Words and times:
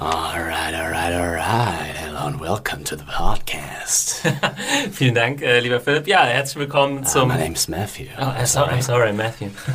All 0.00 0.38
right, 0.38 0.74
all 0.74 0.90
right, 0.90 1.12
all 1.12 1.32
right. 1.32 1.87
And 2.28 2.38
welcome 2.42 2.84
to 2.84 2.94
the 2.94 3.04
podcast. 3.04 4.20
Vielen 4.92 5.14
Dank, 5.14 5.40
äh, 5.40 5.60
lieber 5.60 5.80
Philipp. 5.80 6.06
Ja, 6.06 6.24
herzlich 6.24 6.58
willkommen 6.58 6.98
Uh, 6.98 7.04
zum. 7.06 7.28
my 7.28 7.38
name's 7.38 7.68
Matthew. 7.68 8.04
Oh, 8.20 8.24
äh, 8.38 8.44
sorry, 8.44 8.74
I'm 8.74 8.82
sorry, 8.82 9.14
Matthew. 9.14 9.46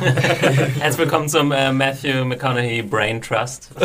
herzlich 0.80 0.98
willkommen 0.98 1.28
zum 1.28 1.50
äh, 1.50 1.72
Matthew 1.72 2.24
McConaughey 2.24 2.82
Brain 2.82 3.20
Trust. 3.20 3.70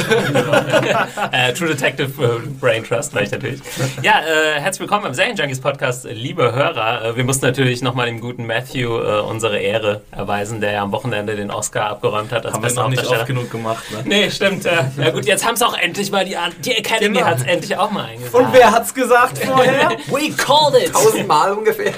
äh, 1.31 1.51
True 1.53 1.69
Detective 1.69 2.11
äh, 2.23 2.47
Brain 2.61 2.83
Trust, 2.83 3.15
weil 3.15 3.23
ich 3.23 3.31
natürlich. 3.31 3.59
Ja, 4.03 4.19
äh, 4.19 4.59
herzlich 4.59 4.81
willkommen 4.81 5.01
beim 5.01 5.13
Serienjunkies 5.15 5.61
Podcast, 5.61 6.05
liebe 6.07 6.53
Hörer. 6.53 7.05
Äh, 7.05 7.15
wir 7.17 7.23
mussten 7.23 7.47
natürlich 7.47 7.81
nochmal 7.81 8.05
dem 8.05 8.21
guten 8.21 8.45
Matthew 8.45 8.99
äh, 8.99 9.21
unsere 9.21 9.57
Ehre 9.57 10.01
erweisen, 10.11 10.61
der 10.61 10.73
ja 10.73 10.83
am 10.83 10.91
Wochenende 10.91 11.35
den 11.35 11.49
Oscar 11.49 11.87
abgeräumt 11.89 12.31
hat. 12.31 12.45
Als 12.45 12.53
Haben 12.53 12.63
wir 12.63 12.73
noch 12.73 12.89
nicht 12.89 13.07
oft 13.07 13.25
genug 13.25 13.49
gemacht, 13.49 13.83
ne? 13.89 14.03
Nee, 14.05 14.29
stimmt. 14.29 14.67
Äh, 14.67 14.83
ja 14.95 15.09
gut, 15.09 15.25
jetzt 15.25 15.43
haben 15.43 15.55
es 15.55 15.63
auch 15.63 15.75
endlich 15.75 16.11
mal 16.11 16.23
die, 16.23 16.37
die 16.63 16.73
Academy 16.77 17.15
Genau. 17.17 17.25
hat 17.25 17.37
es 17.39 17.43
endlich 17.45 17.75
auch 17.75 17.89
mal 17.89 18.05
eingesagt. 18.05 18.58
Wer 18.59 18.71
hat's 18.73 18.93
gesagt 18.93 19.37
vorher? 19.37 19.89
We 20.07 20.31
called 20.35 20.75
it! 20.75 20.91
Tausendmal 20.91 21.53
ungefähr. 21.53 21.93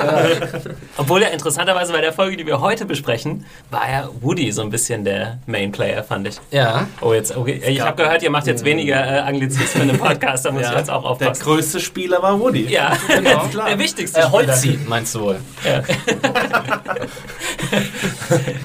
Obwohl 0.96 1.22
ja 1.24 1.30
interessanterweise 1.30 1.92
bei 1.92 2.02
der 2.02 2.14
Folge, 2.14 2.38
die 2.38 2.46
wir 2.46 2.62
heute 2.62 2.86
besprechen, 2.86 3.46
war 3.72 3.90
ja 3.90 4.10
Woody 4.22 4.52
so 4.52 4.62
ein 4.62 4.70
bisschen 4.70 5.04
der 5.04 5.40
Main 5.48 5.72
Player, 5.72 6.04
fand 6.04 6.28
ich. 6.28 6.40
Ja. 6.52 6.86
Oh, 7.02 7.14
jetzt, 7.14 7.36
okay. 7.36 7.60
Ich 7.66 7.82
habe 7.82 8.02
gehört, 8.04 8.22
ihr 8.22 8.30
macht 8.30 8.46
jetzt 8.46 8.64
weniger 8.64 8.96
äh, 9.04 9.20
Anglizismen 9.22 9.90
im 9.90 9.98
Podcast, 9.98 10.46
da 10.46 10.52
muss 10.52 10.62
ich 10.70 10.72
jetzt 10.78 10.92
auch 10.92 11.02
Der 11.02 11.10
aufpassen. 11.30 11.44
größte 11.44 11.80
Spieler 11.80 12.22
war 12.22 12.40
Woody. 12.40 12.68
Ja, 12.68 12.96
Genau. 13.08 13.46
der 13.68 13.80
wichtigste 13.80 14.20
Äh, 14.20 14.24
Spieler. 14.24 14.32
Holzi, 14.48 14.80
meinst 14.88 15.16
du 15.16 15.22
wohl? 15.22 15.40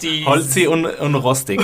Die, 0.03 0.25
Holzi 0.27 0.67
und, 0.67 0.85
und 0.85 1.15
Rostig. 1.15 1.63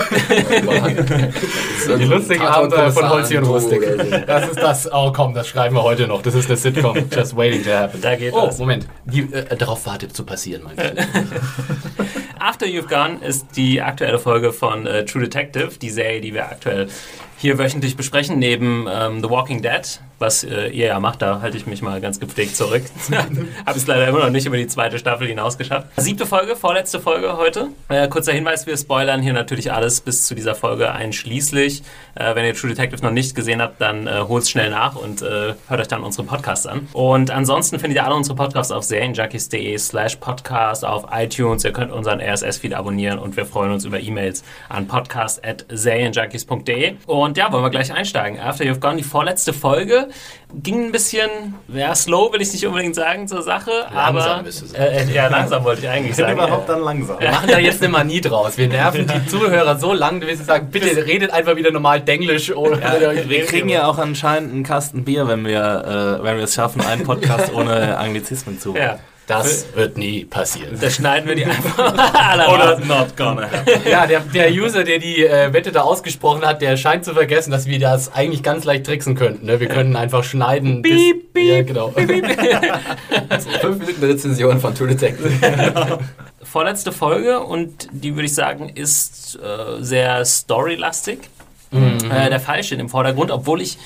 Die 1.98 2.04
lustigen 2.04 2.42
Abenteuer 2.46 2.90
von 2.90 3.08
Holzi 3.10 3.36
und 3.36 3.44
Rustig. 3.44 3.82
Das 4.26 4.48
ist 4.48 4.58
das. 4.60 4.90
Oh 4.92 5.12
komm, 5.14 5.34
das 5.34 5.48
schreiben 5.48 5.76
wir 5.76 5.82
heute 5.82 6.06
noch. 6.06 6.21
Das 6.22 6.34
ist 6.34 6.46
eine 6.48 6.56
Sitcom. 6.56 6.96
Just 7.14 7.36
waiting 7.36 7.62
to 7.64 7.70
happen. 7.70 8.00
Da 8.00 8.14
geht 8.16 8.32
Oh, 8.32 8.46
was. 8.48 8.58
Moment. 8.58 8.86
Die, 9.04 9.20
äh, 9.32 9.56
darauf 9.56 9.84
wartet 9.86 10.14
zu 10.14 10.24
passieren, 10.24 10.62
meinst 10.64 10.82
du? 10.84 11.04
After 12.38 12.66
You've 12.66 12.88
Gone 12.88 13.24
ist 13.24 13.46
die 13.56 13.80
aktuelle 13.80 14.18
Folge 14.18 14.52
von 14.52 14.86
äh, 14.86 15.04
True 15.04 15.22
Detective, 15.22 15.78
die 15.80 15.90
Serie, 15.90 16.20
die 16.20 16.34
wir 16.34 16.44
aktuell 16.46 16.88
hier 17.42 17.58
wöchentlich 17.58 17.96
besprechen, 17.96 18.38
neben 18.38 18.86
ähm, 18.88 19.20
The 19.20 19.28
Walking 19.28 19.62
Dead, 19.62 20.00
was 20.20 20.44
äh, 20.44 20.68
ihr 20.68 20.86
ja 20.86 21.00
macht, 21.00 21.20
da 21.20 21.40
halte 21.40 21.56
ich 21.56 21.66
mich 21.66 21.82
mal 21.82 22.00
ganz 22.00 22.20
gepflegt 22.20 22.56
zurück. 22.56 22.84
Habe 23.66 23.76
es 23.76 23.86
leider 23.88 24.06
immer 24.06 24.20
noch 24.20 24.30
nicht 24.30 24.46
über 24.46 24.56
die 24.56 24.68
zweite 24.68 24.96
Staffel 24.98 25.26
hinaus 25.26 25.58
geschafft. 25.58 25.88
Siebte 25.96 26.24
Folge, 26.24 26.54
vorletzte 26.54 27.00
Folge 27.00 27.36
heute. 27.36 27.68
Äh, 27.88 28.06
kurzer 28.08 28.32
Hinweis, 28.32 28.66
wir 28.68 28.76
spoilern 28.76 29.20
hier 29.22 29.32
natürlich 29.32 29.72
alles 29.72 30.00
bis 30.00 30.24
zu 30.24 30.36
dieser 30.36 30.54
Folge 30.54 30.92
einschließlich. 30.92 31.82
Äh, 32.14 32.34
wenn 32.36 32.44
ihr 32.44 32.54
True 32.54 32.70
Detective 32.70 33.02
noch 33.02 33.10
nicht 33.10 33.34
gesehen 33.34 33.60
habt, 33.60 33.80
dann 33.80 34.06
äh, 34.06 34.20
holt 34.28 34.46
schnell 34.46 34.70
nach 34.70 34.94
und 34.94 35.22
äh, 35.22 35.54
hört 35.66 35.80
euch 35.80 35.88
dann 35.88 36.04
unsere 36.04 36.24
Podcasts 36.24 36.66
an. 36.66 36.86
Und 36.92 37.32
ansonsten 37.32 37.80
findet 37.80 37.96
ihr 37.96 38.04
alle 38.04 38.14
unsere 38.14 38.36
Podcasts 38.36 38.70
auf 38.70 38.84
serienjunkies.de 38.84 39.76
slash 39.78 40.16
podcast, 40.16 40.84
auf 40.84 41.06
iTunes. 41.12 41.64
Ihr 41.64 41.72
könnt 41.72 41.90
unseren 41.90 42.20
RSS-Feed 42.20 42.74
abonnieren 42.74 43.18
und 43.18 43.36
wir 43.36 43.46
freuen 43.46 43.72
uns 43.72 43.84
über 43.84 43.98
E-Mails 43.98 44.44
an 44.68 44.86
podcast 44.86 45.44
at 45.44 45.66
serienjunkies.de. 45.68 46.94
Und 47.32 47.38
ja, 47.38 47.50
wollen 47.50 47.64
wir 47.64 47.70
gleich 47.70 47.90
einsteigen. 47.90 48.38
After 48.38 48.62
You've 48.62 48.78
Gone, 48.78 48.96
die 48.96 49.02
vorletzte 49.02 49.54
Folge, 49.54 50.08
ging 50.52 50.84
ein 50.84 50.92
bisschen, 50.92 51.30
ja, 51.68 51.94
slow 51.94 52.30
will 52.30 52.42
ich 52.42 52.52
nicht 52.52 52.66
unbedingt 52.66 52.94
sagen 52.94 53.26
zur 53.26 53.40
Sache, 53.40 53.70
Langsam, 53.90 54.32
aber... 54.32 54.42
müsste 54.42 54.66
sagen. 54.66 54.82
Äh, 54.82 55.04
äh, 55.04 55.14
ja, 55.14 55.28
langsam 55.28 55.64
wollte 55.64 55.80
ich 55.80 55.88
eigentlich 55.88 56.18
Wenn 56.18 56.26
sagen. 56.26 56.38
überhaupt 56.38 56.68
dann 56.68 56.82
langsam. 56.82 57.18
Wir 57.18 57.30
machen 57.30 57.48
da 57.48 57.58
jetzt 57.58 57.82
eine 57.82 57.90
Manie 57.90 58.20
draus. 58.20 58.58
Wir 58.58 58.68
nerven 58.68 59.06
die 59.06 59.26
Zuhörer 59.30 59.78
so 59.78 59.94
lang, 59.94 60.20
dass 60.20 60.28
wir 60.28 60.36
sagen, 60.36 60.68
bitte 60.70 61.06
redet 61.06 61.30
einfach 61.30 61.56
wieder 61.56 61.70
normal 61.70 62.02
Denglisch. 62.02 62.54
Oder 62.54 62.76
Wir 63.26 63.46
kriegen 63.46 63.70
ja 63.70 63.86
auch 63.86 63.96
anscheinend 63.96 64.52
einen 64.52 64.62
Kasten 64.62 65.04
Bier, 65.04 65.26
wenn 65.26 65.46
wir, 65.46 66.18
äh, 66.20 66.22
wenn 66.22 66.36
wir 66.36 66.44
es 66.44 66.52
schaffen, 66.52 66.82
einen 66.82 67.04
Podcast 67.04 67.50
ohne 67.54 67.96
Anglizismen 67.96 68.60
zu 68.60 68.76
Ja, 68.76 68.98
Das 69.26 69.66
wird 69.74 69.96
nie 69.96 70.24
passieren. 70.24 70.78
da 70.80 70.90
schneiden 70.90 71.28
wir 71.28 71.34
die 71.36 71.44
einfach 71.46 71.78
alle 72.14 72.48
Oder 72.48 72.80
not 72.80 73.16
gonna 73.16 73.42
happen. 73.42 73.88
Ja, 73.88 74.06
der, 74.06 74.20
der 74.20 74.50
User, 74.50 74.84
der 74.84 74.98
die 74.98 75.24
äh, 75.24 75.52
Wette 75.52 75.70
da 75.72 75.82
ausgesprochen 75.82 76.44
hat, 76.44 76.60
der 76.60 76.76
scheint 76.76 77.04
zu 77.04 77.14
vergessen, 77.14 77.50
dass 77.50 77.66
wir 77.66 77.78
das 77.78 78.12
eigentlich 78.12 78.42
ganz 78.42 78.64
leicht 78.64 78.84
tricksen 78.84 79.14
könnten. 79.14 79.46
Ne? 79.46 79.60
Wir 79.60 79.68
können 79.68 79.96
einfach 79.96 80.24
schneiden. 80.24 80.82
Piep, 80.82 81.32
bis, 81.32 81.48
Ja, 81.48 81.62
genau. 81.62 81.90
Fünf 83.60 83.78
Minuten 83.78 84.04
Rezension 84.04 84.60
von 84.60 84.74
True 84.74 84.88
Detective. 84.88 86.00
vorletzte 86.42 86.92
Folge 86.92 87.40
und 87.40 87.88
die 87.92 88.14
würde 88.14 88.26
ich 88.26 88.34
sagen 88.34 88.68
ist 88.68 89.38
äh, 89.42 89.82
sehr 89.82 90.24
storylastig. 90.24 91.20
Äh, 91.72 92.28
der 92.28 92.40
Fall 92.40 92.62
steht 92.62 92.80
im 92.80 92.90
Vordergrund, 92.90 93.30
obwohl 93.30 93.62
ich 93.62 93.78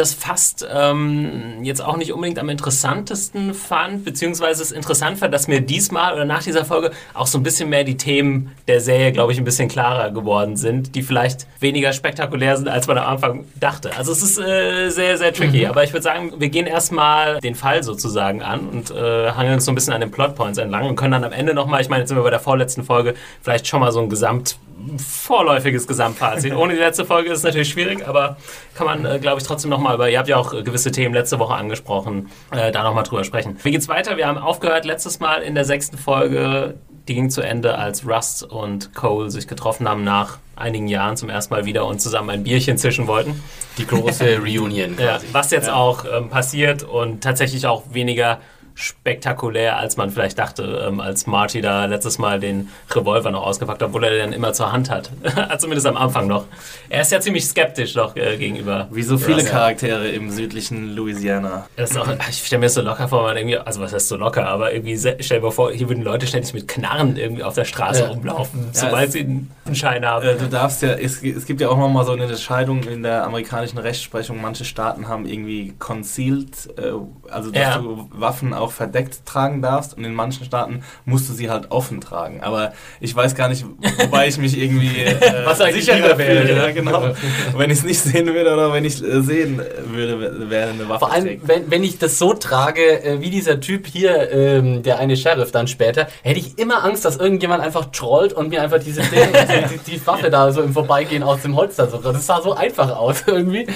das 0.00 0.14
fast 0.14 0.66
ähm, 0.72 1.62
jetzt 1.62 1.82
auch 1.84 1.96
nicht 1.96 2.12
unbedingt 2.12 2.38
am 2.38 2.48
interessantesten 2.48 3.54
fand, 3.54 4.04
beziehungsweise 4.04 4.62
es 4.62 4.72
interessant 4.72 5.18
fand, 5.18 5.32
dass 5.32 5.46
mir 5.46 5.60
diesmal 5.60 6.14
oder 6.14 6.24
nach 6.24 6.42
dieser 6.42 6.64
Folge 6.64 6.90
auch 7.14 7.26
so 7.26 7.38
ein 7.38 7.42
bisschen 7.42 7.68
mehr 7.68 7.84
die 7.84 7.96
Themen 7.96 8.52
der 8.66 8.80
Serie, 8.80 9.12
glaube 9.12 9.32
ich, 9.32 9.38
ein 9.38 9.44
bisschen 9.44 9.68
klarer 9.68 10.10
geworden 10.10 10.56
sind, 10.56 10.94
die 10.94 11.02
vielleicht 11.02 11.46
weniger 11.60 11.92
spektakulär 11.92 12.56
sind, 12.56 12.68
als 12.68 12.86
man 12.86 12.98
am 12.98 13.06
Anfang 13.06 13.44
dachte. 13.60 13.96
Also 13.96 14.12
es 14.12 14.22
ist 14.22 14.38
äh, 14.38 14.88
sehr, 14.88 15.18
sehr 15.18 15.32
tricky, 15.32 15.66
aber 15.66 15.84
ich 15.84 15.92
würde 15.92 16.02
sagen, 16.02 16.32
wir 16.38 16.48
gehen 16.48 16.66
erstmal 16.66 17.38
den 17.40 17.54
Fall 17.54 17.82
sozusagen 17.82 18.42
an 18.42 18.60
und 18.68 18.90
äh, 18.90 19.30
hangeln 19.32 19.54
uns 19.54 19.66
so 19.66 19.72
ein 19.72 19.74
bisschen 19.74 19.92
an 19.92 20.00
den 20.00 20.10
Plotpoints 20.10 20.58
entlang 20.58 20.88
und 20.88 20.96
können 20.96 21.12
dann 21.12 21.24
am 21.24 21.32
Ende 21.32 21.52
nochmal, 21.52 21.82
ich 21.82 21.90
meine, 21.90 22.02
jetzt 22.02 22.08
sind 22.08 22.16
wir 22.16 22.24
bei 22.24 22.30
der 22.30 22.40
vorletzten 22.40 22.84
Folge, 22.84 23.14
vielleicht 23.42 23.66
schon 23.66 23.80
mal 23.80 23.92
so 23.92 24.00
ein 24.00 24.08
Gesamt 24.08 24.56
vorläufiges 24.98 25.86
Gesamtfazit. 25.86 26.54
Ohne 26.54 26.74
die 26.74 26.78
letzte 26.80 27.04
Folge 27.04 27.30
ist 27.30 27.38
es 27.38 27.44
natürlich 27.44 27.68
schwierig, 27.70 28.06
aber 28.06 28.36
kann 28.74 28.86
man, 28.86 29.04
äh, 29.04 29.18
glaube 29.18 29.40
ich, 29.40 29.46
trotzdem 29.46 29.70
nochmal 29.70 29.94
über, 29.94 30.08
ihr 30.10 30.18
habt 30.18 30.28
ja 30.28 30.36
auch 30.36 30.52
äh, 30.52 30.62
gewisse 30.62 30.90
Themen 30.90 31.14
letzte 31.14 31.38
Woche 31.38 31.54
angesprochen, 31.54 32.30
äh, 32.50 32.72
da 32.72 32.82
nochmal 32.82 33.04
drüber 33.04 33.24
sprechen. 33.24 33.58
Wie 33.62 33.70
geht's 33.70 33.88
weiter? 33.88 34.16
Wir 34.16 34.26
haben 34.26 34.38
aufgehört 34.38 34.84
letztes 34.84 35.20
Mal 35.20 35.42
in 35.42 35.54
der 35.54 35.64
sechsten 35.64 35.98
Folge, 35.98 36.74
die 37.08 37.14
ging 37.14 37.30
zu 37.30 37.40
Ende, 37.40 37.76
als 37.78 38.06
Rust 38.06 38.42
und 38.44 38.94
Cole 38.94 39.30
sich 39.30 39.48
getroffen 39.48 39.88
haben 39.88 40.04
nach 40.04 40.38
einigen 40.56 40.88
Jahren 40.88 41.16
zum 41.16 41.30
ersten 41.30 41.54
Mal 41.54 41.64
wieder 41.64 41.86
und 41.86 42.00
zusammen 42.00 42.30
ein 42.30 42.44
Bierchen 42.44 42.76
zischen 42.76 43.06
wollten. 43.06 43.42
Die 43.78 43.86
große 43.86 44.38
Reunion 44.38 44.96
Ja, 44.98 45.12
quasi. 45.12 45.26
was 45.32 45.50
jetzt 45.50 45.70
auch 45.70 46.04
ähm, 46.04 46.28
passiert 46.28 46.82
und 46.82 47.22
tatsächlich 47.22 47.66
auch 47.66 47.82
weniger 47.92 48.40
spektakulär, 48.80 49.76
als 49.76 49.96
man 49.96 50.10
vielleicht 50.10 50.38
dachte, 50.38 50.84
ähm, 50.88 51.00
als 51.00 51.26
Marty 51.26 51.60
da 51.60 51.84
letztes 51.86 52.18
Mal 52.18 52.40
den 52.40 52.68
Revolver 52.90 53.30
noch 53.30 53.42
ausgepackt 53.44 53.82
hat, 53.82 53.88
obwohl 53.88 54.04
er 54.04 54.10
den 54.10 54.32
immer 54.32 54.52
zur 54.52 54.72
Hand 54.72 54.90
hat. 54.90 55.10
Zumindest 55.58 55.86
am 55.86 55.96
Anfang 55.96 56.26
noch. 56.26 56.44
Er 56.88 57.02
ist 57.02 57.12
ja 57.12 57.20
ziemlich 57.20 57.44
skeptisch 57.46 57.94
noch 57.94 58.16
äh, 58.16 58.36
gegenüber. 58.36 58.88
Wie 58.90 59.02
so 59.02 59.18
viele 59.18 59.42
Ja. 59.42 59.48
Charaktere 59.50 60.08
im 60.08 60.30
südlichen 60.30 60.94
Louisiana. 60.94 61.66
Das 61.76 61.90
ist 61.92 61.96
auch, 61.98 62.08
ich 62.28 62.46
stelle 62.46 62.60
mir 62.60 62.66
das 62.66 62.74
so 62.74 62.82
locker 62.82 63.08
vor, 63.08 63.22
man 63.22 63.36
irgendwie, 63.36 63.58
also 63.58 63.80
was 63.80 63.92
heißt 63.92 64.08
so 64.08 64.16
locker, 64.16 64.46
aber 64.46 64.72
irgendwie 64.72 64.96
stell 64.98 65.16
dir 65.38 65.40
mal 65.40 65.50
vor, 65.50 65.72
hier 65.72 65.88
würden 65.88 66.02
Leute 66.02 66.26
ständig 66.26 66.52
mit 66.54 66.68
Knarren 66.68 67.16
irgendwie 67.16 67.42
auf 67.42 67.54
der 67.54 67.64
Straße 67.64 68.02
Ja. 68.02 68.08
rumlaufen, 68.08 68.70
Ja, 68.74 68.80
sobald 68.80 69.12
sie 69.12 69.20
einen 69.20 69.50
Schein 69.74 70.04
haben. 70.06 70.26
Äh, 70.26 70.36
du 70.36 70.48
darfst 70.48 70.82
ja, 70.82 70.90
es, 70.92 71.22
es 71.22 71.46
gibt 71.46 71.60
ja 71.60 71.68
auch 71.68 71.76
nochmal 71.78 72.04
so 72.04 72.12
eine 72.12 72.22
Unterscheidung 72.24 72.82
in 72.84 73.02
der 73.02 73.24
amerikanischen 73.24 73.78
Rechtsprechung. 73.78 74.40
Manche 74.40 74.64
Staaten 74.64 75.08
haben 75.08 75.26
irgendwie 75.26 75.74
concealed, 75.78 76.68
äh, 76.78 76.92
also 77.30 77.50
dass 77.50 77.60
Ja. 77.62 77.78
du 77.78 78.08
Waffen 78.12 78.52
auch 78.54 78.69
verdeckt 78.70 79.26
tragen 79.26 79.62
darfst 79.62 79.96
und 79.96 80.04
in 80.04 80.14
manchen 80.14 80.44
Staaten 80.44 80.82
musst 81.04 81.28
du 81.28 81.32
sie 81.32 81.50
halt 81.50 81.70
offen 81.70 82.00
tragen. 82.00 82.42
Aber 82.42 82.72
ich 83.00 83.14
weiß 83.14 83.34
gar 83.34 83.48
nicht, 83.48 83.64
wobei 83.98 84.28
ich 84.28 84.38
mich 84.38 84.58
irgendwie 84.58 84.96
äh, 85.04 85.44
Was 85.44 85.58
sicherer 85.58 86.16
wäre, 86.18 86.42
fühle. 86.42 86.56
ja. 86.56 86.66
Ja, 86.66 86.70
genau. 86.72 87.14
wenn 87.56 87.70
ich 87.70 87.78
es 87.78 87.84
nicht 87.84 88.00
sehen 88.00 88.26
würde 88.26 88.52
oder 88.52 88.72
wenn 88.72 88.84
ich 88.84 89.02
äh, 89.02 89.20
sehen 89.22 89.60
würde, 89.86 90.50
wäre 90.50 90.70
eine 90.70 90.88
Waffe. 90.88 91.00
Vor 91.00 91.12
allem, 91.12 91.40
wenn, 91.44 91.70
wenn 91.70 91.82
ich 91.84 91.98
das 91.98 92.18
so 92.18 92.34
trage, 92.34 93.02
äh, 93.02 93.20
wie 93.20 93.30
dieser 93.30 93.60
Typ 93.60 93.86
hier, 93.86 94.30
ähm, 94.32 94.82
der 94.82 94.98
eine 94.98 95.16
Sheriff 95.16 95.52
dann 95.52 95.68
später, 95.68 96.08
hätte 96.22 96.38
ich 96.38 96.58
immer 96.58 96.84
Angst, 96.84 97.04
dass 97.04 97.16
irgendjemand 97.16 97.62
einfach 97.62 97.86
trollt 97.92 98.32
und 98.32 98.50
mir 98.50 98.62
einfach 98.62 98.78
diese 98.78 99.02
die, 99.02 99.78
die, 99.86 99.92
die 99.92 100.06
Waffe 100.06 100.30
da 100.30 100.52
so 100.52 100.62
im 100.62 100.72
Vorbeigehen 100.72 101.22
aus 101.22 101.42
dem 101.42 101.56
Holster 101.56 101.88
so. 101.88 101.98
Das 101.98 102.26
sah 102.26 102.40
so 102.40 102.54
einfach 102.54 102.96
aus 102.96 103.22
irgendwie. 103.26 103.66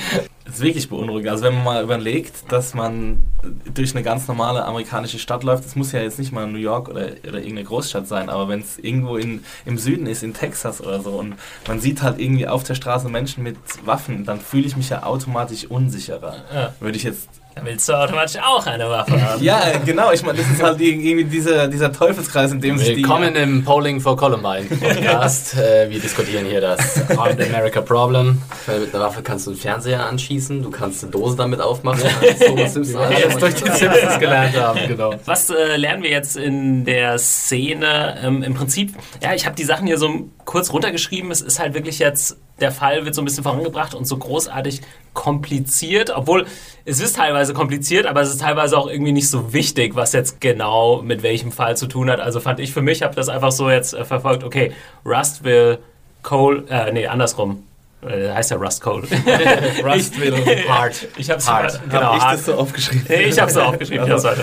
Das 0.44 0.56
ist 0.56 0.61
wirklich 0.61 0.88
beunruhigend. 0.91 1.31
Also 1.31 1.44
wenn 1.44 1.55
man 1.55 1.64
mal 1.64 1.82
überlegt, 1.82 2.52
dass 2.52 2.75
man 2.75 3.25
durch 3.73 3.94
eine 3.94 4.02
ganz 4.02 4.29
normale 4.29 4.64
amerikanische 4.64 5.19
Stadt 5.19 5.43
läuft, 5.43 5.64
das 5.64 5.75
muss 5.75 5.93
ja 5.93 6.02
jetzt 6.02 6.19
nicht 6.19 6.32
mal 6.32 6.46
New 6.46 6.58
York 6.58 6.88
oder, 6.88 7.06
oder 7.26 7.38
irgendeine 7.38 7.64
Großstadt 7.64 8.06
sein, 8.06 8.29
aber 8.29 8.49
wenn 8.49 8.61
es 8.61 8.79
irgendwo 8.79 9.17
in, 9.17 9.43
im 9.64 9.79
Süden 9.79 10.06
ist, 10.06 10.23
in 10.23 10.35
Texas 10.35 10.82
oder 10.82 11.00
so, 11.00 11.12
und 11.12 11.37
man 11.67 11.81
sieht 11.81 12.02
halt 12.02 12.19
irgendwie 12.20 12.46
auf 12.46 12.62
der 12.62 12.75
Straße 12.75 13.08
Menschen 13.08 13.43
mit 13.43 13.56
Waffen, 13.87 14.26
dann 14.26 14.38
fühle 14.38 14.67
ich 14.67 14.76
mich 14.76 14.91
ja 14.91 15.05
automatisch 15.05 15.64
unsicherer. 15.64 16.37
Ja. 16.52 16.75
Würde 16.79 16.96
ich 16.96 17.05
jetzt 17.05 17.29
Dann 17.55 17.67
willst 17.67 17.89
du 17.89 17.93
automatisch 17.93 18.41
auch 18.43 18.67
eine 18.67 18.91
Waffe 18.91 19.23
haben. 19.23 19.41
Ja, 19.41 19.79
genau. 19.85 20.11
Ich 20.11 20.25
meine, 20.25 20.39
das 20.39 20.51
ist 20.51 20.61
halt 20.61 20.81
irgendwie 20.81 21.25
dieser, 21.25 21.69
dieser 21.69 21.93
Teufelskreis, 21.93 22.51
in 22.51 22.61
dem 22.61 22.79
sich 22.79 22.89
die. 22.89 22.97
Willkommen 22.97 23.37
im 23.37 23.65
Polling 23.65 24.01
for 24.01 24.17
Columbine 24.17 24.65
Podcast. 24.65 25.55
äh, 25.59 25.89
wir 25.89 26.01
diskutieren 26.01 26.47
hier 26.47 26.61
das 26.61 27.09
Armed 27.17 27.41
America 27.41 27.81
Problem. 27.81 28.43
Weil 28.67 28.81
mit 28.81 28.93
einer 28.93 29.05
Waffe 29.05 29.23
kannst 29.23 29.47
du 29.47 29.53
einen 29.53 29.61
Fernseher 29.61 30.05
anschießen, 30.05 30.65
du 30.65 30.71
kannst 30.71 31.05
eine 31.05 31.12
Dose 31.12 31.37
damit 31.37 31.61
aufmachen. 31.61 32.03
als 32.21 32.49
Homer 32.49 32.67
Simpson 32.67 33.01
Wie 33.09 33.11
wir 33.11 33.21
jetzt 33.21 33.41
durch 33.41 33.55
die 33.55 33.71
Simpsons 33.71 34.19
gelernt 34.19 34.56
haben, 34.56 34.81
genau. 34.89 35.15
Was 35.25 35.49
äh, 35.51 35.77
lernen 35.77 36.03
wir 36.03 36.11
jetzt 36.11 36.37
in 36.37 36.85
der 36.85 37.19
Szene? 37.19 38.19
Ähm, 38.21 38.43
Im 38.43 38.55
Prinzip, 38.55 38.95
ja, 39.23 39.33
ich 39.33 39.47
habe 39.47 39.55
die 39.55 39.65
Sachen 39.65 39.87
hier 39.87 39.99
so 39.99 40.29
kurz 40.45 40.73
runtergeschrieben. 40.73 41.31
Es 41.31 41.41
ist 41.41 41.61
halt 41.61 41.75
wirklich 41.75 42.01
jetzt, 42.01 42.37
der 42.61 42.71
Fall 42.71 43.05
wird 43.05 43.15
so 43.15 43.23
ein 43.23 43.25
bisschen 43.25 43.43
vorangebracht 43.43 43.95
und 43.95 44.06
so 44.06 44.17
großartig 44.17 44.81
kompliziert, 45.12 46.11
obwohl 46.11 46.47
es 46.85 47.01
ist 47.01 47.17
teilweise 47.17 47.55
kompliziert, 47.55 48.06
aber 48.06 48.21
es 48.21 48.31
ist 48.31 48.41
teilweise 48.41 48.79
auch 48.79 48.89
irgendwie 48.89 49.12
nicht 49.12 49.29
so 49.29 49.53
wichtig, 49.53 49.97
was 49.97 50.12
jetzt 50.12 50.41
genau 50.41 51.03
mit 51.03 51.23
welchem 51.23 51.53
Fall 51.53 51.77
zu 51.77 51.87
tun 51.87 52.11
hat. 52.11 52.21
Also 52.21 52.41
fand 52.41 52.61
ich 52.61 52.73
für 52.73 52.83
mich, 52.83 53.03
habe 53.03 53.15
das 53.15 53.29
einfach 53.29 53.53
so 53.53 53.71
jetzt 53.71 53.95
äh, 53.95 54.05
verfolgt, 54.05 54.45
okay, 54.45 54.73
Rust 55.05 55.45
will 55.45 55.79
Cole, 56.23 56.65
äh, 56.69 56.93
nee, 56.93 57.06
andersrum. 57.06 57.65
Äh, 58.09 58.33
heißt 58.33 58.51
ja 58.51 58.56
Rust 58.56 58.81
Cole. 58.81 59.03
Rust 59.85 60.21
will 60.21 60.35
Hard. 60.69 61.09
Ich 61.17 61.31
habe 61.31 61.39
es 61.41 61.49
Hard. 61.49 61.81
genau, 61.89 62.03
Hab 62.03 62.17
ich 62.17 62.23
hart. 62.23 62.35
das 62.39 62.47
so 62.47 62.55
aufgeschrieben? 62.55 63.06
Ich 63.09 63.39
habe 63.39 63.51
es 63.51 63.56
aufgeschrieben. 63.56 64.06
Ich 64.06 64.11
hab's 64.12 64.25
weiter. 64.25 64.43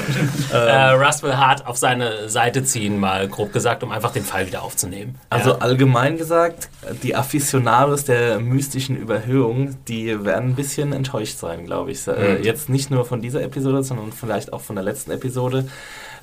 äh, 0.53 0.91
Rust 0.91 1.23
will 1.23 1.35
hart 1.37 1.65
auf 1.67 1.77
seine 1.77 2.29
Seite 2.29 2.63
ziehen, 2.63 2.99
mal 2.99 3.27
grob 3.27 3.53
gesagt, 3.53 3.83
um 3.83 3.91
einfach 3.91 4.11
den 4.11 4.23
Fall 4.23 4.47
wieder 4.47 4.63
aufzunehmen. 4.63 5.15
Also 5.29 5.51
ja. 5.51 5.57
allgemein 5.59 6.17
gesagt, 6.17 6.69
die 7.03 7.15
Aficionados 7.15 8.05
der 8.05 8.39
mystischen 8.39 8.95
Überhöhung, 8.97 9.77
die 9.87 10.23
werden 10.25 10.49
ein 10.51 10.55
bisschen 10.55 10.93
enttäuscht 10.93 11.37
sein, 11.37 11.65
glaube 11.65 11.91
ich. 11.91 12.07
Äh, 12.07 12.41
Jetzt 12.41 12.69
nicht 12.69 12.89
nur 12.91 13.05
von 13.05 13.21
dieser 13.21 13.41
Episode, 13.43 13.83
sondern 13.83 14.11
vielleicht 14.11 14.53
auch 14.53 14.61
von 14.61 14.75
der 14.75 14.83
letzten 14.83 15.11
Episode. 15.11 15.65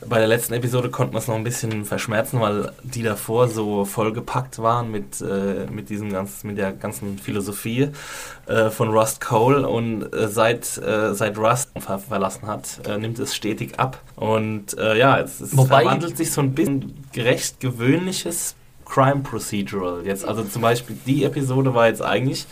Bei 0.06 0.18
der 0.18 0.28
letzten 0.28 0.54
Episode 0.54 0.90
konnte 0.90 1.12
man 1.12 1.20
es 1.20 1.28
noch 1.28 1.34
ein 1.34 1.44
bisschen 1.44 1.84
verschmerzen, 1.84 2.40
weil 2.40 2.72
die 2.82 3.02
davor 3.02 3.48
so 3.48 3.84
vollgepackt 3.84 4.58
waren 4.60 4.90
mit, 4.90 5.20
äh, 5.20 5.66
mit, 5.70 5.90
diesem 5.90 6.12
ganz, 6.12 6.44
mit 6.44 6.56
der 6.56 6.72
ganzen 6.72 7.18
Philosophie 7.18 7.90
äh, 8.46 8.70
von 8.70 8.90
Rust 8.90 9.20
Cole. 9.20 9.68
Und 9.68 10.12
äh, 10.14 10.28
seit, 10.28 10.78
äh, 10.78 11.14
seit 11.14 11.36
Rust 11.36 11.70
ver 11.78 11.98
verlassen 11.98 12.46
hat, 12.46 12.80
äh, 12.86 12.96
nimmt 12.96 13.18
es 13.18 13.34
stetig 13.34 13.78
ab. 13.78 14.00
Und 14.14 14.78
äh, 14.78 14.96
ja, 14.96 15.18
es, 15.18 15.40
es 15.40 15.56
Wobei- 15.56 15.82
verwandelt 15.82 16.16
sich 16.16 16.30
so 16.30 16.40
ein 16.40 16.52
bisschen 16.54 16.94
gerecht 17.12 17.58
gewöhnliches 17.60 18.54
Crime 18.86 19.20
Procedural. 19.22 20.06
Jetzt, 20.06 20.24
also 20.24 20.44
zum 20.44 20.62
Beispiel 20.62 20.96
die 21.06 21.24
Episode 21.24 21.74
war 21.74 21.88
jetzt 21.88 22.02
eigentlich 22.02 22.46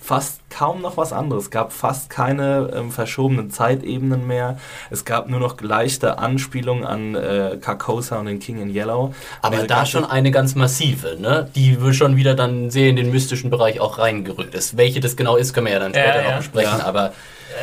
fast 0.00 0.40
kaum 0.50 0.80
noch 0.80 0.96
was 0.96 1.12
anderes. 1.12 1.44
Es 1.44 1.50
gab 1.50 1.72
fast 1.72 2.08
keine 2.08 2.70
ähm, 2.74 2.90
verschobenen 2.90 3.50
Zeitebenen 3.50 4.26
mehr. 4.26 4.58
Es 4.90 5.04
gab 5.04 5.28
nur 5.28 5.40
noch 5.40 5.60
leichte 5.60 6.18
Anspielungen 6.18 6.84
an 6.84 7.14
äh, 7.14 7.58
Carcosa 7.60 8.18
und 8.18 8.26
den 8.26 8.40
King 8.40 8.62
in 8.62 8.74
Yellow. 8.74 9.14
Aber 9.42 9.66
da 9.66 9.84
schon 9.84 10.04
eine 10.04 10.30
ganz 10.30 10.54
massive, 10.54 11.18
ne? 11.20 11.50
Die 11.54 11.82
wir 11.82 11.92
schon 11.92 12.16
wieder 12.16 12.34
dann 12.34 12.70
sehr 12.70 12.88
in 12.88 12.96
den 12.96 13.10
mystischen 13.10 13.50
Bereich 13.50 13.80
auch 13.80 13.98
reingerückt 13.98 14.54
ist. 14.54 14.76
Welche 14.76 15.00
das 15.00 15.16
genau 15.16 15.36
ist, 15.36 15.52
können 15.52 15.66
wir 15.66 15.74
ja 15.74 15.78
dann 15.78 15.92
Ja, 15.92 16.00
später 16.00 16.22
ja. 16.22 16.30
noch 16.30 16.36
besprechen. 16.38 16.78
Ja. 16.78 16.84
Aber 16.84 17.12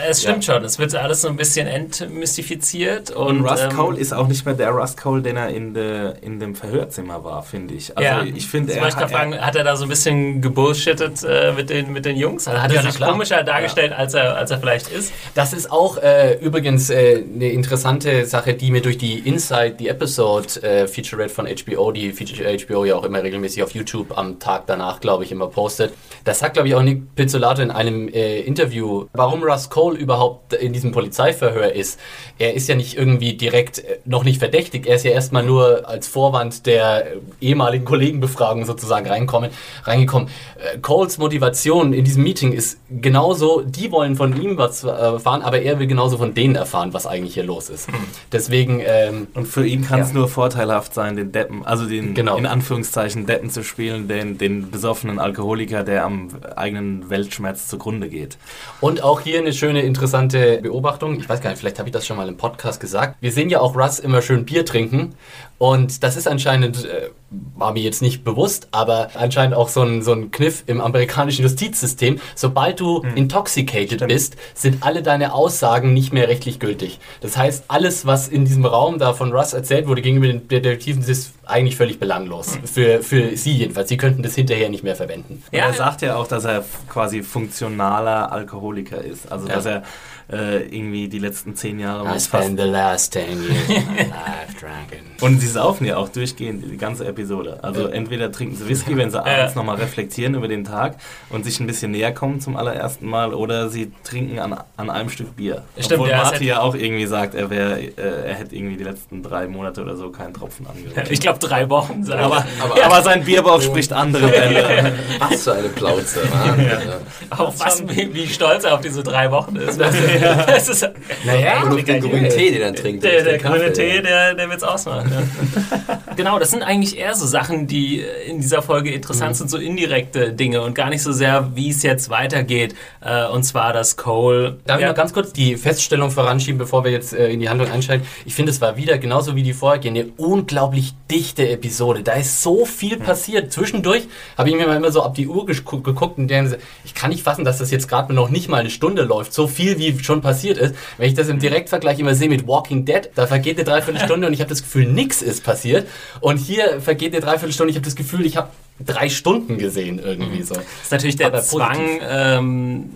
Es 0.10 0.22
stimmt 0.22 0.46
schon, 0.46 0.64
es 0.64 0.80
wird 0.80 0.96
alles 0.96 1.22
so 1.22 1.28
ein 1.28 1.36
bisschen 1.36 1.68
entmystifiziert. 1.68 3.12
Und, 3.12 3.40
Und 3.42 3.50
Rust 3.50 3.64
ähm, 3.66 3.76
Cole 3.76 3.98
ist 3.98 4.14
auch 4.14 4.28
nicht 4.28 4.46
mehr 4.46 4.56
der 4.56 4.70
Rust 4.72 5.00
Cole, 5.02 5.22
den 5.22 5.38
er 5.38 5.50
in, 5.50 5.74
de, 5.74 6.14
in 6.22 6.40
dem 6.40 6.56
Verhörzimmer 6.56 7.24
war, 7.24 7.44
finde 7.44 7.74
ich. 7.74 7.96
Also 7.98 8.08
ja, 8.08 8.24
ich 8.24 8.48
finde, 8.48 8.74
er, 8.74 8.88
ich 8.88 8.94
gerade 8.96 9.12
er, 9.14 9.18
fragen, 9.18 9.40
hat 9.40 9.56
er 9.56 9.64
da 9.64 9.76
so 9.76 9.84
ein 9.84 9.90
bisschen 9.90 10.42
gebullshittet 10.42 11.24
äh, 11.24 11.54
mit, 11.54 11.70
den, 11.70 11.94
mit 11.94 12.06
den 12.06 12.18
Jungs? 12.18 12.48
Also 12.48 12.62
hat 12.62 12.72
er 12.72 12.76
Ja, 12.76 12.82
na 12.84 12.90
sich 12.90 12.98
klar. 12.98 13.12
komischer 13.12 13.44
dargestellt, 13.44 13.94
als, 13.94 14.14
er, 14.14 14.36
als 14.36 14.52
er 14.52 14.60
vielleicht 14.60 14.88
ist? 14.90 15.14
Das 15.36 15.54
ist 15.54 15.72
auch 15.72 15.98
äh, 15.98 16.36
übrigens 16.40 16.90
äh, 16.90 17.24
eine 17.34 17.50
interessante 17.50 18.26
Sache, 18.26 18.54
die 18.54 18.72
mir 18.72 18.82
durch 18.82 18.98
die 18.98 19.20
Inside 19.20 19.76
the 19.80 19.88
Episode 19.90 20.62
äh, 20.64 20.88
Featurette 20.88 21.34
von 21.34 21.48
HBO, 21.48 21.92
die 21.92 22.12
Feature 22.12 22.58
HBO 22.58 22.86
ja 22.86 22.96
auch 22.96 23.04
immer 23.04 23.22
regelmäßig 23.22 23.64
auf 23.64 23.72
YouTube 23.72 24.18
am 24.18 24.40
Tag 24.40 24.64
danach, 24.68 25.00
glaube 25.00 25.24
ich, 25.24 25.32
immer 25.32 25.48
postet. 25.48 25.94
Das 26.24 26.40
sagt, 26.40 26.54
glaube 26.54 26.68
ich, 26.68 26.76
auch 26.76 26.82
Nick 26.82 27.16
Pizzolato 27.16 27.62
in 27.62 27.72
einem 27.72 28.08
äh, 28.10 28.40
Interview, 28.42 29.06
warum 29.14 29.44
Russ 29.44 29.70
Cole 29.70 29.85
überhaupt 29.94 30.54
in 30.54 30.74
diesem 30.74 30.92
Polizeiverhör 30.92 31.74
ist. 31.74 32.00
Er 32.40 32.56
ist 32.56 32.68
ja 32.68 32.76
nicht 32.76 32.98
irgendwie 32.98 33.34
direkt 33.36 33.80
äh, 33.80 34.00
noch 34.06 34.24
nicht 34.24 34.40
verdächtig, 34.40 34.88
er 34.88 34.96
ist 34.96 35.06
ja 35.06 35.12
erstmal 35.12 35.44
nur 35.44 35.88
als 35.88 36.08
Vorwand 36.08 36.66
der 36.66 37.06
äh, 37.06 37.18
ehemaligen 37.42 37.86
Kollegenbefragung 37.86 38.66
sozusagen 38.66 39.08
reinkommen, 39.08 39.52
reingekommen. 39.84 40.30
Äh, 40.74 40.80
Coles 40.80 41.18
Motivation 41.18 41.94
in 41.94 42.04
diesem 42.04 42.24
Meeting 42.24 42.52
ist 42.54 42.80
genauso, 42.90 43.62
die 43.62 43.92
wollen 43.92 44.16
von 44.16 44.42
ihm 44.42 44.58
was 44.58 44.84
erfahren, 44.84 45.42
aber 45.42 45.62
er 45.62 45.80
will 45.80 45.88
genauso 45.88 46.18
von 46.18 46.34
denen 46.34 46.56
erfahren, 46.56 46.94
was 46.94 47.06
eigentlich 47.06 47.34
hier 47.36 47.44
los 47.44 47.70
ist. 47.70 47.88
Deswegen, 48.32 48.82
ähm, 48.86 49.28
und 49.34 49.48
für 49.48 49.66
ihn 49.66 49.84
kann 49.86 50.00
es 50.02 50.10
Ja. 50.10 50.16
nur 50.16 50.28
vorteilhaft 50.30 50.94
sein, 50.94 51.16
den 51.16 51.32
Deppen, 51.32 51.66
also 51.66 51.86
den 51.86 52.14
Genau. 52.14 52.38
in 52.38 52.46
Anführungszeichen 52.46 53.26
Deppen 53.26 53.50
zu 53.50 53.64
spielen, 53.64 54.08
den, 54.08 54.38
den 54.38 54.72
besoffenen 54.72 55.20
Alkoholiker, 55.20 55.84
der 55.84 56.06
am 56.06 56.30
eigenen 56.56 57.10
Weltschmerz 57.10 57.68
zugrunde 57.68 58.08
geht. 58.10 58.38
Und 58.82 59.04
auch 59.04 59.22
hier 59.22 59.40
eine 59.40 59.52
schöne, 59.54 59.65
interessante 59.70 60.60
Beobachtung. 60.62 61.18
Ich 61.20 61.28
weiß 61.28 61.42
gar 61.42 61.50
nicht, 61.50 61.60
vielleicht 61.60 61.80
habe 61.80 61.90
ich 61.90 61.94
das 61.94 62.06
schon 62.06 62.18
mal 62.18 62.28
im 62.28 62.38
Podcast 62.38 62.80
gesagt. 62.80 63.18
Wir 63.22 63.32
sehen 63.32 63.50
ja 63.50 63.60
auch 63.60 63.76
Russ 63.76 64.00
immer 64.00 64.22
schön 64.22 64.46
Bier 64.46 64.66
trinken. 64.66 65.16
Und 65.58 66.04
das 66.04 66.18
ist 66.18 66.28
anscheinend, 66.28 66.86
äh, 66.86 67.10
war 67.30 67.74
mir 67.74 67.82
jetzt 67.82 68.02
nicht 68.02 68.24
bewusst, 68.24 68.68
aber 68.72 69.10
anscheinend 69.16 69.56
auch 69.56 69.68
so 69.68 69.82
ein, 69.82 70.02
so 70.04 70.14
ein 70.14 70.32
Kniff 70.32 70.64
im 70.68 70.80
amerikanischen 70.80 71.42
Justizsystem. 71.42 72.20
Sobald 72.36 72.80
du 72.80 73.02
intoxicated 73.16 74.08
bist, 74.08 74.36
sind 74.54 74.84
alle 74.84 75.02
deine 75.02 75.34
Aussagen 75.34 75.94
nicht 75.94 76.14
mehr 76.14 76.28
rechtlich 76.28 76.60
gültig. 76.60 77.00
Das 77.22 77.36
heißt, 77.36 77.66
alles, 77.68 78.06
was 78.06 78.28
in 78.28 78.46
diesem 78.46 78.66
Raum 78.66 79.00
da 79.00 79.14
von 79.14 79.34
Russ 79.34 79.54
erzählt 79.54 79.88
wurde 79.88 80.02
gegenüber 80.02 80.28
den 80.28 80.48
Detektiven, 80.48 81.02
ist 81.04 81.34
eigentlich 81.46 81.76
völlig 81.76 82.00
belanglos. 82.00 82.58
Für, 82.66 83.02
für 83.02 83.36
sie 83.36 83.52
jedenfalls. 83.54 83.90
Sie 83.90 83.98
könnten 83.98 84.24
das 84.24 84.36
hinterher 84.36 84.70
nicht 84.70 84.84
mehr 84.84 84.96
verwenden. 84.96 85.44
Und 85.52 85.58
Ja, 85.58 85.66
er 85.68 85.74
sagt 85.74 86.02
ja 86.04 86.16
auch, 86.16 86.28
dass 86.28 86.46
er 86.46 86.64
quasi 86.90 87.22
funktionaler 87.24 88.32
Alkoholiker 88.32 89.04
ist. 89.04 89.32
Also, 89.32 89.48
Ja. 89.48 89.56
dass 89.56 89.66
er 89.66 89.84
äh, 90.32 90.64
irgendwie 90.64 91.08
die 91.08 91.20
letzten 91.20 91.56
zehn 91.56 91.80
Jahre 91.80 92.16
I 92.16 92.20
spent 92.20 92.60
the 92.60 92.66
last 92.66 93.14
10 93.14 93.44
years 93.44 93.70
of 93.70 93.90
my 93.90 93.98
life 93.98 94.54
drinking. 94.60 95.06
Und 95.22 95.40
sie 95.40 95.48
saufen 95.48 95.86
ja 95.86 95.98
auch 95.98 96.10
durchgehend 96.10 96.66
die 96.70 96.78
ganze 96.78 97.06
Episode. 97.08 97.60
Also 97.62 97.88
entweder 97.88 98.32
trinken 98.32 98.56
sie 98.56 98.68
Whisky, 98.68 98.98
wenn 98.98 99.12
sie 99.12 99.20
abends 99.26 99.56
nochmal 99.56 99.76
reflektieren 99.78 100.36
über 100.36 100.48
den 100.48 100.64
Tag 100.64 100.96
und 101.30 101.46
sich 101.46 101.60
ein 101.60 101.68
bisschen 101.68 101.92
näher 101.92 102.12
kommen 102.14 102.42
zum 102.42 102.58
allerersten 102.58 103.08
Mal, 103.08 103.34
oder 103.34 103.70
sie 103.70 103.92
trinken 104.04 104.40
an, 104.40 104.58
an 104.78 104.90
einem 104.90 105.10
Stück 105.10 105.36
Bier. 105.36 105.64
Stimmt, 105.78 105.94
Obwohl 106.00 106.10
ja, 106.10 106.24
Marty 106.24 106.46
ja 106.46 106.62
auch 106.62 106.76
irgendwie 106.76 107.06
sagt, 107.06 107.36
er, 107.36 107.50
wär, 107.50 107.78
äh, 107.78 107.92
er 107.98 108.34
hätte 108.36 108.56
irgendwie 108.56 108.78
die 108.78 108.84
letzten 108.84 109.22
drei 109.24 109.48
Monate 109.48 109.82
oder 109.82 109.96
so 109.96 110.10
keinen 110.10 110.34
Tropfen 110.34 110.66
angerührt. 110.68 111.10
Ich 111.12 111.20
glaube 111.22 111.40
drei 111.40 111.70
Wochen. 111.70 112.04
Aber, 112.12 112.44
Aber- 112.62 112.84
aber 112.84 113.02
sein 113.04 113.24
Bierbauch 113.24 113.62
spricht 113.62 113.94
andere 113.94 114.28
Bände. 114.28 114.94
Was 115.20 115.44
für 115.44 115.54
eine 115.54 115.70
Plauze. 115.70 116.22
Wahnsinn, 116.32 116.66
ja. 116.68 117.38
Auch 117.38 117.54
was, 117.58 117.84
wie, 117.88 118.14
wie 118.14 118.28
stolz 118.28 118.64
er 118.66 118.74
auf 118.76 118.82
diese 118.82 119.02
drei 119.04 119.32
Wochen 119.32 119.56
ist. 119.56 119.80
Das 120.48 120.70
ist 120.70 120.88
Naja, 121.26 121.64
Und 121.64 121.74
auf 121.74 121.84
den 121.84 122.02
grünen 122.02 122.30
Tee, 122.30 122.52
den 122.52 122.62
er 122.62 122.74
trinkt. 122.76 123.04
der, 123.04 123.24
der 123.24 123.38
grüne 123.38 123.74
Tee, 123.74 124.02
der, 124.02 124.34
der 124.36 124.50
wird's 124.50 124.64
ausmachen. 124.64 125.12
Ja. 125.12 126.00
genau, 126.16 126.40
das 126.40 126.52
sind 126.52 126.62
eigentlich 126.64 126.98
eher 126.98 127.16
so 127.16 127.26
Sachen, 127.26 127.68
die 127.68 128.04
in 128.28 128.40
dieser 128.42 128.62
Folge 128.62 128.92
interessant 128.92 129.36
sind, 129.36 129.50
so 129.50 129.58
indirekte 129.58 130.32
Dinge 130.34 130.62
und 130.62 130.76
gar 130.76 130.90
nicht 130.90 131.02
so 131.04 131.12
sehr, 131.12 131.52
wie 131.56 131.70
es 131.70 131.84
jetzt 131.84 132.10
weitergeht. 132.10 132.76
Äh, 133.02 133.26
und 133.28 133.44
zwar, 133.44 133.74
dass 133.74 133.98
Cole. 133.98 134.58
Darf 134.66 134.78
ich 134.78 134.84
Ja. 134.84 134.90
noch 134.90 134.96
ganz 134.96 135.14
kurz 135.14 135.34
die 135.34 135.58
Feststellung 135.58 136.12
voranschieben, 136.12 136.58
bevor 136.58 136.84
wir 136.84 136.92
jetzt 136.92 137.14
äh, 137.14 137.30
in 137.30 137.40
die 137.40 137.50
Handlung 137.50 137.72
einsteigen? 137.72 138.06
Ich 138.26 138.36
finde, 138.36 138.52
es 138.52 138.62
war 138.62 138.78
wieder 138.78 138.98
genauso 138.98 139.36
wie 139.36 139.44
die 139.44 139.54
vorhergehende 139.54 139.96
eine 139.96 140.12
unglaublich 140.18 140.94
dichte 141.10 141.48
Episode. 141.50 142.04
Da 142.04 142.14
ist 142.14 142.42
so 142.42 142.66
viel 142.66 142.98
passiert. 142.98 143.52
Zwischendurch 143.54 144.04
habe 144.38 144.50
ich 144.50 144.56
mir 144.56 144.68
mal 144.68 144.76
immer 144.78 144.92
so 144.92 145.02
ab 145.04 145.16
die 145.16 145.28
Uhr 145.28 145.46
geguckt 145.46 146.18
und 146.18 146.28
denke, 146.28 146.58
ich 146.84 146.94
kann 146.94 147.10
nicht 147.12 147.24
fassen, 147.24 147.46
dass 147.46 147.60
das 147.60 147.72
jetzt 147.72 147.88
gerade 147.88 148.14
noch 148.14 148.30
nicht 148.30 148.50
mal 148.50 148.58
eine 148.58 148.70
Stunde 148.70 149.04
läuft. 149.04 149.34
So 149.34 149.48
viel, 149.48 149.78
wie 149.80 149.94
schon 150.06 150.22
passiert 150.22 150.58
ist. 150.58 150.76
Wenn 150.98 151.08
ich 151.08 151.14
das 151.16 151.28
im 151.28 151.40
Direktvergleich 151.40 152.00
immer 152.00 152.16
sehe 152.16 152.30
mit 152.30 152.48
Walking 152.48 152.86
Dead, 152.86 153.10
da 153.16 153.28
vergeht 153.28 153.58
eine 153.58 153.66
Dreiviertelstunde 153.66 154.28
und 154.28 154.34
ich 154.34 154.40
habe 154.40 154.50
das 154.50 154.64
Gefühl, 154.64 154.86
nichts 154.86 155.22
ist 155.22 155.44
passiert. 155.44 155.88
Und 156.22 156.38
hier 156.38 156.80
vergeht 156.82 157.14
eine 157.14 157.22
Dreiviertelstunde, 157.22 157.72
ich 157.72 157.76
habe 157.76 157.86
das 157.86 157.96
Gefühl, 157.96 158.26
ich 158.26 158.38
habe 158.38 158.50
drei 158.86 159.10
Stunden 159.10 159.58
gesehen 159.58 160.00
irgendwie 160.00 160.44
so. 160.44 160.56
Das 160.56 160.64
ist 160.84 160.92
natürlich 160.92 161.16
der 161.16 161.28
Aber 161.28 161.42
Zwang, 161.42 162.00
ähm, 162.08 162.90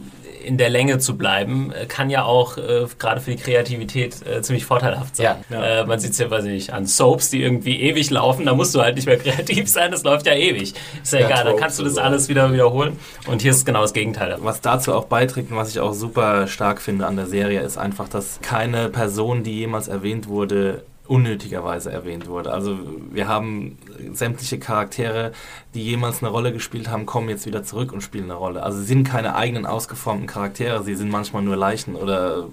in 0.43 0.57
der 0.57 0.69
Länge 0.69 0.99
zu 0.99 1.17
bleiben, 1.17 1.71
äh, 1.71 1.85
kann 1.85 2.09
ja 2.09 2.23
auch 2.23 2.57
äh, 2.57 2.85
gerade 2.97 3.21
für 3.21 3.31
die 3.31 3.37
Kreativität 3.37 4.25
äh, 4.25 4.41
ziemlich 4.41 4.65
vorteilhaft 4.65 5.15
sein. 5.15 5.37
Ja. 5.49 5.81
Äh, 5.81 5.85
man 5.85 5.99
sieht 5.99 6.11
es 6.11 6.17
ja, 6.17 6.29
weiß 6.31 6.45
ich 6.45 6.51
nicht, 6.51 6.73
an 6.73 6.85
Soaps, 6.85 7.29
die 7.29 7.41
irgendwie 7.41 7.81
ewig 7.81 8.09
laufen, 8.09 8.45
da 8.45 8.53
musst 8.53 8.73
du 8.75 8.81
halt 8.81 8.95
nicht 8.95 9.05
mehr 9.05 9.17
kreativ 9.19 9.67
sein, 9.69 9.91
das 9.91 10.03
läuft 10.03 10.25
ja 10.25 10.33
ewig. 10.33 10.73
Ist 11.03 11.13
ja, 11.13 11.19
Ja, 11.19 11.25
egal, 11.27 11.43
dann 11.45 11.57
kannst 11.57 11.79
du 11.79 11.83
das 11.83 11.95
so. 11.95 12.01
alles 12.01 12.29
wieder 12.29 12.51
wiederholen. 12.53 12.97
Und 13.27 13.41
hier 13.41 13.51
ist 13.51 13.65
genau 13.65 13.81
das 13.81 13.93
Gegenteil. 13.93 14.37
Was 14.39 14.61
dazu 14.61 14.93
auch 14.93 15.05
beiträgt 15.05 15.51
und 15.51 15.57
was 15.57 15.69
ich 15.69 15.79
auch 15.79 15.93
super 15.93 16.47
stark 16.47 16.81
finde 16.81 17.05
an 17.07 17.15
der 17.15 17.25
Serie, 17.27 17.61
ist 17.61 17.77
einfach, 17.77 18.07
dass 18.09 18.39
keine 18.41 18.89
Person, 18.89 19.43
die 19.43 19.59
jemals 19.59 19.87
erwähnt 19.87 20.27
wurde, 20.27 20.83
unnötigerweise 21.09 21.91
erwähnt 21.91 22.27
wurde. 22.27 22.51
Also 22.51 22.77
wir 23.11 23.27
haben 23.27 23.77
sämtliche 24.13 24.59
Charaktere, 24.59 25.31
die 25.73 25.83
jemals 25.83 26.21
eine 26.21 26.31
Rolle 26.31 26.53
gespielt 26.53 26.89
haben, 26.89 27.05
kommen 27.05 27.29
jetzt 27.29 27.45
wieder 27.45 27.63
zurück 27.63 27.91
und 27.91 28.01
spielen 28.01 28.25
eine 28.25 28.35
Rolle. 28.35 28.61
Also 28.61 28.79
sie 28.79 28.85
sind 28.85 29.05
keine 29.05 29.35
eigenen 29.35 29.65
ausgeformten 29.65 30.27
Charaktere, 30.27 30.83
sie 30.83 30.95
sind 30.95 31.09
manchmal 31.09 31.41
nur 31.41 31.55
Leichen 31.55 31.95
oder 31.95 32.47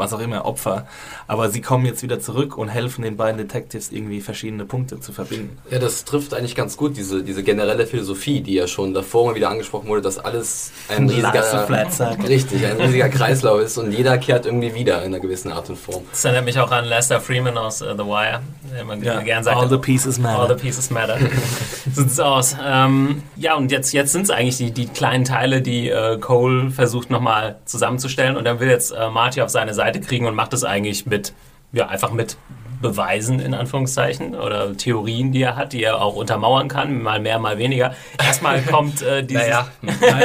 was 0.00 0.12
auch 0.12 0.18
immer, 0.20 0.44
Opfer. 0.44 0.86
Aber 1.28 1.50
sie 1.50 1.60
kommen 1.60 1.86
jetzt 1.86 2.02
wieder 2.02 2.18
zurück 2.18 2.58
und 2.58 2.68
helfen 2.68 3.02
den 3.02 3.16
beiden 3.16 3.38
Detectives 3.38 3.92
irgendwie 3.92 4.20
verschiedene 4.20 4.64
Punkte 4.64 4.98
zu 4.98 5.12
verbinden. 5.12 5.58
Ja, 5.70 5.78
das 5.78 6.04
trifft 6.04 6.34
eigentlich 6.34 6.56
ganz 6.56 6.76
gut, 6.76 6.96
diese, 6.96 7.22
diese 7.22 7.42
generelle 7.42 7.86
Philosophie, 7.86 8.40
die 8.40 8.54
ja 8.54 8.66
schon 8.66 8.94
davor 8.94 9.26
mal 9.26 9.34
wieder 9.34 9.50
angesprochen 9.50 9.88
wurde, 9.88 10.02
dass 10.02 10.18
alles 10.18 10.72
ein 10.88 11.08
riesiger, 11.08 11.68
richtig, 12.28 12.66
ein 12.66 12.80
riesiger 12.80 13.08
Kreislauf 13.08 13.60
ist 13.60 13.78
und 13.78 13.92
jeder 13.92 14.18
kehrt 14.18 14.46
irgendwie 14.46 14.74
wieder 14.74 14.98
in 15.02 15.08
einer 15.08 15.20
gewissen 15.20 15.52
Art 15.52 15.68
und 15.70 15.78
Form. 15.78 16.02
Das 16.10 16.24
erinnert 16.24 16.44
mich 16.44 16.58
auch 16.58 16.70
an 16.70 16.84
Lester 16.84 17.20
Freeman 17.20 17.56
aus 17.58 17.80
äh, 17.80 17.94
The 17.96 18.04
Wire, 18.04 18.40
der 18.72 18.80
immer 18.80 18.96
Ja, 18.96 19.20
gern 19.20 19.44
sagt, 19.44 19.56
all 19.56 19.68
the 19.68 19.78
pieces 19.78 20.18
matter. 20.18 20.40
All 20.40 20.48
the 20.48 20.54
pieces 20.60 20.90
matter. 20.90 21.18
so 21.94 22.02
sieht's 22.02 22.20
aus. 22.20 22.56
Ähm, 22.64 23.22
ja, 23.36 23.54
und 23.54 23.70
jetzt, 23.70 23.92
jetzt 23.92 24.12
sind 24.12 24.22
es 24.22 24.30
eigentlich 24.30 24.56
die, 24.56 24.70
die 24.70 24.86
kleinen 24.86 25.24
Teile, 25.24 25.62
die 25.62 25.90
äh, 25.90 26.18
Cole 26.18 26.70
versucht 26.70 27.10
nochmal 27.10 27.56
zusammenzustellen 27.64 28.36
und 28.36 28.44
dann 28.44 28.60
will 28.60 28.68
jetzt 28.68 28.92
äh, 28.92 29.10
Marty 29.10 29.42
auf 29.42 29.50
seine 29.50 29.74
Seite 29.74 29.89
kriegen 29.98 30.26
und 30.26 30.34
macht 30.34 30.52
es 30.52 30.64
eigentlich 30.64 31.06
mit, 31.06 31.32
ja, 31.72 31.88
einfach 31.88 32.12
mit 32.12 32.36
Beweisen 32.80 33.40
in 33.40 33.54
Anführungszeichen 33.54 34.34
oder 34.34 34.76
Theorien, 34.76 35.32
die 35.32 35.42
er 35.42 35.56
hat, 35.56 35.72
die 35.72 35.82
er 35.84 36.00
auch 36.00 36.16
untermauern 36.16 36.68
kann, 36.68 37.02
mal 37.02 37.20
mehr, 37.20 37.38
mal 37.38 37.58
weniger. 37.58 37.94
Erstmal 38.18 38.60
kommt 38.70 39.02
äh, 39.02 39.22
dieses... 39.22 39.42
Naja. 39.44 39.66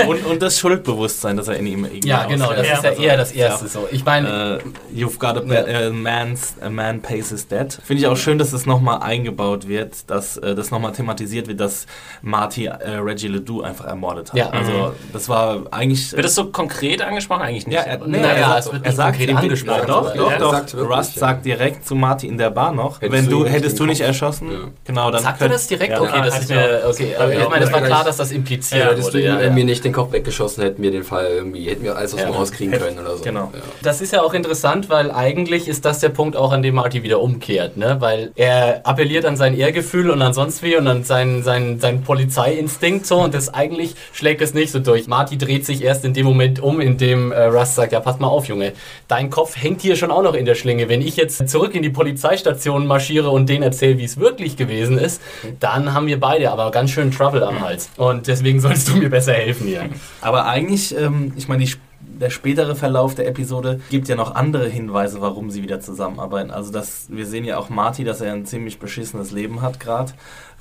Und, 0.08 0.26
und 0.26 0.42
das 0.42 0.58
Schuldbewusstsein, 0.60 1.38
das 1.38 1.48
er 1.48 1.58
in 1.58 1.68
ihm 1.68 1.86
irgendwie 1.86 2.08
Ja, 2.08 2.24
genau, 2.26 2.54
das 2.54 2.68
Ja. 2.68 2.74
ist 2.76 2.84
ja 2.84 2.92
eher 2.92 3.18
das 3.18 3.32
Erste 3.32 3.68
so. 3.68 3.88
Ich 3.92 4.06
meine, 4.06 4.62
Äh, 4.96 4.98
you've 4.98 5.18
got 5.20 5.38
a, 5.38 5.42
pa- 5.42 5.70
a, 5.88 5.90
man's, 5.92 6.56
a 6.62 6.70
man 6.70 7.02
pays 7.02 7.30
his 7.30 7.48
debt. 7.48 7.80
Finde 7.84 8.02
ich 8.02 8.08
auch 8.08 8.18
schön, 8.18 8.38
dass 8.38 8.52
das 8.52 8.66
nochmal 8.66 9.02
eingebaut 9.02 9.68
wird, 9.68 10.10
dass 10.10 10.38
äh, 10.38 10.56
das 10.56 10.72
nochmal 10.72 10.94
thematisiert 10.94 11.48
wird, 11.48 11.60
dass 11.60 11.86
Marty 12.22 12.66
äh, 12.68 12.96
Reggie 12.98 13.28
Ledoux 13.28 13.62
einfach 13.62 13.86
ermordet 13.86 14.30
hat. 14.32 14.38
Ja. 14.38 14.50
Also 14.50 14.94
das 15.14 15.28
war 15.30 15.64
eigentlich... 15.72 16.14
Wird 16.14 16.24
das 16.26 16.36
so 16.36 16.46
konkret 16.52 17.02
angesprochen? 17.02 17.42
Eigentlich 17.42 17.68
nicht. 17.68 17.76
ja, 17.76 17.82
er, 17.82 17.98
nee, 18.08 18.20
Naja, 18.20 18.54
er, 18.54 18.58
es 18.60 18.66
wird 18.72 18.76
er 18.84 18.90
nicht 18.90 18.96
sagt 18.96 19.18
konkret 19.18 19.36
angesprochen, 19.38 19.80
Ja, 19.82 19.86
doch, 19.86 20.14
doch, 20.16 20.32
Ja, 20.32 20.38
doch. 20.38 20.52
sagt 20.52 20.74
wirklich, 20.76 20.98
Rust 20.98 21.16
ja. 21.16 21.20
sagt 21.20 21.46
direkt 21.46 21.86
zu 21.86 21.96
Marty 21.96 22.28
in 22.28 22.38
der 22.38 22.45
Bar 22.52 22.72
noch, 22.74 23.02
Hättest 23.02 23.12
wenn 23.24 23.30
du 23.30 23.44
du 23.44 23.50
hättest 23.50 23.66
nicht 23.74 23.80
du 23.80 23.86
nicht 23.86 24.02
erschossen, 24.02 24.52
Ja. 24.52 24.58
genau, 24.86 25.12
dann 25.12 25.22
sagt 25.24 25.42
er 25.42 25.50
das 25.50 25.68
direkt? 25.68 25.92
Ja. 25.94 26.02
okay, 26.02 26.12
Ja, 26.18 26.26
das 26.26 26.40
ist 26.40 26.50
ich 26.50 26.56
mir, 26.56 26.82
okay, 26.88 27.16
aber 27.18 27.34
ich 27.34 27.50
meine, 27.50 27.66
das 27.66 27.74
war 27.74 27.82
klar, 27.82 28.04
dass 28.04 28.18
das 28.18 28.32
impliziert 28.32 28.82
Ja, 28.84 28.92
Hättest 28.92 29.14
du 29.14 29.18
wurde. 29.20 29.28
äh, 29.42 29.46
ja. 29.46 29.50
mir 29.52 29.66
nicht 29.66 29.84
den 29.84 29.94
Kopf 29.94 30.12
weggeschossen, 30.12 30.64
hätten 30.64 30.82
wir 30.82 30.92
den 30.92 31.04
Fall 31.04 31.28
irgendwie, 31.30 31.66
hätten 31.70 31.84
wir 31.84 31.96
alles 31.98 32.14
aus 32.14 32.20
dem 32.22 32.30
Ja. 32.32 32.36
rauskriegen 32.36 32.78
können 32.80 33.00
oder 33.00 33.18
so. 33.18 33.24
Genau. 33.24 33.52
Ja. 33.54 33.60
Das 33.84 34.02
ist 34.02 34.14
ja 34.14 34.22
auch 34.22 34.34
interessant, 34.34 34.90
weil 34.90 35.12
eigentlich 35.12 35.68
ist 35.68 35.86
das 35.86 36.00
der 36.00 36.10
Punkt 36.10 36.36
auch, 36.36 36.52
an 36.52 36.62
dem 36.62 36.76
Marty 36.76 37.04
wieder 37.04 37.22
umkehrt, 37.22 37.78
ne? 37.78 37.98
Weil 38.00 38.32
er 38.36 38.82
appelliert 38.86 39.26
an 39.26 39.38
sein 39.38 39.58
Ehrgefühl 39.58 40.10
und 40.10 40.22
an 40.22 40.34
sonst 40.34 40.62
wie 40.64 40.76
und 40.76 40.88
an 40.88 41.04
seinen, 41.04 41.44
seinen, 41.44 41.80
seinen 41.80 42.04
Polizeiinstinkt 42.04 43.06
so 43.06 43.18
und 43.18 43.34
das 43.34 43.54
eigentlich 43.54 43.96
schlägt 44.14 44.42
es 44.42 44.54
nicht 44.54 44.72
so 44.72 44.80
durch. 44.80 45.08
Marty 45.08 45.38
dreht 45.38 45.66
sich 45.66 45.84
erst 45.84 46.06
in 46.06 46.14
dem 46.14 46.26
Moment 46.26 46.62
um, 46.62 46.80
in 46.82 46.98
dem 46.98 47.32
äh, 47.32 47.46
Russ 47.46 47.76
sagt, 47.76 47.92
ja 47.94 48.00
pass 48.00 48.20
mal 48.20 48.28
auf, 48.28 48.48
Junge, 48.48 48.74
dein 49.08 49.30
Kopf 49.30 49.56
hängt 49.56 49.82
hier 49.82 49.96
schon 49.96 50.12
auch 50.12 50.22
noch 50.24 50.34
in 50.34 50.46
der 50.46 50.56
Schlinge. 50.56 50.90
Wenn 50.90 51.02
ich 51.02 51.16
jetzt 51.16 51.48
zurück 51.50 51.76
in 51.76 51.82
die 51.84 51.90
Polizeistation 52.36 52.86
marschiere 52.86 53.30
und 53.30 53.48
denen 53.48 53.64
erzähle, 53.64 53.98
wie 53.98 54.04
es 54.04 54.20
wirklich 54.20 54.58
gewesen 54.58 54.98
ist, 54.98 55.22
dann 55.60 55.94
haben 55.94 56.08
wir 56.08 56.20
beide 56.20 56.52
aber 56.52 56.70
ganz 56.72 56.92
schön 56.92 57.12
Trouble 57.12 57.46
am 57.46 57.62
Hals. 57.62 57.90
Und 57.98 58.28
deswegen 58.28 58.60
sollst 58.60 58.90
du 58.90 58.98
mir 58.98 59.10
besser 59.10 59.34
helfen 59.34 59.68
hier. 59.68 59.90
Aber 60.22 60.46
eigentlich, 60.46 60.96
ähm, 60.98 61.32
ich 61.38 61.48
meine, 61.48 61.66
der 62.02 62.30
spätere 62.30 62.76
Verlauf 62.76 63.16
der 63.16 63.28
Episode 63.28 63.80
gibt 63.90 64.08
ja 64.08 64.16
noch 64.16 64.36
andere 64.36 64.68
Hinweise, 64.68 65.22
warum 65.22 65.50
sie 65.50 65.64
wieder 65.64 65.80
zusammenarbeiten. 65.80 66.52
Also 66.52 66.72
das, 66.72 67.08
wir 67.10 67.26
sehen 67.26 67.46
ja 67.46 67.58
auch 67.58 67.70
Marty, 67.70 68.04
dass 68.04 68.22
er 68.22 68.34
ein 68.34 68.46
ziemlich 68.46 68.80
beschissenes 68.80 69.32
Leben 69.32 69.62
hat 69.62 69.80
gerade 69.80 70.12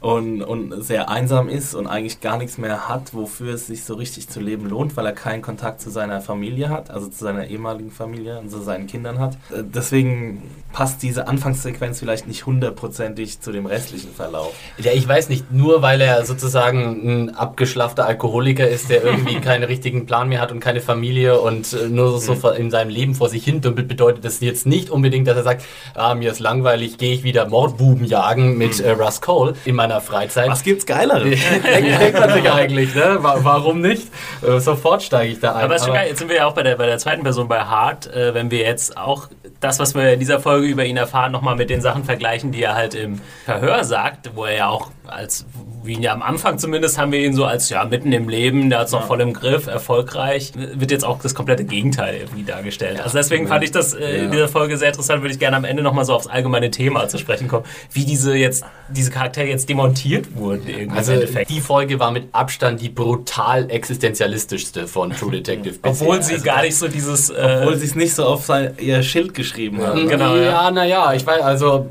und, 0.04 0.42
und 0.42 0.82
sehr 0.84 1.08
einsam 1.08 1.48
ist 1.48 1.74
und 1.74 1.86
eigentlich 1.86 2.20
gar 2.20 2.36
nichts 2.36 2.58
mehr 2.58 2.88
hat, 2.90 3.14
wofür 3.14 3.54
es 3.54 3.68
sich 3.68 3.84
so 3.84 3.94
richtig 3.94 4.28
zu 4.28 4.38
leben 4.38 4.68
lohnt, 4.68 4.96
weil 4.98 5.06
er 5.06 5.12
keinen 5.12 5.40
Kontakt 5.40 5.80
zu 5.80 5.88
seiner 5.88 6.20
Familie 6.20 6.68
hat, 6.68 6.90
also 6.90 7.08
zu 7.08 7.24
seiner 7.24 7.46
ehemaligen 7.46 7.90
Familie 7.90 8.38
und 8.38 8.50
zu 8.50 8.60
seinen 8.60 8.86
Kindern 8.86 9.18
hat. 9.18 9.34
Äh, 9.50 9.62
Deswegen 9.64 10.42
passt 10.74 11.02
diese 11.02 11.26
Anfangssequenz 11.26 12.00
vielleicht 12.00 12.26
nicht 12.26 12.44
hundertprozentig 12.44 13.40
zu 13.40 13.50
dem 13.50 13.64
restlichen 13.64 14.12
Verlauf. 14.12 14.52
Ja, 14.76 14.92
ich 14.92 15.08
weiß 15.08 15.30
nicht, 15.30 15.50
nur 15.52 15.80
weil 15.80 16.00
er 16.02 16.26
sozusagen 16.26 17.28
ein 17.28 17.34
abgeschlaffter 17.34 18.04
Alkoholiker 18.06 18.68
ist, 18.68 18.90
der 18.90 19.02
irgendwie 19.04 19.36
keinen 19.40 19.62
richtigen 19.64 20.04
Plan 20.04 20.28
mehr 20.28 20.40
hat 20.42 20.52
und 20.52 20.60
keine 20.60 20.80
Familie 20.82 21.40
und 21.40 21.72
äh, 21.72 21.88
nur 21.88 22.20
so 22.20 22.34
Mhm. 22.34 22.56
in 22.58 22.70
seinem 22.70 22.90
Leben 22.90 23.14
vor 23.14 23.28
sich 23.30 23.44
hin 23.44 23.60
dümpelt, 23.62 23.88
bedeutet 23.88 24.24
das 24.24 24.40
jetzt 24.40 24.66
nicht 24.66 24.90
unbedingt, 24.90 25.26
dass 25.28 25.36
er 25.36 25.44
sagt, 25.44 25.64
ah, 25.94 26.14
mir 26.14 26.30
ist 26.30 26.40
langweilig, 26.40 26.98
gehe 26.98 27.14
ich 27.14 27.22
wieder 27.22 27.48
Mordbuben 27.48 28.04
jagen 28.04 28.58
mit 28.58 28.80
äh, 28.80 28.90
Russ 28.90 29.20
Cole 29.22 29.54
in 29.64 29.74
meiner 29.76 29.93
Freizeit. 30.00 30.46
Mhm. 30.48 30.52
Was 30.52 30.62
gibt's 30.62 30.86
Geileres? 30.86 31.38
denkt, 31.62 32.18
man 32.20 32.32
sich 32.32 32.50
eigentlich, 32.50 32.94
ne? 32.94 33.18
Wa- 33.20 33.38
Warum 33.42 33.80
nicht? 33.80 34.08
Äh, 34.46 34.58
sofort 34.60 35.02
steige 35.02 35.32
ich 35.32 35.40
da 35.40 35.54
ein. 35.54 35.64
Aber 35.64 35.76
ist 35.76 35.84
schon 35.84 35.94
geil. 35.94 36.08
Jetzt 36.08 36.18
sind 36.18 36.28
wir 36.28 36.36
ja 36.36 36.46
auch 36.46 36.54
bei 36.54 36.62
der, 36.62 36.76
bei 36.76 36.86
der 36.86 36.98
zweiten 36.98 37.22
Person 37.22 37.48
bei 37.48 37.60
Hart. 37.60 38.06
Äh, 38.14 38.34
wenn 38.34 38.50
wir 38.50 38.60
jetzt 38.60 38.96
auch 38.96 39.28
das, 39.60 39.78
was 39.78 39.94
wir 39.94 40.12
in 40.12 40.20
dieser 40.20 40.40
Folge 40.40 40.66
über 40.66 40.84
ihn 40.84 40.96
erfahren, 40.96 41.32
nochmal 41.32 41.56
mit 41.56 41.70
den 41.70 41.80
Sachen 41.80 42.04
vergleichen, 42.04 42.52
die 42.52 42.62
er 42.62 42.74
halt 42.74 42.94
im 42.94 43.20
Verhör 43.44 43.84
sagt, 43.84 44.30
wo 44.34 44.44
er 44.44 44.56
ja 44.56 44.68
auch 44.68 44.90
als, 45.06 45.46
wie 45.84 46.00
ja 46.00 46.12
am 46.12 46.22
Anfang 46.22 46.58
zumindest, 46.58 46.98
haben 46.98 47.12
wir 47.12 47.20
ihn 47.20 47.34
so 47.34 47.44
als, 47.44 47.68
ja, 47.68 47.84
mitten 47.84 48.12
im 48.12 48.28
Leben, 48.28 48.70
der 48.70 48.80
hat 48.80 48.86
es 48.86 48.92
noch 48.92 49.06
voll 49.06 49.20
im 49.20 49.32
Griff, 49.32 49.66
erfolgreich, 49.66 50.52
wird 50.54 50.90
jetzt 50.90 51.04
auch 51.04 51.20
das 51.20 51.34
komplette 51.34 51.64
Gegenteil 51.64 52.16
irgendwie 52.16 52.42
dargestellt. 52.42 53.00
also 53.00 53.16
deswegen 53.18 53.46
fand 53.48 53.64
ich 53.64 53.70
das 53.70 53.94
äh, 53.94 54.16
in 54.18 54.24
Ja. 54.24 54.30
dieser 54.30 54.48
Folge 54.48 54.76
sehr 54.76 54.88
interessant, 54.88 55.22
würde 55.22 55.32
ich 55.34 55.38
gerne 55.38 55.56
am 55.56 55.64
Ende 55.64 55.82
nochmal 55.82 56.04
so 56.04 56.14
aufs 56.14 56.26
allgemeine 56.26 56.70
Thema 56.70 57.08
zu 57.08 57.18
sprechen 57.18 57.48
kommen, 57.48 57.64
wie 57.92 58.04
diese 58.04 58.34
jetzt, 58.34 58.64
diese 58.88 59.10
Charaktere 59.10 59.46
jetzt 59.48 59.68
demontiert 59.68 60.34
wurden 60.36 60.68
irgendwie 60.68 60.96
also 60.96 61.12
im 61.12 61.20
Endeffekt. 61.20 61.50
die 61.50 61.60
Folge 61.60 61.98
war 62.00 62.10
mit 62.10 62.28
Abstand 62.32 62.80
die 62.80 62.88
brutal 62.88 63.70
existenzialistischste 63.70 64.86
von 64.86 65.10
True 65.12 65.32
Detective. 65.32 65.76
Obwohl 65.82 66.22
sie 66.22 66.34
Also 66.34 66.44
gar 66.44 66.62
nicht 66.62 66.76
so 66.76 66.88
dieses... 66.88 67.30
Äh, 67.30 67.58
Obwohl 67.60 67.76
sie 67.76 67.86
es 67.86 67.94
nicht 67.94 68.14
so 68.14 68.24
auf 68.24 68.44
sein, 68.44 68.74
ihr 68.78 69.02
Schild 69.02 69.34
geschrieben 69.34 69.82
haben. 69.82 70.08
Genau, 70.08 70.36
ja. 70.36 70.42
ja. 70.42 70.70
naja, 70.70 71.12
ich 71.14 71.26
weiß, 71.26 71.42
also 71.42 71.88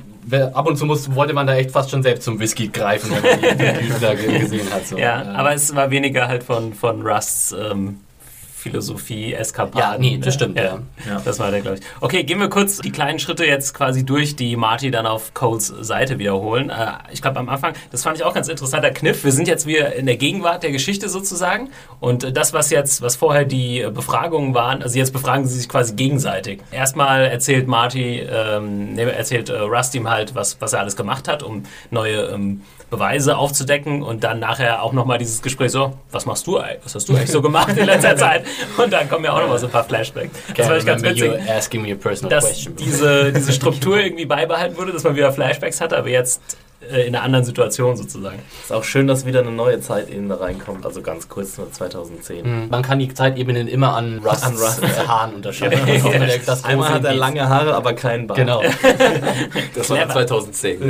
ab 0.53 0.67
und 0.67 0.77
zu 0.77 0.85
muss, 0.85 1.13
wollte 1.15 1.33
man 1.33 1.47
da 1.47 1.55
echt 1.55 1.71
fast 1.71 1.89
schon 1.91 2.03
selbst 2.03 2.23
zum 2.23 2.39
Whisky 2.39 2.67
greifen, 2.69 3.11
wenn 3.11 3.21
man 3.21 3.57
die, 3.57 3.87
die 3.93 3.99
da 4.01 4.13
ge- 4.13 4.39
gesehen 4.39 4.67
hat. 4.73 4.87
So. 4.87 4.97
Ja, 4.97 5.23
aber 5.33 5.53
es 5.53 5.75
war 5.75 5.89
weniger 5.91 6.27
halt 6.27 6.43
von, 6.43 6.73
von 6.73 7.01
Rusts 7.05 7.51
ähm, 7.53 7.99
Philosophie, 8.63 9.33
Eskapaden. 9.33 9.79
Ja, 9.79 9.97
nee, 9.97 10.17
das 10.17 10.33
stimmt, 10.35 10.57
ja. 10.57 10.79
Ja. 11.05 11.21
Das 11.23 11.37
war 11.37 11.51
der, 11.51 11.59
glaube 11.59 11.79
ich. 11.79 11.83
Okay, 11.99 12.23
gehen 12.23 12.39
wir 12.39 12.49
kurz 12.49 12.77
die 12.77 12.91
kleinen 12.91 13.19
Schritte 13.19 13.45
jetzt 13.45 13.73
quasi 13.73 14.05
durch, 14.05 14.37
die 14.37 14.55
Marty 14.55 14.89
dann 14.89 15.05
auf 15.05 15.33
Coles 15.33 15.67
Seite 15.67 16.17
wiederholen. 16.17 16.69
Äh, 16.69 16.87
ich 17.11 17.21
glaube, 17.21 17.39
am 17.39 17.49
Anfang, 17.49 17.73
das 17.91 18.03
fand 18.03 18.17
ich 18.17 18.23
auch 18.23 18.33
ganz 18.33 18.47
interessanter 18.47 18.91
Kniff. 18.91 19.25
Wir 19.25 19.33
sind 19.33 19.49
jetzt 19.49 19.65
wieder 19.65 19.93
in 19.95 20.05
der 20.05 20.15
Gegenwart 20.15 20.63
der 20.63 20.71
Geschichte 20.71 21.09
sozusagen. 21.09 21.71
Und 21.99 22.23
äh, 22.23 22.31
das, 22.31 22.53
was 22.53 22.69
jetzt, 22.69 23.01
was 23.01 23.17
vorher 23.17 23.43
die 23.43 23.81
äh, 23.81 23.91
Befragungen 23.91 24.53
waren, 24.53 24.81
also 24.81 24.97
jetzt 24.97 25.11
befragen 25.11 25.45
sie 25.45 25.57
sich 25.57 25.67
quasi 25.67 25.93
gegenseitig. 25.95 26.61
Erstmal 26.71 27.25
erzählt 27.25 27.67
Marty, 27.67 28.19
ähm, 28.19 28.97
erzählt 28.97 29.49
äh, 29.49 29.57
Rust 29.57 29.93
ihm 29.93 30.09
halt, 30.09 30.35
was, 30.35 30.61
was 30.61 30.71
er 30.71 30.79
alles 30.79 30.95
gemacht 30.95 31.27
hat, 31.27 31.43
um 31.43 31.63
neue 31.91 32.21
ähm, 32.27 32.61
Beweise 32.93 33.37
aufzudecken 33.37 34.03
und 34.03 34.23
dann 34.23 34.39
nachher 34.39 34.83
auch 34.83 34.93
nochmal 34.93 35.17
dieses 35.17 35.41
Gespräch 35.41 35.71
so, 35.71 35.93
was 36.11 36.27
machst 36.27 36.45
du 36.45 36.59
eigentlich? 36.59 36.85
Was 36.85 36.93
hast 36.93 37.09
du 37.09 37.15
eigentlich 37.15 37.31
so 37.31 37.41
gemacht 37.41 37.75
in 37.75 37.87
letzter 37.87 38.15
Zeit? 38.17 38.45
Und 38.77 38.93
dann 38.93 39.09
kommen 39.09 39.25
ja 39.25 39.33
auch 39.33 39.41
nochmal 39.41 39.57
so 39.57 39.65
ein 39.65 39.71
paar 39.71 39.83
Flashbacks. 39.83 40.29
Das 40.55 40.67
fand 40.67 40.79
ich 40.79 40.85
ganz 40.85 41.01
witzig, 41.01 41.31
asking 41.49 41.81
me 41.81 41.93
a 41.93 41.95
personal 41.95 42.29
dass 42.29 42.45
question. 42.45 42.75
diese, 42.75 43.33
diese 43.33 43.51
Struktur 43.59 43.97
irgendwie 43.97 44.27
beibehalten 44.27 44.77
wurde, 44.77 44.91
dass 44.91 45.03
man 45.03 45.15
wieder 45.15 45.31
Flashbacks 45.31 45.81
hatte, 45.81 45.97
aber 45.97 46.09
jetzt 46.09 46.39
äh, 46.91 47.07
in 47.07 47.15
einer 47.15 47.23
anderen 47.23 47.45
Situation 47.45 47.95
sozusagen. 47.97 48.39
Ist 48.61 48.71
auch 48.71 48.83
schön, 48.83 49.07
dass 49.07 49.25
wieder 49.25 49.39
eine 49.41 49.51
neue 49.51 49.79
Zeitebene 49.79 50.39
reinkommt, 50.39 50.85
also 50.85 51.01
ganz 51.01 51.27
kurz 51.29 51.57
nur 51.57 51.71
2010. 51.71 52.69
Man 52.69 52.81
kann 52.81 52.99
die 52.99 53.13
Zeitebenen 53.13 53.67
immer 53.67 53.95
an 53.95 54.19
Rusts 54.23 54.43
An 54.43 54.55
Rust. 54.57 54.83
äh, 54.83 55.07
Haaren 55.07 55.35
unterscheiden. 55.35 55.87
Ist 55.87 56.05
auch 56.05 56.45
das 56.45 56.63
Einmal 56.63 56.89
hat 56.93 57.03
er 57.05 57.13
lange 57.13 57.47
Haare, 57.47 57.73
aber 57.75 57.93
keinen 57.93 58.27
Bart. 58.27 58.39
Genau. 58.39 58.61
Das 59.75 59.89
war 59.89 59.97
Clever. 59.97 60.13
2010. 60.27 60.89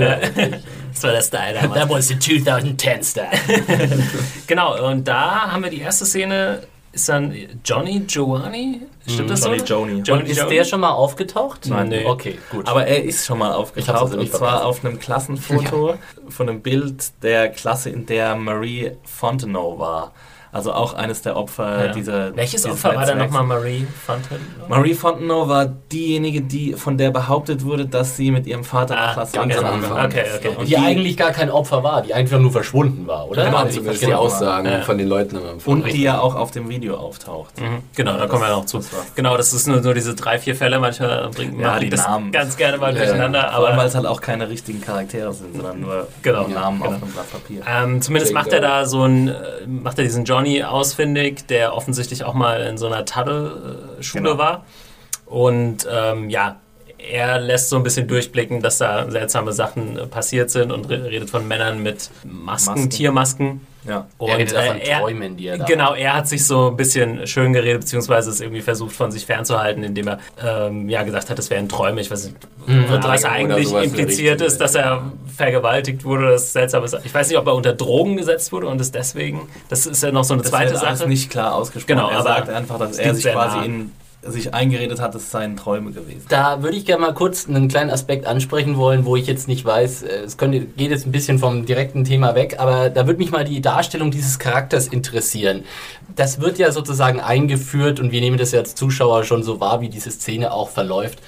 Das 0.94 1.04
war 1.04 1.12
der 1.12 1.22
Style 1.22 1.54
damals. 1.60 1.80
That 1.82 1.90
was 1.90 2.08
the 2.10 2.20
2010 2.20 3.04
style. 3.04 3.28
Genau, 4.48 4.90
und 4.90 5.08
da 5.08 5.52
haben 5.52 5.64
wir 5.64 5.70
die 5.70 5.80
erste 5.82 6.06
Szene, 6.06 6.62
ist 6.94 7.10
dann 7.10 7.36
Johnny 7.66 8.00
Giovanni, 8.08 8.82
Stimmt 9.06 9.30
das 9.32 9.44
Johnny 9.44 9.60
so? 9.60 9.66
Joni. 9.66 10.02
Johnny 10.02 10.30
Ist 10.30 10.38
Joni? 10.40 10.56
der 10.56 10.64
schon 10.64 10.80
mal 10.80 10.92
aufgetaucht? 10.92 11.66
Nein, 11.68 11.90
nee. 11.90 12.06
Okay, 12.06 12.38
gut. 12.52 12.66
Aber 12.68 12.86
er 12.88 13.04
ist 13.04 13.26
schon 13.26 13.40
mal 13.40 13.52
aufgetaucht 13.52 14.14
und 14.14 14.30
zwar 14.30 14.40
verpasst. 14.40 14.64
auf 14.64 14.86
einem 14.86 15.00
Klassenfoto 15.00 15.96
von 16.30 16.50
einem 16.50 16.62
Bild 16.62 17.12
der 17.22 17.50
Klasse, 17.50 17.90
in 17.90 18.06
der 18.06 18.36
Marie 18.36 18.92
Fontenot 19.04 19.78
war. 19.80 20.14
Also 20.54 20.72
auch 20.72 20.94
eines 20.94 21.22
der 21.24 21.36
Opfer 21.36 21.88
Ja. 21.88 21.92
dieser. 21.92 22.36
Welches 22.36 22.66
Opfer 22.66 22.90
war 22.90 23.06
da 23.06 23.16
Netzwerks. 23.16 23.34
nochmal 23.34 23.58
Marie 23.60 23.88
Fontaine? 24.06 24.40
Marie 24.70 24.94
Fontenot 24.94 25.50
war 25.50 25.66
diejenige, 25.66 26.42
die 26.42 26.74
von 26.74 26.96
der 26.98 27.10
behauptet 27.10 27.66
wurde, 27.66 27.88
dass 27.88 28.16
sie 28.16 28.30
mit 28.30 28.46
ihrem 28.46 28.64
Vater 28.64 28.96
Ah, 28.98 29.08
nach 29.08 29.18
Las 29.18 29.32
ganz 29.32 29.52
Vegas 29.56 29.64
Anfang. 29.72 30.06
Okay, 30.06 30.24
okay. 30.38 30.50
Und 30.56 30.62
die, 30.68 30.76
die- 30.76 30.78
eigentlich 30.78 31.18
gar 31.18 31.32
kein 31.32 31.50
Opfer 31.50 31.84
war, 31.84 32.04
die 32.04 32.14
einfach 32.14 32.38
nur 32.40 32.52
verschwunden 32.52 33.08
war, 33.08 33.28
oder? 33.30 33.46
Genau, 33.46 33.66
ich 33.66 33.72
zumindest 33.74 34.06
die 34.06 34.14
Aussagen 34.14 34.68
Ja. 34.68 34.82
von 34.82 34.98
den 34.98 35.08
Leuten 35.08 35.38
am 35.38 35.44
Anfang. 35.54 35.74
Und 35.74 35.92
die 35.92 36.04
ja 36.04 36.20
auch 36.20 36.36
auf 36.36 36.52
dem 36.52 36.70
Video 36.70 36.98
auftaucht. 36.98 37.60
Mhm, 37.60 37.80
Genau, 37.96 38.16
da 38.18 38.28
kommen 38.28 38.44
wir 38.44 38.50
noch 38.50 38.66
zu. 38.66 38.78
das. 38.78 38.90
Genau, 39.16 39.36
das 39.36 39.54
ist 39.54 39.68
nur, 39.68 39.82
nur 39.82 39.96
diese 39.96 40.14
drei, 40.14 40.38
vier 40.38 40.56
Fälle. 40.56 40.78
Manchmal 40.80 41.30
bringt 41.30 41.60
Ja, 41.60 41.72
man 41.72 41.80
die 41.80 41.90
das 41.90 42.06
Namen. 42.08 42.32
ganz 42.32 42.56
gerne 42.58 42.78
mal 42.78 42.94
Ja, 42.96 43.00
durcheinander. 43.04 43.42
Vor 43.42 43.52
allem, 43.56 43.64
weil 43.64 43.74
Aber 43.74 43.86
es 43.86 43.96
halt 43.96 44.06
auch 44.06 44.22
keine 44.22 44.48
richtigen 44.50 44.82
Charaktere 44.82 45.34
sind, 45.34 45.56
sondern 45.56 45.82
nur 45.82 46.08
Genau, 46.22 46.48
Namen 46.48 46.78
genau. 46.80 46.96
auf 46.96 47.02
einem 47.02 47.12
Blatt 47.12 47.32
Papier. 47.32 47.62
ähm, 47.68 48.02
zumindest 48.04 48.34
macht 48.36 48.54
er 48.54 48.62
da 48.62 48.86
so 48.86 49.04
ein, 49.04 49.30
äh, 49.30 49.34
macht 49.68 49.98
er 49.98 50.04
diesen 50.04 50.26
Johnny 50.46 50.64
ausfindig, 50.64 51.48
der 51.48 51.76
offensichtlich 51.76 52.24
auch 52.24 52.34
mal 52.34 52.62
in 52.62 52.78
so 52.78 52.88
einer 52.88 53.06
Taddle-Schule 53.06 54.24
Genau. 54.24 54.38
war. 54.38 54.66
Und 55.26 55.88
ähm, 55.92 56.30
ja, 56.30 56.58
er 56.98 57.40
lässt 57.40 57.70
so 57.70 57.76
ein 57.78 57.84
bisschen 57.84 58.08
durchblicken, 58.08 58.62
dass 58.62 58.78
da 58.78 59.10
seltsame 59.10 59.52
Sachen 59.54 59.98
äh, 59.98 60.06
passiert 60.06 60.50
sind 60.52 60.72
und 60.72 60.90
re- 60.90 61.06
redet 61.06 61.30
von 61.30 61.48
Männern 61.48 61.82
mit 61.84 62.10
Masken, 62.24 62.72
Masken. 62.74 62.90
Tiermasken. 62.90 63.68
Ja. 63.88 64.08
Und, 64.18 64.30
Er 64.30 64.38
redet 64.38 64.56
davon 64.56 64.78
äh, 64.78 64.88
er- 64.88 65.00
Träumen, 65.00 65.38
die 65.38 65.48
er 65.48 65.58
da 65.58 65.66
Genau, 65.66 65.94
er 65.94 66.14
hat 66.16 66.28
sich 66.28 66.46
so 66.46 66.70
ein 66.70 66.78
bisschen 66.78 67.28
schön 67.28 67.54
geredet, 67.54 67.82
beziehungsweise 67.82 68.30
es 68.30 68.40
irgendwie 68.42 68.62
versucht 68.62 68.96
von 68.96 69.12
sich 69.12 69.26
fernzuhalten, 69.26 69.84
indem 69.84 70.08
er 70.08 70.20
ähm, 70.42 70.90
ja 70.90 71.04
gesagt 71.04 71.30
hat, 71.30 71.38
es 71.40 71.50
wären 71.50 71.68
Träume. 71.68 72.02
Ich 72.02 72.10
weiß 72.10 72.26
nicht, 72.26 72.38
was 72.68 73.06
oder 73.06 73.30
eigentlich 73.32 73.72
impliziert 73.74 74.42
ist, 74.42 74.60
dass 74.60 74.76
er 74.76 75.12
vergewaltigt 75.36 76.06
wurde. 76.06 76.32
Das 76.32 76.44
ist 76.44 76.54
seltsam. 76.54 76.84
ist. 76.84 76.98
Ich 77.04 77.14
weiß 77.14 77.28
nicht, 77.30 77.38
ob 77.38 77.48
er 77.48 77.56
unter 77.56 77.74
Drogen 77.74 78.18
gesetzt 78.18 78.52
wurde 78.52 78.68
und 78.68 78.80
es 78.80 78.92
deswegen. 78.92 79.48
Das 79.70 79.86
ist 79.86 80.02
ja 80.04 80.12
noch 80.12 80.24
so 80.24 80.34
eine 80.34 80.44
Das 80.44 80.52
zweite 80.52 80.74
wird 80.74 80.84
alles 80.84 81.00
Sache. 81.00 81.10
nicht 81.10 81.30
klar 81.30 81.56
ausgesprochen. 81.56 81.96
Genau, 81.98 82.10
er 82.10 82.20
aber 82.20 82.30
sagt 82.30 82.50
einfach, 82.50 82.80
dass 82.80 82.98
er 82.98 83.16
sich 83.16 83.26
quasi 83.26 83.58
nah. 83.58 83.66
in 83.66 83.92
sich 84.26 84.54
eingeredet 84.54 85.02
hat, 85.02 85.16
es 85.16 85.32
seien 85.32 85.58
Träume 85.58 85.92
gewesen. 85.92 86.26
Da 86.30 86.64
würde 86.64 86.78
ich 86.78 86.86
gerne 86.86 87.02
mal 87.02 87.14
kurz 87.14 87.48
einen 87.48 87.68
kleinen 87.68 87.90
Aspekt 87.90 88.26
ansprechen 88.26 88.78
wollen, 88.78 89.06
wo 89.06 89.16
ich 89.16 89.28
jetzt 89.28 89.48
nicht 89.48 89.66
weiß, 89.66 90.04
äh, 90.04 90.20
es 90.26 90.38
könnte, 90.38 90.62
geht 90.62 90.92
jetzt 90.92 91.06
ein 91.06 91.12
bisschen 91.12 91.40
vom 91.40 91.66
direkten 91.66 92.04
Thema 92.04 92.36
weg, 92.36 92.56
aber 92.60 92.90
da 92.90 93.08
würde 93.08 93.20
mich 93.20 93.32
mal 93.32 93.44
die 93.44 93.62
Darstellung 93.62 94.12
dieses 94.12 94.40
Charakters 94.40 94.88
interessieren. 94.88 95.64
Das 96.16 96.40
wird 96.40 96.58
ja 96.60 96.72
sozusagen 96.72 97.20
eingeführt 97.20 98.00
und 98.00 98.12
wir 98.12 98.22
nehmen 98.22 98.38
das 98.38 98.52
ja 98.52 98.60
als 98.60 98.76
Zuschauer 98.76 99.24
schon 99.24 99.44
so 99.44 99.60
wahr, 99.60 99.82
wie 99.82 99.90
diese 99.90 100.12
Szene 100.12 100.52
auch 100.52 100.70
verläuft, 100.70 101.20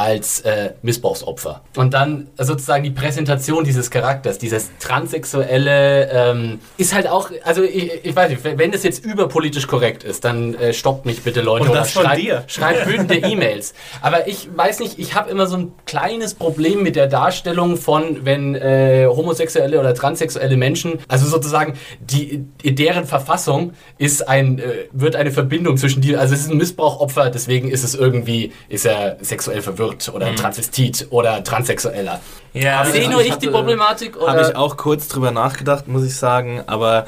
als 0.00 0.40
äh, 0.40 0.72
Missbrauchsopfer. 0.80 1.60
Und 1.76 1.92
dann 1.92 2.28
sozusagen 2.38 2.84
die 2.84 2.90
Präsentation 2.90 3.64
dieses 3.64 3.90
Charakters, 3.90 4.38
dieses 4.38 4.70
transsexuelle, 4.78 6.08
ähm, 6.10 6.58
ist 6.78 6.94
halt 6.94 7.06
auch, 7.06 7.30
also 7.44 7.62
ich, 7.62 8.02
ich 8.02 8.16
weiß 8.16 8.30
nicht, 8.30 8.42
wenn 8.42 8.72
das 8.72 8.82
jetzt 8.82 9.04
überpolitisch 9.04 9.66
korrekt 9.66 10.02
ist, 10.02 10.24
dann 10.24 10.54
äh, 10.54 10.72
stoppt 10.72 11.04
mich 11.04 11.22
bitte 11.22 11.42
Leute 11.42 11.64
Und 11.64 11.70
oder 11.72 11.80
das 11.80 11.92
von 11.92 12.04
schreibt, 12.04 12.22
dir. 12.22 12.44
schreibt 12.46 12.86
wütende 12.90 13.16
E-Mails. 13.16 13.74
Aber 14.00 14.26
ich 14.26 14.48
weiß 14.56 14.80
nicht, 14.80 14.98
ich 14.98 15.14
habe 15.14 15.30
immer 15.30 15.46
so 15.46 15.58
ein 15.58 15.72
kleines 15.84 16.32
Problem 16.32 16.82
mit 16.82 16.96
der 16.96 17.06
Darstellung 17.06 17.76
von, 17.76 18.24
wenn 18.24 18.54
äh, 18.54 19.06
homosexuelle 19.06 19.78
oder 19.78 19.92
transsexuelle 19.92 20.56
Menschen, 20.56 20.98
also 21.08 21.26
sozusagen 21.26 21.74
die, 22.00 22.46
deren 22.64 23.04
Verfassung 23.04 23.74
ist 23.98 24.26
ein, 24.26 24.60
äh, 24.60 24.62
wird 24.92 25.14
eine 25.14 25.30
Verbindung 25.30 25.76
zwischen 25.76 26.00
die, 26.00 26.16
also 26.16 26.32
es 26.32 26.40
ist 26.40 26.50
ein 26.50 26.56
Missbrauchopfer, 26.56 27.28
deswegen 27.28 27.70
ist 27.70 27.84
es 27.84 27.94
irgendwie, 27.94 28.52
ist 28.70 28.86
er 28.86 29.18
sexuell 29.20 29.60
verwirrt 29.60 29.89
oder 30.12 30.34
Transvestit 30.34 31.06
oder 31.10 31.42
Transsexueller. 31.44 32.20
ja, 32.52 32.84
Sehe 32.84 33.02
ich 33.02 33.08
nur 33.10 33.20
ich 33.20 33.30
hatte- 33.30 33.40
die 33.46 33.48
Problematik? 33.48 34.16
Oder? 34.16 34.32
Habe 34.32 34.42
ich 34.42 34.56
auch 34.56 34.76
kurz 34.76 35.08
drüber 35.08 35.30
nachgedacht, 35.30 35.88
muss 35.88 36.04
ich 36.04 36.16
sagen, 36.16 36.62
aber 36.66 37.06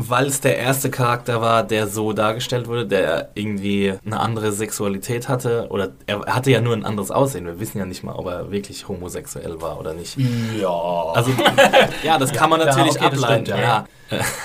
weil 0.00 0.26
es 0.26 0.40
der 0.40 0.56
erste 0.56 0.90
Charakter 0.90 1.40
war, 1.40 1.64
der 1.64 1.88
so 1.88 2.12
dargestellt 2.12 2.68
wurde, 2.68 2.86
der 2.86 3.30
irgendwie 3.34 3.94
eine 4.06 4.20
andere 4.20 4.52
Sexualität 4.52 5.28
hatte, 5.28 5.66
oder 5.70 5.88
er 6.06 6.20
hatte 6.26 6.52
ja 6.52 6.60
nur 6.60 6.72
ein 6.72 6.84
anderes 6.84 7.10
Aussehen. 7.10 7.46
Wir 7.46 7.58
wissen 7.58 7.78
ja 7.78 7.84
nicht 7.84 8.04
mal, 8.04 8.12
ob 8.14 8.26
er 8.26 8.48
wirklich 8.52 8.86
homosexuell 8.86 9.60
war 9.60 9.80
oder 9.80 9.94
nicht. 9.94 10.16
Ja. 10.56 10.68
Also, 11.14 11.32
ja, 12.04 12.16
das 12.16 12.32
kann 12.32 12.48
man 12.48 12.60
Ja, 12.60 12.66
natürlich 12.66 12.92
okay, 12.96 13.10
das 13.10 13.22
ableiten. 13.24 13.46
stimmt, 13.46 13.60
ja. 13.60 13.84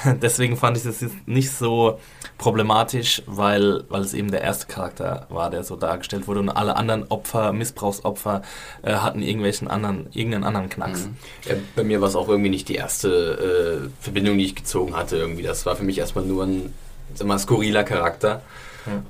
Deswegen 0.22 0.58
fand 0.58 0.78
ich 0.78 0.84
das 0.84 1.02
jetzt 1.02 1.16
nicht 1.28 1.52
so 1.52 2.00
problematisch, 2.43 3.23
weil, 3.25 3.85
weil 3.88 4.01
es 4.01 4.13
eben 4.13 4.29
der 4.29 4.41
erste 4.41 4.67
Charakter 4.67 5.27
war, 5.29 5.50
der 5.50 5.63
so 5.63 5.77
dargestellt 5.77 6.27
wurde 6.27 6.41
und 6.41 6.50
alle 6.50 6.75
anderen 6.75 7.05
Opfer, 7.07 7.53
Missbrauchsopfer, 7.53 8.41
äh, 8.81 8.95
hatten 8.95 9.21
irgendwelchen 9.21 9.69
anderen, 9.69 10.07
irgendeinen 10.12 10.43
anderen 10.43 10.67
Knacks. 10.67 11.07
Ja, 11.47 11.55
bei 11.73 11.85
mir 11.85 12.01
war 12.01 12.09
es 12.09 12.17
auch 12.17 12.27
irgendwie 12.27 12.50
nicht 12.50 12.67
die 12.67 12.75
erste 12.75 13.88
äh, 13.88 14.03
Verbindung, 14.03 14.38
die 14.38 14.43
ich 14.43 14.55
gezogen 14.55 14.93
hatte. 14.93 15.15
Irgendwie. 15.15 15.41
Das 15.41 15.65
war 15.65 15.77
für 15.77 15.85
mich 15.85 15.97
erstmal 15.97 16.25
nur 16.25 16.43
ein 16.43 16.73
sag 17.13 17.27
mal, 17.27 17.39
skurriler 17.39 17.85
Charakter. 17.85 18.41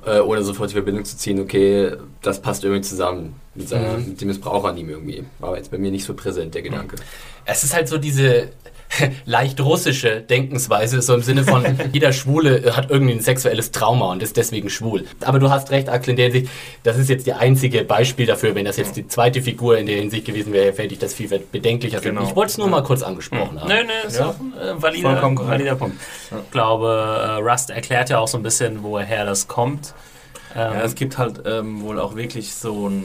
Äh, 0.06 0.20
ohne 0.20 0.44
sofort 0.44 0.70
die 0.70 0.74
Verbindung 0.74 1.04
zu 1.04 1.16
ziehen, 1.16 1.40
okay, 1.40 1.96
das 2.22 2.40
passt 2.40 2.62
irgendwie 2.62 2.82
zusammen 2.82 3.34
mit, 3.56 3.68
seiner, 3.68 3.98
mit 3.98 4.20
dem 4.20 4.28
Missbrauch 4.28 4.62
an 4.62 4.76
ihm 4.76 4.88
irgendwie. 4.88 5.24
War 5.40 5.56
jetzt 5.56 5.72
bei 5.72 5.78
mir 5.78 5.90
nicht 5.90 6.04
so 6.04 6.14
präsent, 6.14 6.54
der 6.54 6.62
Gedanke. 6.62 6.94
Es 7.44 7.64
ist 7.64 7.74
halt 7.74 7.88
so 7.88 7.98
diese 7.98 8.50
leicht 9.24 9.60
russische 9.60 10.20
Denkensweise, 10.20 11.02
so 11.02 11.14
im 11.14 11.22
Sinne 11.22 11.44
von 11.44 11.64
jeder 11.92 12.12
Schwule 12.12 12.76
hat 12.76 12.90
irgendwie 12.90 13.12
ein 13.14 13.20
sexuelles 13.20 13.70
Trauma 13.70 14.12
und 14.12 14.22
ist 14.22 14.36
deswegen 14.36 14.70
schwul. 14.70 15.04
Aber 15.24 15.38
du 15.38 15.50
hast 15.50 15.70
recht, 15.70 15.88
Axel, 15.88 16.10
in 16.10 16.16
der 16.16 16.26
Hinsicht, 16.30 16.50
das 16.82 16.96
ist 16.98 17.08
jetzt 17.08 17.26
die 17.26 17.32
einzige 17.32 17.84
Beispiel 17.84 18.26
dafür. 18.26 18.54
Wenn 18.54 18.64
das 18.64 18.76
jetzt 18.76 18.96
die 18.96 19.06
zweite 19.08 19.42
Figur 19.42 19.78
in 19.78 19.86
der 19.86 19.96
Hinsicht 19.96 20.24
gewesen 20.26 20.52
wäre, 20.52 20.72
fände 20.72 20.92
ich 20.94 20.98
das 21.00 21.14
viel 21.14 21.28
bedenklicher. 21.28 22.00
Genau. 22.00 22.22
Ich 22.24 22.36
wollte 22.36 22.52
es 22.52 22.58
nur 22.58 22.68
mal 22.68 22.82
kurz 22.82 23.02
angesprochen 23.02 23.60
haben. 23.60 23.68
Nee, 23.68 23.84
nee, 23.84 24.06
ist 24.08 24.18
Ja. 24.18 24.30
auch 24.30 24.34
ein 24.40 24.52
äh, 24.56 24.82
valider, 24.82 25.10
Vollkommen 25.10 25.36
korrekt. 25.36 25.52
valider 25.54 25.74
Punkt. 25.76 25.96
Ich 26.30 26.50
glaube, 26.50 26.88
äh, 27.22 27.42
Rust 27.42 27.70
erklärt 27.70 28.10
ja 28.10 28.18
auch 28.18 28.28
so 28.28 28.36
ein 28.38 28.42
bisschen, 28.42 28.82
woher 28.82 29.24
das 29.24 29.48
kommt. 29.48 29.94
Ähm, 30.56 30.60
Ja, 30.74 30.82
es 30.82 30.94
gibt 30.94 31.18
halt 31.18 31.40
ähm, 31.46 31.82
wohl 31.82 31.98
auch 31.98 32.14
wirklich 32.16 32.54
so 32.54 32.88
ein 32.88 33.04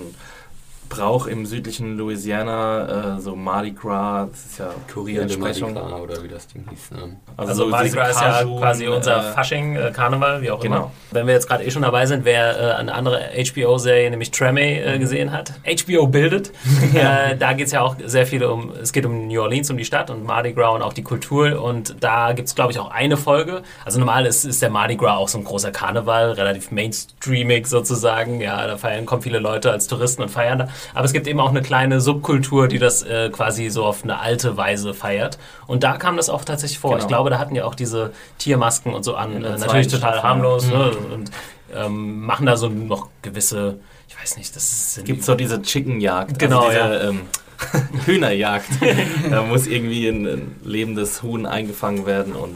Brauch 0.90 1.28
im 1.28 1.46
südlichen 1.46 1.98
Louisiana, 1.98 3.18
äh, 3.18 3.20
so 3.22 3.36
Mardi 3.36 3.72
Gras, 3.72 4.28
das 4.32 4.46
ist 4.46 4.60
ja 4.60 4.70
Kurier 4.92 5.22
die 5.24 5.30
de 5.36 5.38
Mardi. 5.38 5.60
Gras 5.62 5.94
oder 6.02 6.24
wie 6.24 6.28
das 6.28 6.48
Ding 6.48 6.66
hieß. 6.70 6.92
Ne? 6.92 7.18
Also 7.38 7.54
so 7.54 7.68
Mardi 7.68 7.90
Gras 7.90 8.10
ist 8.16 8.22
ja 8.22 8.44
quasi 8.44 8.88
unser 8.88 9.18
äh, 9.30 9.34
Fasching, 9.34 9.76
äh, 9.76 9.92
Karneval, 9.94 10.42
wie 10.42 10.52
auch 10.52 10.60
Genau. 10.60 10.76
immer. 10.78 10.92
Wenn 11.12 11.28
wir 11.28 11.34
jetzt 11.36 11.48
gerade 11.48 11.64
eh 11.64 11.72
schon 11.72 11.84
dabei 11.84 12.06
sind, 12.06 12.26
wer 12.26 12.60
äh, 12.60 12.74
eine 12.74 12.94
andere 12.94 13.22
HBO-Serie, 13.36 14.10
nämlich 14.10 14.32
Treme, 14.32 14.82
äh, 14.84 15.00
gesehen 15.00 15.32
hat. 15.32 15.54
HBO 15.66 16.08
bildet. 16.08 16.52
äh, 16.94 17.36
da 17.38 17.54
geht 17.54 17.68
es 17.68 17.72
ja 17.72 17.82
auch 17.82 17.96
sehr 18.04 18.26
viel 18.26 18.44
um, 18.44 18.72
es 18.82 18.92
geht 18.92 19.06
um 19.06 19.28
New 19.28 19.42
Orleans, 19.42 19.70
um 19.70 19.78
die 19.78 19.86
Stadt 19.86 20.10
und 20.10 20.24
Mardi 20.26 20.54
Gras 20.54 20.76
und 20.76 20.82
auch 20.82 20.94
die 20.94 21.04
Kultur. 21.04 21.62
Und 21.62 21.96
da 22.00 22.34
gibt 22.34 22.48
es, 22.48 22.56
glaube 22.56 22.72
ich, 22.72 22.80
auch 22.80 22.90
eine 22.92 23.16
Folge. 23.18 23.62
Also 23.86 24.00
normal 24.00 24.26
ist, 24.26 24.44
ist 24.44 24.62
der 24.62 24.70
Mardi 24.70 24.96
Gras 24.96 25.18
auch 25.18 25.28
so 25.28 25.38
ein 25.38 25.44
großer 25.44 25.72
Karneval, 25.72 26.32
relativ 26.32 26.72
mainstreamig 26.72 27.68
sozusagen. 27.68 28.42
Ja, 28.42 28.66
da 28.66 28.78
feiern, 28.78 29.06
kommen 29.06 29.22
viele 29.22 29.40
Leute 29.40 29.72
als 29.72 29.88
Touristen 29.88 30.24
und 30.24 30.30
feiern 30.30 30.60
da. 30.60 30.68
Aber 30.94 31.06
es 31.06 31.14
gibt 31.14 31.28
eben 31.28 31.40
auch 31.40 31.50
eine 31.50 31.62
kleine 31.62 32.02
Subkultur, 32.02 32.68
die 32.68 32.80
das 32.80 33.04
äh, 33.04 33.30
quasi 33.30 33.70
so 33.70 33.86
auf 33.86 34.04
eine 34.04 34.20
alte 34.20 34.58
Weise 34.58 34.94
feiert. 34.94 35.38
Und 35.68 35.84
da 35.84 35.98
kam 35.98 36.18
das 36.18 36.30
auch 36.30 36.44
tatsächlich 36.44 36.80
vor. 36.80 36.92
Genau. 36.92 37.02
Ich 37.02 37.08
glaube, 37.08 37.30
da 37.30 37.40
hatten 37.40 37.56
ja 37.56 37.66
auch 37.66 37.76
diese 37.76 38.12
Tiermasken 38.38 38.94
und 38.94 39.04
so 39.04 39.16
an. 39.16 39.44
Äh, 39.44 39.58
natürlich 39.58 39.88
total 39.88 40.14
Staffel, 40.14 40.24
harmlos 40.24 40.70
ja. 40.70 40.78
ne? 40.78 40.92
und 41.14 41.32
ähm, 41.74 42.26
machen 42.26 42.46
da 42.46 42.58
so 42.58 42.70
noch 42.70 43.10
gewisse, 43.22 43.80
ich 44.08 44.20
weiß 44.20 44.38
nicht, 44.38 44.56
das 44.56 44.96
sind 44.96 45.06
gibt 45.06 45.24
so 45.24 45.36
diese 45.36 45.62
Chickenjagd, 45.62 46.40
Genau, 46.40 46.62
also 46.62 46.72
diese 46.72 46.94
ja. 46.94 47.10
ähm, 47.10 47.22
Hühnerjagd. 48.06 48.70
da 49.30 49.44
muss 49.44 49.68
irgendwie 49.68 50.08
ein, 50.08 50.26
ein 50.26 50.56
lebendes 50.64 51.24
Huhn 51.24 51.46
eingefangen 51.46 52.06
werden 52.06 52.34
und 52.34 52.56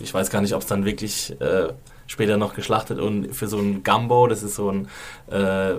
ich 0.00 0.12
weiß 0.12 0.30
gar 0.30 0.40
nicht, 0.40 0.54
ob 0.54 0.62
es 0.62 0.66
dann 0.68 0.84
wirklich 0.84 1.36
äh, 1.40 1.68
später 2.08 2.36
noch 2.36 2.54
geschlachtet 2.54 2.98
und 2.98 3.32
für 3.36 3.46
so 3.46 3.58
ein 3.58 3.84
Gumbo, 3.84 4.26
das 4.26 4.42
ist 4.42 4.56
so 4.56 4.70
ein 4.72 4.88
äh, 5.30 5.74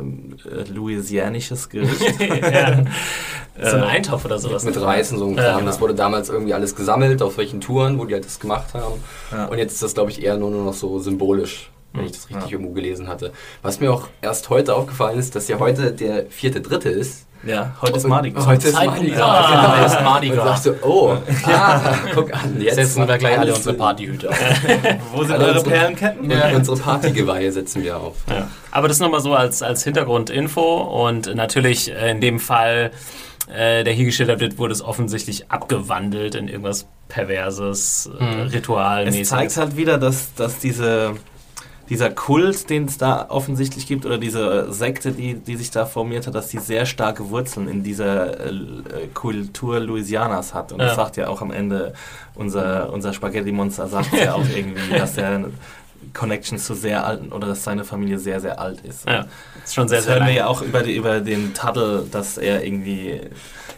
louisianisches 0.71 1.69
Gericht. 1.69 2.01
ja, 2.19 2.83
so 3.61 3.75
ein 3.77 3.83
Äh, 3.83 3.85
Eintopf 3.87 4.25
oder 4.25 4.39
sowas. 4.39 4.63
Mit 4.63 4.79
Reis 4.79 5.11
und 5.11 5.17
so 5.19 5.29
Ja, 5.31 5.35
Kram. 5.43 5.57
genau. 5.59 5.65
Das 5.71 5.81
wurde 5.81 5.95
damals 5.95 6.29
irgendwie 6.29 6.53
alles 6.53 6.75
gesammelt, 6.75 7.21
auf 7.21 7.37
welchen 7.37 7.61
Touren, 7.61 7.99
wo 7.99 8.05
die 8.05 8.13
halt 8.13 8.25
das 8.25 8.39
gemacht 8.39 8.73
haben. 8.73 8.95
Ja. 9.31 9.45
Und 9.45 9.57
jetzt 9.57 9.73
ist 9.73 9.83
das, 9.83 9.93
glaube 9.93 10.11
ich, 10.11 10.23
eher 10.23 10.37
nur 10.37 10.51
noch 10.51 10.73
so 10.73 10.99
symbolisch, 10.99 11.69
wenn 11.93 12.05
ich 12.05 12.11
das 12.13 12.29
richtig 12.29 12.51
irgendwo 12.51 12.71
gelesen 12.73 13.07
hatte. 13.07 13.31
Was 13.61 13.79
mir 13.79 13.91
auch 13.93 14.07
erst 14.21 14.49
heute 14.49 14.75
aufgefallen 14.75 15.17
ist, 15.19 15.35
dass 15.35 15.47
ja 15.47 15.59
heute 15.59 15.91
der 15.91 16.25
vierte 16.27 16.61
Dritte 16.61 16.89
ist. 16.89 17.25
Ja, 17.41 17.73
heute 17.81 17.95
ist 17.95 18.05
Mardi 18.05 18.31
Gras. 18.31 18.45
Heute 18.45 18.67
ist 18.67 18.73
Mardi 18.73 19.11
Gras. 19.11 19.17
Gras. 19.17 19.49
Genau, 19.49 19.85
ist 19.85 20.03
Mardi 20.03 20.29
Und 20.29 20.35
Gras. 20.35 20.45
sagst 20.63 20.65
du, 20.83 20.85
oh, 20.87 21.17
ah, 21.45 21.93
guck 22.13 22.33
an, 22.33 22.59
jetzt 22.61 22.75
Setzen 22.75 23.07
wir 23.07 23.17
gleich 23.17 23.39
alle 23.39 23.53
unsere. 23.55 23.75
Partyhüte 23.75 24.29
auf. 24.29 24.37
Wo 25.13 25.23
sind 25.23 25.31
Alle 25.31 25.45
eure 25.45 25.53
unsere- 25.59 25.69
Perlenketten? 25.75 26.29
Ja. 26.29 26.49
Unsere 26.53 26.75
Partygeweihe 26.77 27.49
setzen 27.53 27.81
wir 27.81 27.95
auf. 27.97 28.15
Ja. 28.29 28.49
Aber 28.71 28.89
das 28.89 28.99
nochmal 28.99 29.21
so 29.21 29.33
als, 29.35 29.63
als 29.63 29.85
Hintergrundinfo 29.85 30.79
und 31.07 31.33
natürlich 31.33 31.89
äh, 31.93 32.11
in 32.11 32.19
dem 32.19 32.41
Fall, 32.41 32.91
äh, 33.47 33.85
der 33.85 33.93
hier 33.93 34.03
geschildert 34.05 34.41
wird, 34.41 34.57
wurde 34.57 34.73
es 34.73 34.81
offensichtlich 34.81 35.49
abgewandelt 35.49 36.35
in 36.35 36.49
irgendwas 36.49 36.87
Perverses, 37.07 38.09
äh, 38.19 38.41
Es 38.47 38.53
Ritualmäßiges. 38.53 39.29
zeigt 39.29 39.55
halt 39.57 39.77
wieder, 39.77 39.97
dass, 39.97 40.33
dass 40.35 40.59
diese, 40.59 41.13
dieser 41.89 42.09
Kult, 42.11 42.69
den 42.69 42.85
es 42.85 42.97
da 42.97 43.25
offensichtlich 43.29 43.87
gibt, 43.87 44.05
oder 44.05 44.17
diese 44.19 44.71
Sekte, 44.71 45.11
die, 45.11 45.33
die 45.33 45.55
sich 45.55 45.71
da 45.71 45.85
formiert 45.85 46.27
hat, 46.27 46.35
dass 46.35 46.47
die 46.49 46.59
sehr 46.59 46.85
starke 46.85 47.29
Wurzeln 47.29 47.67
in 47.67 47.83
dieser 47.83 48.45
äh, 48.47 49.07
Kultur 49.13 49.79
Louisianas 49.79 50.53
hat. 50.53 50.71
Und 50.71 50.79
Ja. 50.79 50.85
das 50.87 50.95
sagt 50.95 51.17
ja 51.17 51.27
auch 51.27 51.41
am 51.41 51.51
Ende 51.51 51.93
unser, 52.35 52.93
unser 52.93 53.11
Spaghetti-Monster, 53.13 53.87
sagt 53.87 54.13
ja 54.13 54.33
auch 54.35 54.45
irgendwie, 54.55 54.97
dass 54.97 55.17
er 55.17 55.45
Connections 56.13 56.65
zu 56.65 56.73
sehr 56.75 57.05
alten, 57.05 57.31
oder 57.31 57.47
dass 57.47 57.63
seine 57.63 57.83
Familie 57.83 58.19
sehr, 58.19 58.39
sehr 58.39 58.59
alt 58.59 58.81
ist. 58.81 59.05
Ja, 59.07 59.25
ist 59.63 59.75
schon 59.75 59.87
sehr, 59.87 59.97
das 59.97 60.05
sehr 60.05 60.15
hören 60.15 60.23
wir 60.27 60.33
lang. 60.33 60.37
ja 60.37 60.47
auch 60.47 60.61
über, 60.61 60.81
die, 60.83 60.95
über 60.95 61.19
den 61.19 61.53
Tuttle, 61.53 62.05
dass 62.11 62.37
er 62.37 62.63
irgendwie 62.63 63.19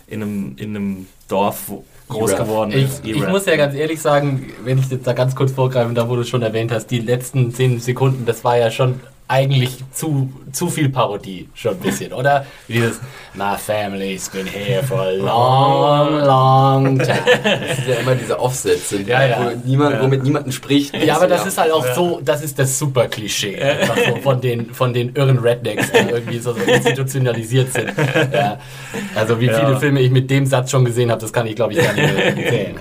in 0.08 0.22
einem, 0.22 0.56
in 0.58 0.76
einem 0.76 1.08
Dorf 1.28 1.64
wo- 1.68 1.84
groß 2.12 2.36
geworden 2.36 2.72
Ich, 2.72 2.84
ist. 2.84 3.06
ich 3.06 3.28
muss 3.28 3.46
ja 3.46 3.56
ganz 3.56 3.76
ehrlich 3.76 4.02
sagen, 4.02 4.52
wenn 4.64 4.78
ich 4.78 4.90
jetzt 4.90 5.08
da 5.08 5.14
ganz 5.14 5.36
kurz 5.36 5.52
vorgreifen 5.52 5.96
darf, 5.96 6.10
wo 6.10 6.16
du 6.16 6.24
schon 6.24 6.42
erwähnt 6.42 6.72
hast, 6.72 6.88
die 6.88 7.00
letzten 7.00 7.54
10 7.54 7.80
Sekunden, 7.80 8.26
das 8.26 8.44
war 8.44 8.58
ja 8.58 8.70
schon 8.70 9.00
eigentlich 9.32 9.78
zu, 9.94 10.30
zu 10.52 10.70
viel 10.70 10.90
Parodie, 10.90 11.48
schon 11.54 11.76
ein 11.76 11.80
bisschen, 11.80 12.12
oder? 12.12 12.46
Wie 12.68 12.74
Dieses 12.74 13.00
My 13.34 13.56
family's 13.58 14.28
been 14.30 14.46
here 14.46 14.84
for 14.84 15.00
a 15.00 15.12
long, 15.12 16.20
long 16.26 17.00
time. 17.04 17.22
Das 17.44 17.78
sind 17.78 17.88
ja 17.88 17.96
immer 17.96 18.16
diese 18.16 18.38
Offsätze, 18.38 19.02
Ja, 19.04 19.26
ja. 19.26 19.38
Wo 19.40 19.68
niemand, 19.68 20.02
womit 20.02 20.24
niemand 20.24 20.54
spricht. 20.54 20.94
Ja, 21.02 21.16
aber 21.16 21.28
das 21.28 21.46
ist 21.46 21.58
halt 21.58 21.72
auch 21.72 21.86
so, 21.96 22.20
das 22.24 22.44
ist 22.44 22.60
das 22.60 22.78
super 22.78 23.08
Klischee 23.08 23.58
so 24.08 24.16
von 24.18 24.42
den 24.42 24.74
von 24.74 24.94
den 24.94 25.16
irren 25.16 25.40
Rednecks, 25.40 25.92
die 25.92 26.10
irgendwie 26.10 26.40
so, 26.40 26.54
so 26.54 26.60
institutionalisiert 26.62 27.72
sind. 27.74 27.92
Ja. 28.34 28.60
Also 29.16 29.40
wie 29.40 29.48
viele 29.48 29.72
Ja. 29.72 29.80
Filme 29.80 30.02
ich 30.02 30.12
mit 30.12 30.30
dem 30.30 30.46
Satz 30.46 30.72
schon 30.72 30.84
gesehen 30.86 31.10
habe, 31.12 31.22
das 31.22 31.32
kann 31.32 31.48
ich 31.48 31.56
glaube 31.56 31.74
ich 31.74 31.80
gar 31.80 31.94
nicht 31.94 32.14
mehr 32.14 32.36
zählen. 32.50 32.76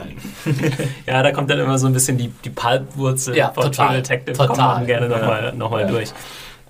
Ja, 1.06 1.22
da 1.22 1.32
kommt 1.32 1.50
dann 1.50 1.58
immer 1.58 1.78
so 1.78 1.86
ein 1.86 1.92
bisschen 1.92 2.18
die, 2.18 2.32
die 2.44 2.50
Pulpwurzel 2.50 3.36
Ja, 3.36 3.50
von 3.52 3.64
total. 3.64 3.96
Detective. 3.96 4.36
Total. 4.36 4.74
Kommt 4.76 4.86
gerne 4.86 5.08
nochmal 5.08 5.52
noch 5.54 5.70
mal 5.70 5.82
Ja. 5.82 5.86
durch. 5.88 6.12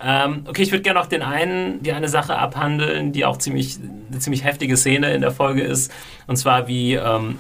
Ähm, 0.03 0.45
okay, 0.49 0.63
ich 0.63 0.73
würde 0.73 0.83
gerne 0.83 0.99
noch 0.99 1.07
den 1.07 1.23
einen, 1.23 1.83
die 1.83 1.93
eine 1.93 2.09
Sache 2.09 2.39
abhandeln, 2.39 3.13
die 3.13 3.25
auch 3.27 3.37
ziemlich, 3.37 3.79
eine 4.11 4.19
ziemlich 4.19 4.45
heftige 4.45 4.77
Szene 4.77 5.13
in 5.13 5.21
der 5.21 5.31
Folge 5.31 5.63
ist. 5.63 5.93
Und 6.27 6.37
zwar 6.37 6.69
wie 6.69 6.95
ähm, 6.95 7.39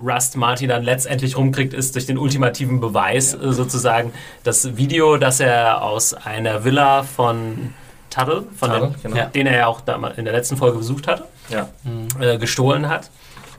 Rust 0.00 0.36
Martin 0.36 0.68
dann 0.70 0.82
letztendlich 0.82 1.36
rumkriegt, 1.36 1.72
ist 1.72 1.94
durch 1.94 2.06
den 2.06 2.18
ultimativen 2.18 2.80
Beweis 2.80 3.34
äh, 3.34 3.52
sozusagen 3.52 4.12
das 4.42 4.76
Video, 4.76 5.16
das 5.18 5.38
er 5.38 5.82
aus 5.82 6.14
einer 6.14 6.64
Villa 6.64 7.04
von 7.04 7.72
Tuttle, 8.10 8.44
von 8.56 8.70
Tuttle, 8.70 8.88
dem, 8.88 9.02
genau. 9.02 9.16
ja. 9.16 9.26
den 9.26 9.46
er 9.46 9.56
ja 9.56 9.66
auch 9.66 9.82
in 10.16 10.24
der 10.24 10.34
letzten 10.34 10.56
Folge 10.56 10.78
besucht 10.78 11.06
hatte, 11.06 11.24
ja. 11.48 11.68
äh, 12.20 12.38
gestohlen 12.38 12.88
hat. 12.88 13.10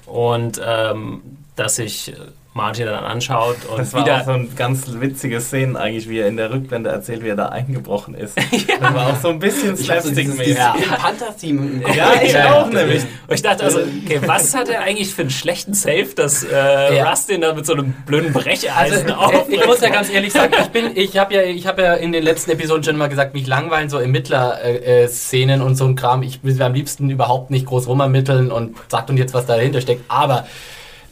Und 0.05 0.61
ähm, 0.63 1.21
dass 1.55 1.75
sich 1.77 2.09
äh, 2.09 2.15
Martin 2.53 2.85
dann 2.85 3.03
anschaut 3.03 3.57
und 3.69 3.79
Das 3.79 3.91
war 3.93 4.03
wieder. 4.05 4.21
auch 4.21 4.25
so 4.25 4.31
ein 4.31 4.49
ganz 4.55 4.83
witzige 4.99 5.41
Szene 5.41 5.77
eigentlich, 5.77 6.07
wie 6.07 6.19
er 6.19 6.27
in 6.27 6.37
der 6.37 6.51
Rückblende 6.51 6.89
erzählt, 6.89 7.21
wie 7.21 7.27
er 7.27 7.35
da 7.35 7.47
eingebrochen 7.49 8.13
ist. 8.15 8.37
Das 8.79 8.93
war 8.93 9.07
auch 9.07 9.15
so 9.21 9.27
ein 9.29 9.39
bisschen 9.39 9.71
hab 9.89 10.01
so 10.01 10.11
dieses 10.11 10.37
Panther-Theme. 10.57 11.81
Ja, 11.95 12.13
ich 12.23 12.31
Ja, 12.33 12.53
auch 12.53 12.71
ja. 12.71 12.79
nämlich. 12.79 13.03
Und 13.27 13.33
ich 13.35 13.41
dachte 13.41 13.63
also, 13.65 13.79
okay, 13.79 14.21
was 14.25 14.55
hat 14.55 14.69
er 14.69 14.81
eigentlich 14.81 15.13
für 15.13 15.23
einen 15.23 15.31
schlechten 15.31 15.73
Safe, 15.73 16.07
dass 16.15 16.43
äh, 16.45 16.95
Ja. 16.97 17.09
Rust 17.09 17.29
den 17.29 17.41
da 17.41 17.53
mit 17.53 17.65
so 17.65 17.73
einem 17.73 17.91
blöden 18.05 18.27
Also, 18.33 18.39
Brecheisen 18.39 19.09
äh, 19.09 19.11
aufbringt? 19.11 19.61
ich 19.61 19.65
muss 19.67 19.81
ja 19.81 19.89
ganz 19.89 20.09
ehrlich 20.09 20.31
sagen, 20.31 20.53
ich 20.61 20.67
bin, 20.69 20.91
ich 20.95 21.17
habe 21.17 21.33
ja, 21.33 21.41
ich 21.43 21.67
habe 21.67 21.81
ja 21.81 21.93
in 21.95 22.13
den 22.13 22.23
letzten 22.23 22.51
Episoden 22.51 22.83
schon 22.85 22.95
mal 22.95 23.07
gesagt, 23.09 23.33
mich 23.33 23.47
langweilen 23.47 23.89
so 23.89 23.97
Ermittler-Szenen 23.97 25.61
und 25.61 25.75
so 25.75 25.85
ein 25.85 25.95
Kram. 25.95 26.23
Ich 26.23 26.41
will 26.43 26.61
am 26.61 26.73
liebsten 26.73 27.09
überhaupt 27.09 27.51
nicht 27.51 27.65
groß 27.65 27.87
rumermitteln 27.87 28.51
und 28.51 28.77
sagt 28.89 29.09
uns 29.09 29.19
jetzt, 29.19 29.33
was 29.33 29.45
dahinter 29.45 29.81
steckt. 29.81 30.03
Aber 30.07 30.47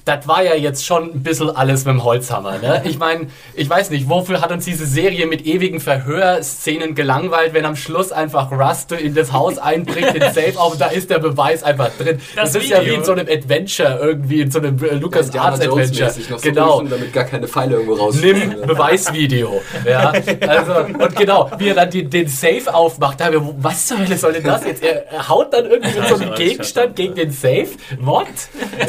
das 0.06 0.28
war 0.28 0.44
ja 0.44 0.54
jetzt 0.56 0.86
schon 0.86 1.12
ein 1.14 1.24
bisschen 1.24 1.50
alles 1.56 1.86
mit 1.86 1.94
dem 1.94 2.04
Holzhammer. 2.04 2.58
Ne? 2.60 2.82
Ich 2.86 3.00
meine, 3.00 3.28
ich 3.54 3.70
weiß 3.70 3.90
nicht, 3.90 4.10
wofür 4.10 4.42
hat 4.42 4.52
uns 4.52 4.66
diese 4.66 4.86
Serie 4.86 5.28
mit 5.28 5.46
ewigen 5.46 5.80
Verhörszenen 5.80 6.94
gelangweilt, 6.96 7.54
wenn 7.54 7.66
am 7.66 7.76
Schluss 7.76 8.12
einfach 8.12 8.52
Rust 8.52 8.92
in 8.92 9.16
das 9.16 9.32
Haus 9.32 9.58
einbricht, 9.58 10.14
den 10.14 10.22
Safe 10.34 10.54
auf, 10.58 10.74
und 10.74 10.82
da 10.82 10.88
ist 10.88 11.10
der 11.10 11.20
Beweis 11.20 11.64
einfach 11.64 11.90
drin. 11.98 12.20
Das, 12.36 12.52
Das 12.54 12.64
ist 12.64 12.70
ja 12.70 12.82
wie 12.82 12.86
Video. 12.88 12.96
in 12.96 13.04
so 13.06 13.12
einem 13.14 13.28
Adventure 13.30 14.00
irgendwie, 14.02 14.42
in 14.42 14.52
so 14.52 14.60
einem 14.60 14.78
äh, 14.84 14.96
Lucas 14.96 15.28
Indiana 15.28 15.50
Arts 15.52 15.62
Adventure. 15.62 16.10
so 16.12 16.36
Genau. 16.42 16.74
rufen, 16.74 16.90
damit 16.90 17.14
gar 17.14 17.24
keine 17.24 17.48
Pfeile 17.48 17.76
irgendwo 17.76 17.94
raus. 17.96 18.16
Nimm 18.22 18.56
Beweisvideo. 18.68 19.62
Ja, 19.90 20.12
also, 20.48 20.74
und 21.02 21.16
genau, 21.16 21.50
wie 21.58 21.70
er 21.70 21.76
dann 21.76 21.90
den, 21.90 22.10
den 22.10 22.28
Safe 22.28 22.74
aufmacht, 22.74 23.20
da 23.20 23.26
haben 23.26 23.34
wir, 23.34 23.56
was 23.60 23.88
zur 23.88 24.00
Hölle 24.00 24.18
soll 24.18 24.34
denn 24.34 24.44
das 24.44 24.66
jetzt? 24.66 24.84
Er, 24.84 25.30
haut 25.30 25.54
dann 25.54 25.66
irgendwie 25.66 25.98
mit 26.00 26.08
so 26.10 26.16
einem 26.16 26.32
weiß, 26.32 26.38
Gegenstand 26.38 26.96
gegen 26.96 27.16
den 27.16 27.32
Safe? 27.32 27.68
What? 28.00 28.28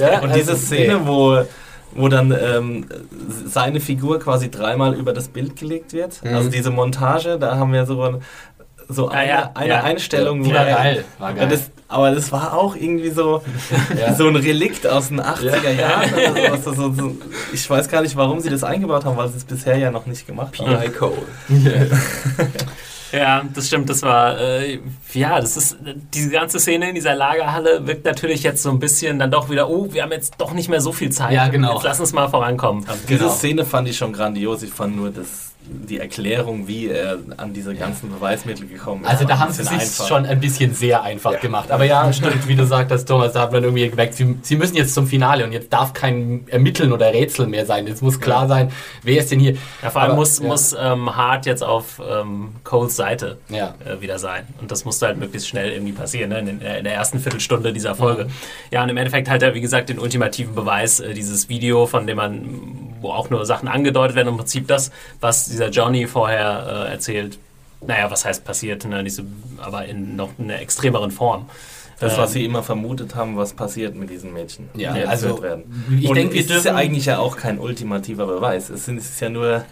Ja, 0.00 0.20
Und 0.20 0.31
also, 0.31 0.35
diese 0.35 0.57
Szene, 0.57 1.04
wo, 1.07 1.43
wo 1.93 2.09
dann 2.09 2.31
ähm, 2.33 2.87
seine 3.47 3.81
Figur 3.81 4.19
quasi 4.19 4.51
dreimal 4.51 4.95
über 4.95 5.12
das 5.12 5.29
Bild 5.29 5.57
gelegt 5.57 5.93
wird, 5.93 6.21
also 6.25 6.51
diese 6.51 6.71
Montage, 6.71 7.38
da 7.38 7.57
haben 7.57 7.73
wir 7.73 7.87
so, 7.87 8.21
so 8.88 9.09
eine, 9.09 9.29
ja, 9.29 9.51
eine 9.55 9.69
ja. 9.69 9.83
Einstellung, 9.83 10.45
War 10.53 10.64
geil, 10.67 11.05
war 11.19 11.31
Ja, 11.31 11.37
geil. 11.37 11.49
das, 11.49 11.71
aber 11.88 12.11
das 12.11 12.33
war 12.33 12.55
auch 12.55 12.75
irgendwie 12.77 13.11
so, 13.11 13.43
Ja. 13.99 14.14
so 14.14 14.27
ein 14.27 14.37
Relikt 14.37 14.87
aus 14.87 15.09
den 15.09 15.21
80er 15.21 15.71
Jahren. 15.71 16.11
Oder 16.12 16.59
so, 16.59 16.73
so, 16.75 16.93
so, 16.93 17.17
ich 17.53 17.69
weiß 17.71 17.88
gar 17.88 18.03
nicht, 18.03 18.17
warum 18.17 18.40
sie 18.40 18.51
das 18.51 18.64
eingebaut 18.64 19.05
haben, 19.05 19.17
weil 19.17 19.29
sie 19.29 19.37
es 19.38 19.45
bisher 19.45 19.77
ja 19.77 19.90
noch 19.90 20.07
nicht 20.07 20.27
gemacht 20.27 20.59
haben. 20.59 20.77
P.I. 20.81 20.90
Cole. 20.90 21.12
Ja, 23.16 23.44
das 23.55 23.66
stimmt, 23.68 23.88
das 23.88 24.03
war, 24.03 24.38
äh, 24.40 24.81
ja, 25.12 25.40
das 25.40 25.57
ist, 25.57 25.77
diese 26.12 26.31
ganze 26.31 26.59
Szene 26.59 26.88
in 26.88 26.94
dieser 26.94 27.14
Lagerhalle 27.14 27.87
wirkt 27.87 28.05
natürlich 28.05 28.42
jetzt 28.42 28.62
so 28.62 28.70
ein 28.70 28.79
bisschen 28.79 29.18
dann 29.18 29.31
doch 29.31 29.48
wieder, 29.50 29.68
oh, 29.70 29.92
wir 29.92 30.03
haben 30.03 30.12
jetzt 30.12 30.35
doch 30.38 30.53
nicht 30.53 30.68
mehr 30.68 30.81
so 30.81 30.92
viel 30.92 31.11
Zeit. 31.11 31.33
Ja, 31.33 31.48
genau. 31.48 31.74
Jetzt 31.74 31.85
lass 31.85 32.00
uns 32.00 32.12
mal 32.12 32.29
vorankommen. 32.29 32.85
Diese 33.09 33.20
Genau. 33.20 33.31
Szene 33.31 33.64
fand 33.64 33.88
ich 33.88 33.96
schon 33.96 34.12
grandios. 34.12 34.62
Ich 34.62 34.72
fand 34.72 34.96
nur 34.96 35.11
das, 35.11 35.54
die 35.66 35.98
Erklärung, 35.98 36.68
wie 36.68 36.88
er 36.88 37.18
an 37.38 37.53
diese 37.55 37.74
ganzen 37.74 38.11
Beweismittel 38.11 38.66
gekommen 38.66 39.03
ist. 39.05 39.09
Also 39.11 39.24
da 39.24 39.38
haben 39.38 39.53
sie 39.53 39.66
einfach. 39.66 40.07
schon 40.07 40.27
ein 40.27 40.38
bisschen 40.40 40.74
sehr 40.74 41.03
einfach 41.03 41.40
gemacht. 41.40 41.70
Aber 41.70 41.85
ja, 41.85 42.12
stimmt, 42.12 42.46
wie 42.46 42.55
du 42.55 42.66
sagtest, 42.66 43.09
Thomas, 43.09 43.33
da 43.33 43.40
hat 43.42 43.53
man 43.53 43.64
irgendwie 43.64 43.88
gemerkt, 43.88 44.14
sie, 44.14 44.37
sie 44.42 44.57
müssen 44.57 44.77
jetzt 44.77 44.92
zum 44.94 45.07
Finale 45.07 45.44
und 45.44 45.53
jetzt 45.53 45.72
darf 45.72 45.92
kein 45.94 46.46
Ermitteln 46.48 46.92
oder 46.92 47.12
Rätsel 47.12 47.46
mehr 47.46 47.64
sein. 47.64 47.87
Jetzt 47.87 48.03
muss 48.03 48.20
klar 48.20 48.46
sein, 48.46 48.70
wer 49.03 49.18
ist 49.18 49.31
denn 49.33 49.40
hier. 49.40 49.57
Ja, 49.83 49.90
vor 49.90 50.03
allem 50.03 50.11
Aber, 50.12 50.20
muss, 50.20 50.38
ja. 50.38 50.46
muss 50.46 50.77
ähm, 50.79 51.16
Hart 51.16 51.46
jetzt 51.46 51.62
auf 51.64 52.00
ähm, 52.07 52.57
Coles 52.62 52.94
Seite 52.96 53.38
Ja. 53.48 53.74
äh, 53.87 54.00
wieder 54.03 54.18
sein. 54.18 54.46
Und 54.61 54.70
das 54.70 54.85
musste 54.85 55.07
halt 55.07 55.18
möglichst 55.18 55.48
schnell 55.48 55.72
irgendwie 55.72 55.92
passieren, 55.92 56.31
ne? 56.31 56.40
in, 56.40 56.46
den- 56.46 56.61
in 56.61 56.85
der 56.85 56.94
ersten 56.94 57.18
Viertelstunde 57.20 57.72
dieser 57.72 57.94
Folge. 57.94 58.29
Ja, 58.70 58.83
und 58.83 58.90
im 58.90 58.96
Endeffekt 58.98 59.31
halt 59.31 59.42
er, 59.42 59.55
wie 59.55 59.61
gesagt, 59.62 59.88
den 59.88 59.98
ultimativen 59.98 60.55
Beweis, 60.55 61.00
äh, 61.00 61.14
dieses 61.14 61.48
Video, 61.48 61.87
von 61.87 62.07
dem 62.07 62.16
man, 62.18 62.42
wo 63.00 63.11
auch 63.11 63.31
nur 63.31 63.44
Sachen 63.46 63.68
angedeutet 63.68 64.14
werden, 64.16 64.29
im 64.29 64.37
Prinzip 64.37 64.68
das, 64.68 64.90
was 65.20 65.54
dieser 65.55 65.71
Johnny 65.71 66.07
vorher 66.07 66.87
äh, 66.88 66.93
erzählt. 66.93 67.38
Naja, 67.87 68.11
was 68.11 68.25
heißt 68.25 68.45
passiert, 68.45 68.85
ne? 68.87 69.09
So, 69.11 69.23
aber 69.59 69.85
in 69.87 70.17
noch 70.17 70.31
einer 70.38 70.59
extremeren 70.61 71.11
Form. 71.11 71.47
Das, 72.01 72.14
Ähm, 72.14 72.19
was 72.19 72.33
sie 72.33 72.45
immer 72.45 72.62
vermutet 72.62 73.14
haben, 73.14 73.37
was 73.37 73.53
passiert 73.53 73.95
mit 73.95 74.11
diesen 74.11 74.33
Mädchen, 74.33 74.69
Ja, 74.75 74.95
die 74.95 75.05
also, 75.05 75.40
werden. 75.43 75.62
ich 76.01 76.11
denke, 76.11 76.35
wir 76.35 76.40
es 76.40 76.47
ist 76.47 76.51
ja 76.51 76.73
dürfen- 76.73 76.77
eigentlich 76.77 77.07
ja 77.07 77.19
auch 77.19 77.37
kein 77.37 77.59
ultimativer 77.59 78.27
Beweis. 78.27 78.69
Es 78.69 78.88
ist 78.88 79.21
ja 79.21 79.29
nur 79.29 79.64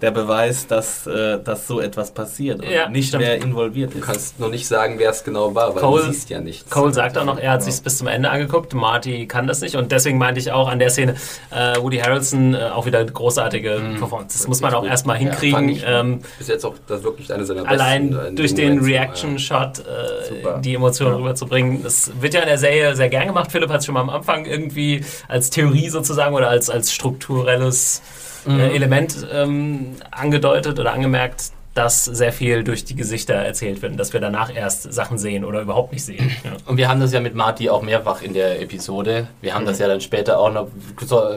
der 0.00 0.10
Beweis, 0.12 0.66
dass, 0.66 1.06
äh, 1.06 1.38
dass 1.42 1.66
so 1.66 1.80
etwas 1.80 2.12
passiert 2.12 2.60
und 2.62 2.70
Ja, 2.70 2.88
nicht 2.88 3.08
stimmt. 3.08 3.24
wer 3.24 3.36
involviert 3.42 3.94
Du 3.94 3.98
ist. 3.98 4.04
kannst 4.06 4.38
noch 4.40 4.48
nicht 4.50 4.66
sagen, 4.68 4.94
wer 4.98 5.10
es 5.10 5.24
genau 5.24 5.54
war, 5.54 5.74
weil 5.74 5.82
Cole- 5.82 6.04
du 6.06 6.12
siehst 6.12 6.30
ja 6.30 6.40
nichts. 6.40 6.70
Cole 6.70 6.92
sagt 6.94 7.18
auch 7.18 7.24
noch, 7.24 7.38
er 7.38 7.52
hat 7.52 7.62
sich 7.64 7.82
bis 7.82 7.98
zum 7.98 8.06
Ende 8.06 8.30
angeguckt. 8.30 8.74
Marty 8.74 9.26
kann 9.26 9.46
das 9.46 9.60
nicht. 9.60 9.74
Und 9.76 9.90
deswegen 9.90 10.18
meinte 10.18 10.38
ich 10.40 10.52
auch 10.52 10.68
an 10.68 10.78
der 10.78 10.90
Szene, 10.90 11.14
äh, 11.50 11.76
Woody 11.80 11.98
Harrelson 11.98 12.54
äh, 12.54 12.70
auch 12.72 12.86
wieder 12.86 13.00
eine 13.00 13.10
großartige 13.10 13.80
Performance. 13.98 14.38
Das 14.38 14.46
muss 14.46 14.60
man 14.60 14.72
auch 14.74 14.82
gut. 14.82 14.90
erstmal 14.90 15.16
Ja, 15.16 15.22
hinkriegen. 15.22 15.68
ich 15.68 15.82
ähm, 15.86 16.20
Bis 16.38 16.48
jetzt 16.48 16.64
auch 16.64 16.74
das 16.86 17.02
wirklich 17.02 17.32
eine 17.32 17.44
seiner 17.44 17.66
allein 17.68 18.10
besten. 18.10 18.26
äh, 18.26 18.32
durch 18.36 18.54
den 18.54 18.76
Moment. 18.76 18.86
Reaction-Shot 18.86 19.78
äh, 19.80 19.82
Super. 20.28 20.58
die 20.62 20.74
Emotionen 20.74 21.14
rüberzubringen. 21.16 21.82
Das 21.82 22.10
wird 22.20 22.34
ja 22.34 22.40
in 22.40 22.46
der 22.48 22.58
Serie 22.58 22.94
sehr 22.94 23.08
gern 23.08 23.26
gemacht. 23.26 23.50
Philipp 23.50 23.70
hat 23.70 23.80
es 23.80 23.86
schon 23.86 23.94
mal 23.94 24.00
am 24.02 24.10
Anfang 24.10 24.44
irgendwie 24.46 25.04
als 25.26 25.50
Theorie 25.50 25.88
sozusagen 25.88 26.34
oder 26.34 26.48
als, 26.48 26.70
als 26.70 26.92
strukturelles 26.92 28.02
äh, 28.50 28.74
Element 28.74 29.26
ähm, 29.32 29.96
angedeutet 30.10 30.78
oder 30.78 30.92
angemerkt, 30.92 31.52
dass 31.74 32.04
sehr 32.04 32.32
viel 32.32 32.64
durch 32.64 32.84
die 32.84 32.96
Gesichter 32.96 33.34
erzählt 33.34 33.82
wird 33.82 33.92
und 33.92 33.98
dass 33.98 34.12
wir 34.12 34.20
danach 34.20 34.52
erst 34.54 34.92
Sachen 34.92 35.16
sehen 35.16 35.44
oder 35.44 35.60
überhaupt 35.60 35.92
nicht 35.92 36.04
sehen. 36.04 36.32
Ja. 36.42 36.52
Und 36.66 36.76
wir 36.76 36.88
haben 36.88 36.98
das 37.00 37.12
ja 37.12 37.20
mit 37.20 37.36
Marty 37.36 37.70
auch 37.70 37.82
mehrfach 37.82 38.20
in 38.20 38.34
der 38.34 38.60
Episode. 38.60 39.28
Wir 39.40 39.54
haben 39.54 39.64
das 39.64 39.78
ja 39.78 39.86
dann 39.86 40.00
später 40.00 40.40
auch 40.40 40.52
noch, 40.52 40.68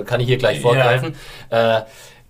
kann 0.06 0.20
ich 0.20 0.28
hier 0.28 0.38
gleich 0.38 0.60
vorgreifen. 0.60 1.16
Äh, 1.50 1.82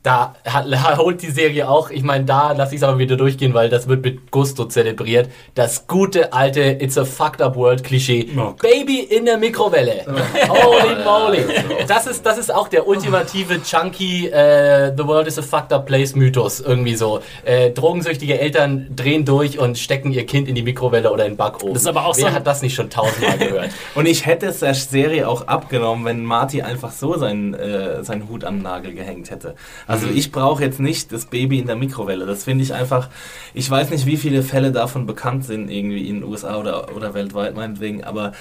da 0.03 0.33
hat, 0.45 0.65
holt 0.97 1.21
die 1.21 1.29
Serie 1.29 1.69
auch, 1.69 1.89
ich 1.89 2.03
meine, 2.03 2.25
da 2.25 2.53
lasse 2.53 2.75
ich 2.75 2.81
es 2.81 2.87
aber 2.87 2.97
wieder 2.97 3.17
durchgehen, 3.17 3.53
weil 3.53 3.69
das 3.69 3.87
wird 3.87 4.03
mit 4.03 4.31
Gusto 4.31 4.65
zelebriert. 4.65 5.29
Das 5.55 5.87
gute 5.87 6.33
alte 6.33 6.61
It's 6.61 6.97
a 6.97 7.05
fucked 7.05 7.41
up 7.41 7.55
world 7.55 7.83
Klischee. 7.83 8.29
Baby 8.61 8.99
in 8.99 9.25
der 9.25 9.37
Mikrowelle. 9.37 10.05
Holy 10.49 11.03
moly. 11.03 11.45
Das 11.87 12.07
ist, 12.07 12.25
das 12.25 12.37
ist 12.37 12.53
auch 12.53 12.67
der 12.67 12.87
ultimative 12.87 13.61
Chunky 13.61 14.27
äh, 14.27 14.91
The 14.95 15.05
world 15.05 15.27
is 15.27 15.37
a 15.37 15.41
fucked 15.41 15.73
up 15.73 15.85
place 15.85 16.15
Mythos. 16.15 16.59
Irgendwie 16.59 16.95
so. 16.95 17.21
Äh, 17.45 17.71
drogensüchtige 17.71 18.39
Eltern 18.39 18.87
drehen 18.95 19.25
durch 19.25 19.59
und 19.59 19.77
stecken 19.77 20.11
ihr 20.11 20.25
Kind 20.25 20.47
in 20.47 20.55
die 20.55 20.63
Mikrowelle 20.63 21.11
oder 21.11 21.25
in 21.25 21.33
den 21.33 21.37
Backofen. 21.37 21.73
Das 21.73 21.83
ist 21.83 21.87
aber 21.87 22.05
auch 22.05 22.17
Wer 22.17 22.29
so 22.29 22.31
hat 22.33 22.47
das 22.47 22.61
nicht 22.61 22.75
schon 22.75 22.89
tausendmal 22.89 23.37
gehört? 23.37 23.69
Und 23.95 24.05
ich 24.05 24.25
hätte 24.25 24.47
es 24.47 24.59
der 24.59 24.73
Serie 24.73 25.27
auch 25.27 25.47
abgenommen, 25.47 26.05
wenn 26.05 26.23
Marty 26.23 26.61
einfach 26.61 26.91
so 26.91 27.17
seinen, 27.17 27.53
äh, 27.53 28.03
seinen 28.03 28.29
Hut 28.29 28.43
am 28.43 28.61
Nagel 28.61 28.93
gehängt 28.93 29.31
hätte. 29.31 29.55
Also 29.91 30.07
ich 30.07 30.31
brauche 30.31 30.63
jetzt 30.63 30.79
nicht 30.79 31.11
das 31.11 31.25
Baby 31.25 31.59
in 31.59 31.67
der 31.67 31.75
Mikrowelle. 31.75 32.25
Das 32.25 32.43
finde 32.45 32.63
ich 32.63 32.73
einfach, 32.73 33.09
ich 33.53 33.69
weiß 33.69 33.89
nicht, 33.89 34.05
wie 34.05 34.17
viele 34.17 34.41
Fälle 34.43 34.71
davon 34.71 35.05
bekannt 35.05 35.45
sind, 35.45 35.69
irgendwie 35.69 36.07
in 36.07 36.21
den 36.21 36.23
USA 36.23 36.57
oder, 36.57 36.95
oder 36.95 37.13
weltweit 37.13 37.55
meinetwegen, 37.55 38.03
aber 38.03 38.33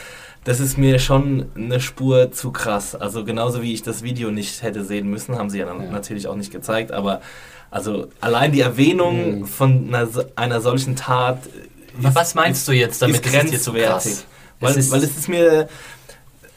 das 0.44 0.58
ist 0.60 0.78
mir 0.78 0.98
schon 0.98 1.46
eine 1.54 1.80
Spur 1.80 2.32
zu 2.32 2.50
krass. 2.50 2.94
Also 2.94 3.24
genauso 3.24 3.60
wie 3.62 3.74
ich 3.74 3.82
das 3.82 4.02
Video 4.02 4.30
nicht 4.30 4.62
hätte 4.62 4.84
sehen 4.84 5.08
müssen, 5.10 5.36
haben 5.38 5.50
sie 5.50 5.58
ja, 5.58 5.66
dann 5.66 5.90
natürlich 5.92 6.26
auch 6.28 6.36
nicht 6.36 6.50
gezeigt, 6.50 6.92
aber 6.92 7.20
also 7.70 8.08
allein 8.20 8.50
die 8.52 8.60
Erwähnung 8.62 9.44
von 9.46 9.88
einer, 9.94 10.08
einer 10.36 10.60
solchen 10.60 10.96
Tat 10.96 11.44
ist, 11.46 12.14
Was 12.14 12.34
meinst 12.34 12.66
du 12.68 12.72
jetzt 12.72 13.02
damit? 13.02 13.16
ist 13.16 13.24
grenzwertig. 13.24 14.12
weil, 14.60 14.70
Es 14.70 14.76
ist- 14.76 14.90
weil 14.90 15.02
es 15.04 15.16
ist 15.16 15.28
mir, 15.28 15.68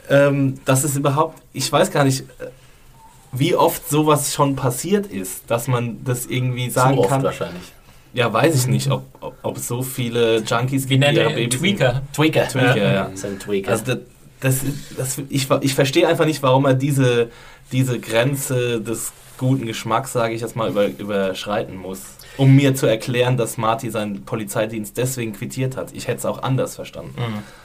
ähm, 0.10 0.60
dass 0.66 0.84
es 0.84 0.96
überhaupt, 0.96 1.42
ich 1.54 1.72
weiß 1.72 1.92
gar 1.92 2.04
nicht, 2.04 2.24
wie 3.34 3.56
oft 3.56 3.90
sowas 3.90 4.34
schon 4.34 4.56
passiert 4.56 5.08
ist, 5.08 5.44
dass 5.48 5.68
man 5.68 6.04
das 6.04 6.26
irgendwie 6.26 6.70
sagen 6.70 6.96
Zu 6.96 7.00
oft 7.02 7.10
kann. 7.10 7.24
wahrscheinlich. 7.24 7.64
Ja, 8.14 8.32
weiß 8.32 8.56
ich 8.56 8.68
nicht, 8.68 8.92
ob, 8.92 9.06
ob, 9.22 9.36
ob 9.42 9.58
es 9.58 9.68
so 9.68 9.82
viele 9.82 10.38
Junkies 10.44 10.88
Wie 10.88 11.00
nennt 11.00 11.18
die 11.18 11.22
ihre? 11.22 11.34
Babys 11.34 11.60
Tweaker. 11.60 12.02
Tweaker. 12.14 12.48
Tweaker, 12.48 12.94
ja. 12.94 13.04
Ist 13.06 13.26
ein 13.26 13.40
Tweaker. 13.40 13.72
Also 13.72 13.84
das, 13.86 14.00
das, 14.40 14.60
das, 14.96 15.22
ich, 15.30 15.50
ich 15.62 15.74
verstehe 15.74 16.08
einfach 16.08 16.26
nicht, 16.26 16.44
warum 16.44 16.66
er 16.66 16.76
diese, 16.76 17.32
diese 17.72 18.00
Grenze 18.00 18.82
des 18.82 19.14
guten 19.40 19.66
Geschmacks, 19.66 20.14
sage 20.14 20.36
ich 20.36 20.42
jetzt 20.42 20.56
mal, 20.56 20.70
über, 20.70 20.88
überschreiten 20.88 21.76
muss. 21.76 22.02
Um 22.38 22.56
mir 22.56 22.74
zu 22.76 22.88
erklären, 22.88 23.38
dass 23.38 23.58
Marty 23.58 23.90
seinen 23.90 24.26
Polizeidienst 24.26 24.98
deswegen 24.98 25.34
quittiert 25.34 25.78
hat. 25.78 25.92
Ich 25.94 26.08
hätte 26.08 26.18
es 26.18 26.26
auch 26.26 26.42
anders 26.42 26.76
verstanden. 26.76 27.16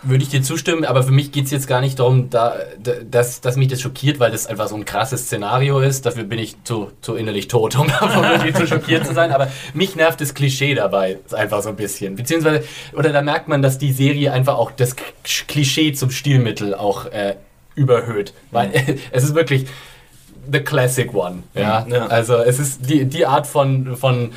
Würde 0.02 0.22
ich 0.22 0.30
dir 0.30 0.42
zustimmen, 0.42 0.84
aber 0.84 1.02
für 1.02 1.12
mich 1.12 1.32
geht 1.32 1.46
es 1.46 1.50
jetzt 1.50 1.66
gar 1.66 1.80
nicht 1.80 1.98
darum, 1.98 2.30
da, 2.30 2.54
da, 2.82 2.92
dass, 3.10 3.40
dass 3.40 3.56
mich 3.56 3.68
das 3.68 3.80
schockiert, 3.80 4.20
weil 4.20 4.30
das 4.30 4.46
einfach 4.46 4.68
so 4.68 4.76
ein 4.76 4.84
krasses 4.84 5.22
Szenario 5.22 5.80
ist. 5.80 6.04
Dafür 6.04 6.24
bin 6.24 6.38
ich 6.38 6.62
zu, 6.64 6.92
zu 7.00 7.14
innerlich 7.14 7.48
tot, 7.48 7.76
um 7.76 7.86
davon 8.00 8.22
wirklich 8.22 8.54
zu 8.54 8.66
schockiert 8.66 9.06
zu 9.06 9.14
sein. 9.14 9.32
Aber 9.32 9.48
mich 9.74 9.96
nervt 9.96 10.20
das 10.20 10.34
Klischee 10.34 10.74
dabei 10.74 11.18
einfach 11.32 11.62
so 11.62 11.70
ein 11.70 11.76
bisschen. 11.76 12.16
Beziehungsweise, 12.16 12.64
oder 12.92 13.10
da 13.10 13.22
merkt 13.22 13.48
man, 13.48 13.62
dass 13.62 13.78
die 13.78 13.92
Serie 13.92 14.32
einfach 14.32 14.56
auch 14.56 14.70
das 14.70 14.96
Klischee 15.24 15.92
zum 15.92 16.10
Stilmittel 16.10 16.74
auch 16.74 17.06
äh, 17.06 17.36
überhöht. 17.74 18.34
Weil 18.50 18.72
es 19.10 19.24
ist 19.24 19.34
wirklich 19.34 19.66
the 20.50 20.60
classic 20.60 21.14
one. 21.14 21.42
Ja? 21.54 21.86
Ja. 21.88 22.06
Also 22.06 22.36
es 22.36 22.58
ist 22.58 22.88
die, 22.88 23.04
die 23.04 23.26
Art 23.26 23.46
von, 23.46 23.96
von, 23.96 24.32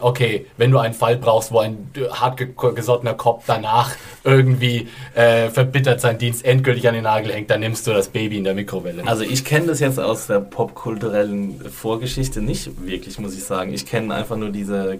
okay, 0.00 0.46
wenn 0.56 0.70
du 0.70 0.78
einen 0.78 0.94
Fall 0.94 1.16
brauchst, 1.16 1.52
wo 1.52 1.58
ein 1.60 1.90
hart 2.12 2.36
ge- 2.38 2.48
gesottener 2.74 3.14
Kopf 3.14 3.44
danach 3.46 3.92
irgendwie 4.24 4.88
äh, 5.14 5.48
verbittert 5.50 6.00
seinen 6.00 6.18
Dienst 6.18 6.44
endgültig 6.44 6.86
an 6.88 6.94
den 6.94 7.04
Nagel 7.04 7.32
hängt, 7.32 7.50
dann 7.50 7.60
nimmst 7.60 7.86
du 7.86 7.92
das 7.92 8.08
Baby 8.08 8.38
in 8.38 8.44
der 8.44 8.54
Mikrowelle. 8.54 9.06
Also 9.06 9.22
ich 9.24 9.44
kenne 9.44 9.66
das 9.66 9.80
jetzt 9.80 9.98
aus 10.00 10.26
der 10.26 10.40
popkulturellen 10.40 11.60
Vorgeschichte 11.70 12.40
nicht 12.42 12.70
wirklich, 12.86 13.18
muss 13.18 13.34
ich 13.34 13.44
sagen. 13.44 13.72
Ich 13.72 13.86
kenne 13.86 14.14
einfach 14.14 14.36
nur 14.36 14.50
diese 14.50 14.96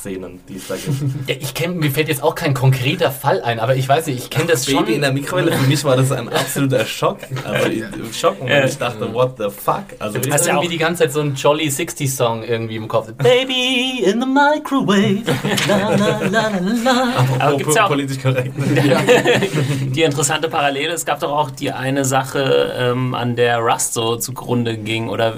Gremlins-Szenen, 0.00 0.40
die 0.48 0.56
es 0.56 0.68
da 0.68 0.76
gibt. 0.76 0.98
ja, 1.28 1.34
ich 1.38 1.54
kenn, 1.54 1.76
mir 1.78 1.90
fällt 1.90 2.08
jetzt 2.08 2.22
auch 2.22 2.34
kein 2.34 2.54
konkreter 2.54 3.10
Fall 3.10 3.42
ein, 3.42 3.60
aber 3.60 3.76
ich 3.76 3.88
weiß 3.88 4.06
nicht, 4.06 4.18
ich 4.18 4.30
kenne 4.30 4.46
das 4.46 4.66
schon. 4.66 4.84
Baby 4.84 4.94
in 4.94 5.02
der 5.02 5.12
Mikrowelle, 5.12 5.52
für 5.52 5.66
mich 5.66 5.84
war 5.84 5.96
das 5.96 6.12
ein 6.12 6.28
absoluter 6.28 6.84
Schock. 6.86 7.18
Also 7.44 7.68
ich- 7.68 7.84
Schockmoment. 8.16 8.66
Ich 8.70 8.78
dachte, 8.78 9.12
what 9.12 9.36
the 9.38 9.48
fuck? 9.50 9.84
Also 9.98 10.18
Du 10.18 10.30
Hast 10.32 10.46
ja 10.46 10.54
irgendwie 10.54 10.68
die 10.68 10.78
ganze 10.78 11.02
Zeit 11.04 11.12
so 11.12 11.20
einen 11.20 11.34
Jolly 11.34 11.68
60 11.70 12.14
Song 12.14 12.42
irgendwie 12.42 12.76
im 12.76 12.88
Kopf. 12.88 13.12
Baby 13.14 14.02
in 14.04 14.20
the 14.20 14.26
microwave. 14.26 15.22
La, 15.68 15.90
la, 15.90 15.96
la, 15.96 16.48
la, 16.48 16.50
la. 16.84 17.24
Aber 17.38 17.56
gibt's 17.56 17.74
ja 17.74 17.84
auch 17.84 17.88
politisch 17.88 18.20
korrekt. 18.22 18.52
die 19.94 20.02
interessante 20.02 20.48
Parallele. 20.48 20.92
Es 20.92 21.04
gab 21.04 21.20
doch 21.20 21.32
auch 21.32 21.50
die 21.50 21.72
eine 21.72 22.04
Sache, 22.04 22.74
ähm, 22.76 23.14
an 23.14 23.36
der 23.36 23.58
Rust 23.58 23.94
so 23.94 24.16
zugrunde 24.16 24.76
ging 24.76 25.08
oder 25.08 25.34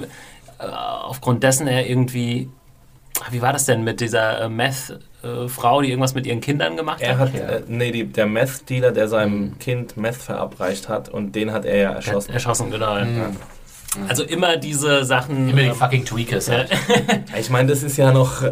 äh, 0.59 0.63
aufgrund 0.65 1.43
dessen 1.43 1.67
er 1.67 1.87
irgendwie. 1.87 2.49
Wie 3.29 3.41
war 3.41 3.53
das 3.53 3.65
denn 3.65 3.83
mit 3.83 4.01
dieser 4.01 4.41
äh, 4.41 4.49
Meth-Frau, 4.49 5.81
die 5.81 5.89
irgendwas 5.89 6.15
mit 6.15 6.25
ihren 6.25 6.41
Kindern 6.41 6.75
gemacht 6.75 7.01
Er 7.01 7.17
hat? 7.17 7.33
hat, 7.33 7.39
äh, 7.39 7.61
nee, 7.67 7.91
die, 7.91 8.05
der 8.05 8.25
Meth-Dealer, 8.25 8.91
der 8.91 9.07
seinem 9.07 9.57
Kind 9.59 9.97
Meth 9.97 10.15
verabreicht 10.15 10.89
hat 10.89 11.09
und 11.09 11.35
den 11.35 11.51
hat 11.51 11.65
er 11.65 11.77
ja 11.77 11.91
erschossen. 11.91 12.33
Erschossen, 12.33 12.71
genau. 12.71 12.97
ja. 12.97 13.05
Also 14.07 14.23
immer 14.23 14.57
diese 14.57 15.05
Sachen. 15.05 15.49
Immer 15.49 15.61
die 15.61 15.67
ähm, 15.67 15.75
fucking 15.75 16.05
Tweakers. 16.05 16.47
Ja. 16.47 16.53
Halt. 16.53 16.71
Ich 17.39 17.49
meine, 17.49 17.69
das 17.69 17.83
ist 17.83 17.97
ja 17.97 18.11
noch, 18.11 18.43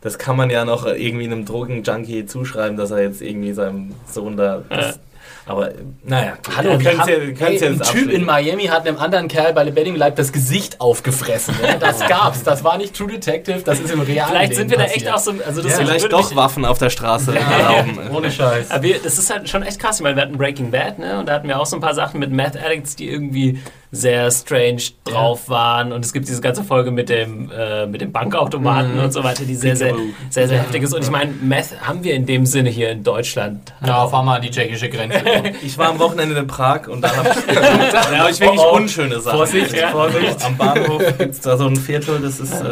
das 0.00 0.18
kann 0.18 0.36
man 0.36 0.50
ja 0.50 0.64
noch 0.64 0.86
irgendwie 0.86 1.24
einem 1.24 1.44
Drogenjunkie 1.44 2.26
zuschreiben, 2.26 2.76
dass 2.76 2.92
er 2.92 3.02
jetzt 3.02 3.20
irgendwie 3.20 3.52
seinem 3.52 3.94
Sohn 4.08 4.36
da. 4.36 4.62
Das, 4.68 5.00
aber 5.46 5.70
naja, 6.04 6.32
Hallo, 6.56 6.72
wir 6.72 6.80
wir 6.80 6.98
haben, 6.98 7.08
ja, 7.08 7.14
ey, 7.14 7.34
können's 7.34 7.62
ein 7.62 7.80
Typ 7.80 8.10
in. 8.10 8.24
Miami 8.24 8.64
hat 8.64 8.86
einem 8.86 8.98
anderen 8.98 9.28
Kerl 9.28 9.52
bei 9.52 9.62
Lebendigem 9.62 9.96
Leib 9.96 10.16
das 10.16 10.32
Gesicht 10.32 10.80
aufgefressen. 10.80 11.54
Ja? 11.62 11.76
Das 11.76 12.00
gab's. 12.08 12.42
Das 12.42 12.64
war 12.64 12.76
nicht 12.78 12.94
True 12.96 13.08
Detective, 13.08 13.60
das 13.62 13.78
ist 13.78 13.92
im 13.92 14.00
realen 14.00 14.30
Vielleicht 14.30 14.50
Leben 14.52 14.60
sind 14.62 14.70
wir 14.70 14.78
da 14.78 14.84
passiert. 14.84 15.02
echt 15.04 15.14
auch 15.14 15.18
so. 15.18 15.34
Also 15.46 15.62
das 15.62 15.76
Vielleicht 15.76 16.02
würde 16.02 16.16
doch 16.16 16.34
Waffen 16.34 16.64
auf 16.64 16.78
der 16.78 16.90
Straße 16.90 17.32
erlauben. 17.36 17.98
Ohne 18.12 18.30
Scheiß. 18.30 18.70
Aber 18.72 18.82
wir, 18.82 18.98
das 18.98 19.18
ist 19.18 19.30
halt 19.30 19.48
schon 19.48 19.62
echt 19.62 19.78
krass. 19.78 19.96
Ich 19.96 20.02
meine, 20.02 20.16
wir 20.16 20.22
hatten 20.22 20.36
Breaking 20.36 20.70
Bad, 20.72 20.98
ne? 20.98 21.18
Und 21.18 21.26
da 21.28 21.34
hatten 21.34 21.46
wir 21.46 21.60
auch 21.60 21.66
so 21.66 21.76
ein 21.76 21.80
paar 21.80 21.94
Sachen 21.94 22.18
mit 22.18 22.32
Meth 22.32 22.56
Addicts, 22.56 22.96
die 22.96 23.08
irgendwie 23.08 23.60
sehr 23.96 24.30
strange 24.30 24.82
drauf 25.04 25.48
waren. 25.48 25.92
Und 25.92 26.04
es 26.04 26.12
gibt 26.12 26.28
diese 26.28 26.40
ganze 26.40 26.62
Folge 26.62 26.90
mit 26.90 27.08
dem, 27.08 27.50
äh, 27.50 27.86
mit 27.86 28.00
dem 28.00 28.12
Bankautomaten 28.12 28.98
und 29.00 29.12
so 29.12 29.24
weiter, 29.24 29.44
die 29.44 29.54
sehr, 29.54 29.74
sehr, 29.76 29.94
sehr, 30.30 30.48
sehr 30.48 30.58
heftig 30.60 30.82
ist. 30.82 30.94
Und 30.94 31.02
ich 31.02 31.10
meine, 31.10 31.32
Meth 31.40 31.80
haben 31.80 32.04
wir 32.04 32.14
in 32.14 32.26
dem 32.26 32.46
Sinne 32.46 32.70
hier 32.70 32.90
in 32.90 33.02
Deutschland. 33.02 33.72
Ja, 33.84 34.06
fahr 34.06 34.22
mal 34.22 34.36
an 34.36 34.42
die 34.42 34.50
tschechische 34.50 34.88
Grenze. 34.88 35.20
Ich 35.62 35.76
war 35.78 35.88
am 35.88 35.98
Wochenende 35.98 36.36
in 36.38 36.46
Prag 36.46 36.86
und 36.88 37.00
da 37.02 37.16
habe 37.16 37.30
ich, 37.30 37.56
hab 37.56 38.30
ich 38.30 38.40
wirklich 38.40 38.60
Oh, 38.60 38.70
oh. 38.72 38.76
unschöne 38.76 39.20
Sachen. 39.20 39.36
Vorsicht, 39.38 39.72
ja. 39.76 39.88
Vorsicht. 39.88 40.44
Am 40.44 40.56
Bahnhof 40.56 41.02
gibt 41.18 41.32
es 41.32 41.40
da 41.40 41.56
so 41.56 41.66
ein 41.66 41.76
Viertel, 41.76 42.20
das 42.20 42.38
ist. 42.40 42.52
Äh, 42.60 42.64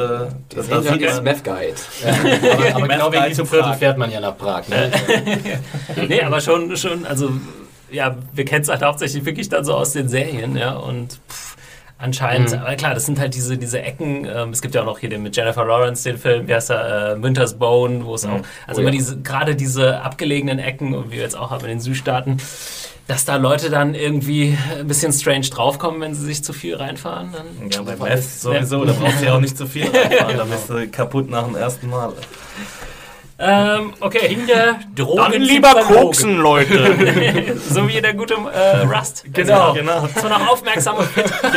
das, 0.55 0.69
da 0.69 0.83
sieht 0.83 1.03
Das 1.03 1.15
man, 1.17 1.25
Meth 1.25 1.45
Guide. 1.45 1.75
aber 2.05 2.77
aber 2.77 2.89
genau 2.89 3.07
wegen 3.07 3.13
Guide 3.23 3.29
diesem 3.31 3.45
zu 3.47 3.51
Viertel 3.51 3.71
Prag. 3.71 3.79
fährt 3.79 3.99
man 3.99 4.11
ja 4.11 4.21
nach 4.21 4.37
Prag. 4.37 4.69
Ne? 4.69 4.91
Nee, 6.09 6.23
aber 6.23 6.41
schon, 6.41 6.77
schon, 6.77 7.05
also, 7.07 7.31
ja, 7.95 8.17
wir 8.33 8.45
kennen 8.45 8.63
es 8.63 8.69
halt 8.69 8.83
hauptsächlich 8.83 9.25
wirklich 9.25 9.49
dann 9.49 9.65
so 9.65 9.75
aus 9.75 9.93
den 9.93 10.09
Serien, 10.09 10.57
ja. 10.57 10.73
Und 10.75 11.21
pff, 11.31 11.57
anscheinend, 11.99 12.51
Mhm. 12.53 12.59
aber 12.59 12.75
klar, 12.77 12.93
das 12.95 13.07
sind 13.07 13.19
halt 13.19 13.35
diese, 13.35 13.57
diese 13.57 13.81
Ecken. 13.81 14.27
Ähm, 14.27 14.51
es 14.51 14.61
gibt 14.61 14.75
ja 14.75 14.83
auch 14.83 14.87
noch 14.87 14.99
hier 14.99 15.09
den 15.09 15.23
mit 15.23 15.37
Jennifer 15.37 15.65
Lawrence, 15.65 16.03
den 16.09 16.19
Film, 16.19 16.47
wie 16.49 16.55
heißt 16.55 16.71
er, 16.71 17.13
äh, 17.17 17.23
Winter's 17.23 17.55
Bone, 17.55 18.05
wo 18.05 18.15
es 18.15 18.25
auch, 18.27 18.41
also 18.67 18.81
Oh 18.81 18.83
immer 18.83 18.91
ja. 18.91 18.97
diese, 18.99 19.19
gerade 19.21 19.55
diese 19.57 20.01
abgelegenen 20.03 20.59
Ecken, 20.59 20.95
und 20.95 21.11
wie 21.11 21.17
wir 21.17 21.23
jetzt 21.23 21.37
auch 21.37 21.51
haben 21.51 21.63
in 21.65 21.71
den 21.71 21.81
Südstaaten, 21.81 22.39
dass 23.07 23.25
da 23.27 23.37
Leute 23.37 23.69
dann 23.71 23.95
irgendwie 23.95 24.57
ein 24.81 24.87
bisschen 24.87 25.13
strange 25.13 25.47
draufkommen, 25.51 26.01
wenn 26.01 26.15
sie 26.15 26.25
sich 26.25 26.43
zu 26.43 26.53
viel 26.55 26.75
reinfahren. 26.77 27.33
Dann 27.33 27.71
ja, 27.71 27.83
bei 27.83 27.97
Meth 27.97 28.25
sowieso, 28.25 28.85
da 28.87 28.93
brauchst 28.95 29.21
du 29.21 29.27
ja 29.27 29.35
auch 29.37 29.41
nicht 29.41 29.57
zu 29.59 29.67
viel 29.67 29.87
reinfahren, 29.95 30.39
da 30.39 30.45
bist 30.45 30.71
du 30.71 30.89
kaputt 30.89 31.29
nach 31.31 31.45
dem 31.45 31.55
ersten 31.55 31.91
Mal. 31.91 32.13
Ähm, 33.37 33.93
okay. 33.99 34.29
Kinder, 34.29 34.79
Drogen 34.95 35.45
sind 35.45 35.67
verlogen. 35.67 36.37
Leute! 36.37 37.57
so 37.69 37.89
wie 37.89 38.01
der 38.01 38.15
gute 38.15 38.35
äh, 38.35 38.87
Rust. 38.87 39.25
Genau. 39.33 39.71
Also, 39.71 39.75
genau. 39.75 40.09
so 40.21 40.29
noch 40.29 40.49
aufmerksame 40.49 41.01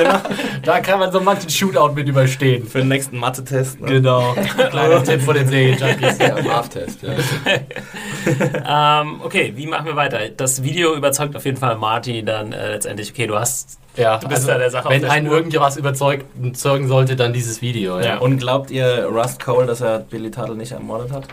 Da 0.63 0.79
kann 0.79 0.99
man 0.99 1.11
so 1.11 1.19
manchen 1.19 1.49
Shootout 1.51 1.93
mit 1.93 2.07
überstehen. 2.07 2.65
Für 2.65 2.79
den 2.79 2.87
nächsten 2.87 3.17
Mathe-Test. 3.17 3.79
Ne? 3.79 3.87
Genau. 3.87 4.33
Kleiner 4.69 5.03
Tipp 5.03 5.21
von 5.21 5.35
den 5.35 5.47
Serienjunkies. 5.47 6.17
Ja, 6.17 6.41
Math-Test, 6.41 6.99
ja. 7.03 9.01
Ähm, 9.01 9.21
okay, 9.23 9.53
wie 9.55 9.67
machen 9.67 9.85
wir 9.85 9.95
weiter? 9.95 10.29
Das 10.35 10.63
Video 10.63 10.95
überzeugt 10.95 11.35
auf 11.35 11.45
jeden 11.45 11.57
Fall 11.57 11.75
Marty 11.77 12.23
dann 12.23 12.53
äh, 12.53 12.71
letztendlich, 12.71 13.11
okay, 13.11 13.27
du 13.27 13.37
hast. 13.37 13.77
Ja, 13.95 14.17
Du 14.17 14.27
bist 14.27 14.41
also, 14.41 14.51
da 14.51 14.57
der 14.57 14.71
Sache 14.71 14.85
auf 14.85 14.91
wenn 14.91 15.01
der 15.01 15.11
einen 15.11 15.27
Spur. 15.27 15.37
irgendwas 15.37 15.77
überzeugt, 15.77 16.25
überzeugen 16.35 16.87
sollte, 16.87 17.15
dann 17.15 17.33
dieses 17.33 17.61
Video. 17.61 17.99
Ja. 17.99 18.05
Ja. 18.05 18.17
Und 18.17 18.37
glaubt 18.37 18.71
ihr 18.71 19.05
Rust 19.11 19.43
Cole, 19.43 19.67
dass 19.67 19.81
er 19.81 19.99
Billy 19.99 20.31
Tuttle 20.31 20.55
nicht 20.55 20.71
ermordet 20.71 21.11
hat? 21.11 21.27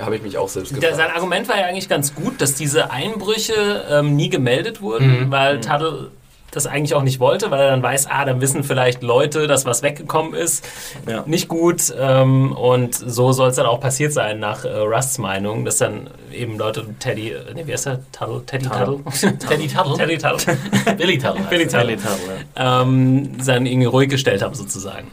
Habe 0.00 0.16
ich 0.16 0.22
mich 0.22 0.38
auch 0.38 0.48
selbst 0.48 0.74
gefragt. 0.74 0.96
sein 0.96 1.10
Argument 1.10 1.48
war 1.48 1.58
ja 1.58 1.66
eigentlich 1.66 1.88
ganz 1.88 2.14
gut, 2.14 2.40
dass 2.40 2.54
diese 2.54 2.90
Einbrüche 2.90 3.84
ähm, 3.90 4.16
nie 4.16 4.28
gemeldet 4.28 4.80
wurden, 4.80 5.26
Mhm. 5.26 5.30
weil 5.30 5.60
Tuttle 5.60 6.10
das 6.50 6.66
eigentlich 6.66 6.94
auch 6.94 7.02
nicht 7.02 7.20
wollte, 7.20 7.50
weil 7.50 7.60
er 7.60 7.70
dann 7.70 7.82
weiß, 7.82 8.06
ah, 8.10 8.24
dann 8.24 8.40
wissen 8.40 8.64
vielleicht 8.64 9.02
Leute, 9.02 9.46
dass 9.46 9.66
was 9.66 9.82
weggekommen 9.82 10.34
ist. 10.34 10.64
Ja. 11.06 11.22
Nicht 11.26 11.48
gut. 11.48 11.92
Ähm, 11.98 12.52
und 12.52 12.94
so 12.94 13.32
soll 13.32 13.50
es 13.50 13.56
dann 13.56 13.66
auch 13.66 13.80
passiert 13.80 14.12
sein, 14.12 14.38
nach 14.40 14.64
äh, 14.64 14.68
Rusts 14.68 15.18
Meinung, 15.18 15.64
dass 15.64 15.78
dann 15.78 16.08
eben 16.32 16.56
Leute, 16.58 16.86
Teddy, 16.98 17.30
äh, 17.32 17.54
nee, 17.54 17.66
wie 17.66 17.72
heißt 17.72 17.86
der? 17.86 18.00
Tuttle? 18.12 18.42
Teddy 18.46 18.66
Tuttle? 18.68 19.00
Teddy 19.46 19.68
Tuttle? 19.68 19.96
Teddy 19.96 20.18
Tuttle. 20.18 20.94
Billy 20.96 21.18
Tuttle. 21.18 21.38
heißt 21.40 21.50
Billy 21.50 21.62
er. 21.64 21.68
Tuttle. 21.68 21.84
Billy 21.86 21.96
Tuttle, 21.96 22.36
ja. 22.56 22.82
ähm, 22.82 23.30
dann 23.44 23.66
irgendwie 23.66 23.86
ruhig 23.86 24.08
gestellt 24.08 24.42
haben, 24.42 24.54
sozusagen. 24.54 25.08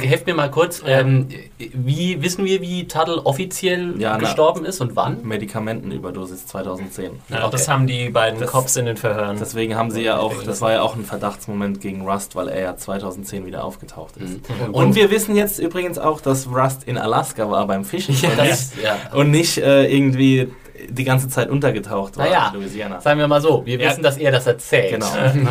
Helft 0.00 0.26
mir 0.26 0.34
mal 0.34 0.50
kurz, 0.50 0.82
ähm, 0.86 1.28
wie 1.58 2.20
wissen 2.22 2.44
wir, 2.44 2.60
wie 2.60 2.86
Tuttle 2.88 3.24
offiziell 3.24 3.94
Ja, 3.98 4.12
na. 4.12 4.18
gestorben 4.18 4.64
ist 4.66 4.80
und 4.80 4.96
wann? 4.96 5.22
Medikamentenüberdosis 5.22 6.46
2010. 6.46 7.12
Ja, 7.28 7.42
Okay. 7.42 7.48
Das 7.52 7.68
haben 7.68 7.86
die 7.86 8.08
beiden 8.10 8.40
Das- 8.40 8.50
Cops 8.50 8.76
in 8.76 8.86
den 8.86 8.96
Verhören. 8.96 9.36
Deswegen 9.40 9.74
haben 9.76 9.90
sie 9.90 10.02
ja 10.02 10.18
auch, 10.18 10.42
das 10.44 10.60
war 10.60 10.71
ja 10.72 10.82
auch 10.82 10.96
ein 10.96 11.04
Verdachtsmoment 11.04 11.80
gegen 11.80 12.06
Rust, 12.08 12.34
weil 12.36 12.48
er 12.48 12.60
ja 12.60 12.76
2010 12.76 13.46
wieder 13.46 13.64
aufgetaucht 13.64 14.16
ist. 14.16 14.48
Mhm. 14.48 14.74
Und 14.74 14.94
wir 14.94 15.10
wissen 15.10 15.36
jetzt 15.36 15.58
übrigens 15.58 15.98
auch, 15.98 16.20
dass 16.20 16.48
Rust 16.48 16.84
in 16.84 16.98
Alaska 16.98 17.50
war 17.50 17.66
beim 17.66 17.84
Fischen 17.84 18.14
und, 18.14 18.42
nicht, 18.42 18.82
ja. 18.82 18.96
und 19.14 19.30
nicht 19.30 19.58
äh, 19.58 19.86
irgendwie 19.86 20.52
die 20.88 21.04
ganze 21.04 21.28
Zeit 21.28 21.48
untergetaucht 21.48 22.16
war 22.16 22.24
Naja, 22.26 22.50
in 22.52 22.60
Louisiana. 22.60 23.00
sagen 23.00 23.20
wir 23.20 23.28
mal 23.28 23.40
so, 23.40 23.64
wir 23.64 23.78
Ja. 23.78 23.90
wissen, 23.90 24.02
dass 24.02 24.16
er 24.16 24.32
das 24.32 24.46
erzählt. 24.48 24.90
Genau, 24.94 25.06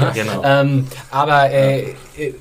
genau. 0.13 0.41
Ähm, 0.43 0.87
aber 1.09 1.49
äh, 1.51 1.93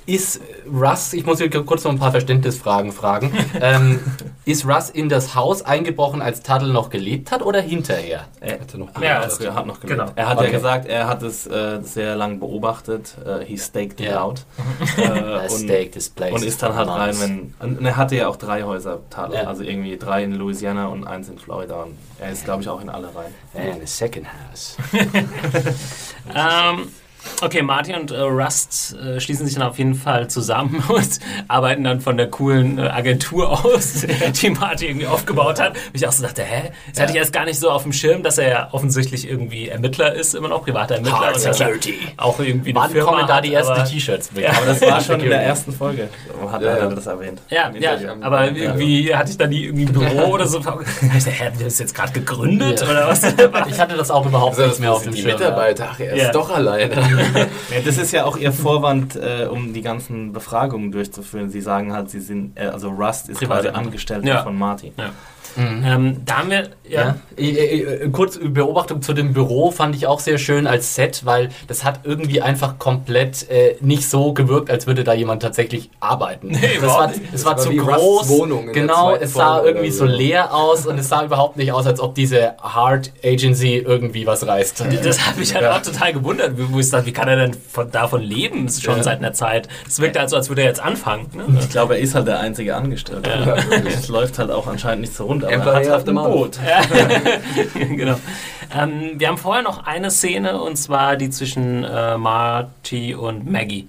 ist 0.07 0.41
Russ, 0.73 1.13
ich 1.13 1.25
muss 1.27 1.39
hier 1.39 1.51
kurz 1.51 1.85
noch 1.85 1.91
ein 1.91 1.99
paar 1.99 2.11
Verständnisfragen 2.11 2.93
fragen. 2.93 3.33
ähm, 3.61 4.01
ist 4.45 4.67
Russ 4.67 4.91
in 4.91 5.09
das 5.09 5.35
Haus 5.35 5.63
eingebrochen, 5.63 6.23
als 6.23 6.43
Tuttle 6.43 6.73
noch 6.73 6.91
gelebt 6.91 7.31
hat 7.31 7.43
oder 7.43 7.61
hinterher? 7.61 8.27
Er, 8.41 8.53
Hätte 8.53 8.79
noch 8.79 8.89
Ja, 9.01 9.23
hat, 9.23 9.41
er 9.41 9.55
hat 9.55 9.67
noch 9.67 9.81
gelebt. 9.81 10.01
Genau. 10.01 10.13
Er 10.17 10.29
hat 10.29 10.39
Okay. 10.39 10.47
ja 10.47 10.53
gesagt, 10.53 10.87
er 10.87 11.07
hat 11.09 11.23
es 11.23 11.47
äh, 11.47 11.81
sehr 11.83 12.17
lang 12.17 12.39
beobachtet. 12.41 13.15
Äh, 13.27 13.45
he 13.45 13.57
staked 13.59 14.01
it 14.01 14.07
Ja. 14.07 14.23
out. 14.23 14.45
äh, 14.97 15.49
und, 15.49 15.51
staked 15.51 15.93
this 15.93 16.09
place 16.09 16.33
und 16.33 16.45
ist 16.45 16.63
dann 16.63 16.75
halt 16.75 16.89
for 16.89 16.97
rein, 16.99 17.15
wenn. 17.21 17.55
Und 17.79 17.85
er 17.85 17.97
hatte 17.97 18.17
ja 18.17 18.29
auch 18.29 18.37
drei 18.37 18.63
Häuser, 18.63 19.01
Tadel. 19.11 19.37
Ja. 19.37 19.45
Also 19.45 19.63
irgendwie 19.63 19.97
drei 19.97 20.25
in 20.25 20.35
Louisiana 20.35 20.87
und 20.89 21.07
eins 21.07 21.29
in 21.29 21.39
Florida. 21.39 21.83
Und 21.83 21.97
er 22.19 22.31
ist, 22.31 22.45
glaube 22.45 22.63
ich, 22.63 22.69
auch 22.69 22.81
in 22.81 22.89
alle 22.89 23.09
rein. 23.15 23.35
And 23.55 23.83
a 23.83 23.87
second 23.87 24.27
house. 24.27 24.77
Ähm, 26.35 26.89
okay, 27.43 27.63
Marty 27.63 27.95
und 27.95 28.11
äh, 28.11 28.21
Rust 28.21 28.97
äh, 28.97 29.21
schließen 29.21 29.47
sich 29.47 29.55
dann 29.57 29.65
auf 29.69 29.79
jeden 29.79 29.95
Fall 29.95 30.29
zusammen 30.29 30.83
und 30.89 31.21
arbeiten 31.49 31.85
dann 31.85 32.01
von 32.01 32.17
der 32.17 32.29
coolen 32.29 32.79
äh, 32.79 32.83
Agentur 32.83 33.65
aus, 33.65 34.07
die 34.43 34.51
Marty 34.51 34.87
irgendwie 34.89 35.07
aufgebaut 35.07 35.61
hat. 35.61 35.71
Und 35.71 35.77
ich 35.95 36.07
auch 36.07 36.13
so 36.13 36.23
dachte, 36.23 36.43
hä? 36.43 36.71
Das 36.93 37.01
hatte 37.03 37.13
ich 37.13 37.19
erst 37.19 37.33
gar 37.33 37.45
nicht 37.45 37.59
so 37.59 37.71
auf 37.71 37.83
dem 37.83 37.93
Schirm, 37.93 38.23
dass 38.23 38.39
er 38.39 38.49
ja 38.49 38.69
offensichtlich 38.73 39.29
irgendwie 39.29 39.69
Ermittler 39.69 40.13
ist, 40.15 40.35
immer 40.35 40.49
noch 40.49 40.65
privater 40.65 40.97
Ermittler. 40.97 41.19
Hard 41.21 41.27
und 41.29 41.35
dass 41.37 41.45
er 41.47 41.55
Security. 41.55 41.95
Auch 42.17 42.39
irgendwie 42.41 42.71
eine 42.71 42.81
Wann 42.81 42.91
Firma 42.91 43.11
kommen 43.13 43.27
da 43.27 43.37
hat, 43.37 43.45
die 43.45 43.55
ersten 43.55 43.85
T-Shirts? 43.85 44.31
Ja. 44.35 44.51
Aber 44.51 44.67
das 44.67 44.81
war 44.83 45.01
schon 45.01 45.21
in 45.21 45.31
der 45.31 45.43
ersten 45.43 45.73
Folge. 45.73 46.09
Hat 46.51 46.63
Ja, 46.63 46.69
er 46.71 46.79
ja. 46.79 46.87
das 46.89 47.07
erwähnt. 47.07 47.41
Ja, 47.49 47.71
ja, 47.79 47.97
aber 48.21 48.45
Ja. 48.51 48.53
irgendwie 48.75 49.15
hatte 49.15 49.31
ich 49.31 49.39
da 49.39 49.47
nie 49.47 49.65
irgendwie 49.65 49.87
ein 49.87 49.93
Büro 49.93 50.33
oder 50.33 50.47
so. 50.47 50.61
Ich 51.01 51.25
dachte, 51.25 51.31
hä, 51.31 51.51
das 51.59 51.63
ist 51.75 51.81
jetzt 51.81 51.95
gerade 51.95 52.13
gegründet 52.13 52.81
Ja. 52.81 52.89
oder 52.91 53.09
was? 53.09 53.23
Ich 53.69 53.79
hatte 53.81 53.97
das 53.97 54.11
auch 54.11 54.27
überhaupt 54.27 54.57
Also, 54.59 54.69
nicht 54.69 54.81
mehr 54.81 54.93
auf 54.93 55.03
dem 55.03 55.15
die 55.15 55.23
Schirm. 55.23 55.33
Mitarbeiter, 55.39 55.89
ach, 55.93 56.01
er 56.01 56.13
ist 56.15 56.23
Ja. 56.23 56.33
doch 56.33 56.51
alleine. 56.51 56.91
Ja, 57.71 57.81
das 57.85 57.99
ist 57.99 58.13
ja 58.13 58.25
auch 58.25 58.37
ihr 58.37 58.53
Vorwand, 58.53 59.17
äh, 59.17 59.47
um 59.51 59.73
die 59.73 59.83
ganzen 59.83 60.33
Befragungen 60.33 60.91
durchzuführen. 60.93 61.51
Sie 61.51 61.61
sagen 61.61 61.93
halt, 61.93 62.11
sie 62.11 62.21
sind, 62.21 62.57
äh, 62.59 62.67
also 62.67 62.89
Rust 62.91 63.29
ist 63.29 63.39
Privat. 63.39 63.63
quasi 63.63 63.69
Angestellter 63.69 64.27
Ja. 64.27 64.43
von 64.43 64.59
Marty. 64.59 64.93
Ja. 64.97 65.11
Ähm, 65.59 66.23
da 66.25 66.39
haben 66.39 66.51
wir, 66.51 66.69
ja, 66.89 67.01
Ja. 67.01 67.17
Äh, 67.37 67.51
äh, 67.51 67.83
äh, 68.05 68.09
Kurz 68.11 68.39
Beobachtung 68.43 69.03
zu 69.03 69.13
dem 69.13 69.33
Büro 69.33 69.71
fand 69.71 69.95
ich 69.97 70.07
auch 70.07 70.21
sehr 70.21 70.39
schön 70.39 70.67
als 70.67 70.95
Set, 70.95 71.25
weil 71.25 71.51
das 71.69 71.85
hat 71.85 72.01
irgendwie 72.05 72.43
einfach 72.43 72.79
komplett 72.79 73.49
äh, 73.51 73.77
nicht 73.81 74.09
so 74.09 74.33
gewirkt, 74.33 74.71
als 74.71 74.87
würde 74.87 75.05
da 75.05 75.13
jemand 75.15 75.43
tatsächlich 75.43 75.91
arbeiten. 76.01 76.53
das 76.81 76.83
war, 76.89 77.07
nicht. 77.09 77.21
es 77.33 77.45
war 77.45 77.55
Das 77.55 77.63
zu 77.65 77.69
war 77.69 77.75
wie 77.75 77.79
Rusts 77.79 78.29
groß. 78.29 78.29
Wohnung 78.29 78.73
genau, 78.73 79.15
es 79.15 79.35
sah 79.35 79.55
Folge 79.57 79.69
irgendwie 79.71 79.91
so 79.91 80.05
leer 80.05 80.55
aus 80.55 80.87
und 80.87 80.99
es 80.99 81.09
sah 81.09 81.25
überhaupt 81.25 81.57
nicht 81.57 81.73
aus, 81.73 81.87
als 81.87 82.01
ob 82.01 82.15
diese 82.15 82.55
Hard 82.61 83.13
Agency 83.25 83.77
irgendwie 83.77 84.27
was 84.27 84.47
reißt. 84.47 84.85
Das 85.05 85.27
hat 85.27 85.37
mich 85.39 85.55
halt 85.55 85.67
auch 85.67 85.83
total 85.83 86.13
gewundert, 86.13 86.53
wo 86.57 86.79
ich 86.79 86.91
dachte, 86.91 87.07
wie 87.07 87.13
kann 87.13 87.29
er 87.29 87.37
denn 87.37 87.55
von, 87.55 87.91
davon 87.91 88.21
leben, 88.23 88.69
schon 88.69 88.97
Ja. 88.99 89.03
seit 89.03 89.19
einer 89.19 89.33
Zeit. 89.33 89.69
Es 89.87 90.01
wirkt 90.01 90.17
also, 90.17 90.37
als 90.37 90.49
würde 90.49 90.63
er 90.63 90.69
jetzt 90.69 90.81
anfangen. 90.81 91.27
Ne? 91.35 91.59
Ich 91.61 91.71
glaube, 91.71 91.95
er 91.95 92.01
ist 92.01 92.15
halt 92.15 92.27
der 92.27 92.41
einzige 92.41 92.75
Angestellte. 92.77 93.31
Ja. 93.31 93.57
Es 93.87 94.09
läuft 94.09 94.39
halt 94.39 94.51
auch 94.51 94.67
anscheinend 94.67 95.03
nicht 95.03 95.15
so 95.15 95.25
rund, 95.27 95.40
aber 95.45 95.73
er 95.73 95.75
hat 95.75 95.87
of 95.87 95.93
halt 95.93 96.05
the 96.05 96.11
ein 96.11 96.15
Month. 96.15 96.33
Boot. 96.33 96.59
genau. 97.97 98.17
Ähm, 98.77 99.13
wir 99.19 99.29
haben 99.29 99.39
vorher 99.39 99.63
noch 99.63 99.85
eine 99.85 100.11
Szene 100.11 100.61
und 100.61 100.77
zwar 100.77 101.17
die 101.17 101.31
zwischen 101.31 101.85
äh, 101.85 102.17
Marty 102.17 103.15
und 103.15 103.51
Maggie. 103.51 103.89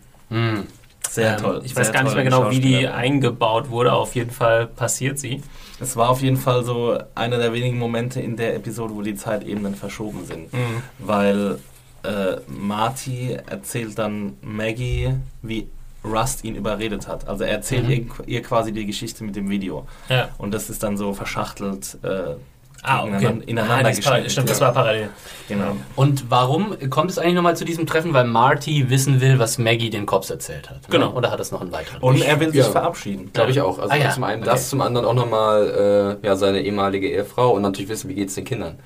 Sehr 1.09 1.33
Ähm, 1.33 1.37
toll. 1.41 1.61
Ich 1.65 1.75
weiß 1.75 1.91
gar 1.91 2.03
nicht 2.03 2.15
mehr 2.15 2.23
genau, 2.23 2.49
wie 2.51 2.59
die 2.59 2.87
eingebaut 2.87 3.69
wurde. 3.69 3.93
Auf 3.93 4.15
jeden 4.15 4.31
Fall 4.31 4.65
passiert 4.67 5.19
sie. 5.19 5.41
Es 5.79 5.95
war 5.97 6.09
auf 6.09 6.21
jeden 6.21 6.37
Fall 6.37 6.63
so 6.63 6.97
einer 7.15 7.37
der 7.37 7.53
wenigen 7.53 7.77
Momente 7.79 8.21
in 8.21 8.37
der 8.37 8.55
Episode, 8.55 8.93
wo 8.93 9.01
die 9.01 9.15
Zeitebenen 9.15 9.75
verschoben 9.75 10.25
sind. 10.25 10.53
Mhm. 10.53 10.83
Weil 10.99 11.57
äh, 12.03 12.37
Marty 12.47 13.37
erzählt 13.49 13.97
dann 13.99 14.37
Maggie, 14.41 15.09
wie 15.41 15.67
Rust 16.03 16.43
ihn 16.43 16.55
überredet 16.55 17.07
hat. 17.07 17.27
Also 17.27 17.43
er 17.43 17.51
erzählt 17.51 17.83
Mhm. 17.85 17.91
ihr, 17.91 18.05
ihr 18.27 18.41
quasi 18.41 18.71
die 18.71 18.85
Geschichte 18.85 19.23
mit 19.23 19.35
dem 19.35 19.49
Video. 19.49 19.85
Ja. 20.09 20.29
Und 20.37 20.53
das 20.53 20.69
ist 20.69 20.81
dann 20.83 20.97
so 20.97 21.13
verschachtelt 21.13 21.97
äh, 22.03 22.35
Ah, 22.83 23.03
okay. 23.03 23.31
ineinander, 23.45 23.89
Ah, 23.89 23.91
geschnitten. 23.91 24.27
Stimmt, 24.31 24.49
das 24.49 24.59
war 24.59 24.73
parallel. 24.73 25.09
Genau. 25.47 25.75
Und 25.95 26.31
warum 26.31 26.75
kommt 26.89 27.11
es 27.11 27.19
eigentlich 27.19 27.35
nochmal 27.35 27.55
zu 27.55 27.63
diesem 27.63 27.85
Treffen? 27.85 28.11
Weil 28.15 28.23
Marty 28.25 28.89
wissen 28.89 29.21
will, 29.21 29.37
was 29.37 29.59
Maggie 29.59 29.91
den 29.91 30.07
Cops 30.07 30.31
erzählt 30.31 30.67
hat. 30.71 30.89
Genau. 30.89 31.09
Ne? 31.09 31.13
Oder 31.13 31.29
hat 31.29 31.39
es 31.39 31.51
noch 31.51 31.61
einen 31.61 31.71
weiteren? 31.71 32.01
Und 32.01 32.19
er 32.23 32.39
will 32.39 32.47
sich 32.47 32.61
Ja. 32.61 32.71
verabschieden. 32.71 33.29
Glaube 33.33 33.51
ich 33.51 33.61
auch. 33.61 33.77
Also 33.77 33.93
Ah, 33.93 33.97
ja. 33.97 34.09
zum 34.09 34.23
einen 34.23 34.41
Okay. 34.41 34.49
das, 34.49 34.69
zum 34.71 34.81
anderen 34.81 35.05
auch 35.05 35.13
nochmal 35.13 36.17
äh, 36.23 36.25
ja, 36.25 36.35
seine 36.35 36.61
ehemalige 36.61 37.07
Ehefrau 37.07 37.51
und 37.51 37.61
natürlich 37.61 37.89
wissen, 37.91 38.09
wie 38.09 38.15
geht 38.15 38.29
es 38.29 38.33
den 38.35 38.45
Kindern. 38.45 38.79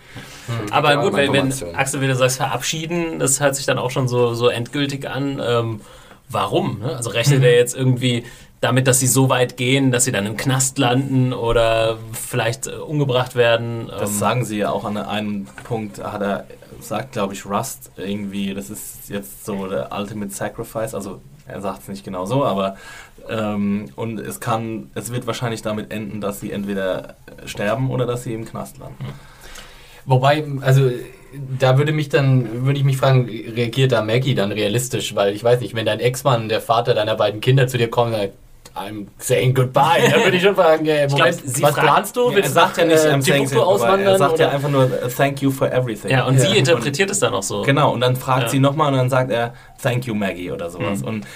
Aber 0.72 0.92
Ja, 0.96 1.02
gut, 1.02 1.14
wenn, 1.14 1.32
wenn. 1.32 1.76
Axel, 1.76 2.02
wenn 2.02 2.10
du 2.10 2.16
sagst 2.18 2.36
verabschieden, 2.36 3.20
das 3.20 3.40
hört 3.40 3.56
sich 3.56 3.66
dann 3.66 3.78
auch 3.80 3.92
schon 3.92 4.10
so, 4.10 4.34
so 4.34 4.50
endgültig 4.50 5.10
an. 5.10 5.42
Ähm, 5.42 5.80
warum? 6.30 6.80
Ne? 6.80 6.96
Also 6.96 7.10
rechnet 7.10 7.44
er 7.44 7.56
jetzt 7.56 7.76
irgendwie 7.76 8.24
damit, 8.62 8.88
dass 8.88 9.00
sie 9.00 9.08
so 9.08 9.30
weit 9.30 9.58
gehen, 9.58 9.92
dass 9.92 10.06
sie 10.06 10.12
dann 10.12 10.26
im 10.26 10.38
Knast 10.38 10.78
landen 10.80 11.34
oder 11.34 11.98
vielleicht 12.14 12.68
äh, 12.68 12.72
umgebracht 12.72 13.36
werden? 13.36 13.88
Das 13.88 14.10
Ähm, 14.10 14.18
sagen 14.18 14.46
sie 14.46 14.58
ja 14.58 14.72
auch 14.72 14.86
an 14.86 14.98
einem 14.98 15.46
Punkt, 15.64 16.04
hat 16.04 16.22
er, 16.22 16.46
sagt 16.80 17.14
glaube 17.14 17.34
ich 17.34 17.46
Rust 17.46 17.92
irgendwie, 17.96 18.54
das 18.54 18.70
ist 18.70 19.10
jetzt 19.10 19.46
so 19.46 19.68
der 19.68 19.92
Ultimate 19.92 20.32
Sacrifice, 20.32 20.96
also 20.96 21.22
er 21.48 21.62
sagt 21.62 21.84
es 21.84 21.88
nicht 21.88 22.04
genau 22.04 22.26
so, 22.26 22.44
aber 22.44 22.76
ähm, 23.30 23.86
und 23.96 24.20
es 24.20 24.40
kann, 24.40 24.90
es 24.96 25.12
wird 25.12 25.28
wahrscheinlich 25.28 25.62
damit 25.62 25.92
enden, 25.92 26.22
dass 26.22 26.40
sie 26.40 26.52
entweder 26.52 27.16
sterben 27.46 27.92
oder 27.92 28.06
dass 28.06 28.24
sie 28.24 28.34
im 28.34 28.46
Knast 28.46 28.78
landen. 28.78 29.06
Wobei, 30.06 30.46
also 30.62 30.90
da 31.60 31.78
würde 31.78 31.92
mich 31.92 32.10
dann, 32.10 32.66
würde 32.66 32.80
ich 32.80 32.86
mich 32.86 32.98
fragen, 32.98 33.26
reagiert 33.28 33.92
da 33.92 34.02
Maggie 34.02 34.36
dann 34.36 34.52
realistisch? 34.52 35.16
Weil 35.16 35.34
ich 35.36 35.44
weiß 35.44 35.60
nicht, 35.60 35.76
wenn 35.76 35.86
dein 35.86 36.00
Ex-Mann, 36.00 36.50
der 36.50 36.62
Vater 36.62 36.94
deiner 36.94 37.16
beiden 37.16 37.42
Kinder 37.42 37.68
zu 37.68 37.78
dir 37.78 37.90
kommt 37.90 38.14
und 38.14 38.20
sagt, 38.20 38.34
I'm 38.76 39.06
saying 39.20 39.54
goodbye, 39.54 40.02
dann 40.12 40.24
würde 40.26 40.36
ich 40.36 40.44
schon 40.44 40.54
fragen, 40.56 40.86
äh, 40.86 41.08
Moment, 41.08 41.36
sie 41.36 41.64
was 41.64 41.72
fragt- 41.76 41.88
planst 41.88 42.16
du? 42.18 42.30
er 42.30 42.36
Willst 42.36 42.50
du 42.50 42.54
sagt 42.54 42.78
ja 42.78 42.84
nicht, 42.86 43.06
äh, 43.06 43.10
I'm 43.10 43.22
saying 43.22 43.50
aber 43.54 43.68
auswandern? 43.68 44.02
er 44.14 44.18
sagt 44.18 44.38
ja 44.40 44.48
oder? 44.48 44.56
einfach 44.56 44.70
nur 44.70 44.84
uh, 44.86 45.08
Thank 45.16 45.42
you 45.42 45.50
for 45.50 45.72
everything. 45.72 46.12
ja, 46.12 46.26
und 46.26 46.36
Ja. 46.36 46.42
sie 46.50 46.58
interpretiert 46.58 47.10
es 47.10 47.20
dann 47.20 47.34
auch 47.34 47.44
so. 47.44 47.62
Genau, 47.62 47.94
und 47.94 48.02
dann 48.02 48.18
fragt 48.18 48.44
Ja. 48.44 48.50
sie 48.50 48.60
nochmal 48.60 48.92
und 48.92 48.98
dann 48.98 49.10
sagt 49.10 49.32
er 49.32 49.54
Thank 49.82 50.08
you 50.08 50.14
Maggie 50.14 50.52
oder 50.52 50.70
sowas. 50.70 51.00
Mhm. 51.02 51.08
Und 51.08 51.28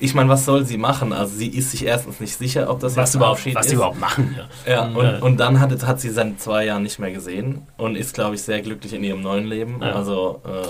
ich 0.00 0.14
meine, 0.14 0.28
was 0.28 0.44
soll 0.44 0.64
sie 0.64 0.76
machen? 0.78 1.12
Also 1.12 1.36
sie 1.36 1.48
ist 1.48 1.72
sich 1.72 1.84
erstens 1.84 2.20
nicht 2.20 2.36
sicher, 2.38 2.70
ob 2.70 2.80
das 2.80 2.96
Was, 2.96 3.10
jetzt 3.10 3.16
überhaupt, 3.16 3.38
Abschied 3.38 3.54
was 3.56 3.66
ist. 3.66 3.70
die 3.72 3.76
überhaupt 3.76 3.98
machen. 4.00 4.36
Ja. 4.66 4.72
Ja, 4.72 4.84
Mhm. 4.86 4.96
und, 4.96 5.22
und 5.22 5.36
dann 5.38 5.60
hat, 5.60 5.84
hat 5.86 6.00
sie 6.00 6.10
seit 6.10 6.40
zwei 6.40 6.66
Jahren 6.66 6.82
nicht 6.84 6.98
mehr 6.98 7.10
gesehen 7.10 7.62
und 7.76 7.96
ist, 7.96 8.14
glaube 8.14 8.34
ich, 8.36 8.42
sehr 8.42 8.60
glücklich 8.62 8.92
in 8.94 9.02
ihrem 9.04 9.20
neuen 9.22 9.46
Leben. 9.46 9.80
Ja. 9.82 9.92
Also, 9.92 10.40
äh, 10.46 10.68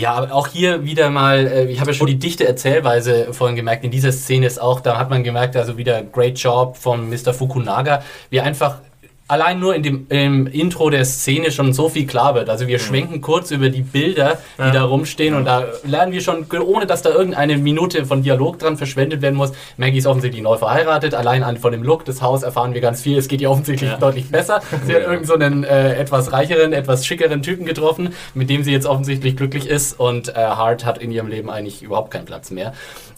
Ja, 0.00 0.12
aber 0.14 0.32
auch 0.34 0.48
hier 0.48 0.84
wieder 0.84 1.08
mal, 1.08 1.46
äh, 1.46 1.64
ich 1.70 1.80
habe 1.80 1.92
ja 1.92 1.94
schon 1.96 2.06
die 2.08 2.18
dichte 2.18 2.46
Erzählweise 2.46 3.32
vorhin 3.32 3.56
gemerkt, 3.56 3.84
in 3.84 3.90
dieser 3.90 4.12
Szene 4.12 4.46
ist 4.46 4.60
auch, 4.60 4.80
da 4.80 4.98
hat 4.98 5.08
man 5.08 5.22
gemerkt, 5.24 5.56
also 5.56 5.78
wieder 5.78 6.02
great 6.02 6.38
job 6.38 6.76
von 6.76 7.08
Mr. 7.08 7.32
Fukunaga, 7.32 8.02
wie 8.28 8.40
einfach 8.40 8.80
allein 9.28 9.58
nur 9.58 9.74
in 9.74 9.82
dem 9.82 10.06
im 10.08 10.46
Intro 10.46 10.88
der 10.88 11.04
Szene 11.04 11.50
schon 11.50 11.72
so 11.72 11.88
viel 11.88 12.06
klar 12.06 12.34
wird. 12.36 12.48
Also 12.48 12.68
wir 12.68 12.78
schwenken 12.78 13.20
kurz 13.20 13.50
über 13.50 13.70
die 13.70 13.82
Bilder, 13.82 14.38
die 14.58 14.62
Ja. 14.62 14.70
da 14.70 14.84
rumstehen 14.84 15.34
und 15.34 15.44
da 15.44 15.64
lernen 15.84 16.12
wir 16.12 16.20
schon, 16.20 16.46
ohne 16.64 16.86
dass 16.86 17.02
da 17.02 17.10
irgendeine 17.10 17.56
Minute 17.58 18.06
von 18.06 18.22
Dialog 18.22 18.58
dran 18.60 18.76
verschwendet 18.76 19.22
werden 19.22 19.34
muss, 19.34 19.52
Maggie 19.76 19.98
ist 19.98 20.06
offensichtlich 20.06 20.42
neu 20.42 20.56
verheiratet, 20.58 21.14
allein 21.14 21.42
an, 21.42 21.56
von 21.56 21.72
dem 21.72 21.82
Look 21.82 22.04
des 22.04 22.22
Hauses 22.22 22.44
erfahren 22.44 22.72
wir 22.74 22.80
ganz 22.80 23.02
viel, 23.02 23.18
es 23.18 23.26
geht 23.26 23.40
ihr 23.40 23.50
offensichtlich 23.50 23.90
Ja. 23.90 23.96
deutlich 23.96 24.30
besser. 24.30 24.60
Sie 24.86 24.94
hat 24.94 25.02
irgend 25.02 25.26
so 25.26 25.34
einen 25.34 25.64
äh, 25.64 25.94
etwas 25.96 26.32
reicheren, 26.32 26.72
etwas 26.72 27.04
schickeren 27.04 27.42
Typen 27.42 27.66
getroffen, 27.66 28.14
mit 28.34 28.48
dem 28.48 28.62
sie 28.62 28.70
jetzt 28.72 28.86
offensichtlich 28.86 29.36
glücklich 29.36 29.66
ist 29.68 29.98
und 29.98 30.28
äh, 30.28 30.34
Hart 30.34 30.84
hat 30.84 30.98
in 30.98 31.10
ihrem 31.10 31.26
Leben 31.28 31.50
eigentlich 31.50 31.82
überhaupt 31.82 32.12
keinen 32.12 32.26
Platz 32.26 32.50
mehr. 32.50 32.72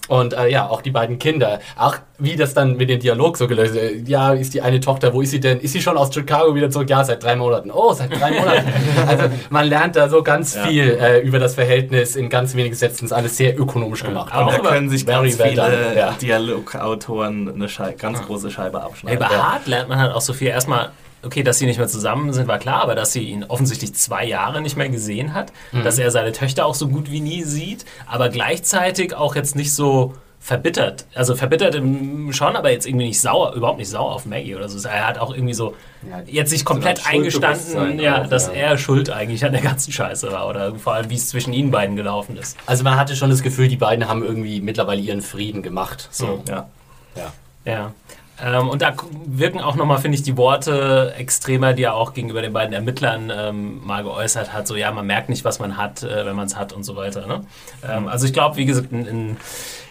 Und 0.09 0.33
äh, 0.33 0.49
ja, 0.49 0.69
auch 0.69 0.81
die 0.83 0.91
beiden 0.91 1.19
Kinder. 1.19 1.61
Ach, 1.77 2.01
wie 2.19 2.35
das 2.35 2.55
dann 2.55 2.77
mit 2.77 2.89
dem 2.91 2.99
Dialog 2.99 3.37
so 3.37 3.47
gelöst 3.47 3.77
ist. 3.77 4.09
Ja, 4.09 4.33
ist 4.33 4.55
die 4.55 4.63
eine 4.63 4.81
Tochter, 4.81 5.13
wo 5.15 5.21
ist 5.21 5.31
sie 5.31 5.39
denn? 5.41 5.61
Ist 5.61 5.73
sie 5.75 5.83
schon 5.83 5.97
aus 5.97 6.13
Chicago 6.13 6.55
wieder 6.55 6.71
zurück? 6.71 6.89
Ja, 6.91 7.05
seit 7.05 7.23
drei 7.23 7.37
Monaten. 7.37 7.71
Oh, 7.71 7.93
seit 7.93 8.11
drei 8.19 8.31
Monaten. 8.33 8.67
also 9.07 9.25
man 9.51 9.67
lernt 9.67 9.97
da 9.97 10.09
so 10.09 10.23
ganz 10.23 10.55
Ja. 10.55 10.63
viel 10.67 10.99
äh, 11.01 11.21
über 11.21 11.39
das 11.39 11.55
Verhältnis 11.55 12.17
in 12.17 12.29
ganz 12.31 12.55
wenigen 12.55 12.75
Sätzen. 12.75 13.05
Ist 13.05 13.13
alles 13.13 13.37
sehr 13.37 13.59
ökonomisch 13.59 14.03
gemacht. 14.03 14.33
Aber 14.35 14.51
da 14.53 14.59
auch 14.59 14.63
können 14.63 14.89
sich 14.91 15.05
very 15.05 15.29
ganz 15.29 15.39
well 15.39 15.51
viele 15.51 15.97
ja. 15.97 16.13
Dialogautoren 16.21 17.53
eine 17.55 17.69
Schei 17.69 17.93
ganz 17.93 18.23
große 18.23 18.51
Scheibe 18.51 18.79
Hey, 18.79 18.87
abschneiden. 18.87 19.19
bei 19.19 19.27
Ja. 19.35 19.53
Hart 19.53 19.67
lernt 19.67 19.89
man 19.89 19.99
halt 19.99 20.13
auch 20.13 20.21
so 20.21 20.33
viel. 20.33 20.49
Erstmal, 20.49 20.91
okay, 21.25 21.43
dass 21.43 21.59
sie 21.59 21.67
nicht 21.67 21.79
mehr 21.79 21.89
zusammen 21.89 22.33
sind, 22.33 22.49
war 22.49 22.59
klar, 22.59 22.83
aber 22.83 22.95
dass 22.95 23.13
sie 23.13 23.23
ihn 23.25 23.45
offensichtlich 23.45 23.95
zwei 23.95 24.25
Jahre 24.25 24.61
nicht 24.61 24.77
mehr 24.77 24.89
gesehen 24.89 25.35
hat, 25.35 25.53
dass 25.85 25.99
er 25.99 26.11
seine 26.11 26.33
Töchter 26.33 26.67
auch 26.67 26.75
so 26.75 26.89
gut 26.89 27.11
wie 27.11 27.21
nie 27.21 27.43
sieht, 27.43 27.85
aber 28.07 28.29
gleichzeitig 28.29 29.15
auch 29.15 29.35
jetzt 29.37 29.57
nicht 29.57 29.75
so 29.75 30.15
verbittert. 30.41 31.05
Also 31.15 31.35
verbittert 31.35 31.75
im- 31.75 32.33
schon, 32.33 32.55
aber 32.55 32.71
jetzt 32.71 32.87
irgendwie 32.87 33.07
nicht 33.09 33.21
sauer, 33.21 33.55
überhaupt 33.55 33.79
nicht 33.79 33.91
sauer 33.91 34.15
auf 34.15 34.25
Maggie 34.25 34.55
oder 34.55 34.69
so. 34.69 34.87
Er 34.89 35.07
hat 35.09 35.19
auch 35.19 35.35
irgendwie 35.35 35.53
so 35.53 35.75
Ja, 36.09 36.23
jetzt 36.27 36.51
sich 36.51 36.65
komplett 36.65 36.99
so 36.99 37.09
eingestanden, 37.11 37.99
ja, 37.99 38.23
auch, 38.23 38.29
dass 38.29 38.47
ja. 38.47 38.53
er 38.53 38.79
schuld 38.79 39.11
eigentlich 39.11 39.45
an 39.45 39.53
der 39.53 39.61
ganzen 39.63 39.91
Scheiße 39.93 40.31
war 40.31 40.49
oder 40.49 40.75
vor 40.77 40.95
allem, 40.95 41.11
wie 41.11 41.17
es 41.17 41.29
zwischen 41.29 41.53
ihnen 41.53 41.73
beiden 41.73 41.97
gelaufen 41.97 42.37
ist. 42.37 42.57
Also 42.67 42.85
man 42.85 42.97
hatte 42.97 43.17
schon 43.17 43.31
das 43.31 43.43
Gefühl, 43.43 43.67
die 43.69 43.77
beiden 43.77 44.09
haben 44.09 44.23
irgendwie 44.25 44.61
mittlerweile 44.61 45.01
ihren 45.01 45.21
Frieden 45.23 45.63
gemacht. 45.63 46.09
So. 46.13 46.43
Ja. 46.49 46.69
Ja. 47.17 47.33
Ja. 47.65 47.93
Ähm, 48.43 48.69
und 48.69 48.83
da 48.83 48.95
wirken 49.27 49.61
auch 49.61 49.77
nochmal, 49.77 49.99
finde 49.99 50.17
ich, 50.17 50.23
die 50.23 50.37
Worte 50.37 51.15
extremer, 51.17 51.73
die 51.73 51.83
er 51.83 51.95
auch 51.95 52.15
gegenüber 52.15 52.43
den 52.43 52.53
beiden 52.53 52.73
Ermittlern 52.73 53.33
ähm, 53.35 53.85
mal 53.85 54.05
geäußert 54.05 54.53
hat. 54.53 54.67
So, 54.67 54.77
ja, 54.77 54.93
man 54.93 55.07
merkt 55.07 55.29
nicht, 55.29 55.45
was 55.45 55.59
man 55.59 55.77
hat, 55.77 56.03
äh, 56.03 56.25
wenn 56.25 56.37
man 56.37 56.47
es 56.47 56.57
hat 56.57 56.73
und 56.73 56.85
so 56.85 56.97
weiter. 56.97 57.27
Ne? 57.27 57.41
Ähm, 57.87 58.09
also 58.09 58.27
ich 58.27 58.33
glaube, 58.33 58.57
wie 58.57 58.67
gesagt, 58.67 58.93
in, 58.93 59.07
in, 59.07 59.37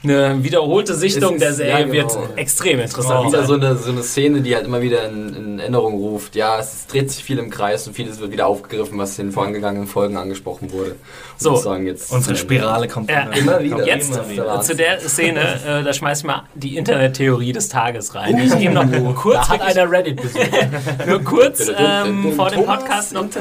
eine 0.09 0.43
wiederholte 0.43 0.93
Sichtung 0.95 1.35
Es 1.35 1.39
der 1.39 1.49
ist- 1.51 1.57
Serie 1.57 1.85
ja, 1.87 1.91
wird 1.91 2.09
genau. 2.13 2.27
extrem 2.35 2.79
Das 2.79 2.91
interessant. 2.91 3.25
ist 3.27 3.33
wieder 3.33 3.45
so 3.45 3.53
eine, 3.53 3.75
so 3.77 3.91
eine 3.91 4.03
Szene, 4.03 4.41
die 4.41 4.55
halt 4.55 4.65
immer 4.65 4.81
wieder 4.81 5.07
in, 5.07 5.35
in 5.35 5.59
Erinnerung 5.59 5.95
ruft. 5.95 6.35
Ja, 6.35 6.59
es 6.59 6.87
dreht 6.87 7.11
sich 7.11 7.23
viel 7.23 7.37
im 7.39 7.49
Kreis 7.49 7.87
und 7.87 7.93
vieles 7.93 8.19
wird 8.19 8.31
wieder 8.31 8.47
aufgegriffen, 8.47 8.97
was 8.97 9.17
in 9.19 9.27
den 9.27 9.31
vorangegangenen 9.33 9.87
Folgen 9.87 10.17
angesprochen 10.17 10.71
wurde. 10.71 10.95
Ich 11.37 11.43
So, 11.43 11.55
sagen, 11.55 11.85
jetzt 11.85 12.11
Unsere 12.11 12.35
Spirale 12.35 12.87
kommt 12.87 13.09
Ja. 13.11 13.29
Immer 13.31 13.61
wieder. 13.61 13.85
Jetzt 13.85 14.13
Immer 14.15 14.29
wieder. 14.29 14.61
zu 14.61 14.75
der 14.75 14.99
Szene, 14.99 15.39
äh, 15.65 15.83
da 15.83 15.93
schmeiß 15.93 16.19
ich 16.19 16.23
mal 16.25 16.43
die 16.55 16.77
Internettheorie 16.77 17.51
des 17.51 17.69
Tages 17.69 18.15
rein. 18.15 18.37
Ich 18.37 18.57
gebe 18.57 18.73
noch 18.73 18.85
kurz, 19.15 19.47
Da 19.47 19.49
hat 19.49 19.61
einer 19.61 19.89
Reddit 19.91 20.21
besucht. 20.21 20.49
nur 21.07 21.21
kurz 21.23 21.69
ähm, 21.77 22.33
vor 22.35 22.49
dem 22.49 22.65
Podcast 22.65 23.13
noch 23.13 23.27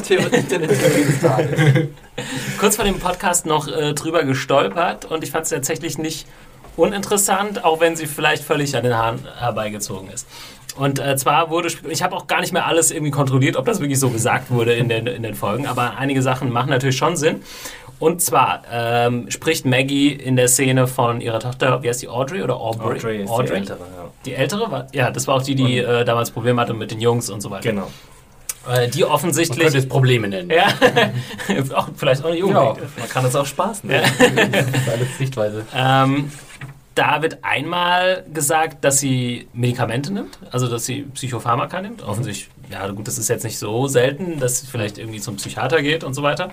kurz 2.58 2.76
vor 2.76 2.84
dem 2.84 2.98
Podcast 2.98 3.46
noch 3.46 3.68
äh, 3.68 3.92
drüber 3.94 4.24
gestolpert 4.24 5.04
und 5.04 5.22
ich 5.24 5.30
fand 5.30 5.44
es 5.44 5.50
tatsächlich 5.50 5.98
nicht 5.98 6.26
uninteressant, 6.76 7.64
auch 7.64 7.80
wenn 7.80 7.96
sie 7.96 8.06
vielleicht 8.06 8.44
völlig 8.44 8.76
an 8.76 8.84
den 8.84 8.96
Haaren 8.96 9.26
herbeigezogen 9.38 10.10
ist. 10.10 10.26
Und 10.76 10.98
äh, 10.98 11.16
zwar 11.16 11.50
wurde, 11.50 11.68
ich 11.88 12.02
habe 12.02 12.14
auch 12.14 12.26
gar 12.26 12.40
nicht 12.40 12.52
mehr 12.52 12.66
alles 12.66 12.90
irgendwie 12.90 13.10
kontrolliert, 13.10 13.56
ob 13.56 13.64
das 13.64 13.80
wirklich 13.80 13.98
so 13.98 14.10
gesagt 14.10 14.50
wurde 14.50 14.74
in 14.74 14.88
den, 14.88 15.06
in 15.06 15.22
den 15.22 15.34
Folgen, 15.34 15.66
aber 15.66 15.96
einige 15.96 16.20
Sachen 16.20 16.52
machen 16.52 16.70
natürlich 16.70 16.96
schon 16.96 17.16
Sinn. 17.16 17.42
Und 17.98 18.20
zwar 18.20 18.62
ähm, 18.70 19.30
spricht 19.30 19.64
Maggie 19.64 20.12
in 20.12 20.36
der 20.36 20.48
Szene 20.48 20.86
von 20.86 21.22
ihrer 21.22 21.40
Tochter, 21.40 21.82
wie 21.82 21.88
heißt 21.88 22.02
die, 22.02 22.08
Audrey 22.08 22.42
oder 22.42 22.56
Aubrey? 22.56 22.98
Audrey 22.98 23.22
ist 23.22 23.30
die 23.30 23.52
ältere, 23.54 23.78
ja. 23.78 24.10
Die 24.26 24.34
ältere 24.34 24.70
war, 24.70 24.86
ja, 24.92 25.10
das 25.10 25.26
war 25.26 25.36
auch 25.36 25.42
die, 25.42 25.54
die 25.54 25.78
äh, 25.78 26.04
damals 26.04 26.30
Probleme 26.30 26.60
hatte 26.60 26.74
mit 26.74 26.90
den 26.90 27.00
Jungs 27.00 27.30
und 27.30 27.40
so 27.40 27.50
weiter. 27.50 27.70
Genau. 27.70 27.88
Äh, 28.68 28.88
die 28.88 29.00
Man 29.02 29.10
offensichtlich. 29.10 29.58
könnte 29.60 29.78
es 29.78 29.88
Probleme 29.88 30.28
nennen. 30.28 30.50
Ja, 30.50 30.66
auch, 31.76 31.88
vielleicht 31.96 32.22
auch 32.24 32.28
eine 32.28 32.38
junge. 32.38 32.54
Ja. 32.54 32.76
Man 32.98 33.08
kann 33.08 33.24
es 33.24 33.34
auch 33.36 33.46
Spaß 33.46 33.84
nennen. 33.84 34.04
Das 34.52 34.66
ist 34.82 34.88
alles 34.88 35.18
Sichtweise. 35.18 35.64
Ähm, 35.74 36.30
da 36.94 37.20
wird 37.22 37.38
einmal 37.42 38.24
gesagt, 38.32 38.84
dass 38.84 38.98
sie 39.00 39.48
Medikamente 39.52 40.12
nimmt, 40.12 40.38
also 40.50 40.66
dass 40.68 40.86
sie 40.86 41.02
Psychopharmaka 41.14 41.82
nimmt. 41.82 42.02
Offensichtlich, 42.02 42.48
ja 42.70 42.86
gut, 42.88 43.06
das 43.06 43.18
ist 43.18 43.28
jetzt 43.28 43.44
nicht 43.44 43.58
so 43.58 43.86
selten, 43.86 44.40
dass 44.40 44.60
sie 44.60 44.66
vielleicht 44.66 44.96
irgendwie 44.98 45.20
zum 45.20 45.36
Psychiater 45.36 45.82
geht 45.82 46.04
und 46.04 46.14
so 46.14 46.22
weiter. 46.22 46.50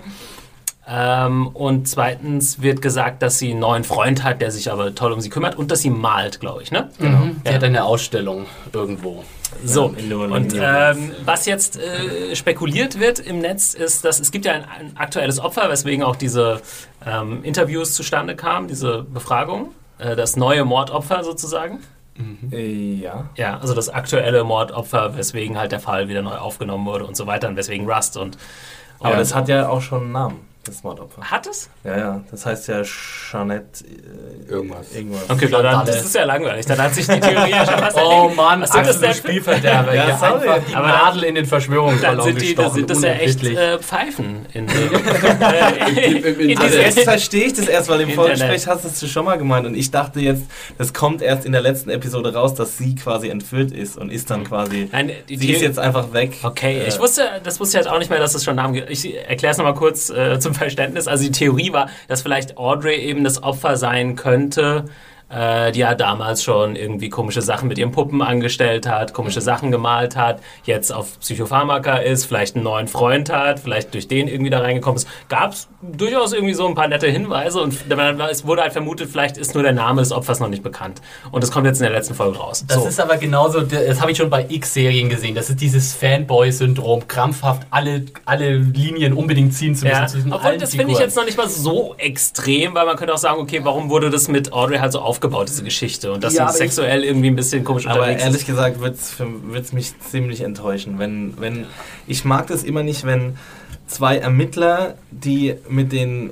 Ähm, 0.86 1.46
und 1.46 1.88
zweitens 1.88 2.60
wird 2.60 2.82
gesagt, 2.82 3.22
dass 3.22 3.38
sie 3.38 3.52
einen 3.52 3.60
neuen 3.60 3.84
Freund 3.84 4.22
hat, 4.22 4.42
der 4.42 4.50
sich 4.50 4.70
aber 4.70 4.94
toll 4.94 5.12
um 5.12 5.20
sie 5.22 5.30
kümmert 5.30 5.56
und 5.56 5.70
dass 5.70 5.80
sie 5.80 5.88
malt, 5.88 6.40
glaube 6.40 6.62
ich, 6.62 6.70
ne? 6.70 6.90
Mhm. 6.98 7.40
Die 7.42 7.48
Ja. 7.48 7.54
hat 7.54 7.64
eine 7.64 7.84
Ausstellung 7.84 8.44
irgendwo. 8.70 9.24
So, 9.66 9.86
und 9.86 10.54
ähm, 10.60 11.12
was 11.24 11.46
jetzt 11.46 11.78
äh, 11.78 12.34
spekuliert 12.36 13.00
wird 13.00 13.18
im 13.18 13.38
Netz, 13.38 13.74
ist, 13.74 14.04
dass 14.04 14.20
es 14.20 14.30
gibt 14.30 14.44
ja 14.44 14.52
ein, 14.52 14.64
ein 14.64 14.96
aktuelles 14.96 15.40
Opfer, 15.40 15.70
weswegen 15.70 16.04
auch 16.04 16.16
diese 16.16 16.60
ähm, 17.06 17.42
Interviews 17.44 17.94
zustande 17.94 18.36
kamen, 18.36 18.68
diese 18.68 19.04
Befragung, 19.04 19.70
äh, 19.98 20.16
das 20.16 20.36
neue 20.36 20.64
Mordopfer 20.64 21.24
sozusagen. 21.24 21.80
Äh, 22.52 22.94
ja. 22.94 23.28
Ja, 23.36 23.58
also 23.58 23.74
das 23.74 23.88
aktuelle 23.88 24.44
Mordopfer, 24.44 25.16
weswegen 25.16 25.58
halt 25.58 25.72
der 25.72 25.80
Fall 25.80 26.08
wieder 26.08 26.22
neu 26.22 26.36
aufgenommen 26.36 26.86
wurde 26.86 27.04
und 27.06 27.16
so 27.16 27.26
weiter 27.26 27.48
und 27.48 27.56
weswegen 27.56 27.90
Rust 27.90 28.16
und 28.16 28.38
Aber 29.00 29.10
Ja. 29.12 29.16
das 29.18 29.34
hat 29.34 29.48
ja 29.48 29.68
auch 29.68 29.80
schon 29.82 30.02
einen 30.04 30.12
Namen, 30.12 30.40
das 30.64 30.82
Mordopfer. 30.82 31.22
hat 31.22 31.46
es? 31.46 31.68
Ja, 31.84 31.96
ja. 31.98 32.20
Das 32.30 32.44
heißt 32.46 32.68
ja 32.68 32.82
Jeanette 32.82 33.84
äh, 33.84 34.50
Irgendwas. 34.50 34.92
irgendwas. 34.94 35.22
Okay, 35.28 35.48
dann, 35.48 35.62
Chantal. 35.62 35.86
das 35.86 36.04
ist 36.04 36.14
ja 36.14 36.24
langweilig. 36.24 36.66
Dann 36.66 36.78
hat 36.82 36.94
sich 36.94 37.06
die 37.06 37.20
Theorie 37.20 37.50
ja 37.50 37.64
schon 37.66 37.78
fast 37.78 37.96
Oh. 38.00 38.28
Mann, 38.34 38.62
Was 38.62 38.70
sind 38.72 38.86
das 38.86 39.00
denn? 39.00 39.14
Spielverderber. 39.14 39.94
Ja, 39.94 40.08
Ja, 40.08 40.16
sorry. 40.18 40.48
einfach 40.48 40.68
die 40.68 40.74
Aber 40.74 40.88
Nadel 40.88 41.24
in 41.24 41.34
den 41.34 41.44
Dann 41.44 41.48
Verschwörungsballon 41.48 42.24
sind, 42.24 42.40
die, 42.42 42.46
gestochen. 42.54 42.74
sind 42.74 42.90
das 42.90 43.02
ja 43.02 43.10
echt 43.10 43.44
äh, 43.44 43.78
Pfeifen 43.78 44.46
in, 44.52 44.68
äh, 44.68 46.00
in, 46.10 46.24
in, 46.24 46.50
in 46.50 46.58
Also 46.58 46.78
jetzt 46.78 47.00
verstehe 47.00 47.44
ich 47.46 47.52
das 47.54 47.68
erst, 47.68 47.88
weil 47.88 48.00
im. 48.02 48.10
Vorgespräch 48.10 48.66
hast 48.66 48.84
du 48.84 48.88
es 48.88 49.10
schon 49.10 49.24
mal 49.24 49.36
gemeint 49.36 49.66
und 49.66 49.74
ich 49.74 49.90
dachte 49.90 50.20
jetzt, 50.20 50.44
das 50.78 50.92
kommt 50.94 51.20
erst 51.22 51.44
in 51.46 51.52
der 51.52 51.60
letzten 51.62 51.90
Episode 51.90 52.32
raus, 52.34 52.54
dass 52.54 52.78
sie 52.78 52.94
quasi 52.94 53.28
entführt 53.28 53.72
ist 53.72 53.96
und 53.98 54.10
ist 54.10 54.30
dann 54.30 54.44
quasi, 54.44 54.88
Nein, 54.92 55.10
die, 55.28 55.36
sie 55.36 55.52
ist 55.52 55.62
jetzt 55.62 55.78
einfach 55.78 56.12
weg. 56.12 56.36
Okay, 56.42 56.78
Äh, 56.80 56.88
ich 56.88 56.98
wusste, 57.00 57.22
das 57.42 57.58
wusste 57.60 57.78
ich 57.78 57.84
halt 57.84 57.94
auch 57.94 57.98
nicht 57.98 58.10
mehr, 58.10 58.18
dass 58.20 58.34
es 58.34 58.44
schon 58.44 58.56
Namen 58.56 58.74
gibt. 58.74 58.90
Ich 58.90 59.14
erkläre 59.26 59.52
es 59.52 59.58
nochmal 59.58 59.74
kurz 59.74 60.10
äh, 60.10 60.38
zum 60.38 60.53
Verständnis. 60.54 61.08
Also 61.08 61.24
die 61.24 61.32
Theorie 61.32 61.72
war, 61.72 61.88
dass 62.08 62.22
vielleicht 62.22 62.56
Audrey 62.56 62.96
eben 62.96 63.24
das 63.24 63.42
Opfer 63.42 63.76
sein 63.76 64.16
könnte, 64.16 64.86
äh, 65.30 65.72
die 65.72 65.80
ja 65.80 65.94
damals 65.94 66.42
schon 66.42 66.76
irgendwie 66.76 67.08
komische 67.08 67.42
Sachen 67.42 67.68
mit 67.68 67.78
ihren 67.78 67.92
Puppen 67.92 68.22
angestellt 68.22 68.86
hat, 68.88 69.12
komische 69.14 69.40
Sachen 69.40 69.70
gemalt 69.70 70.16
hat, 70.16 70.40
jetzt 70.64 70.92
auf 70.92 71.18
Psychopharmaka 71.20 71.96
ist, 71.96 72.24
vielleicht 72.26 72.56
einen 72.56 72.64
neuen 72.64 72.88
Freund 72.88 73.30
hat, 73.30 73.60
vielleicht 73.60 73.94
durch 73.94 74.08
den 74.08 74.28
irgendwie 74.28 74.50
da 74.50 74.60
reingekommen 74.60 74.96
ist. 74.96 75.08
Gab 75.28 75.52
es 75.52 75.68
durchaus 75.82 76.32
irgendwie 76.32 76.54
so 76.54 76.66
ein 76.66 76.74
paar 76.74 76.88
nette 76.88 77.06
Hinweise 77.08 77.60
und 77.60 77.74
es 78.30 78.46
wurde 78.46 78.62
halt 78.62 78.72
vermutet, 78.72 79.10
vielleicht 79.10 79.36
ist 79.36 79.54
nur 79.54 79.62
der 79.62 79.72
Name 79.72 80.02
des 80.02 80.12
Opfers 80.12 80.40
noch 80.40 80.48
nicht 80.48 80.62
bekannt. 80.62 81.00
Und 81.30 81.42
das 81.42 81.50
kommt 81.50 81.66
jetzt 81.66 81.78
in 81.78 81.84
der 81.84 81.92
letzten 81.92 82.14
Folge 82.14 82.38
raus. 82.38 82.64
Das 82.66 82.82
So. 82.82 82.88
ist 82.88 83.00
aber 83.00 83.16
genauso, 83.16 83.60
das 83.62 84.00
habe 84.00 84.10
ich 84.12 84.16
schon 84.18 84.30
bei 84.30 84.46
X-Serien 84.48 85.08
gesehen. 85.08 85.34
Das 85.34 85.50
ist 85.50 85.60
dieses 85.60 85.94
Fanboy-Syndrom, 85.94 87.08
krampfhaft 87.08 87.66
alle, 87.70 88.04
alle 88.24 88.56
Linien 88.56 89.12
unbedingt 89.12 89.54
ziehen 89.54 89.74
zu 89.74 89.86
müssen. 89.86 90.28
Ja, 90.30 90.36
obwohl 90.36 90.58
das 90.58 90.74
finde 90.74 90.92
ich 90.92 90.98
jetzt 90.98 91.16
noch 91.16 91.24
nicht 91.24 91.36
mal 91.36 91.48
so 91.48 91.94
extrem, 91.98 92.74
weil 92.74 92.86
man 92.86 92.96
könnte 92.96 93.14
auch 93.14 93.18
sagen, 93.18 93.40
okay, 93.40 93.60
warum 93.62 93.90
wurde 93.90 94.10
das 94.10 94.28
mit 94.28 94.52
Audrey 94.52 94.78
halt 94.78 94.92
so 94.92 95.00
aufgebaut, 95.00 95.23
diese 95.48 95.62
Geschichte? 95.64 96.12
Und 96.12 96.22
dass 96.24 96.34
Ja, 96.34 96.38
sie 96.38 96.42
aber 96.42 96.50
ich- 96.52 96.56
sexuell 96.74 97.04
irgendwie 97.04 97.28
ein 97.28 97.36
bisschen 97.36 97.64
komisch 97.64 97.86
Aber 97.86 98.00
unterwegs 98.00 98.22
ehrlich 98.22 98.40
ist. 98.42 98.46
gesagt 98.46 98.80
wird 98.80 98.96
es 98.96 99.72
mich 99.72 99.98
ziemlich 100.00 100.40
enttäuschen. 100.42 100.98
Wenn, 100.98 101.34
wenn, 101.38 101.66
ich 102.06 102.24
mag 102.24 102.46
das 102.48 102.62
immer 102.64 102.82
nicht, 102.82 103.04
wenn 103.04 103.36
zwei 103.86 104.16
Ermittler, 104.18 104.94
die 105.10 105.54
mit 105.68 105.92
den 105.92 106.30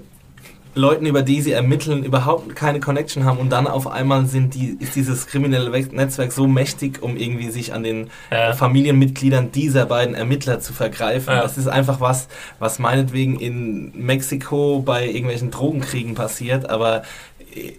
Leuten, 0.74 1.04
über 1.04 1.20
die 1.20 1.42
sie 1.42 1.52
ermitteln, 1.52 2.02
überhaupt 2.02 2.56
keine 2.56 2.80
Connection 2.80 3.26
haben 3.26 3.36
und 3.36 3.50
dann 3.50 3.66
auf 3.66 3.86
einmal 3.86 4.24
sind 4.24 4.54
die, 4.54 4.74
ist 4.80 4.96
dieses 4.96 5.26
kriminelle 5.26 5.70
We- 5.70 5.94
Netzwerk 5.94 6.32
so 6.32 6.46
mächtig, 6.46 7.02
um 7.02 7.18
irgendwie 7.18 7.50
sich 7.50 7.74
an 7.74 7.82
den 7.82 8.08
Ja. 8.30 8.52
äh, 8.52 8.54
Familienmitgliedern 8.54 9.52
dieser 9.52 9.84
beiden 9.84 10.14
Ermittler 10.14 10.60
zu 10.60 10.72
vergreifen. 10.72 11.34
Ja. 11.34 11.42
Das 11.42 11.58
ist 11.58 11.66
einfach 11.68 12.00
was, 12.00 12.26
was 12.58 12.78
meinetwegen 12.78 13.38
in 13.38 13.92
Mexiko 13.94 14.80
bei 14.80 15.06
irgendwelchen 15.06 15.50
Drogenkriegen 15.50 16.14
passiert, 16.14 16.70
aber 16.70 17.02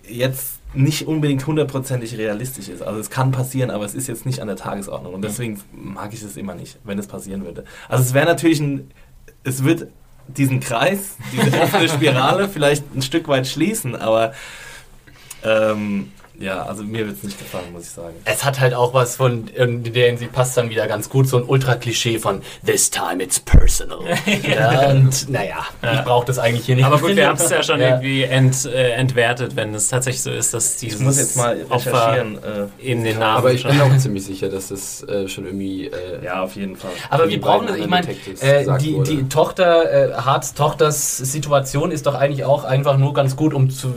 jetzt 0.08 0.60
nicht 0.74 1.08
unbedingt 1.08 1.46
hundertprozentig 1.46 2.18
realistisch 2.18 2.70
ist. 2.70 2.82
Also 2.82 3.00
es 3.00 3.10
kann 3.10 3.32
passieren, 3.32 3.70
aber 3.70 3.86
es 3.86 3.94
ist 3.94 4.08
jetzt 4.08 4.26
nicht 4.26 4.40
an 4.40 4.48
der 4.48 4.56
Tagesordnung. 4.56 5.14
Und 5.14 5.22
deswegen 5.24 5.60
mag 5.72 6.14
ich 6.14 6.24
es 6.24 6.36
immer 6.38 6.56
nicht, 6.56 6.80
wenn 6.84 6.98
es 6.98 7.08
passieren 7.08 7.46
würde. 7.46 7.64
Also 7.88 8.04
es 8.04 8.14
wäre 8.14 8.26
natürlich 8.26 8.60
ein, 8.60 8.92
es 9.44 9.64
wird 9.64 9.88
diesen 10.28 10.60
Kreis, 10.60 11.18
diese 11.32 11.60
offene 11.62 11.90
Spirale 11.90 12.48
vielleicht 12.54 12.84
ein 12.96 13.02
Stück 13.02 13.28
weit 13.28 13.48
schließen, 13.48 13.96
aber 13.96 14.34
ähm, 15.44 16.12
ja, 16.44 16.64
also 16.64 16.84
mir 16.84 17.06
wird 17.06 17.18
es 17.18 17.24
nicht 17.24 17.40
gefallen, 17.40 17.72
muss 17.72 17.84
ich 17.84 17.90
sagen. 17.90 18.16
Es 18.26 18.44
hat 18.44 18.60
halt 18.60 18.74
auch 18.74 18.94
was 18.94 19.18
von, 19.18 19.48
in 19.48 19.84
der 19.84 20.08
Hinsicht 20.08 20.32
passt 20.32 20.58
dann 20.58 20.70
wieder 20.70 20.88
ganz 20.88 21.10
gut, 21.10 21.28
so 21.28 21.38
ein 21.38 21.44
Ultra-Klischee 21.44 22.20
von 22.20 22.42
This 22.66 22.90
time 22.90 23.24
it's 23.24 23.40
personal. 23.40 24.00
ja, 24.44 24.90
und 24.90 25.30
naja, 25.30 25.66
ich 25.82 26.02
brauche 26.02 26.26
das 26.26 26.40
eigentlich 26.40 26.66
hier 26.66 26.76
nicht. 26.76 26.86
Aber 26.86 27.00
gut, 27.00 27.16
wir 27.16 27.28
haben 27.28 27.38
es 27.38 27.50
ja 27.50 27.62
schon 27.62 27.80
Ja. 27.84 27.90
irgendwie 27.90 28.24
ent, 28.24 28.66
äh, 28.66 28.92
entwertet, 28.92 29.56
wenn 29.56 29.74
es 29.74 29.90
tatsächlich 29.90 30.22
so 30.22 30.32
ist, 30.32 30.54
dass 30.54 30.78
dieses 30.78 31.00
Ich 31.00 31.06
muss 31.06 31.18
jetzt 31.18 31.36
mal 31.36 31.58
Opfer 31.70 31.92
recherchieren. 31.92 32.38
Äh, 32.82 32.90
eben 32.90 33.04
den 33.04 33.20
Namen 33.20 33.38
Aber 33.38 33.52
ich 33.52 33.66
bin 33.66 33.80
auch 33.82 33.98
ziemlich 33.98 34.24
sicher, 34.24 34.50
dass 34.50 34.70
das 34.70 35.04
äh, 35.04 35.28
schon 35.28 35.46
irgendwie. 35.46 35.88
Äh, 35.88 36.24
ja, 36.24 36.44
auf 36.44 36.56
jeden 36.56 36.76
Fall. 36.76 36.92
Aber 37.10 37.28
wir 37.28 37.42
brauchen 37.42 37.68
das, 37.68 37.78
ich 37.78 37.88
meine, 37.88 38.08
äh, 38.10 38.78
die, 38.80 39.02
die 39.04 39.30
Tochter, 39.30 40.12
äh, 40.12 40.14
Harts 40.14 40.54
Tochters 40.54 41.18
Situation 41.18 41.92
ist 41.92 42.06
doch 42.06 42.16
eigentlich 42.16 42.46
auch 42.46 42.64
einfach 42.64 42.98
nur 42.98 43.14
ganz 43.14 43.36
gut, 43.36 43.54
um 43.54 43.70
zu 43.70 43.94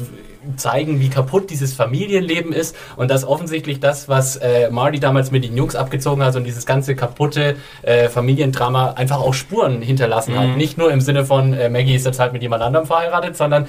zeigen, 0.57 1.01
wie 1.01 1.09
kaputt 1.09 1.51
dieses 1.51 1.74
Familienleben 1.74 2.53
ist 2.53 2.76
und 2.97 3.11
dass 3.11 3.24
offensichtlich 3.24 3.80
das, 3.80 4.09
was 4.09 4.36
äh, 4.36 4.70
Marty 4.70 5.01
damals 5.01 5.30
mit 5.30 5.44
den 5.44 5.57
Jungs 5.57 5.74
abgezogen 5.74 6.22
hat 6.24 6.36
und 6.36 6.44
dieses 6.44 6.66
ganze 6.66 6.94
kaputte 6.94 7.57
äh, 7.82 8.09
Familiendrama 8.09 8.92
einfach 8.92 9.20
auch 9.20 9.34
Spuren 9.34 9.82
hinterlassen 9.82 10.38
hat. 10.38 10.57
Nicht 10.57 10.78
nur 10.78 10.92
im 10.92 11.01
Sinne 11.01 11.24
von 11.24 11.53
äh, 11.53 11.68
Maggie 11.68 11.94
ist 11.94 12.07
jetzt 12.07 12.20
halt 12.20 12.32
mit 12.32 12.42
jemand 12.42 12.62
anderem 12.62 12.86
verheiratet, 12.86 13.36
sondern 13.36 13.66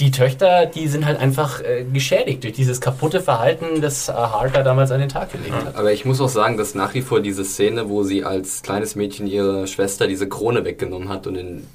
die 0.00 0.10
Töchter, 0.10 0.66
die 0.66 0.88
sind 0.88 1.04
halt 1.04 1.20
einfach 1.20 1.60
äh, 1.60 1.84
geschädigt 1.84 2.42
durch 2.42 2.54
dieses 2.54 2.80
kaputte 2.80 3.20
Verhalten, 3.20 3.82
das 3.82 4.08
äh, 4.08 4.12
Hart 4.12 4.56
da 4.56 4.62
damals 4.62 4.90
an 4.90 5.00
den 5.00 5.10
Tag 5.10 5.32
gelegt 5.32 5.54
hat. 5.54 5.76
Aber 5.76 5.92
ich 5.92 6.04
muss 6.04 6.20
auch 6.20 6.28
sagen, 6.28 6.56
dass 6.56 6.74
nach 6.74 6.94
wie 6.94 7.02
vor 7.02 7.20
diese 7.20 7.44
Szene, 7.44 7.88
wo 7.90 8.02
sie 8.02 8.24
als 8.24 8.62
kleines 8.62 8.96
Mädchen 8.96 9.26
ihrer 9.26 9.66
Schwester 9.66 10.06
diese 10.06 10.28
Krone 10.28 10.64
weggenommen 10.64 11.10
hat 11.10 11.26
und 11.26 11.34
den 11.34 11.66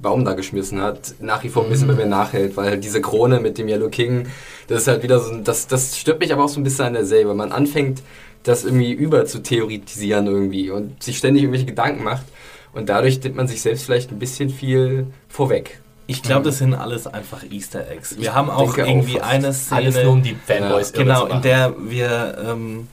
Baum 0.00 0.24
da 0.24 0.34
geschmissen 0.34 0.80
hat, 0.80 1.14
nach 1.20 1.42
wie 1.44 1.48
vor 1.48 1.64
ein 1.64 1.70
bisschen 1.70 1.88
bei 1.88 1.94
mir 1.94 2.06
nachhält, 2.06 2.56
weil 2.56 2.70
halt 2.70 2.84
diese 2.84 3.00
Krone 3.00 3.40
mit 3.40 3.58
dem 3.58 3.68
Yellow 3.68 3.88
King, 3.88 4.26
das 4.68 4.82
ist 4.82 4.88
halt 4.88 5.02
wieder 5.02 5.20
so, 5.20 5.36
das, 5.38 5.66
das 5.66 5.98
stört 5.98 6.20
mich 6.20 6.32
aber 6.32 6.44
auch 6.44 6.48
so 6.48 6.60
ein 6.60 6.64
bisschen 6.64 6.86
an 6.86 6.92
der 6.92 7.04
Serie, 7.04 7.28
weil 7.28 7.34
man 7.34 7.52
anfängt, 7.52 8.02
das 8.44 8.64
irgendwie 8.64 8.92
über 8.92 9.26
zu 9.26 9.40
theoretisieren 9.42 10.26
irgendwie 10.26 10.70
und 10.70 11.02
sich 11.02 11.18
ständig 11.18 11.42
irgendwelche 11.42 11.66
Gedanken 11.66 12.04
macht 12.04 12.24
und 12.72 12.88
dadurch 12.88 13.22
nimmt 13.22 13.36
man 13.36 13.48
sich 13.48 13.60
selbst 13.60 13.84
vielleicht 13.84 14.10
ein 14.10 14.18
bisschen 14.18 14.50
viel 14.50 15.06
vorweg. 15.28 15.80
Ich 16.06 16.22
glaube, 16.22 16.46
das 16.46 16.58
sind 16.58 16.72
alles 16.72 17.06
einfach 17.06 17.42
Easter 17.50 17.86
Eggs. 17.90 18.16
Wir 18.18 18.34
haben 18.34 18.48
auch 18.48 18.70
auch 18.70 18.78
irgendwie 18.78 19.18
fast. 19.18 19.24
eine 19.24 19.52
Szene. 19.52 19.80
Alles 19.80 20.02
nur 20.02 20.12
um 20.12 20.22
die 20.22 20.34
Fanboys 20.34 20.92
Genau, 20.94 21.26
zu 21.26 21.34
in 21.34 21.42
der 21.42 21.74
wir 21.78 22.38
ähm, 22.46 22.88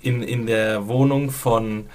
in, 0.00 0.22
in 0.22 0.46
der 0.46 0.86
Wohnung 0.86 1.30
von 1.30 1.86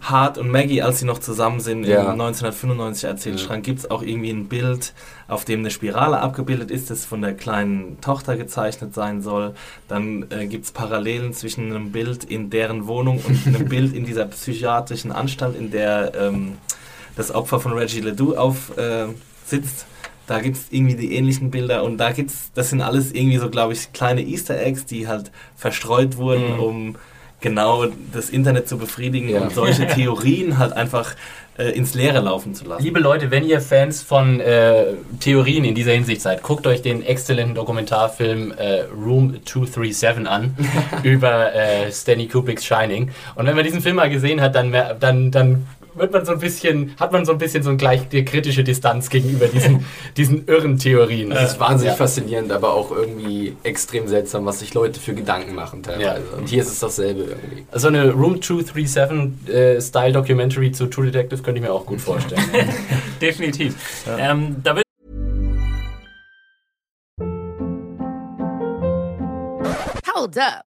Hart 0.00 0.38
und 0.38 0.48
Maggie, 0.50 0.80
als 0.80 1.00
sie 1.00 1.04
noch 1.06 1.18
zusammen 1.18 1.58
sind, 1.60 1.84
Ja. 1.84 2.02
im 2.02 2.20
1995 2.20 3.04
erzählt 3.04 3.40
Schrank, 3.40 3.64
gibt 3.64 3.80
es 3.80 3.90
auch 3.90 4.02
irgendwie 4.02 4.30
ein 4.30 4.46
Bild, 4.48 4.92
auf 5.26 5.44
dem 5.44 5.60
eine 5.60 5.70
Spirale 5.70 6.20
abgebildet 6.20 6.70
ist, 6.70 6.88
das 6.90 7.04
von 7.04 7.20
der 7.20 7.34
kleinen 7.34 8.00
Tochter 8.00 8.36
gezeichnet 8.36 8.94
sein 8.94 9.22
soll. 9.22 9.54
Dann 9.88 10.26
äh, 10.30 10.46
gibt 10.46 10.66
es 10.66 10.70
Parallelen 10.72 11.32
zwischen 11.32 11.70
einem 11.72 11.90
Bild 11.90 12.22
in 12.24 12.48
deren 12.48 12.86
Wohnung 12.86 13.20
und 13.26 13.46
einem 13.46 13.68
Bild 13.68 13.92
in 13.94 14.04
dieser 14.04 14.26
psychiatrischen 14.26 15.10
Anstalt, 15.10 15.56
in 15.58 15.70
der 15.72 16.12
ähm, 16.18 16.52
das 17.16 17.34
Opfer 17.34 17.58
von 17.58 17.72
Reggie 17.72 18.00
Ledoux 18.00 18.36
auf 18.36 18.76
äh, 18.78 19.06
sitzt. 19.46 19.86
Da 20.28 20.38
gibt 20.40 20.58
es 20.58 20.66
irgendwie 20.70 20.94
die 20.94 21.14
ähnlichen 21.14 21.50
Bilder 21.50 21.82
und 21.82 21.96
da 21.98 22.12
gibt's, 22.12 22.50
das 22.54 22.70
sind 22.70 22.82
alles 22.82 23.12
irgendwie 23.12 23.38
so, 23.38 23.48
glaube 23.50 23.72
ich, 23.72 23.92
kleine 23.92 24.22
Easter 24.22 24.60
Eggs, 24.60 24.84
die 24.84 25.08
halt 25.08 25.32
verstreut 25.56 26.18
wurden, 26.18 26.54
Mhm. 26.54 26.60
um 26.60 26.94
genau 27.40 27.86
das 28.12 28.30
Internet 28.30 28.68
zu 28.68 28.78
befriedigen 28.78 29.28
Ja. 29.28 29.40
und 29.40 29.52
solche 29.54 29.86
Theorien 29.94 30.58
halt 30.58 30.72
einfach 30.72 31.14
äh, 31.58 31.70
ins 31.70 31.94
Leere 31.94 32.20
laufen 32.20 32.54
zu 32.54 32.64
lassen. 32.66 32.82
Liebe 32.84 33.00
Leute, 33.00 33.30
wenn 33.30 33.44
ihr 33.44 33.60
Fans 33.60 34.02
von 34.02 34.40
äh, 34.40 34.84
Theorien 35.20 35.64
in 35.64 35.74
dieser 35.74 35.92
Hinsicht 35.92 36.20
seid, 36.22 36.42
guckt 36.42 36.66
euch 36.66 36.82
den 36.82 37.02
exzellenten 37.04 37.54
Dokumentarfilm 37.54 38.52
äh, 38.56 38.82
Room 38.92 39.36
237 39.44 40.28
an 40.28 40.56
über 41.02 41.52
äh, 41.54 41.90
Stanley 41.90 42.28
Kubricks 42.28 42.64
Shining. 42.64 43.10
Und 43.34 43.46
wenn 43.46 43.56
man 43.56 43.64
diesen 43.64 43.80
Film 43.80 43.96
mal 43.96 44.08
gesehen 44.10 44.40
hat, 44.40 44.54
dann, 44.54 44.72
dann, 45.00 45.30
dann 45.30 45.66
wird 45.94 46.12
man 46.12 46.24
so 46.24 46.32
ein 46.32 46.38
bisschen, 46.38 46.94
hat 46.98 47.12
man 47.12 47.24
so 47.24 47.32
ein 47.32 47.38
bisschen 47.38 47.62
so 47.62 47.70
eine 47.70 47.76
gleich 47.78 48.08
die 48.08 48.24
kritische 48.24 48.64
Distanz 48.64 49.10
gegenüber 49.10 49.46
diesen, 49.46 49.84
diesen 50.16 50.46
irren 50.46 50.78
Theorien. 50.78 51.30
Das 51.30 51.52
ist 51.52 51.60
wahnsinnig 51.60 51.92
Ja. 51.92 51.96
faszinierend, 51.96 52.52
aber 52.52 52.74
auch 52.74 52.90
irgendwie 52.90 53.56
extrem 53.62 54.08
seltsam, 54.08 54.44
was 54.46 54.60
sich 54.60 54.74
Leute 54.74 55.00
für 55.00 55.14
Gedanken 55.14 55.54
machen 55.54 55.82
teilweise. 55.82 56.04
Ja. 56.32 56.38
Und 56.38 56.48
hier 56.48 56.62
ist 56.62 56.68
es 56.68 56.80
dasselbe 56.80 57.22
irgendwie. 57.22 57.66
So 57.72 57.88
eine 57.88 58.10
Room 58.12 58.40
237 58.42 59.48
äh, 59.54 59.80
Style 59.80 60.12
Documentary 60.12 60.72
zu 60.72 60.86
True 60.86 61.06
Detective 61.06 61.42
könnte 61.42 61.60
ich 61.60 61.66
mir 61.66 61.72
auch 61.72 61.86
gut 61.86 62.00
vorstellen. 62.00 62.42
Definitiv. 63.20 63.74
Ähm, 64.18 64.56
da 64.62 64.76
will 64.76 64.82
Hold 70.14 70.36
up. 70.38 70.67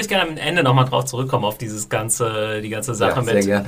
ich 0.00 0.08
gerne 0.08 0.30
am 0.30 0.36
Ende 0.36 0.62
nochmal 0.62 0.84
drauf 0.84 1.04
zurückkommen, 1.04 1.44
auf 1.44 1.58
dieses 1.58 1.88
ganze, 1.88 2.60
die 2.62 2.68
ganze 2.68 2.94
Sache 2.94 3.20
Ja, 3.20 3.22
mit. 3.22 3.46
Äh, 3.46 3.62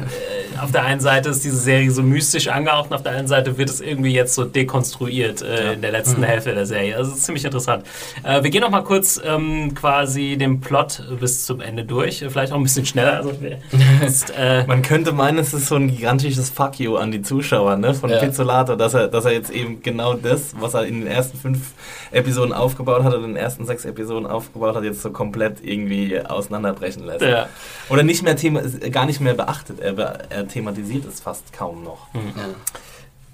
auf 0.62 0.72
der 0.72 0.84
einen 0.84 1.00
Seite 1.00 1.28
ist 1.30 1.44
diese 1.44 1.56
Serie 1.56 1.90
so 1.90 2.02
mystisch 2.02 2.48
angehaucht 2.48 2.90
und 2.90 2.96
auf 2.96 3.02
der 3.02 3.12
anderen 3.12 3.28
Seite 3.28 3.56
wird 3.58 3.70
es 3.70 3.80
irgendwie 3.80 4.12
jetzt 4.12 4.34
so 4.34 4.44
dekonstruiert 4.44 5.42
äh, 5.42 5.74
in 5.74 5.82
der 5.82 5.92
letzten 5.92 6.22
Hälfte 6.22 6.54
der 6.54 6.66
Serie. 6.66 6.96
Also 6.96 7.10
es 7.12 7.18
ist 7.18 7.24
ziemlich 7.26 7.44
interessant. 7.44 7.84
Äh, 8.24 8.42
wir 8.42 8.50
gehen 8.50 8.62
nochmal 8.62 8.84
kurz 8.84 9.20
ähm, 9.24 9.74
quasi 9.74 10.36
den 10.36 10.60
Plot 10.60 11.02
bis 11.20 11.46
zum 11.46 11.60
Ende 11.60 11.84
durch. 11.84 12.22
Äh, 12.22 12.30
Vielleicht 12.30 12.52
auch 12.52 12.56
ein 12.56 12.62
bisschen 12.62 12.86
schneller. 12.86 13.16
Also 13.18 13.32
jetzt, 14.02 14.32
äh, 14.36 14.64
Man 14.66 14.82
könnte 14.82 15.12
meinen, 15.12 15.38
es 15.38 15.52
ist 15.54 15.66
so 15.66 15.76
ein 15.76 15.88
gigantisches 15.88 16.50
Fuck 16.50 16.80
you 16.80 16.96
an 16.96 17.10
die 17.12 17.22
Zuschauer 17.22 17.76
ne, 17.76 17.94
von 17.94 18.10
Ja. 18.10 18.18
Pizzolato, 18.18 18.76
dass 18.76 18.94
er, 18.94 19.08
dass 19.08 19.24
er 19.24 19.32
jetzt 19.32 19.50
eben 19.50 19.82
genau 19.82 20.14
das, 20.14 20.54
was 20.58 20.74
er 20.74 20.84
in 20.86 21.00
den 21.00 21.06
ersten 21.06 21.38
fünf 21.38 21.72
Episoden 22.10 22.52
aufgebaut 22.52 23.04
hat 23.04 23.12
oder 23.14 23.24
in 23.24 23.34
den 23.34 23.36
ersten 23.36 23.66
sechs 23.66 23.84
Episoden 23.84 24.26
aufgebaut 24.26 24.74
hat, 24.74 24.84
jetzt 24.84 25.02
so 25.02 25.10
komplett 25.10 25.58
irgendwie 25.62 26.20
auseinanderbrechen 26.20 27.04
lässt. 27.06 27.22
Ja. 27.22 27.48
Oder 27.88 28.02
nicht 28.02 28.22
mehr 28.22 28.36
thema 28.36 28.62
gar 28.90 29.06
nicht 29.06 29.20
mehr 29.20 29.34
beachtet. 29.34 29.80
Er, 29.80 29.92
be- 29.92 30.18
er 30.40 30.48
thematisiert 30.48 31.04
es 31.04 31.20
fast 31.20 31.52
kaum 31.52 31.82
noch. 31.84 32.08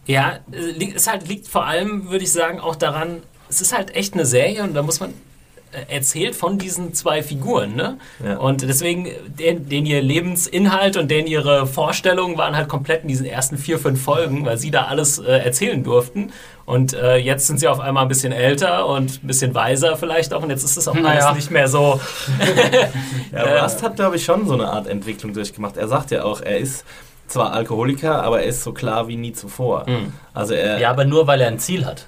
Ja, 0.07 0.39
äh, 0.53 0.57
li- 0.71 0.93
es 0.95 1.07
halt 1.09 1.27
liegt 1.29 1.49
vor 1.49 1.65
allem, 1.67 2.11
würde 2.11 2.25
ich 2.25 2.33
sagen, 2.33 2.61
auch 2.61 2.77
daran, 2.77 3.23
es 3.49 3.61
ist 3.61 3.73
halt 3.77 3.95
echt 3.97 4.15
eine 4.15 4.25
Serie 4.27 4.63
und 4.63 4.75
da 4.75 4.83
muss 4.83 5.01
man 5.01 5.11
äh, 5.11 5.15
erzählt 5.89 6.35
von 6.37 6.59
diesen 6.59 6.95
zwei 6.95 7.23
Figuren, 7.23 7.75
ne? 7.75 7.99
Ja. 8.25 8.37
Und 8.39 8.63
deswegen, 8.63 9.09
den, 9.27 9.69
den 9.69 9.87
ihr 9.87 10.03
Lebensinhalt 10.03 10.97
und 10.97 11.11
den 11.11 11.27
ihre 11.27 11.67
Vorstellungen 11.67 12.37
waren 12.39 12.57
halt 12.57 12.69
komplett 12.69 13.03
in 13.03 13.09
diesen 13.09 13.27
ersten 13.27 13.59
vier, 13.59 13.79
fünf 13.79 14.03
Folgen, 14.03 14.45
weil 14.45 14.59
sie 14.59 14.71
da 14.71 14.85
alles 14.85 15.19
äh, 15.19 15.25
erzählen 15.39 15.83
durften. 15.85 16.33
Und 16.65 16.95
äh, 16.95 17.17
jetzt 17.17 17.47
sind 17.47 17.61
sie 17.61 17.69
auf 17.69 17.79
einmal 17.79 18.03
ein 18.05 18.09
bisschen 18.09 18.33
älter 18.33 18.87
und 18.87 19.23
ein 19.23 19.27
bisschen 19.27 19.55
weiser 19.55 19.97
vielleicht 19.97 20.35
auch. 20.35 20.43
Und 20.43 20.51
jetzt 20.51 20.65
ist 20.65 20.77
es 20.77 20.89
auch 20.89 20.95
Naja. 20.95 21.27
alles 21.27 21.37
nicht 21.37 21.51
mehr 21.51 21.69
so. 21.69 22.01
Ja, 23.33 23.43
Äh, 23.45 23.61
Rust 23.61 23.83
hat, 23.83 23.97
glaube 23.97 24.17
ich, 24.17 24.25
schon 24.25 24.47
so 24.47 24.55
eine 24.55 24.69
Art 24.69 24.87
Entwicklung 24.87 25.33
durchgemacht. 25.33 25.77
Er 25.77 25.89
sagt 25.89 26.11
ja 26.11 26.25
auch, 26.25 26.41
er 26.41 26.59
ist 26.59 26.85
zwar 27.29 27.53
Alkoholiker, 27.53 28.23
aber 28.23 28.41
er 28.41 28.47
ist 28.47 28.63
so 28.63 28.73
klar 28.73 29.09
wie 29.09 29.17
nie 29.17 29.33
zuvor. 29.33 29.87
Hm. 29.87 30.13
Also 30.33 30.55
er, 30.55 30.79
Ja, 30.79 30.91
aber 30.91 31.05
nur 31.05 31.27
weil 31.27 31.41
er 31.41 31.49
ein 31.49 31.59
Ziel 31.59 31.85
hat. 31.85 32.07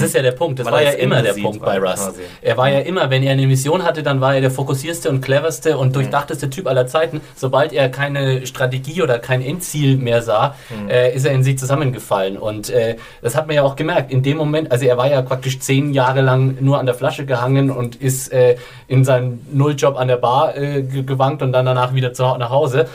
Das 0.00 0.02
ist 0.02 0.14
ja 0.14 0.22
der 0.22 0.32
Punkt. 0.32 0.58
Das 0.58 0.66
Weil 0.66 0.72
war 0.72 0.82
ja 0.82 0.90
immer 0.90 1.22
der 1.22 1.34
Punkt 1.34 1.60
bei 1.64 1.78
Rust. 1.78 2.04
quasi. 2.06 2.20
Er 2.42 2.56
war 2.56 2.70
ja 2.70 2.80
immer, 2.80 3.10
wenn 3.10 3.22
er 3.22 3.32
eine 3.32 3.46
Mission 3.46 3.82
hatte, 3.84 4.02
dann 4.02 4.20
war 4.20 4.34
er 4.34 4.40
der 4.40 4.50
fokussierste 4.50 5.08
und 5.10 5.20
cleverste 5.20 5.78
und 5.78 5.94
durchdachteste 5.96 6.50
Typ 6.50 6.66
aller 6.66 6.86
Zeiten. 6.86 7.20
Sobald 7.36 7.72
er 7.72 7.88
keine 7.88 8.46
Strategie 8.46 9.02
oder 9.02 9.18
kein 9.18 9.42
Endziel 9.42 9.96
mehr 9.96 10.22
sah, 10.22 10.54
äh, 10.88 11.14
ist 11.14 11.24
er 11.26 11.32
in 11.32 11.42
sich 11.42 11.58
zusammengefallen. 11.58 12.36
Und 12.36 12.70
äh, 12.70 12.96
das 13.22 13.34
hat 13.36 13.46
man 13.46 13.56
ja 13.56 13.62
auch 13.62 13.76
gemerkt. 13.76 14.10
In 14.12 14.22
dem 14.22 14.36
Moment, 14.36 14.70
also 14.72 14.84
er 14.86 14.96
war 14.96 15.08
ja 15.10 15.22
praktisch 15.22 15.58
zehn 15.60 15.92
Jahre 15.92 16.20
lang 16.20 16.56
nur 16.60 16.78
an 16.78 16.86
der 16.86 16.94
Flasche 16.94 17.24
gehangen 17.26 17.70
und 17.70 17.96
ist 17.96 18.32
äh, 18.32 18.56
in 18.88 19.04
seinem 19.04 19.40
Nulljob 19.52 19.96
an 19.98 20.08
der 20.08 20.16
Bar 20.16 20.56
äh, 20.56 20.82
ge- 20.82 21.02
gewankt 21.02 21.42
und 21.42 21.52
dann 21.52 21.66
danach 21.66 21.94
wieder 21.94 22.12
zu, 22.12 22.22
nach 22.22 22.50
Hause. 22.50 22.86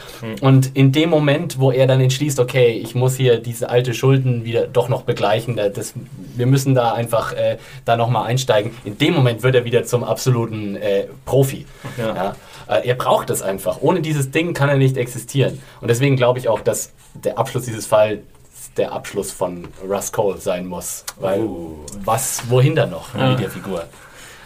Und 0.41 0.75
in 0.75 0.91
dem 0.91 1.09
Moment, 1.09 1.59
wo 1.59 1.71
er 1.71 1.87
dann 1.87 1.99
entschließt, 2.01 2.39
okay, 2.39 2.69
ich 2.83 2.95
muss 2.95 3.15
hier 3.15 3.37
diese 3.37 3.69
alte 3.69 3.93
Schulden 3.93 4.43
wieder 4.45 4.67
doch 4.67 4.89
noch 4.89 5.03
begleichen, 5.03 5.55
da- 5.55 5.69
das, 5.69 5.93
wir 6.35 6.45
müssen 6.45 6.75
da 6.75 6.88
einfach 6.93 7.33
äh, 7.33 7.57
da 7.85 7.95
nochmal 7.97 8.27
einsteigen. 8.27 8.71
In 8.83 8.97
dem 8.97 9.13
Moment 9.13 9.43
wird 9.43 9.55
er 9.55 9.65
wieder 9.65 9.83
zum 9.83 10.03
absoluten 10.03 10.75
äh, 10.75 11.05
Profi. 11.25 11.65
Ja. 11.97 12.15
Ja. 12.15 12.35
Äh, 12.75 12.87
er 12.87 12.95
braucht 12.95 13.29
es 13.29 13.41
einfach. 13.41 13.77
Ohne 13.81 14.01
dieses 14.01 14.31
Ding 14.31 14.53
kann 14.53 14.69
er 14.69 14.77
nicht 14.77 14.97
existieren. 14.97 15.61
Und 15.81 15.87
deswegen 15.89 16.15
glaube 16.15 16.39
ich 16.39 16.47
auch, 16.49 16.61
dass 16.61 16.91
der 17.13 17.37
Abschluss 17.37 17.65
dieses 17.65 17.85
Fall 17.85 18.19
der 18.77 18.91
Abschluss 18.91 19.31
von 19.31 19.67
Russ 19.89 20.11
Cole 20.11 20.37
sein 20.37 20.65
muss. 20.65 21.03
Weil 21.19 21.47
was, 22.05 22.43
wohin 22.49 22.75
dann 22.75 22.91
noch 22.91 23.13
Ja. 23.15 23.31
mit 23.31 23.39
der 23.39 23.49
Figur? 23.49 23.83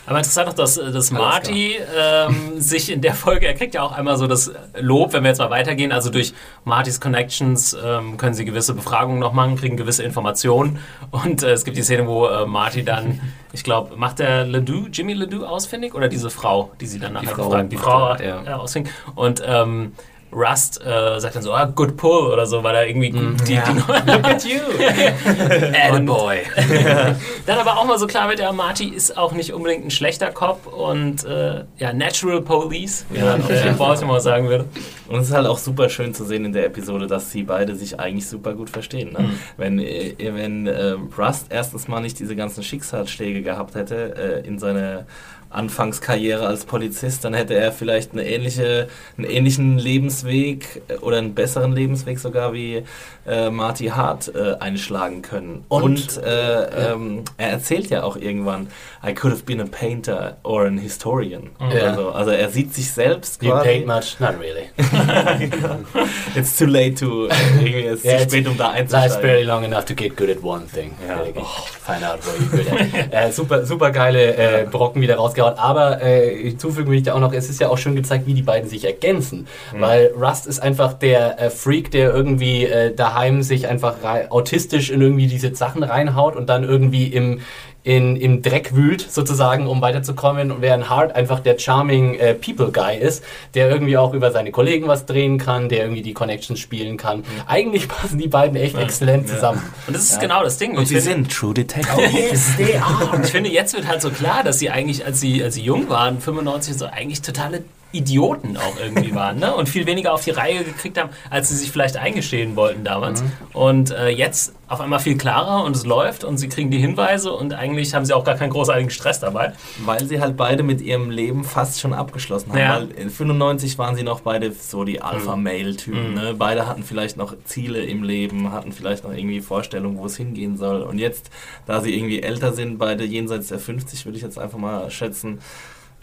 Aber 0.06 0.18
interessant 0.18 0.50
auch, 0.50 0.54
dass, 0.54 0.76
dass 0.76 1.12
Marty 1.12 1.76
ähm, 1.98 2.54
sich 2.60 2.92
in 2.92 3.02
der 3.02 3.14
Folge, 3.14 3.48
er 3.48 3.54
kriegt 3.54 3.74
ja 3.74 3.84
auch 3.84 3.94
einmal 3.94 4.18
so 4.18 4.28
das 4.28 4.52
Lob, 4.78 5.14
wenn 5.14 5.24
wir 5.24 5.30
jetzt 5.30 5.40
mal 5.40 5.50
weitergehen, 5.50 5.92
also 5.92 6.10
durch 6.10 6.34
Martys 6.66 7.00
Connections 7.00 7.76
ähm, 7.84 8.18
können 8.18 8.34
sie 8.34 8.46
gewisse 8.46 8.74
Befragungen 8.74 9.20
noch 9.20 9.34
machen, 9.34 9.56
kriegen 9.56 9.78
gewisse 9.78 10.04
Informationen. 10.04 10.80
Und 11.12 11.44
äh, 11.44 11.52
es 11.52 11.64
gibt 11.64 11.78
die 11.78 11.84
Szene, 11.84 12.08
wo 12.08 12.28
äh, 12.28 12.46
Marty 12.46 12.84
dann, 12.84 13.22
ich 13.54 13.64
glaube, 13.64 13.96
macht 13.96 14.20
der 14.20 14.46
Ledoux, 14.46 14.88
Jimmy 14.92 15.14
Ledoux 15.14 15.46
ausfindig? 15.46 15.96
Oder 15.96 16.10
diese 16.10 16.30
Frau, 16.30 16.72
die 16.82 16.86
sie 16.86 17.00
dann 17.00 17.14
nachher 17.14 17.30
Frau 17.30 17.50
befragt, 17.50 17.72
die 17.72 17.78
Frau 17.78 18.14
er, 18.14 18.44
ja. 18.44 18.44
äh, 18.44 18.54
ausfindig 18.54 18.94
und 19.16 19.42
ähm, 19.46 19.94
Rust 20.34 20.82
äh, 20.84 21.20
sagt 21.20 21.36
dann 21.36 21.44
so, 21.44 21.54
ah, 21.54 21.66
good 21.66 21.96
pull 21.98 22.32
oder 22.32 22.46
so, 22.46 22.64
weil 22.64 22.76
er 22.76 22.88
irgendwie 22.88 23.12
gut 23.12 23.48
die, 23.48 23.56
die 23.56 23.58
Look 24.12 24.26
at 24.26 24.44
you. 24.44 24.60
Attaboy. 25.74 26.40
Dann 27.46 27.60
aber 27.60 27.78
auch 27.78 27.86
mal 27.86 28.00
so 28.00 28.08
klar 28.08 28.30
wird, 28.30 28.40
ja, 28.40 28.52
Marty 28.52 28.88
ist 28.88 29.18
auch 29.18 29.34
nicht 29.34 29.54
unbedingt 29.54 29.86
ein 29.86 29.92
schlechter 29.92 30.32
Cop 30.32 30.68
und 30.68 31.24
äh, 31.26 31.64
ja, 31.78 31.94
Natural 31.94 32.42
Police, 32.42 33.06
wie 33.10 33.20
man 33.20 33.48
ja. 33.48 33.62
in 33.62 33.78
Baltimore 33.78 34.22
sagen 34.22 34.50
würde. 34.50 34.66
Und 35.08 35.20
es 35.20 35.28
ist 35.28 35.34
halt 35.34 35.48
auch 35.48 35.58
super 35.58 35.90
schön 35.90 36.14
zu 36.14 36.24
sehen 36.26 36.46
in 36.46 36.54
der 36.54 36.66
Episode, 36.66 37.08
dass 37.08 37.32
sie 37.32 37.44
beide 37.44 37.76
sich 37.76 38.00
eigentlich 38.00 38.28
super 38.28 38.54
gut 38.54 38.70
verstehen. 38.70 39.14
Ne? 39.14 39.30
Wenn, 39.58 39.80
äh, 39.80 40.16
wenn 40.18 40.68
äh, 40.68 40.96
Rust 41.18 41.48
erstens 41.50 41.88
mal 41.88 42.00
nicht 42.00 42.20
diese 42.20 42.36
ganzen 42.36 42.64
Schicksalsschläge 42.64 43.42
gehabt 43.42 43.76
hätte 43.76 44.42
äh, 44.44 44.48
in 44.48 44.60
seiner 44.60 45.06
Anfangskarriere 45.54 46.46
als 46.48 46.66
Polizist, 46.66 47.24
dann 47.26 47.34
hätte 47.34 47.54
er 47.56 47.72
vielleicht 47.72 48.14
eine 48.14 48.26
ähnliche, 48.28 48.88
einen 49.18 49.30
ähnlichen 49.30 49.78
Lebensweg 49.78 50.82
äh, 50.88 50.96
oder 50.98 51.18
einen 51.18 51.34
besseren 51.36 51.74
Lebensweg 51.74 52.20
sogar 52.20 52.54
wie 52.54 52.84
äh, 53.28 53.50
Marty 53.50 53.88
Hart 53.88 54.32
äh, 54.36 54.56
einschlagen 54.60 55.22
können. 55.22 55.64
Und- 55.70 55.84
Und, 55.84 56.24
äh, 56.24 56.92
ähm, 56.92 57.24
er 57.38 57.50
erzählt 57.52 57.90
ja 57.90 58.04
auch 58.04 58.18
irgendwann, 58.18 58.68
I 59.06 59.14
could 59.14 59.32
have 59.34 59.44
been 59.44 59.62
a 59.62 59.66
painter 59.70 60.38
or 60.44 60.66
an 60.66 60.78
historian. 60.78 61.50
Ja. 61.60 61.90
Also, 61.92 62.10
also 62.12 62.32
er 62.32 62.50
sieht 62.50 62.74
sich 62.74 62.92
selbst 62.92 63.42
You 63.44 63.52
quasi. 63.52 63.68
paid 63.68 63.88
much? 63.88 64.20
Not 64.20 64.36
really. 64.40 64.70
It's 66.36 66.58
too 66.58 66.66
late 66.66 66.96
to, 66.96 67.28
irgendwie 67.28 67.82
ist 67.82 68.04
Ja, 68.04 68.12
zu 68.12 68.24
it's- 68.24 68.32
spät, 68.34 68.48
um 68.48 68.58
da 68.58 68.72
Life's 68.74 68.94
einzusteigen. 68.94 69.22
barely 69.22 69.44
long 69.44 69.64
enough 69.64 69.86
to 69.86 69.94
get 69.94 70.18
good 70.18 70.30
at 70.30 70.42
one 70.44 70.66
thing. 70.68 70.92
Ja. 71.08 71.22
Oh, 71.36 71.44
find 71.86 72.04
out 72.04 72.20
where 72.26 72.36
you're 72.64 72.72
good 72.92 72.96
at. 73.12 73.14
äh, 73.30 73.32
super, 73.32 73.66
super 73.66 73.92
geile 73.92 74.36
äh, 74.36 74.66
Brocken 74.66 75.02
wieder 75.02 75.16
rausgehauen. 75.16 75.43
Aber 75.46 76.02
äh, 76.02 76.50
hinzufügen 76.50 76.90
will 76.90 76.98
ich 76.98 77.04
da 77.04 77.14
auch 77.14 77.20
noch, 77.20 77.34
es 77.34 77.50
ist 77.50 77.60
ja 77.60 77.70
auch 77.70 77.78
schon 77.78 77.96
gezeigt, 77.96 78.28
wie 78.28 78.34
die 78.34 78.42
beiden 78.42 78.70
sich 78.70 78.86
ergänzen. 78.86 79.48
Mhm. 79.74 79.82
Weil 79.82 80.12
Rust 80.20 80.48
ist 80.48 80.60
einfach 80.60 80.94
der 80.94 81.40
äh, 81.40 81.50
Freak, 81.50 81.92
der 81.92 82.14
irgendwie 82.14 82.66
äh, 82.66 82.94
daheim 82.94 83.44
sich 83.44 83.68
einfach 83.68 83.96
autistisch 84.30 84.90
in 84.90 85.02
irgendwie 85.02 85.28
diese 85.28 85.54
Sachen 85.56 85.84
reinhaut 85.84 86.36
und 86.36 86.48
dann 86.50 86.64
irgendwie 86.64 87.08
im 87.08 87.42
in, 87.84 88.16
im 88.16 88.42
Dreck 88.42 88.76
wühlt, 88.76 89.02
sozusagen, 89.12 89.68
um 89.68 89.82
weiterzukommen. 89.82 90.52
Und 90.52 90.62
während 90.62 90.90
Hart 90.90 91.16
einfach 91.16 91.42
der 91.42 91.60
charming 91.60 92.16
äh, 92.16 92.34
People 92.34 92.72
Guy 92.72 92.98
ist, 92.98 93.24
der 93.56 93.70
irgendwie 93.70 93.98
auch 93.98 94.14
über 94.14 94.32
seine 94.32 94.52
Kollegen 94.52 94.88
was 94.88 95.06
drehen 95.06 95.38
kann, 95.38 95.68
der 95.70 95.82
irgendwie 95.84 96.02
die 96.02 96.14
Connections 96.14 96.60
spielen 96.60 96.96
kann. 96.98 97.24
Eigentlich 97.46 97.88
passen 97.90 98.18
die 98.18 98.28
beiden 98.30 98.56
echt 98.56 98.78
exzellent 98.78 99.28
zusammen. 99.28 99.62
Und 99.88 99.96
das 99.96 100.04
ist 100.04 100.20
genau 100.22 100.44
das 100.44 100.58
Ding. 100.58 100.78
Und 100.78 100.84
Ich 100.84 100.90
sie 100.90 100.96
finde- 100.96 101.10
sind 101.30 101.32
True 101.32 101.54
Detectives. 101.54 102.52
Ich 103.24 103.32
finde, 103.32 103.50
jetzt 103.50 103.74
wird 103.74 103.88
halt 103.88 104.02
so 104.02 104.10
klar, 104.10 104.44
dass 104.44 104.60
sie 104.60 104.70
eigentlich, 104.70 105.06
als 105.06 105.20
sie, 105.20 105.44
als 105.44 105.56
sie 105.56 105.62
jung 105.64 105.90
waren, 105.90 106.20
95, 106.20 106.76
so 106.78 106.86
eigentlich 106.86 107.22
totale 107.22 107.64
Idioten 107.94 108.58
auch 108.58 108.78
irgendwie 108.84 109.16
waren, 109.16 109.40
ne? 109.40 109.56
Und 109.56 109.70
viel 109.70 109.86
weniger 109.86 110.14
auf 110.14 110.24
die 110.24 110.32
Reihe 110.32 110.64
gekriegt 110.64 110.98
haben, 110.98 111.10
als 111.30 111.50
sie 111.50 111.56
sich 111.56 111.72
vielleicht 111.72 111.96
eingestehen 111.96 112.56
wollten 112.56 112.84
damals. 112.84 113.24
Und 113.54 113.92
äh, 113.92 114.10
jetzt 114.10 114.54
auf 114.68 114.82
einmal 114.82 115.00
viel 115.00 115.18
klarer 115.18 115.64
und 115.64 115.76
es 115.76 115.86
läuft 115.86 116.24
und 116.24 116.38
sie 116.38 116.50
kriegen 116.50 116.72
die 116.72 116.80
Hinweise 116.80 117.32
und 117.32 117.54
eigentlich 117.54 117.94
haben 117.94 118.06
sie 118.06 118.14
auch 118.14 118.24
gar 118.24 118.36
keinen 118.36 118.50
großartigen 118.50 118.90
Stress 118.90 119.20
dabei. 119.20 119.54
Weil 119.86 120.04
sie 120.06 120.20
halt 120.20 120.36
beide 120.36 120.64
mit 120.64 120.82
ihrem 120.82 121.12
Leben 121.12 121.44
fast 121.44 121.80
schon 121.80 121.94
abgeschlossen 121.94 122.52
haben. 122.52 122.60
Ja. 122.60 122.76
Weil 122.76 122.92
in 122.92 123.10
95 123.12 123.78
waren 123.78 123.96
sie 123.96 124.04
noch 124.04 124.22
beide 124.22 124.52
so 124.52 124.84
die 124.84 125.02
Alpha-Male-Typen. 125.02 126.16
Ne? 126.16 126.34
Beide 126.38 126.68
hatten 126.68 126.84
vielleicht 126.84 127.18
noch 127.18 127.36
Ziele 127.46 127.84
im 127.84 128.04
Leben, 128.04 128.52
hatten 128.52 128.72
vielleicht 128.72 129.04
noch 129.04 129.14
irgendwie 129.14 129.42
Vorstellungen, 129.42 130.00
wo 130.00 130.08
es 130.08 130.18
hingehen 130.18 130.58
soll. 130.58 130.82
Und 130.82 130.98
jetzt, 130.98 131.30
da 131.68 131.82
sie 131.82 131.96
irgendwie 131.96 132.24
älter 132.24 132.54
sind, 132.54 132.80
beide 132.80 133.04
jenseits 133.04 133.50
der 133.50 133.60
50, 133.60 134.06
würde 134.06 134.18
ich 134.18 134.24
jetzt 134.24 134.40
einfach 134.40 134.58
mal 134.58 134.90
schätzen, 134.90 135.40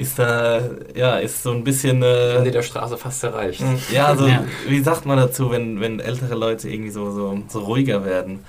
ist 0.00 0.18
da, 0.18 0.60
ja, 0.94 1.16
ist 1.18 1.42
so 1.42 1.52
ein 1.52 1.62
bisschen. 1.64 2.02
Ende 2.02 2.48
Äh, 2.48 2.50
der 2.50 2.62
Straße 2.62 2.96
fast 2.96 3.22
erreicht. 3.24 3.62
ja, 3.92 4.06
also, 4.06 4.26
Ja. 4.26 4.44
wie 4.66 4.80
sagt 4.80 5.06
man 5.06 5.16
dazu, 5.18 5.50
wenn, 5.50 5.80
wenn 5.80 6.00
ältere 6.00 6.34
Leute 6.34 6.68
irgendwie 6.68 6.90
so, 6.90 7.10
so, 7.10 7.38
so 7.48 7.60
ruhiger 7.60 8.04
werden? 8.04 8.44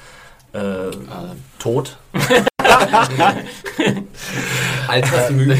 Äh, 0.53 0.59
Äh, 0.59 0.91
tot. 1.59 1.97
Altersmüde. 4.87 5.57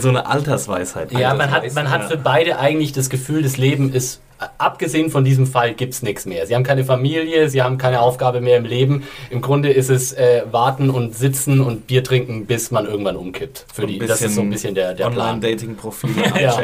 so 0.00 0.08
eine 0.08 0.26
Altersweisheit. 0.26 1.12
Ja, 1.12 1.34
man 1.34 1.50
hat, 1.50 1.72
man 1.74 1.90
hat 1.90 2.04
für 2.10 2.16
beide 2.16 2.58
eigentlich 2.58 2.92
das 2.92 3.10
Gefühl, 3.10 3.42
das 3.42 3.56
Leben 3.56 3.92
ist, 3.92 4.20
abgesehen 4.58 5.10
von 5.10 5.24
diesem 5.24 5.46
Fall, 5.46 5.74
gibt's 5.74 6.02
nichts 6.02 6.26
mehr. 6.26 6.46
Sie 6.46 6.54
haben 6.54 6.62
keine 6.62 6.84
Familie, 6.84 7.48
sie 7.48 7.62
haben 7.62 7.78
keine 7.78 8.00
Aufgabe 8.00 8.40
mehr 8.40 8.56
im 8.56 8.64
Leben. 8.64 9.04
Im 9.30 9.40
Grunde 9.40 9.70
ist 9.70 9.90
es 9.90 10.12
äh, 10.12 10.42
warten 10.50 10.90
und 10.90 11.16
sitzen 11.16 11.60
und 11.60 11.86
Bier 11.86 12.04
trinken, 12.04 12.46
bis 12.46 12.70
man 12.70 12.86
irgendwann 12.86 13.16
umkippt. 13.16 13.66
Für 13.72 13.86
die, 13.86 13.98
das 13.98 14.22
ist 14.22 14.34
so 14.34 14.42
ein 14.42 14.50
bisschen 14.50 14.74
der, 14.74 14.94
der 14.94 15.10
Plan. 15.10 15.36
Online-Dating-Profile 15.36 16.12
Ja. 16.40 16.56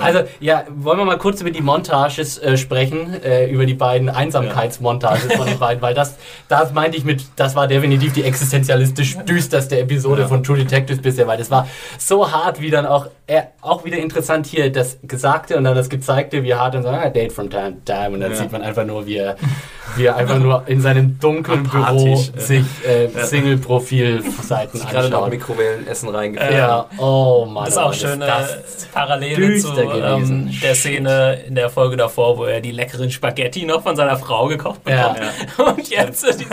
Also, 0.00 0.20
ja, 0.40 0.64
wollen 0.74 0.98
wir 0.98 1.04
mal 1.04 1.18
kurz 1.18 1.40
über 1.40 1.50
die 1.50 1.62
Montages 1.62 2.38
äh, 2.38 2.56
sprechen, 2.56 3.22
äh, 3.22 3.48
über 3.48 3.66
die 3.66 3.74
beiden 3.74 4.08
Einsamkeitsmontages 4.08 5.32
von 5.32 5.46
den 5.46 5.58
beiden, 5.58 5.82
weil 5.82 5.94
das, 5.94 6.16
das 6.48 6.72
meinte 6.72 6.96
ich 6.98 7.04
mit, 7.04 7.24
das 7.36 7.54
war 7.54 7.66
definitiv 7.66 8.12
die 8.12 8.24
existenzialistisch 8.24 9.16
düsterste 9.26 9.78
Episode 9.78 10.28
von 10.28 10.42
True 10.42 10.58
Detectives 10.58 11.00
bisher, 11.00 11.26
weil 11.26 11.38
das 11.38 11.50
war 11.50 11.66
so 11.98 12.30
hart, 12.30 12.60
wie 12.60 12.70
dann 12.70 12.86
auch, 12.86 13.08
äh, 13.26 13.42
auch 13.60 13.84
wieder 13.84 13.98
interessant 13.98 14.46
hier 14.46 14.70
das 14.70 14.98
Gesagte 15.02 15.56
und 15.56 15.64
dann 15.64 15.74
das 15.74 15.88
Gezeigte, 15.88 16.42
wie 16.42 16.54
hart 16.54 16.74
dann 16.74 16.82
so, 16.82 16.88
ah, 16.88 17.08
Date 17.22 17.32
from 17.32 17.48
time 17.50 17.76
to 17.84 17.92
time 17.92 18.10
und 18.14 18.20
dann 18.20 18.32
Ja. 18.32 18.36
sieht 18.36 18.52
man 18.52 18.62
einfach 18.62 18.84
nur, 18.84 19.06
wie 19.06 19.16
er, 19.16 19.36
wie 19.96 20.06
er 20.06 20.16
einfach 20.16 20.38
nur 20.38 20.62
in 20.66 20.80
seinem 20.80 21.18
dunklen 21.20 21.62
Büro 21.64 22.08
ja. 22.34 22.40
sich 22.40 22.64
äh, 22.86 23.08
Single-Profil-Seiten 23.24 24.78
Gerade 24.78 25.08
noch 25.08 25.18
anschaut. 25.18 25.30
Mikrowellenessen 25.30 26.08
reingefüllt. 26.08 26.52
Ja, 26.52 26.86
oh 26.98 27.46
Mann. 27.46 27.64
Das 27.64 27.74
ist 27.74 27.78
auch 27.78 27.84
aber 27.86 27.94
schöne 27.94 28.26
das- 28.26 28.86
Parallele 28.92 29.58
zu 29.58 29.68
ähm, 29.78 30.50
der 30.62 30.74
Szene 30.74 31.40
in 31.46 31.54
der 31.54 31.70
Folge 31.70 31.96
davor, 31.96 32.36
wo 32.38 32.44
er 32.44 32.60
die 32.60 32.72
leckeren 32.72 33.10
Spaghetti 33.10 33.64
noch 33.64 33.82
von 33.82 33.96
seiner 33.96 34.16
Frau 34.16 34.46
gekocht 34.48 34.80
Ja. 34.88 35.14
bekommt. 35.56 35.78
Und 35.78 35.88
jetzt 35.90 36.24
äh, 36.24 36.36
die, 36.36 36.46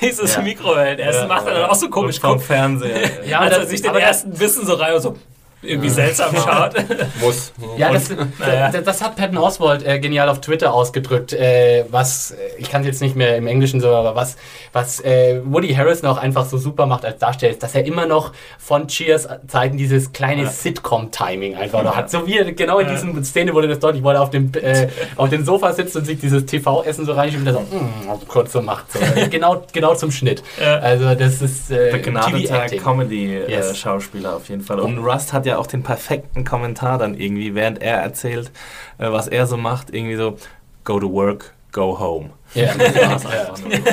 dieses 0.00 0.36
Ja. 0.36 0.42
Mikrowellenessen 0.42 1.22
Ja. 1.22 1.28
macht 1.28 1.46
er 1.46 1.54
dann 1.54 1.64
auch 1.70 1.74
so 1.74 1.88
komisch. 1.88 2.20
vom 2.20 2.32
Guckt, 2.34 2.44
Fernseher. 2.44 3.26
Ja, 3.28 3.40
als 3.40 3.56
er 3.58 3.66
sich 3.66 3.82
den 3.82 3.94
ersten 3.94 4.30
Bissen 4.32 4.66
so 4.66 4.74
rein 4.74 4.94
und 4.94 5.00
so 5.00 5.16
irgendwie 5.62 5.88
seltsam 5.88 6.34
schaut. 6.34 6.74
Muss. 7.20 7.52
Ja, 7.76 7.92
das, 7.92 8.10
naja. 8.38 8.70
das, 8.70 8.84
das 8.84 9.02
hat 9.02 9.16
Patton 9.16 9.38
Oswald 9.38 9.86
äh, 9.86 9.98
genial 9.98 10.28
auf 10.28 10.40
Twitter 10.40 10.72
ausgedrückt, 10.72 11.32
äh, 11.32 11.84
was, 11.90 12.32
äh, 12.32 12.36
ich 12.58 12.70
kann 12.70 12.82
es 12.82 12.86
jetzt 12.86 13.00
nicht 13.00 13.16
mehr 13.16 13.36
im 13.36 13.46
Englischen 13.46 13.80
so, 13.80 13.88
aber 13.88 14.14
was, 14.14 14.36
was 14.72 15.00
äh, 15.00 15.40
Woody 15.44 15.74
Harrison 15.74 16.08
auch 16.08 16.18
einfach 16.18 16.44
so 16.44 16.58
super 16.58 16.86
macht 16.86 17.04
als 17.04 17.18
Darsteller, 17.18 17.52
ist, 17.52 17.62
dass 17.62 17.74
er 17.74 17.84
immer 17.86 18.06
noch 18.06 18.32
von 18.58 18.86
Cheers 18.88 19.28
Zeiten 19.48 19.76
dieses 19.76 20.12
kleine 20.12 20.46
Sitcom-Timing 20.46 21.56
einfach 21.56 21.82
noch 21.82 21.96
hat. 21.96 22.10
So 22.10 22.26
wie 22.26 22.38
er 22.38 22.52
genau 22.52 22.78
in 22.78 22.88
diesen 22.88 23.24
Szene 23.24 23.54
wurde 23.54 23.68
das 23.68 23.78
deutlich, 23.78 24.02
wo 24.02 24.10
er 24.10 24.22
auf 24.22 24.30
dem, 24.30 24.52
äh, 24.54 24.88
auf 25.16 25.30
dem 25.30 25.44
Sofa 25.44 25.72
sitzt 25.72 25.96
und 25.96 26.04
sich 26.04 26.18
dieses 26.20 26.46
TV-Essen 26.46 27.06
so 27.06 27.12
reinschiebt 27.12 27.46
und 27.46 27.54
dann 27.54 27.66
so, 27.70 27.76
mm, 27.76 28.28
kurz 28.28 28.52
so 28.52 28.60
macht. 28.60 28.92
So. 28.92 28.98
Äh, 28.98 29.28
genau, 29.28 29.64
genau 29.72 29.94
zum 29.94 30.10
Schnitt. 30.10 30.42
Ja. 30.60 30.78
Also 30.78 31.14
das 31.14 31.40
ist 31.40 31.70
äh, 31.70 31.90
begnadeter. 31.92 32.66
Comedy-Schauspieler 32.76 33.48
Yes. 33.48 33.78
Schauspieler 33.78 34.36
auf 34.36 34.48
jeden 34.48 34.62
Fall. 34.62 34.80
Und 34.80 34.98
Rust 34.98 35.32
hat 35.32 35.45
ja 35.46 35.58
auch 35.58 35.66
den 35.66 35.82
perfekten 35.82 36.44
Kommentar 36.44 36.98
dann 36.98 37.14
irgendwie, 37.14 37.54
während 37.54 37.80
er 37.80 37.98
erzählt, 37.98 38.50
äh, 38.98 39.10
was 39.10 39.28
er 39.28 39.46
so 39.46 39.56
macht, 39.56 39.94
irgendwie 39.94 40.16
so, 40.16 40.36
go 40.84 41.00
to 41.00 41.12
work, 41.12 41.54
go 41.72 41.98
home. 41.98 42.30
Ja. 42.54 42.68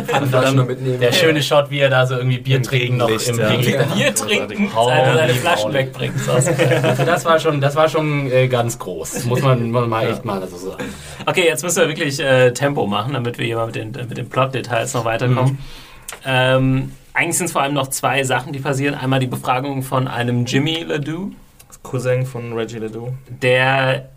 Kann 0.07 0.27
Flaschen 0.29 0.55
noch 0.55 0.67
mitnehmen. 0.67 0.99
Der 0.99 1.11
schöne 1.11 1.41
Shot, 1.41 1.69
wie 1.69 1.79
er 1.79 1.89
da 1.89 2.05
so 2.05 2.15
irgendwie 2.15 2.37
Bier 2.37 2.57
Im 2.57 2.63
trinken 2.63 2.97
noch 2.97 3.09
im 3.09 3.39
ja. 3.39 3.49
Gegenlicht. 3.49 3.93
Bier 3.95 4.15
trinken, 4.15 4.71
Oh, 4.75 4.87
seine, 4.87 5.15
seine 5.15 5.33
Flaschen 5.33 5.73
wegbringt. 5.73 6.13
Also 6.29 6.51
das 7.03 7.25
war 7.25 7.39
schon, 7.39 7.59
das 7.59 7.75
war 7.75 7.89
schon 7.89 8.31
äh, 8.31 8.47
ganz 8.47 8.79
groß. 8.79 9.25
Muss 9.25 9.41
man, 9.41 9.71
man 9.71 9.89
mal 9.89 10.07
echt 10.09 10.23
mal 10.23 10.47
so 10.47 10.55
sagen. 10.55 10.85
Okay, 11.25 11.45
jetzt 11.45 11.63
müssen 11.63 11.81
wir 11.81 11.87
wirklich 11.89 12.19
äh, 12.19 12.51
Tempo 12.51 12.87
machen, 12.87 13.13
damit 13.13 13.37
wir 13.37 13.45
hier 13.45 13.57
mal 13.57 13.65
mit 13.65 13.75
den, 13.75 13.91
mit 13.91 14.17
den 14.17 14.29
Plot-Details 14.29 14.93
noch 14.93 15.03
weiterkommen. 15.03 15.57
Ähm, 16.25 16.91
eigentlich 17.13 17.37
sind 17.37 17.47
es 17.47 17.51
vor 17.51 17.61
allem 17.61 17.73
noch 17.73 17.87
zwei 17.87 18.23
Sachen, 18.23 18.53
die 18.53 18.59
passieren. 18.59 18.95
Einmal 18.95 19.19
die 19.19 19.27
Befragung 19.27 19.83
von 19.83 20.07
einem 20.07 20.45
Jimmy 20.45 20.83
Ledoux, 20.83 21.31
Cousin 21.83 22.25
von 22.25 22.53
Reggie 22.53 22.79
Ledoux. 22.79 23.13
der 23.29 24.09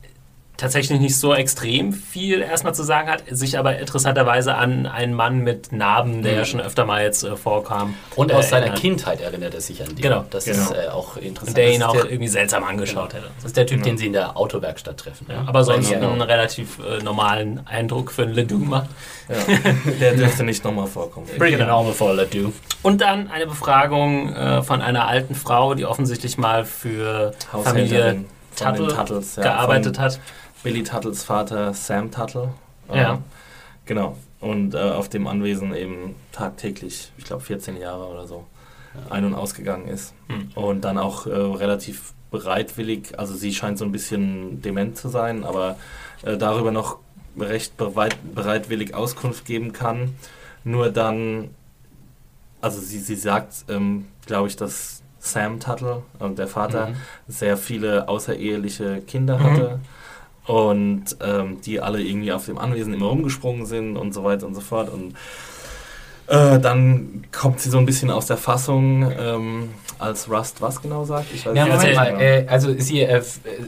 tatsächlich 0.56 1.00
nicht 1.00 1.18
so 1.18 1.34
extrem 1.34 1.92
viel 1.92 2.40
erstmal 2.40 2.74
zu 2.74 2.82
sagen 2.82 3.08
hat, 3.08 3.24
sich 3.30 3.58
aber 3.58 3.78
interessanterweise 3.78 4.54
an 4.54 4.86
einen 4.86 5.14
Mann 5.14 5.40
mit 5.40 5.72
Narben, 5.72 6.22
der 6.22 6.34
ja 6.34 6.44
schon 6.44 6.60
öfter 6.60 6.84
mal 6.84 7.02
jetzt 7.02 7.24
äh, 7.24 7.36
vorkam. 7.36 7.94
Und 8.14 8.30
äh, 8.30 8.34
aus 8.34 8.48
seiner 8.48 8.66
erinnert. 8.66 8.80
Kindheit 8.80 9.20
erinnert 9.20 9.54
er 9.54 9.60
sich 9.60 9.82
an 9.82 9.94
die. 9.94 10.02
Genau, 10.02 10.24
Das 10.30 10.44
genau. 10.44 10.62
ist 10.62 10.70
äh, 10.72 10.88
auch 10.88 11.16
interessant. 11.16 11.48
Und 11.48 11.56
der 11.56 11.74
ihn 11.74 11.82
auch 11.82 11.92
der, 11.92 12.10
irgendwie 12.10 12.28
seltsam 12.28 12.64
angeschaut 12.64 13.14
hätte. 13.14 13.30
das 13.36 13.46
ist 13.46 13.56
der 13.56 13.66
Typ, 13.66 13.82
den 13.82 13.98
sie 13.98 14.06
in 14.06 14.12
der 14.12 14.36
Autowerkstatt 14.36 14.98
treffen. 14.98 15.26
Ja, 15.28 15.44
aber 15.46 15.64
sonst 15.64 15.90
Ja, 15.90 15.98
einen 15.98 16.22
relativ 16.22 16.78
äh, 16.78 17.02
normalen 17.02 17.66
Eindruck 17.66 18.10
für 18.10 18.22
einen 18.22 18.32
Ledoux 18.32 18.64
macht. 18.64 18.88
Ja. 19.28 19.36
Der 20.00 20.14
dürfte 20.14 20.44
nicht 20.44 20.64
nochmal 20.64 20.86
vorkommen. 20.86 21.26
Pretty 21.36 21.56
normal 21.56 21.92
for 21.92 22.10
a 22.10 22.12
Ledoux. 22.12 22.52
Und 22.82 23.00
dann 23.00 23.28
eine 23.28 23.46
Befragung 23.46 24.32
äh, 24.32 24.62
von 24.62 24.80
einer 24.82 25.08
alten 25.08 25.34
Frau, 25.34 25.74
die 25.74 25.84
offensichtlich 25.84 26.38
mal 26.38 26.64
für 26.64 27.32
Familie 27.64 28.12
den 28.12 28.26
Tuttle 28.56 28.88
Tuttles, 28.88 29.36
ja, 29.36 29.42
gearbeitet 29.42 29.98
hat. 29.98 30.20
Billy 30.66 30.82
Tuttles 30.82 31.22
Vater 31.22 31.72
Sam 31.74 32.10
Tuttle. 32.10 32.50
Ja. 32.92 33.14
Äh, 33.14 33.18
Genau. 33.86 34.16
Und 34.40 34.74
äh, 34.74 34.78
auf 34.78 35.08
dem 35.08 35.28
Anwesen 35.28 35.72
eben 35.74 36.16
tagtäglich, 36.32 37.12
ich 37.16 37.24
glaube 37.24 37.42
14 37.44 37.76
Jahre 37.76 38.06
oder 38.06 38.26
so, 38.26 38.44
ein- 39.10 39.24
und 39.24 39.34
ausgegangen 39.34 39.86
ist. 39.86 40.12
Hm. 40.28 40.50
Und 40.56 40.80
dann 40.84 40.98
auch 40.98 41.26
äh, 41.26 41.30
relativ 41.30 42.12
bereitwillig, 42.32 43.16
also 43.16 43.34
sie 43.34 43.54
scheint 43.54 43.78
so 43.78 43.84
ein 43.84 43.92
bisschen 43.92 44.60
dement 44.60 44.96
zu 44.98 45.08
sein, 45.08 45.44
aber 45.44 45.76
äh, 46.24 46.36
darüber 46.36 46.72
noch 46.72 46.98
recht 47.38 47.76
bereit, 47.76 48.16
bereitwillig 48.34 48.92
Auskunft 48.92 49.44
geben 49.44 49.72
kann. 49.72 50.14
Nur 50.64 50.90
dann, 50.90 51.50
also 52.60 52.80
sie, 52.80 52.98
sie 52.98 53.14
sagt, 53.14 53.66
ähm, 53.68 54.06
glaube 54.26 54.48
ich, 54.48 54.56
dass 54.56 55.02
Sam 55.20 55.60
Tuttle, 55.60 56.02
äh, 56.18 56.28
der 56.30 56.48
Vater, 56.48 56.88
Mhm. 56.88 56.94
sehr 57.28 57.56
viele 57.56 58.08
außereheliche 58.08 59.00
Kinder 59.02 59.38
Mhm. 59.38 59.80
Und 60.46 61.04
ähm, 61.20 61.60
die 61.62 61.80
alle 61.80 62.00
irgendwie 62.00 62.32
auf 62.32 62.46
dem 62.46 62.58
Anwesen 62.58 62.94
immer 62.94 63.06
rumgesprungen 63.06 63.66
sind 63.66 63.96
und 63.96 64.12
so 64.12 64.24
weiter 64.24 64.46
und 64.46 64.54
so 64.54 64.60
fort. 64.60 64.92
Und 64.92 65.14
äh, 66.28 66.58
dann 66.58 67.24
kommt 67.32 67.60
sie 67.60 67.70
so 67.70 67.78
ein 67.78 67.86
bisschen 67.86 68.10
aus 68.10 68.26
der 68.26 68.36
Fassung, 68.36 69.10
ähm, 69.18 69.68
als 69.98 70.30
Rust 70.30 70.60
was 70.60 70.82
genau 70.82 71.04
sagt. 71.04 71.26
Ich 71.34 71.46
weiß 71.46 71.56
Ja, 71.56 71.64
nicht. 71.64 71.76
Moment 71.76 71.94
mal, 71.96 72.20
äh, 72.20 72.46
also 72.48 72.74
sie, 72.78 73.00
äh, 73.00 73.22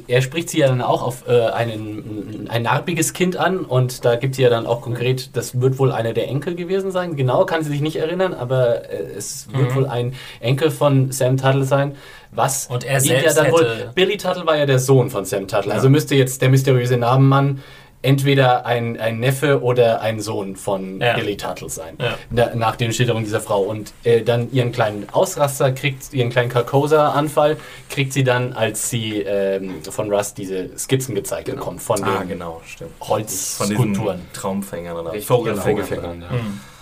er 0.09 0.21
spricht 0.23 0.51
sie 0.51 0.59
ja 0.59 0.69
dann 0.69 0.83
auch 0.83 1.03
auf 1.03 1.27
äh, 1.27 1.47
einen, 1.47 2.47
ein 2.51 2.63
narbiges 2.65 3.15
Kind 3.15 3.37
an 3.39 3.61
und 3.61 4.05
da 4.05 4.17
gibt 4.17 4.35
sie 4.35 4.43
ja 4.43 4.51
dann 4.51 4.67
auch 4.67 4.83
konkret, 4.83 5.31
das 5.37 5.61
wird 5.61 5.79
wohl 5.79 5.91
einer 5.91 6.13
der 6.13 6.29
Enkel 6.29 6.55
gewesen 6.55 6.91
sein. 6.91 7.17
Genau 7.17 7.47
kann 7.47 7.63
sie 7.65 7.71
sich 7.71 7.81
nicht 7.81 7.97
erinnern, 7.97 8.35
aber 8.35 8.91
äh, 8.91 9.05
es 9.17 9.49
wird 9.53 9.71
Mhm. 9.71 9.75
wohl 9.75 9.87
ein 9.87 10.15
Enkel 10.41 10.71
von 10.71 11.13
Sam 11.13 11.37
Tuttle 11.39 11.65
sein. 11.65 11.95
Was 12.31 12.67
Und 12.67 12.85
er 12.85 13.01
selbst 13.01 13.25
ja 13.39 13.43
dann 13.43 13.51
wohl, 13.53 13.65
hätte- 13.65 13.91
Billy 13.95 14.19
Tuttle 14.19 14.45
war 14.47 14.57
ja 14.59 14.67
der 14.67 14.79
Sohn 14.79 15.09
von 15.09 15.25
Sam 15.25 15.49
Tuttle, 15.49 15.69
Ja. 15.71 15.75
also 15.77 15.89
müsste 15.89 16.15
jetzt 16.15 16.43
der 16.43 16.51
mysteriöse 16.51 16.99
Nabenmann 16.99 17.63
entweder 18.03 18.65
ein, 18.65 18.99
ein 19.01 19.19
Neffe 19.21 19.63
oder 19.63 20.01
ein 20.01 20.21
Sohn 20.21 20.55
von 20.57 21.01
Ja. 21.01 21.15
Billy 21.15 21.37
Tuttle 21.37 21.69
sein. 21.69 21.97
Ja. 22.01 22.15
Na, 22.31 22.55
nach 22.55 22.77
den 22.77 22.93
Schilderungen 22.93 23.25
dieser 23.25 23.41
Frau. 23.41 23.63
Und 23.63 23.93
äh, 24.05 24.23
dann 24.23 24.53
ihren 24.53 24.71
kleinen 24.73 25.09
Ausraster 25.11 25.73
kriegt, 25.73 26.13
ihren 26.15 26.31
kleinen 26.31 26.49
Carcosa-Anfall, 26.49 27.57
kriegt 27.91 28.13
sie 28.13 28.23
dann, 28.25 28.53
als 28.53 28.89
sie 28.91 29.21
ähm, 29.23 29.83
von 29.83 30.13
Rust 30.13 30.39
diese 30.39 30.71
Skizzen 30.79 31.15
gezeigt 31.15 31.51
bekommt, 31.51 31.83
von 31.83 32.03
Ah, 32.05 32.21
den 32.21 32.29
genau, 32.29 32.63
stimmt. 32.67 32.93
Von 32.99 33.09
Holzskulpturen. 33.09 34.19
diesen 34.19 34.33
Traumfängern 34.33 34.97
oder 34.97 35.15
Vogelfängern. 35.21 35.85
Vogelfängern, 35.85 36.23
ja. 36.23 36.29
Die 36.31 36.78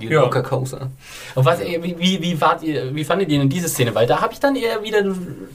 Ja. 0.00 0.22
Coca-Cola. 0.22 0.90
Und 1.34 1.44
was, 1.44 1.60
äh, 1.60 1.78
wie, 1.82 1.98
wie, 1.98 2.22
wie, 2.22 2.40
wart 2.40 2.62
ihr, 2.62 2.94
wie 2.94 3.04
fandet 3.04 3.28
ihr 3.30 3.38
denn 3.38 3.48
diese 3.48 3.68
Szene? 3.68 3.94
Weil 3.94 4.06
da 4.06 4.20
habe 4.20 4.32
ich 4.32 4.40
dann 4.40 4.54
eher 4.56 4.82
wieder, 4.82 5.02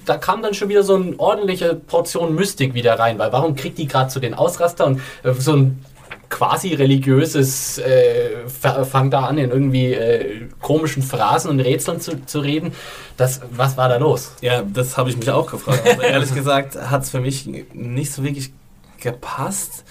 da 0.06 0.18
kam 0.18 0.42
dann 0.42 0.54
schon 0.54 0.70
wieder 0.70 0.84
so 0.84 0.96
eine 0.96 1.18
ordentliche 1.20 1.76
Portion 1.76 2.36
Mystik 2.36 2.74
wieder 2.74 3.00
rein. 3.00 3.20
Weil 3.20 3.32
warum 3.32 3.56
kriegt 3.56 3.78
die 3.78 3.88
gerade 3.88 4.10
so 4.10 4.20
den 4.20 4.34
Ausraster 4.34 4.86
und 4.86 5.02
äh, 5.24 5.34
so 5.34 5.54
ein 5.56 5.84
quasi 6.30 6.74
religiöses 6.74 7.78
äh, 7.78 8.48
fa- 8.48 8.84
fang 8.86 9.12
da 9.12 9.26
an 9.26 9.38
in 9.38 9.52
irgendwie 9.52 9.94
äh, 9.94 10.48
komischen 10.62 11.04
Phrasen 11.04 11.52
und 11.52 11.60
Rätseln 11.60 12.00
zu, 12.02 12.26
zu 12.26 12.40
reden. 12.40 12.74
Das, 13.18 13.42
was 13.52 13.78
war 13.78 13.88
da 13.88 13.98
los? 13.98 14.32
Ja, 14.42 14.64
das 14.64 14.98
habe 14.98 15.12
ich 15.12 15.18
mich 15.18 15.30
auch 15.30 15.52
gefragt. 15.52 15.84
Aber 15.88 16.04
ehrlich 16.08 16.34
gesagt 16.34 16.76
hat 16.76 17.04
es 17.04 17.12
für 17.12 17.20
mich 17.20 17.46
nicht 17.74 18.12
so 18.12 18.24
wirklich 18.24 18.52
gepasst, 19.00 19.84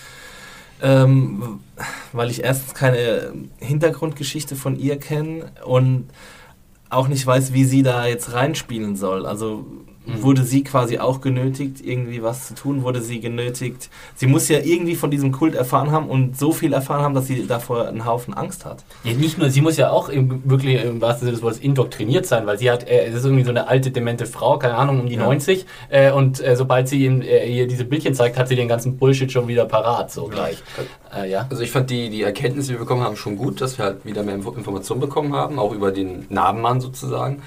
ähm, 0.83 1.61
weil 2.13 2.31
ich 2.31 2.45
erstens 2.45 2.75
keine 2.75 3.33
Hintergrundgeschichte 3.59 4.57
von 4.57 4.77
ihr 4.79 4.99
kenne 4.99 5.53
und 5.65 6.09
auch 6.91 7.09
nicht 7.09 7.27
weiß, 7.27 7.53
wie 7.55 7.65
sie 7.65 7.83
da 7.83 8.07
jetzt 8.07 8.33
reinspielen 8.35 8.97
soll. 8.97 9.25
Also 9.25 9.65
wurde 10.05 10.43
sie 10.43 10.65
quasi 10.65 10.99
auch 10.99 11.21
genötigt, 11.21 11.85
irgendwie 11.85 12.23
was 12.23 12.49
zu 12.49 12.55
tun? 12.55 12.83
Wurde 12.83 13.01
sie 13.01 13.21
genötigt? 13.21 13.89
Sie 14.17 14.27
muss 14.27 14.49
ja 14.49 14.59
irgendwie 14.59 14.97
von 14.97 15.11
diesem 15.11 15.31
Kult 15.31 15.55
erfahren 15.55 15.91
haben 15.93 16.09
und 16.09 16.37
so 16.39 16.53
viel 16.53 16.73
erfahren 16.73 17.03
haben, 17.03 17.15
dass 17.15 17.27
sie 17.29 17.47
davor 17.47 17.87
einen 17.87 18.05
Haufen 18.05 18.35
Angst 18.35 18.65
hat. 18.65 18.85
Ja, 19.05 19.13
nicht 19.15 19.39
nur, 19.39 19.49
sie 19.51 19.61
muss 19.61 19.77
ja 19.77 19.91
auch 19.91 20.09
im, 20.09 20.43
wirklich 20.45 20.83
im 20.83 21.01
wahrsten 21.01 21.27
Sinne 21.27 21.33
des 21.37 21.43
Wortes 21.43 21.59
indoktriniert 21.61 22.27
sein, 22.27 22.47
weil 22.47 22.59
sie 22.59 22.71
hat, 22.71 22.89
äh, 22.89 23.07
es 23.07 23.15
ist 23.15 23.25
irgendwie 23.25 23.45
so 23.45 23.51
eine 23.51 23.69
alte, 23.69 23.91
demente 23.93 24.27
Frau, 24.27 24.59
keine 24.59 24.75
Ahnung, 24.75 25.01
um 25.01 25.07
die 25.07 25.15
Ja. 25.15 25.23
90. 25.25 25.67
Äh, 25.89 26.11
und 26.13 26.41
äh, 26.45 26.57
sobald 26.57 26.89
sie 26.89 27.05
ihm, 27.05 27.23
äh, 27.23 27.47
ihr 27.49 27.69
diese 27.69 27.85
Bildchen 27.85 28.15
zeigt, 28.15 28.37
hat 28.39 28.49
sie 28.49 28.57
den 28.57 28.69
ganzen 28.69 28.97
Bullshit 28.97 29.31
schon 29.31 29.47
wieder 29.47 29.67
parat, 29.67 30.11
so 30.11 30.27
gleich. 30.27 30.63
Äh, 31.17 31.31
ja. 31.31 31.47
Also 31.49 31.63
ich 31.63 31.71
fand 31.71 31.91
die, 31.91 32.11
die 32.11 32.23
Erkenntnisse, 32.23 32.69
die 32.69 32.75
wir 32.75 32.81
bekommen 32.81 33.03
haben, 33.03 33.17
schon 33.17 33.37
gut, 33.37 33.61
dass 33.61 33.79
wir 33.79 33.85
halt 33.85 34.05
wieder 34.05 34.23
mehr 34.25 34.35
Info- 34.35 34.53
Informationen 34.53 35.01
bekommen 35.01 35.35
haben, 35.35 35.59
auch 35.59 35.73
über 35.73 35.93
den 35.93 36.27
Narbenmann 36.29 36.81
sozusagen. 36.81 37.43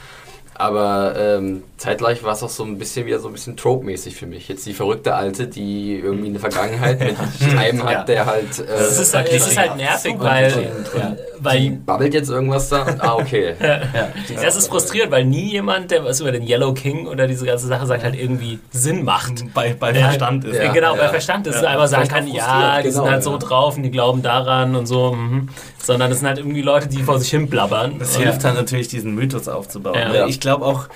Aber 0.58 1.16
ähm, 1.20 1.64
zeitgleich 1.76 2.24
war 2.24 2.32
es 2.32 2.42
auch 2.42 2.50
so 2.50 2.64
ein 2.64 2.78
bisschen 2.78 3.06
wieder 3.06 3.20
so 3.20 3.28
ein 3.28 3.34
bisschen 3.34 3.58
trope-mäßig 3.58 4.16
für 4.16 4.26
mich. 4.26 4.48
Jetzt 4.48 4.66
die 4.66 4.74
verrückte 4.74 5.14
Alte, 5.14 5.48
die 5.48 6.00
irgendwie 6.00 6.28
eine 6.30 6.40
Vergangenheit 6.40 6.98
mit 7.00 7.18
einem 7.58 7.84
hat, 7.84 7.92
Ja. 7.92 8.04
der 8.06 8.26
halt... 8.26 8.60
Äh, 8.60 8.64
Es 8.74 8.98
ist 9.00 9.14
halt, 9.14 9.28
es 9.30 9.48
ist 9.48 9.58
halt 9.58 9.76
nervig, 9.76 10.16
weil, 10.18 10.72
Ja. 10.98 11.16
weil 11.40 11.72
babbelt 11.72 12.14
jetzt 12.14 12.30
irgendwas 12.30 12.70
da? 12.70 12.86
Ah, 13.00 13.16
okay. 13.16 13.56
das 14.42 14.56
ist 14.56 14.68
frustrierend, 14.70 15.12
weil 15.12 15.26
nie 15.26 15.52
jemand, 15.52 15.92
der 15.92 16.06
was 16.06 16.22
über 16.22 16.32
den 16.32 16.48
Yellow 16.48 16.74
King 16.74 17.06
oder 17.08 17.28
diese 17.28 17.46
ganze 17.46 17.68
Sache 17.68 17.86
sagt, 17.86 18.06
halt 18.06 18.16
irgendwie 18.16 18.60
Sinn 18.72 19.04
macht. 19.04 19.54
Bei, 19.54 19.74
bei 19.78 19.92
Ja. 19.92 20.06
Verstand 20.08 20.46
ist. 20.46 20.56
Ja. 20.58 20.72
genau, 20.72 20.96
bei 20.96 21.10
Verstand 21.10 21.48
ist 21.48 21.58
es 21.58 21.64
einfach 21.64 21.88
sagen 21.88 22.08
kann, 22.08 22.28
ja, 22.30 22.82
die 22.82 22.92
sind 22.92 23.02
genau, 23.02 23.12
halt 23.12 23.24
so 23.24 23.32
ja. 23.34 23.38
drauf 23.40 23.76
und 23.76 23.84
die 23.84 23.92
glauben 23.92 24.22
daran 24.22 24.78
und 24.78 24.86
so, 24.86 25.12
mhm. 25.14 25.50
sondern 25.84 26.12
es 26.14 26.20
sind 26.20 26.28
halt 26.30 26.38
irgendwie 26.38 26.62
Leute, 26.62 26.88
die 26.88 27.04
vor 27.04 27.20
sich 27.20 27.30
hin 27.30 27.50
blabbern. 27.50 28.00
Das 28.00 28.16
Und- 28.16 28.24
hilft 28.24 28.46
halt 28.46 28.56
natürlich, 28.56 28.88
diesen 28.88 29.16
Mythos 29.16 29.50
aufzubauen. 29.50 29.96
Ja. 30.00 30.14
Ja. 30.14 30.28
Ich 30.28 30.40
glaube 30.46 30.66
auch, 30.66 30.88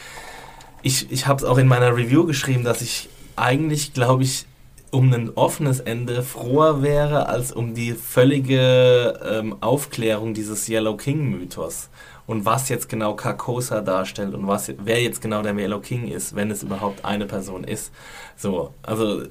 ich, 0.81 1.11
ich 1.11 1.27
habe 1.27 1.39
es 1.39 1.43
auch 1.43 1.57
in 1.57 1.67
meiner 1.67 1.95
Review 1.95 2.25
geschrieben, 2.25 2.63
dass 2.63 2.81
ich 2.81 3.09
eigentlich, 3.35 3.93
glaube 3.93 4.23
ich, 4.23 4.45
um 4.91 5.11
ein 5.13 5.31
offenes 5.35 5.79
Ende 5.79 6.23
froher 6.23 6.81
wäre, 6.81 7.27
als 7.27 7.51
um 7.51 7.73
die 7.73 7.93
völlige 7.93 9.19
ähm, 9.23 9.57
Aufklärung 9.61 10.33
dieses 10.33 10.67
Yellow 10.67 10.97
King-Mythos. 10.97 11.89
Und 12.25 12.45
was 12.45 12.69
jetzt 12.69 12.89
genau 12.89 13.15
Carcosa 13.15 13.81
darstellt 13.81 14.35
und 14.35 14.47
was, 14.47 14.71
wer 14.77 15.01
jetzt 15.01 15.21
genau 15.21 15.41
der 15.41 15.55
Yellow 15.55 15.79
King 15.79 16.07
ist, 16.07 16.35
wenn 16.35 16.51
es 16.51 16.61
überhaupt 16.61 17.03
eine 17.03 17.25
Person 17.25 17.63
ist. 17.63 17.91
So, 18.37 18.73
also 18.83 19.23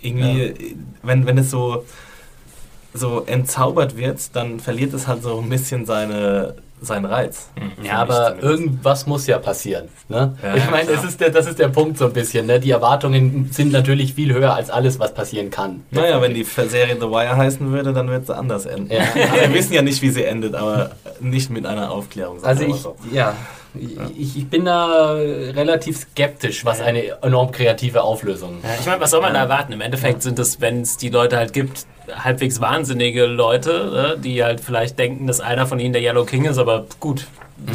irgendwie, 0.00 0.76
wenn, 1.02 1.26
wenn 1.26 1.38
es 1.38 1.50
so, 1.50 1.84
so 2.94 3.24
entzaubert 3.26 3.96
wird, 3.96 4.34
dann 4.34 4.58
verliert 4.58 4.94
es 4.94 5.06
halt 5.06 5.22
so 5.22 5.38
ein 5.38 5.48
bisschen 5.48 5.84
seine, 5.86 6.56
seinen 6.82 7.04
Reiz. 7.04 7.48
Mhm. 7.56 7.84
Ja, 7.84 7.98
aber 7.98 8.42
irgendwas 8.42 9.06
muss 9.06 9.26
ja 9.26 9.38
passieren. 9.38 9.88
Ne? 10.08 10.36
Ja, 10.42 10.54
ich 10.56 10.70
meine, 10.70 10.90
ist, 10.90 11.20
der, 11.20 11.30
das 11.30 11.46
ist 11.46 11.58
der 11.58 11.68
Punkt 11.68 11.98
so 11.98 12.06
ein 12.06 12.12
bisschen. 12.12 12.46
Ne? 12.46 12.60
Die 12.60 12.70
Erwartungen 12.70 13.48
sind 13.52 13.72
natürlich 13.72 14.14
viel 14.14 14.32
höher 14.32 14.54
als 14.54 14.70
alles, 14.70 14.98
was 14.98 15.14
passieren 15.14 15.50
kann. 15.50 15.82
Naja, 15.90 16.20
wenn 16.20 16.34
die 16.34 16.44
Serie 16.44 16.96
The 16.96 17.08
Wire 17.08 17.36
heißen 17.36 17.70
würde, 17.72 17.92
dann 17.92 18.08
würde 18.08 18.26
sie 18.26 18.36
anders 18.36 18.66
enden. 18.66 18.92
Ja. 18.92 19.02
Wir 19.14 19.54
wissen 19.54 19.72
ja 19.72 19.82
nicht, 19.82 20.02
wie 20.02 20.10
sie 20.10 20.24
endet, 20.24 20.54
aber 20.54 20.92
nicht 21.20 21.50
mit 21.50 21.66
einer 21.66 21.90
Aufklärung. 21.90 22.42
Also 22.44 22.64
ich, 22.64 22.76
so. 22.76 22.96
ja, 23.12 23.34
ich, 24.18 24.36
ich 24.36 24.48
bin 24.48 24.64
da 24.66 25.12
relativ 25.14 25.98
skeptisch, 25.98 26.64
was 26.64 26.80
eine 26.80 27.22
enorm 27.22 27.52
kreative 27.52 28.02
Auflösung 28.02 28.58
Ja, 28.62 28.70
ich 28.78 28.86
meine, 28.86 29.00
was 29.00 29.10
soll 29.10 29.20
man 29.22 29.32
da 29.34 29.40
erwarten? 29.40 29.72
Im 29.72 29.80
Endeffekt 29.80 30.22
sind 30.22 30.38
es, 30.38 30.60
wenn 30.60 30.82
es 30.82 30.96
die 30.98 31.08
Leute 31.08 31.36
halt 31.36 31.52
gibt, 31.52 31.86
halbwegs 32.14 32.60
wahnsinnige 32.60 33.26
Leute, 33.26 34.14
äh, 34.16 34.20
die 34.20 34.42
halt 34.44 34.60
vielleicht 34.60 34.98
denken, 34.98 35.26
dass 35.26 35.40
einer 35.40 35.66
von 35.66 35.78
ihnen 35.78 35.92
der 35.92 36.02
Yellow 36.02 36.24
King 36.24 36.44
ist, 36.44 36.58
aber 36.58 36.84
gut, 37.00 37.26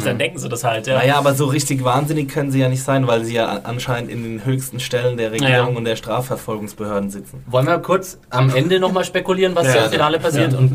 dann 0.04 0.18
denken 0.18 0.38
sie 0.38 0.48
das 0.50 0.64
halt, 0.64 0.86
ja. 0.86 0.98
Naja, 0.98 1.16
aber 1.16 1.32
so 1.34 1.46
richtig 1.46 1.82
wahnsinnig 1.82 2.28
können 2.28 2.50
sie 2.50 2.60
ja 2.60 2.68
nicht 2.68 2.82
sein, 2.82 3.06
weil 3.06 3.24
sie 3.24 3.34
ja 3.34 3.46
an- 3.48 3.60
anscheinend 3.64 4.10
in 4.10 4.22
den 4.22 4.44
höchsten 4.44 4.80
Stellen 4.80 5.16
der 5.16 5.32
Regierung 5.32 5.50
Ja. 5.72 5.76
und 5.78 5.84
der 5.84 5.96
Strafverfolgungsbehörden 5.96 7.10
sitzen. 7.10 7.42
Wollen 7.46 7.66
wir 7.66 7.78
kurz 7.78 8.18
am 8.30 8.54
Ende 8.54 8.78
nochmal 8.80 9.04
spekulieren, 9.04 9.54
was 9.56 9.66
Ja, 9.74 9.86
im 9.86 9.90
Finale 9.90 10.18
passiert? 10.20 10.52
ja. 10.52 10.58
Und 10.58 10.70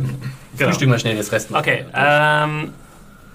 Genau. 0.58 0.70
frühstücken 0.70 0.92
wir 0.92 1.00
schnell 1.00 1.16
das 1.18 1.32
Rest. 1.32 1.50
Okay, 1.54 1.86
ähm, 1.96 2.74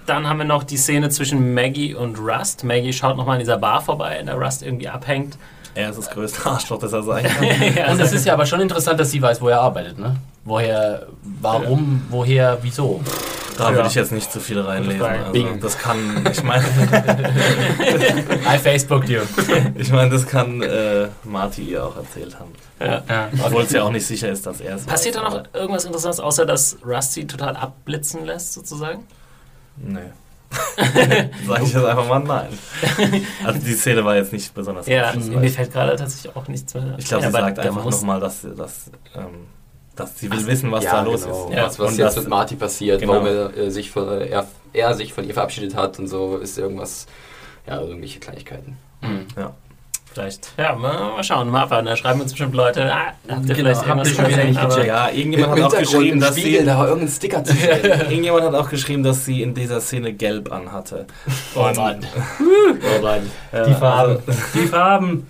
dann 0.09 0.27
haben 0.27 0.39
wir 0.39 0.45
noch 0.45 0.63
die 0.63 0.77
Szene 0.77 1.09
zwischen 1.09 1.53
Maggie 1.53 1.93
und 1.93 2.17
Rust. 2.19 2.63
Maggie 2.63 2.91
schaut 2.93 3.15
nochmal 3.17 3.35
in 3.35 3.39
dieser 3.41 3.57
Bar 3.57 3.81
vorbei, 3.81 4.17
in 4.19 4.25
der 4.25 4.35
Rust 4.35 4.63
irgendwie 4.63 4.89
abhängt. 4.89 5.37
Er 5.75 5.91
ist 5.91 5.99
das 5.99 6.09
größte 6.09 6.45
Arschloch, 6.49 6.79
das 6.79 6.91
er 6.93 7.03
sein 7.03 7.25
kann. 7.25 7.45
ja, 7.75 7.91
Und 7.91 7.99
es 8.01 8.11
ist 8.11 8.25
ja 8.25 8.33
aber 8.33 8.45
schon 8.45 8.59
interessant, 8.59 8.99
dass 8.99 9.11
sie 9.11 9.21
weiß, 9.21 9.39
wo 9.41 9.47
er 9.49 9.61
arbeitet, 9.61 9.97
ne? 9.99 10.15
Woher, 10.43 11.05
warum, 11.41 12.01
woher, 12.09 12.57
wieso? 12.63 13.01
Da 13.57 13.69
Ja. 13.69 13.75
würde 13.75 13.89
ich 13.89 13.95
jetzt 13.95 14.11
nicht 14.13 14.31
zu 14.31 14.39
viel 14.39 14.59
reinlesen. 14.59 15.01
Also, 15.01 15.31
Bing. 15.31 15.59
das 15.61 15.77
kann, 15.77 16.25
ich 16.31 16.41
meine, 16.43 16.63
I 18.47 18.57
Facebooked 18.57 19.09
you. 19.09 19.19
ich 19.75 19.91
mein, 19.91 20.09
das 20.09 20.25
kann 20.25 20.61
äh, 20.61 21.07
Marty 21.23 21.63
ihr 21.63 21.85
auch 21.85 21.97
erzählt 21.97 22.37
haben. 22.39 22.51
ja. 22.79 23.03
Ja. 23.07 23.29
Obwohl 23.45 23.63
es 23.63 23.71
ja 23.71 23.83
auch 23.83 23.91
nicht 23.91 24.05
sicher 24.07 24.29
ist, 24.29 24.45
dass 24.47 24.61
er 24.61 24.75
es 24.75 24.85
Passiert 24.85 25.15
da 25.15 25.21
noch 25.29 25.43
irgendwas 25.53 25.85
Interessantes, 25.85 26.19
außer 26.19 26.45
dass 26.45 26.77
Rusty 26.85 27.27
total 27.27 27.55
abblitzen 27.55 28.25
lässt, 28.25 28.53
sozusagen? 28.53 29.05
Nee. 29.81 29.99
Sag 31.47 31.61
ich 31.61 31.73
jetzt 31.73 31.85
einfach 31.85 32.07
mal 32.07 32.19
nein. 32.19 32.47
Also 33.45 33.59
die 33.59 33.73
Szene 33.73 34.03
war 34.03 34.15
jetzt 34.15 34.33
nicht 34.33 34.51
besonders 34.53 34.87
Ja, 34.87 35.13
mir 35.15 35.49
fällt 35.49 35.71
gerade 35.71 35.95
tatsächlich 35.95 36.35
auch 36.35 36.47
nichts 36.47 36.73
mehr. 36.73 36.95
Ich 36.97 37.05
glaube, 37.05 37.23
ja, 37.25 37.29
sie 37.29 37.37
sagt 37.37 37.57
der 37.57 37.65
einfach 37.65 37.85
nochmal, 37.85 38.19
dass, 38.19 38.41
dass, 38.57 38.89
ähm, 39.15 39.45
dass 39.95 40.17
sie 40.19 40.31
will 40.31 40.45
wissen, 40.47 40.71
was 40.71 40.83
ja, 40.85 40.91
da 40.93 41.01
los 41.03 41.23
genau. 41.23 41.49
ist. 41.49 41.53
Ja. 41.55 41.65
Was, 41.65 41.77
was 41.79 41.91
Und 41.91 41.97
jetzt 41.99 42.07
das- 42.17 42.23
mit 42.23 42.29
Marty 42.29 42.55
passiert, 42.55 42.99
Genau. 42.99 43.13
warum 43.13 43.27
er, 43.27 43.55
äh, 43.57 43.69
sich 43.69 43.91
von, 43.91 44.07
er, 44.07 44.47
er 44.73 44.93
sich 44.95 45.13
von 45.13 45.23
ihr 45.23 45.33
verabschiedet 45.35 45.75
hat 45.75 45.99
und 45.99 46.07
so, 46.07 46.37
ist 46.37 46.57
irgendwas, 46.57 47.05
ja, 47.67 47.79
irgendwelche 47.79 48.19
Kleinigkeiten. 48.19 48.77
Ja. 49.37 49.53
Vielleicht. 50.13 50.51
Ja, 50.57 50.75
mal, 50.75 51.11
mal 51.11 51.23
schauen, 51.23 51.49
mal 51.49 51.63
abwarten. 51.63 51.85
Da 51.85 51.95
schreiben 51.95 52.19
uns 52.19 52.31
bestimmt 52.31 52.55
Leute, 52.55 52.91
ah, 52.91 53.13
habt 53.29 53.47
ihr 53.47 53.55
Genau, 53.55 53.69
vielleicht 53.69 53.87
habt 53.87 53.87
ihr 53.87 53.89
irgendwas 53.89 54.15
schon 54.15 54.27
wieder 54.27 54.43
nicht 54.43 54.61
gecheckt? 54.61 54.87
ja, 54.87 55.09
irgendjemand 55.11 55.61
hat 55.61 55.73
auch 55.73 55.77
geschrieben, 55.79 56.19
dass 56.19 56.35
sie, 56.35 56.65
da 56.65 56.77
war 56.79 56.87
irgendein 56.87 57.09
Sticker 57.13 57.43
zu 57.43 57.53
irgendjemand 58.09 58.43
hat 58.45 58.55
auch 58.55 58.69
geschrieben, 58.69 59.03
dass 59.03 59.25
sie 59.25 59.43
in 59.43 59.53
dieser 59.53 59.79
Szene 59.81 60.11
gelb 60.13 60.51
anhatte. 60.51 61.05
Oh 61.55 61.69
Mann. 61.75 61.99
Oh 62.41 63.01
Mann. 63.03 63.29
Ja, 63.53 63.65
Die 63.65 63.73
Farben. 63.75 64.11
also- 64.27 64.41
Die 64.55 64.67
Farben. 64.67 65.27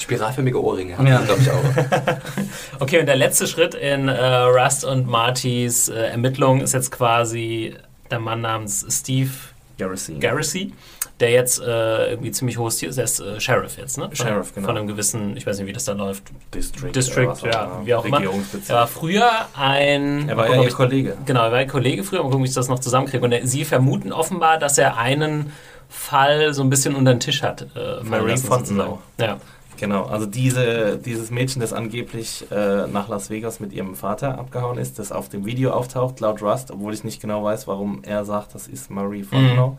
Spiralförmige 0.00 0.62
Ohrringe 0.62 0.94
Ja. 0.98 1.04
ja. 1.04 1.18
glaube 1.20 1.40
ich, 1.42 1.50
auch. 1.50 2.80
Okay, 2.80 3.00
und 3.00 3.06
der 3.06 3.16
letzte 3.16 3.46
Schritt 3.46 3.74
in 3.74 4.08
äh, 4.08 4.24
Rust 4.44 4.84
und 4.84 5.06
Martys 5.08 5.88
äh, 5.88 5.94
Ermittlung 6.10 6.60
ist 6.60 6.72
jetzt 6.74 6.90
quasi 6.92 7.74
der 8.10 8.18
Mann 8.20 8.40
namens 8.40 8.86
Steve 8.90 9.30
Garrison. 9.78 10.20
Garrissy, 10.20 10.72
der 11.20 11.30
jetzt 11.30 11.60
äh, 11.60 12.10
irgendwie 12.10 12.30
ziemlich 12.32 12.58
hohes 12.58 12.76
Tier 12.76 12.88
ist. 12.88 12.98
Er 12.98 13.04
ist 13.04 13.20
äh, 13.20 13.40
Sheriff 13.40 13.78
jetzt, 13.78 13.96
ne? 13.96 14.06
Von, 14.06 14.16
Sheriff, 14.16 14.54
genau. 14.54 14.66
Von 14.66 14.76
einem 14.76 14.86
gewissen, 14.86 15.36
ich 15.36 15.46
weiß 15.46 15.58
nicht, 15.58 15.66
wie 15.66 15.72
das 15.72 15.84
da 15.84 15.92
läuft. 15.92 16.24
District. 16.54 16.92
District, 16.92 17.34
ja, 17.44 17.80
wie 17.84 17.94
auch 17.94 18.04
immer. 18.04 18.20
Er 18.22 18.74
war 18.74 18.86
früher 18.86 19.30
ein. 19.54 20.28
Er 20.28 20.36
war 20.36 20.50
ja 20.50 20.62
ihr 20.62 20.70
Kollege. 20.70 21.16
Genau, 21.24 21.44
er 21.44 21.52
war 21.52 21.58
ein 21.58 21.68
Kollege 21.68 22.04
früher. 22.04 22.22
Mal 22.22 22.30
gucken, 22.30 22.44
wie 22.44 22.48
ich 22.48 22.54
das 22.54 22.68
noch 22.68 22.80
zusammenkriege. 22.80 23.24
Und 23.24 23.32
er, 23.32 23.46
sie 23.46 23.64
vermuten 23.64 24.12
offenbar, 24.12 24.58
dass 24.58 24.78
er 24.78 24.98
einen 24.98 25.52
Fall 25.88 26.52
so 26.52 26.62
ein 26.62 26.70
bisschen 26.70 26.94
unter 26.94 27.14
den 27.14 27.20
Tisch 27.20 27.42
hat. 27.42 27.62
Äh, 27.74 28.02
Marie 28.02 28.36
Fontenau. 28.36 29.00
Ja. 29.18 29.38
Genau, 29.78 30.04
also 30.04 30.26
diese, 30.26 30.98
dieses 30.98 31.30
Mädchen, 31.30 31.60
das 31.60 31.72
angeblich 31.72 32.44
äh, 32.50 32.88
nach 32.88 33.08
Las 33.08 33.30
Vegas 33.30 33.60
mit 33.60 33.72
ihrem 33.72 33.94
Vater 33.94 34.36
abgehauen 34.36 34.76
ist, 34.76 34.98
das 34.98 35.12
auf 35.12 35.28
dem 35.28 35.46
Video 35.46 35.70
auftaucht, 35.70 36.18
laut 36.18 36.42
Rust, 36.42 36.72
obwohl 36.72 36.92
ich 36.92 37.04
nicht 37.04 37.22
genau 37.22 37.44
weiß, 37.44 37.68
warum 37.68 38.02
er 38.02 38.24
sagt, 38.24 38.56
das 38.56 38.66
ist 38.66 38.90
Marie 38.90 39.22
Fontenau. 39.22 39.78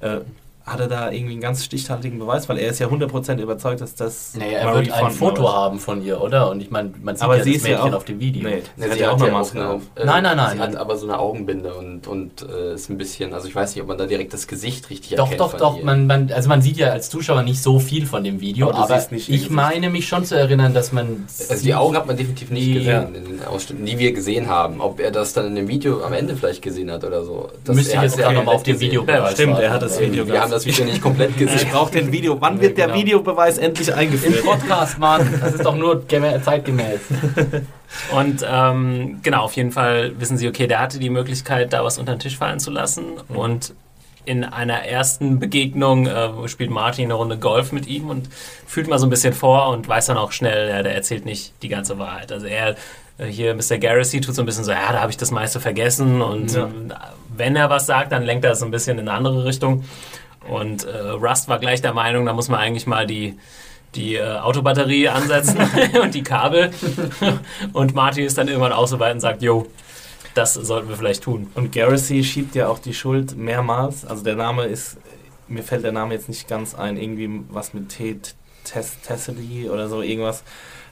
Äh, 0.00 0.20
hat 0.66 0.80
er 0.80 0.88
da 0.88 1.10
irgendwie 1.10 1.32
einen 1.32 1.42
ganz 1.42 1.62
stichhaltigen 1.64 2.18
Beweis? 2.18 2.48
Weil 2.48 2.58
er 2.58 2.70
ist 2.70 2.78
ja 2.78 2.86
100% 2.88 3.38
überzeugt, 3.40 3.80
dass 3.82 3.94
das 3.94 4.32
Nee, 4.34 4.52
er 4.54 4.64
Marie 4.64 4.86
wird 4.86 4.92
ein 4.92 5.10
Foto 5.10 5.42
ist. 5.44 5.52
haben 5.52 5.78
von 5.78 6.02
ihr, 6.02 6.22
oder? 6.22 6.50
Und 6.50 6.60
ich 6.62 6.70
meine, 6.70 6.90
man 7.02 7.16
sieht 7.16 7.22
Aber 7.24 7.36
ja 7.36 7.44
sie 7.44 7.52
das 7.52 7.62
ist 7.62 7.68
ja 7.68 7.76
Mädchen 7.76 7.92
auch- 7.92 7.96
auf 7.98 8.04
dem 8.04 8.18
Video. 8.20 8.48
Nee, 8.48 8.62
Ne, 8.76 8.86
sie 8.86 8.90
hat 8.90 8.98
ja 8.98 9.10
auch 9.10 9.16
eine 9.16 9.26
ja 9.26 9.32
auch 9.34 9.38
Maske 9.38 9.68
auf. 9.68 9.82
äh, 9.94 10.04
Nein, 10.06 10.22
nein, 10.22 10.36
nein, 10.38 10.52
Sie 10.52 10.58
nein. 10.58 10.68
hat 10.72 10.76
aber 10.76 10.96
so 10.96 11.06
eine 11.06 11.18
Augenbinde 11.18 11.74
und, 11.74 12.06
und 12.06 12.46
äh, 12.48 12.74
ist 12.74 12.88
ein 12.88 12.96
bisschen, 12.96 13.34
also 13.34 13.46
ich 13.46 13.54
weiß 13.54 13.74
nicht, 13.74 13.82
ob 13.82 13.88
man 13.88 13.98
da 13.98 14.06
direkt 14.06 14.32
das 14.32 14.46
Gesicht 14.46 14.88
richtig 14.88 15.16
Doch, 15.16 15.24
erkennt. 15.30 15.40
doch, 15.40 15.50
von 15.50 15.60
doch. 15.60 15.78
ihr. 15.78 15.84
Man, 15.84 16.06
man, 16.06 16.32
also 16.32 16.48
man 16.48 16.62
sieht 16.62 16.78
ja 16.78 16.88
als 16.88 17.10
Zuschauer 17.10 17.42
nicht 17.42 17.62
so 17.62 17.78
viel 17.78 18.06
von 18.06 18.24
dem 18.24 18.40
Video, 18.40 18.70
Aber 18.70 18.84
aber, 18.84 18.98
ich 18.98 19.08
Gesicht. 19.26 19.50
meine 19.50 19.90
mich 19.90 20.08
schon 20.08 20.24
zu 20.24 20.34
erinnern, 20.34 20.72
dass 20.72 20.92
man. 20.92 21.26
Also 21.50 21.62
die 21.62 21.74
Augen 21.74 21.94
hat 21.94 22.06
man 22.06 22.16
definitiv 22.16 22.50
nicht 22.50 22.66
Die- 22.66 22.74
gesehen 22.74 23.14
in 23.14 23.24
den 23.24 23.44
Ausschnitten, 23.44 23.84
die 23.84 23.98
wir 23.98 24.12
gesehen 24.12 24.48
haben. 24.48 24.80
Ob 24.80 24.98
er 24.98 25.10
das 25.10 25.34
dann 25.34 25.46
in 25.48 25.54
dem 25.56 25.68
Video 25.68 26.02
am 26.02 26.14
Ende 26.14 26.34
vielleicht 26.36 26.62
gesehen 26.62 26.90
hat 26.90 27.04
oder 27.04 27.22
so. 27.22 27.50
Das, 27.64 27.76
müsste 27.76 27.96
ich 27.96 28.02
jetzt 28.02 28.18
es 28.18 28.24
nochmal 28.24 28.48
auf 28.54 28.62
dem 28.62 28.72
gesehen. 28.74 28.90
Video 28.92 29.04
Ja, 29.06 29.28
stimmt, 29.30 29.58
er 29.58 29.70
hat 29.72 29.82
das 29.82 30.00
Video 30.00 30.26
Wir 30.26 30.40
haben 30.40 30.53
das 30.54 30.66
Video 30.66 30.84
nicht 30.84 31.02
komplett 31.02 31.36
gesehen. 31.38 31.56
Ich 31.56 31.70
brauche 31.70 31.92
den 31.92 32.10
Video. 32.12 32.40
Wann 32.40 32.60
wird 32.60 32.78
der 32.78 32.86
Genau. 32.86 32.98
Videobeweis 32.98 33.58
endlich 33.58 33.88
Im 33.88 33.94
eingeführt? 33.94 34.44
Podcast, 34.44 34.98
Mann. 34.98 35.28
Das 35.40 35.54
ist 35.54 35.64
doch 35.64 35.76
nur 35.76 36.04
gemä- 36.08 36.40
zeitgemäß. 36.42 37.00
Und 38.14 38.44
ähm, 38.48 39.20
genau, 39.22 39.42
auf 39.44 39.54
jeden 39.54 39.70
Fall 39.72 40.12
wissen 40.18 40.36
sie, 40.36 40.48
okay, 40.48 40.66
der 40.66 40.80
hatte 40.80 40.98
die 40.98 41.10
Möglichkeit, 41.10 41.72
da 41.72 41.84
was 41.84 41.98
unter 41.98 42.14
den 42.14 42.18
Tisch 42.18 42.36
fallen 42.36 42.58
zu 42.58 42.70
lassen. 42.70 43.04
Und 43.28 43.74
in 44.24 44.42
einer 44.42 44.84
ersten 44.86 45.38
Begegnung 45.38 46.06
äh, 46.06 46.30
spielt 46.48 46.70
Martin 46.70 47.04
eine 47.04 47.14
Runde 47.14 47.36
Golf 47.38 47.72
mit 47.72 47.86
ihm 47.86 48.08
und 48.08 48.28
fühlt 48.66 48.88
mal 48.88 48.98
so 48.98 49.06
ein 49.06 49.10
bisschen 49.10 49.34
vor 49.34 49.68
und 49.68 49.86
weiß 49.86 50.06
dann 50.06 50.16
auch 50.16 50.32
schnell, 50.32 50.70
ja, 50.70 50.82
der 50.82 50.94
erzählt 50.94 51.24
nicht 51.26 51.52
die 51.62 51.68
ganze 51.68 51.98
Wahrheit. 51.98 52.32
Also 52.32 52.46
er, 52.46 52.70
äh, 53.18 53.26
hier 53.26 53.54
Mr. 53.54 53.76
Garrissy 53.78 54.20
tut 54.22 54.34
so 54.34 54.42
ein 54.42 54.46
bisschen 54.46 54.64
so, 54.64 54.72
ja, 54.72 54.92
da 54.92 55.00
habe 55.00 55.10
ich 55.10 55.18
das 55.18 55.30
meiste 55.30 55.60
vergessen. 55.60 56.22
Und 56.22 56.52
Ja. 56.54 56.64
äh, 56.64 56.68
wenn 57.36 57.54
er 57.54 57.68
was 57.68 57.84
sagt, 57.86 58.12
dann 58.12 58.22
lenkt 58.22 58.44
er 58.46 58.54
so 58.56 58.64
ein 58.64 58.70
bisschen 58.70 58.98
in 58.98 59.08
eine 59.08 59.16
andere 59.18 59.44
Richtung. 59.44 59.84
Und 60.48 60.84
äh, 60.84 60.96
Rust 60.96 61.48
war 61.48 61.58
gleich 61.58 61.82
der 61.82 61.94
Meinung, 61.94 62.26
da 62.26 62.32
muss 62.32 62.48
man 62.48 62.60
eigentlich 62.60 62.86
mal 62.86 63.06
die 63.06 63.38
die 63.94 64.16
äh, 64.16 64.38
Autobatterie 64.38 65.08
ansetzen 65.08 65.58
und 66.02 66.14
die 66.14 66.22
Kabel. 66.22 66.70
und 67.72 67.94
Martin 67.94 68.24
ist 68.24 68.36
dann 68.36 68.48
irgendwann 68.48 68.72
auch 68.72 68.88
so 68.88 68.98
weit 68.98 69.14
und 69.14 69.20
sagt, 69.20 69.42
jo, 69.42 69.66
das 70.34 70.54
sollten 70.54 70.88
wir 70.88 70.96
vielleicht 70.96 71.22
tun. 71.22 71.50
Und 71.54 71.72
Garrissy 71.72 72.24
schiebt 72.24 72.54
ja 72.54 72.68
auch 72.68 72.78
die 72.78 72.94
Schuld 72.94 73.36
mehrmals. 73.36 74.04
Also 74.04 74.24
der 74.24 74.34
Name 74.34 74.64
ist, 74.64 74.96
mir 75.48 75.62
fällt 75.62 75.84
der 75.84 75.92
Name 75.92 76.14
jetzt 76.14 76.28
nicht 76.28 76.48
ganz 76.48 76.74
ein, 76.74 76.96
irgendwie 76.96 77.44
was 77.50 77.72
mit 77.72 77.90
T, 77.90 78.18
Tess, 78.64 79.00
Tessity 79.02 79.68
oder 79.70 79.88
so, 79.88 80.02
irgendwas. 80.02 80.42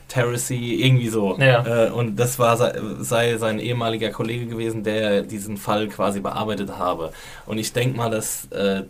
Terracy, 0.09 0.75
irgendwie 0.83 1.07
so. 1.07 1.37
Ja. 1.39 1.87
Äh, 1.87 1.89
und 1.89 2.17
das 2.17 2.37
war 2.37 2.57
sei, 2.57 2.73
sei 2.99 3.37
sein 3.37 3.57
ehemaliger 3.57 4.11
Kollege 4.11 4.45
gewesen, 4.45 4.83
der 4.83 5.23
diesen 5.23 5.57
Fall 5.57 5.87
quasi 5.87 6.19
bearbeitet 6.19 6.77
habe. 6.77 7.11
Und 7.45 7.57
ich 7.57 7.73
denke 7.73 7.97
mal, 7.97 8.11
dass 8.11 8.45
äh, 8.51 8.83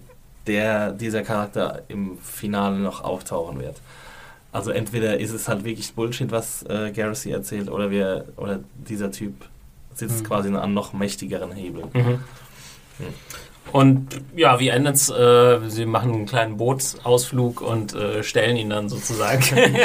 der, 0.47 0.91
dieser 0.91 1.23
Charakter 1.23 1.83
im 1.87 2.17
Finale 2.19 2.77
noch 2.77 3.03
auftauchen 3.03 3.59
wird. 3.59 3.77
Also 4.51 4.71
entweder 4.71 5.19
ist 5.19 5.31
es 5.31 5.47
halt 5.47 5.63
wirklich 5.63 5.93
Bullshit, 5.93 6.31
was 6.31 6.63
äh, 6.63 6.91
Garrissy 6.91 7.31
erzählt, 7.31 7.71
oder 7.71 7.89
wir, 7.89 8.25
oder 8.37 8.59
dieser 8.87 9.11
Typ 9.11 9.33
sitzt 9.95 10.21
Mhm. 10.21 10.27
quasi 10.27 10.53
an 10.53 10.73
noch 10.73 10.93
mächtigeren 10.93 11.51
Hebeln. 11.51 11.87
Mhm. 11.93 12.19
Und 13.71 14.21
ja, 14.35 14.59
wie 14.59 14.67
endet 14.67 14.95
es? 14.95 15.09
Äh, 15.09 15.59
sie 15.67 15.85
machen 15.85 16.13
einen 16.13 16.25
kleinen 16.27 16.57
Bootsausflug 16.57 17.61
und 17.61 17.95
äh, 17.95 18.21
stellen 18.23 18.55
ihn 18.55 18.69
dann 18.69 18.89
sozusagen. 18.89 19.41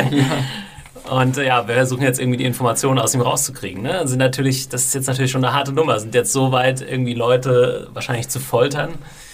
Und 1.11 1.39
äh, 1.39 1.47
ja, 1.47 1.67
wir 1.67 1.75
versuchen 1.75 2.03
jetzt 2.03 2.21
irgendwie 2.21 2.37
die 2.37 2.45
Informationen 2.45 2.99
aus 2.99 3.15
ihm 3.15 3.23
rauszukriegen. 3.23 3.83
Ne? 3.83 4.07
Sind 4.07 4.19
natürlich, 4.19 4.69
das 4.69 4.85
ist 4.85 4.95
jetzt 4.95 5.07
natürlich 5.07 5.31
schon 5.31 5.43
eine 5.43 5.55
harte 5.55 5.73
Nummer. 5.73 5.99
Sind 6.01 6.15
jetzt 6.15 6.33
so 6.33 6.53
weit, 6.53 6.83
irgendwie 6.83 7.15
Leute 7.15 7.89
wahrscheinlich 7.95 8.29
zu 8.29 8.41
foltern. 8.41 8.91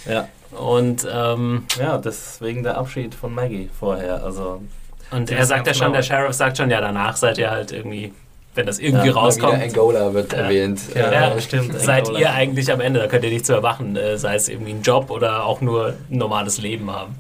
Ja. 0.09 0.29
Und, 0.57 1.07
ähm, 1.13 1.65
ja, 1.79 1.99
deswegen 1.99 2.63
der 2.63 2.77
Abschied 2.79 3.15
von 3.15 3.35
Maggie 3.35 3.69
vorher. 3.79 4.23
Also 4.25 4.63
und 5.11 5.31
er 5.31 5.45
sagt 5.47 5.67
ja 5.67 5.75
schon, 5.75 5.93
der 5.93 6.03
Sheriff 6.03 6.33
sagt 6.35 6.57
schon, 6.57 6.71
ja, 6.71 6.81
danach 6.81 7.17
seid 7.17 7.39
ihr 7.39 7.51
halt 7.51 7.71
irgendwie, 7.73 8.13
wenn 8.55 8.67
das 8.67 8.79
irgendwie 8.79 9.09
Ja, 9.09 9.15
rauskommt. 9.15 9.63
Angola 9.63 10.13
wird 10.15 10.33
Ja. 10.33 10.39
erwähnt. 10.41 10.81
Ja, 10.95 11.13
Ja, 11.13 11.41
stimmt. 11.41 11.79
Seid 11.79 12.05
Angola. 12.07 12.19
ihr 12.21 12.33
eigentlich 12.33 12.73
am 12.73 12.81
Ende? 12.81 13.01
Da 13.01 13.07
könnt 13.07 13.25
ihr 13.25 13.31
nichts 13.31 13.49
mehr 13.49 13.61
machen, 13.61 13.97
äh, 13.97 14.17
sei 14.19 14.35
es 14.37 14.49
irgendwie 14.49 14.73
ein 14.73 14.83
Job 14.83 15.11
oder 15.11 15.45
auch 15.45 15.61
nur 15.61 15.89
ein 16.11 16.19
normales 16.19 16.59
Leben 16.61 16.91
haben. 16.91 17.15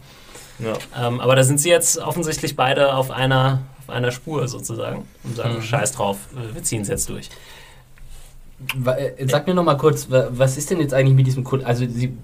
Ja. 0.58 0.72
Ähm, 1.08 1.20
aber 1.20 1.34
da 1.36 1.42
sind 1.44 1.60
sie 1.60 1.70
jetzt 1.70 1.98
offensichtlich 1.98 2.56
beide 2.56 2.94
auf 2.94 3.10
einer, 3.10 3.60
auf 3.86 3.94
einer 3.94 4.10
Spur 4.12 4.46
sozusagen 4.48 5.06
und 5.24 5.36
sagen, 5.36 5.56
Mhm. 5.56 5.62
scheiß 5.62 5.92
drauf, 5.92 6.16
äh, 6.36 6.54
wir 6.54 6.62
ziehen 6.62 6.82
es 6.82 6.88
jetzt 6.88 7.08
durch. 7.08 7.28
Äh, 8.86 9.26
Sag 9.28 9.46
mir 9.46 9.54
noch 9.54 9.64
mal 9.64 9.76
kurz, 9.76 10.10
wa- 10.10 10.28
was 10.30 10.56
ist 10.56 10.70
denn 10.70 10.80
jetzt 10.80 10.94
eigentlich 10.94 11.14
mit 11.16 11.26
diesem 11.26 11.44
Kult? 11.44 11.64
Also 11.66 11.84
sie 11.88 12.16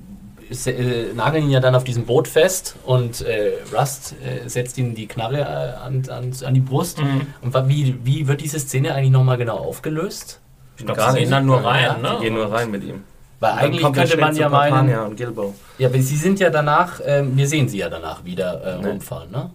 äh, 0.67 1.13
nageln 1.15 1.45
ihn 1.45 1.51
ja 1.51 1.61
dann 1.61 1.75
auf 1.75 1.85
diesem 1.85 2.05
Boot 2.07 2.29
fest 2.29 2.77
und 2.85 3.21
äh, 3.23 3.53
Rust 3.77 4.15
äh, 4.25 4.49
setzt 4.49 4.77
ihm 4.79 4.95
die 4.95 5.07
Knarre 5.07 5.41
äh, 5.41 5.85
an, 5.87 6.03
an, 6.11 6.33
an 6.45 6.55
die 6.55 6.61
Brust. 6.61 6.99
Mhm. 7.01 7.23
Und 7.43 7.69
wie, 7.69 7.97
wie 8.05 8.27
wird 8.29 8.41
diese 8.41 8.59
Szene 8.59 8.95
eigentlich 8.95 9.11
noch 9.13 9.25
mal 9.25 9.37
genau 9.37 9.59
aufgelöst? 9.59 10.41
Ich 10.77 10.85
glaube, 10.87 11.03
sie 11.13 11.19
gehen 11.19 11.31
dann 11.31 11.47
nur 11.47 11.61
Ja, 11.63 11.69
rein, 11.69 11.97
Die 11.99 12.03
ne? 12.03 12.19
gehen 12.21 12.35
nur 12.35 12.51
rein 12.53 12.71
mit 12.71 12.83
ihm. 12.85 13.03
Weil 13.39 13.53
eigentlich 13.53 13.83
kommt 13.83 13.97
könnte 13.97 14.17
man 14.19 14.37
ja 14.37 14.49
meinen, 14.49 14.99
und 14.99 15.17
Gilbo. 15.17 15.55
ja, 15.79 15.89
aber 15.89 15.99
sie 16.03 16.17
sind 16.17 16.41
ja 16.41 16.51
danach, 16.51 17.01
ähm, 17.05 17.37
wir 17.37 17.47
sehen 17.49 17.69
sie 17.69 17.79
ja 17.79 17.89
danach 17.89 18.23
wieder 18.25 18.63
äh, 18.79 18.83
Nee. 18.83 18.89
rumfahren, 18.91 19.31
ne? 19.31 19.51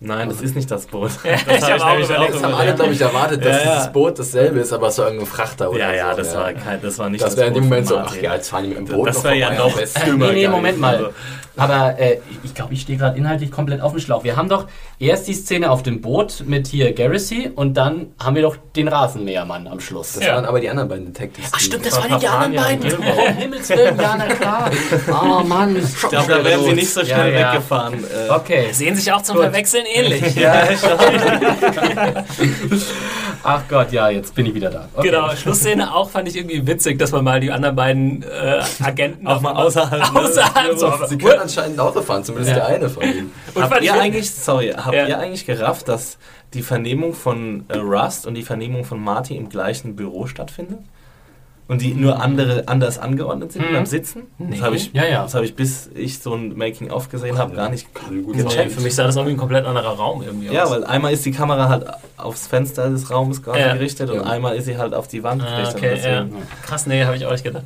Nein, 0.00 0.28
das 0.28 0.40
ist 0.40 0.54
nicht 0.54 0.70
das 0.70 0.86
Boot. 0.86 1.10
ich 1.24 1.44
Das 1.44 1.70
hab 1.70 1.80
auch 1.80 1.98
überlegt, 1.98 2.34
Das 2.34 2.42
haben 2.42 2.54
alle, 2.54 2.74
glaube 2.74 2.92
ich, 2.92 3.00
erwartet, 3.00 3.44
dass 3.44 3.56
Ja, 3.56 3.64
ja. 3.64 3.74
dieses 3.76 3.92
Boot 3.92 4.18
dasselbe 4.18 4.60
ist, 4.60 4.72
aber 4.72 4.88
es 4.88 4.98
war 4.98 5.06
irgendein 5.06 5.26
Frachter 5.26 5.70
oder 5.70 5.78
Ja, 5.80 5.92
ja, 5.92 6.10
so. 6.12 6.18
das 6.18 6.36
war 6.36 6.52
kein, 6.52 6.80
das 6.80 6.98
war 6.98 7.10
nicht 7.10 7.24
Das 7.24 7.36
wäre 7.36 7.48
in 7.48 7.54
dem 7.54 7.64
Moment 7.64 7.88
so, 7.88 7.98
ach 7.98 8.14
ja, 8.16 8.34
jetzt 8.34 8.48
fahren 8.48 8.64
die 8.64 8.68
mit 8.70 8.78
dem 8.78 8.84
Boot 8.86 9.08
Das 9.08 9.24
wäre 9.24 9.34
ja 9.36 9.52
noch 9.54 9.76
nee, 9.76 10.32
nee. 10.32 10.48
Moment 10.48 10.78
mal. 10.78 11.10
Aber 11.58 11.98
äh, 11.98 12.18
ich 12.44 12.54
glaube, 12.54 12.72
ich 12.72 12.80
stehe 12.80 12.96
gerade 12.98 13.18
inhaltlich 13.18 13.50
komplett 13.50 13.80
auf 13.82 13.92
dem 13.92 14.00
Schlauch. 14.00 14.24
Wir 14.24 14.36
haben 14.36 14.48
doch 14.48 14.66
erst 14.98 15.28
die 15.28 15.34
Szene 15.34 15.70
auf 15.70 15.82
dem 15.82 16.00
Boot 16.00 16.44
mit 16.46 16.66
hier 16.68 16.92
Garrissy 16.94 17.50
und 17.54 17.74
dann 17.76 18.06
haben 18.18 18.36
wir 18.36 18.42
doch 18.42 18.56
den 18.76 18.88
Rasenmähermann 18.88 19.66
am 19.66 19.80
Schluss. 19.80 20.14
Das 20.14 20.24
Ja. 20.24 20.36
waren 20.36 20.44
aber 20.46 20.60
die 20.60 20.70
anderen 20.70 20.88
beiden 20.88 21.06
Detectives. 21.12 21.50
Ach 21.52 21.58
stimmt, 21.60 21.84
das 21.84 21.96
war 21.96 22.08
waren 22.10 22.20
die 22.52 22.58
anderen 22.58 22.80
beiden. 22.80 22.98
Oh, 23.00 23.28
Himmels 23.38 23.68
Willen, 23.68 23.98
ja, 24.00 24.16
na 24.16 24.26
klar. 24.26 24.70
Oh 25.10 25.42
Mann. 25.42 25.76
ich 25.76 26.08
glaube, 26.08 26.28
da 26.32 26.44
wären 26.44 26.64
sie 26.64 26.72
nicht 26.72 26.90
so 26.90 27.04
schnell 27.04 27.32
Ja, 27.34 27.38
ja. 27.40 27.52
weggefahren. 27.52 27.94
Äh, 28.04 28.28
Okay. 28.30 28.68
Sehen 28.72 28.94
sich 28.94 29.10
auch 29.12 29.22
zum 29.22 29.34
Gut. 29.36 29.44
Verwechseln 29.46 29.84
ähnlich. 29.92 30.34
Ja, 30.36 30.64
schon. 30.76 30.90
Ach 33.42 33.62
Gott, 33.68 33.92
ja, 33.92 34.08
jetzt 34.08 34.34
bin 34.34 34.46
ich 34.46 34.54
wieder 34.54 34.70
da. 34.70 34.88
Okay. 34.94 35.08
Genau, 35.10 35.30
Schlussszene 35.34 35.94
auch 35.94 36.10
fand 36.10 36.28
ich 36.28 36.36
irgendwie 36.36 36.66
witzig, 36.66 36.98
dass 36.98 37.12
man 37.12 37.24
mal 37.24 37.40
die 37.40 37.50
anderen 37.52 37.76
beiden 37.76 38.22
äh, 38.22 38.60
Agenten 38.82 39.26
Auch 39.26 39.40
mal 39.40 39.52
außerhalb, 39.54 40.12
ne? 40.12 40.20
außerhalb 40.20 40.78
so, 40.78 40.92
Sie 41.06 41.18
können 41.18 41.40
anscheinend 41.40 41.78
Auto 41.78 42.02
fahren, 42.02 42.24
zumindest 42.24 42.56
Ja. 42.56 42.66
der 42.66 42.76
eine 42.76 42.88
von 42.88 43.02
ihnen. 43.02 43.32
Und 43.54 43.62
Habt 43.62 43.72
fand 43.74 43.82
ich 43.84 43.88
ihr 43.88 44.00
eigentlich, 44.00 44.30
sorry, 44.30 44.70
habt 44.76 44.94
Ja. 44.94 45.06
ihr 45.06 45.18
eigentlich 45.18 45.46
gerafft, 45.46 45.88
dass 45.88 46.18
die 46.54 46.62
Vernehmung 46.62 47.14
von 47.14 47.64
äh, 47.68 47.76
Rust 47.78 48.26
und 48.26 48.34
die 48.34 48.42
Vernehmung 48.42 48.84
von 48.84 49.02
Marty 49.02 49.36
im 49.36 49.48
gleichen 49.50 49.96
Büro 49.96 50.26
stattfindet? 50.26 50.78
Und 51.68 51.82
die 51.82 51.92
nur 51.92 52.22
andere, 52.22 52.64
anders 52.66 52.98
angeordnet 52.98 53.52
sind 53.52 53.68
Mhm. 53.70 53.74
beim 53.74 53.86
Sitzen? 53.86 54.22
Nee. 54.38 54.52
Das 54.56 54.62
habe 54.62 54.76
ich, 54.76 54.90
Ja, 54.94 55.04
ja. 55.04 55.22
das 55.24 55.34
hab 55.34 55.42
ich, 55.42 55.54
bis 55.54 55.90
ich 55.94 56.18
so 56.18 56.32
ein 56.34 56.56
Making-of 56.56 57.10
gesehen 57.10 57.36
habe, 57.36 57.54
gar 57.54 57.68
nicht 57.68 57.86
gecheckt. 57.94 58.72
für 58.72 58.80
mich 58.80 58.94
sah 58.94 59.04
das 59.04 59.16
irgendwie 59.16 59.34
ein 59.34 59.38
komplett 59.38 59.66
anderer 59.66 59.90
Raum 59.96 60.22
irgendwie 60.22 60.46
Ja, 60.48 60.64
aus. 60.64 60.70
weil 60.70 60.84
einmal 60.84 61.12
ist 61.12 61.26
die 61.26 61.30
Kamera 61.30 61.68
halt 61.68 61.84
aufs 62.16 62.46
Fenster 62.46 62.88
des 62.88 63.10
Raumes 63.10 63.42
quasi 63.42 63.60
Ja. 63.60 63.74
gerichtet 63.74 64.08
und 64.08 64.16
Ja. 64.16 64.22
einmal 64.22 64.56
ist 64.56 64.64
sie 64.64 64.78
halt 64.78 64.94
auf 64.94 65.08
die 65.08 65.22
Wand 65.22 65.42
Ah, 65.42 65.56
gerichtet. 65.56 65.76
okay, 65.76 66.10
ja. 66.10 66.26
Krass, 66.64 66.86
nee, 66.86 67.04
habe 67.04 67.16
ich 67.16 67.26
auch 67.26 67.32
nicht 67.32 67.44
gedacht. 67.44 67.64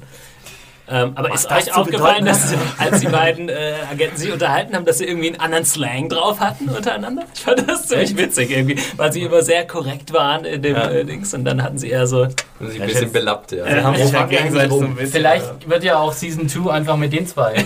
Ähm, 0.93 1.13
aber 1.15 1.31
Was 1.31 1.41
ist 1.43 1.51
das 1.51 1.69
euch 1.69 1.75
aufgefallen, 1.75 2.25
bedeuten 2.25 2.27
dass 2.27 2.55
als 2.79 3.01
die 3.01 3.07
beiden 3.07 3.49
äh, 3.49 3.73
Agenten 3.91 4.17
sich 4.19 4.31
unterhalten 4.31 4.75
haben, 4.77 4.85
dass 4.85 4.99
sie 4.99 5.07
irgendwie 5.07 5.29
einen 5.29 5.41
anderen 5.41 5.65
Slang 5.65 6.09
drauf 6.11 6.39
hatten 6.41 6.69
untereinander? 6.69 7.23
Ich 7.35 7.41
fand 7.41 7.67
das 7.69 7.89
ziemlich 7.89 8.17
witzig 8.19 8.51
irgendwie, 8.51 8.79
weil 8.99 9.11
sie 9.13 9.23
immer 9.23 9.41
sehr 9.43 9.67
korrekt 9.67 10.13
waren 10.13 10.45
in 10.45 10.61
dem 10.61 10.77
Ja. 10.77 10.91
äh, 10.91 11.05
Dings 11.05 11.33
und 11.33 11.45
dann 11.47 11.63
hatten 11.63 11.79
sie 11.79 11.89
eher 11.89 12.07
so. 12.07 12.23
Und 12.61 12.69
sich 12.69 12.77
Ja, 12.77 12.83
ein 12.83 12.89
bisschen 12.89 13.03
jetzt- 13.05 13.13
belappt, 13.13 13.53
ja. 13.53 13.65
Sie 13.65 13.83
haben 13.83 13.97
sich 13.97 14.13
ja 14.13 14.29
wir 14.31 14.39
gegenseitig 14.39 14.71
so 14.73 14.81
ein 14.81 14.95
bisschen. 14.95 15.13
Vielleicht 15.13 15.69
wird 15.71 15.85
ja 15.85 15.97
auch 15.99 16.13
Season 16.13 16.49
2 16.49 16.71
einfach 16.71 16.97
mit 16.97 17.13
den 17.13 17.27
zwei. 17.27 17.55
äh, 17.55 17.65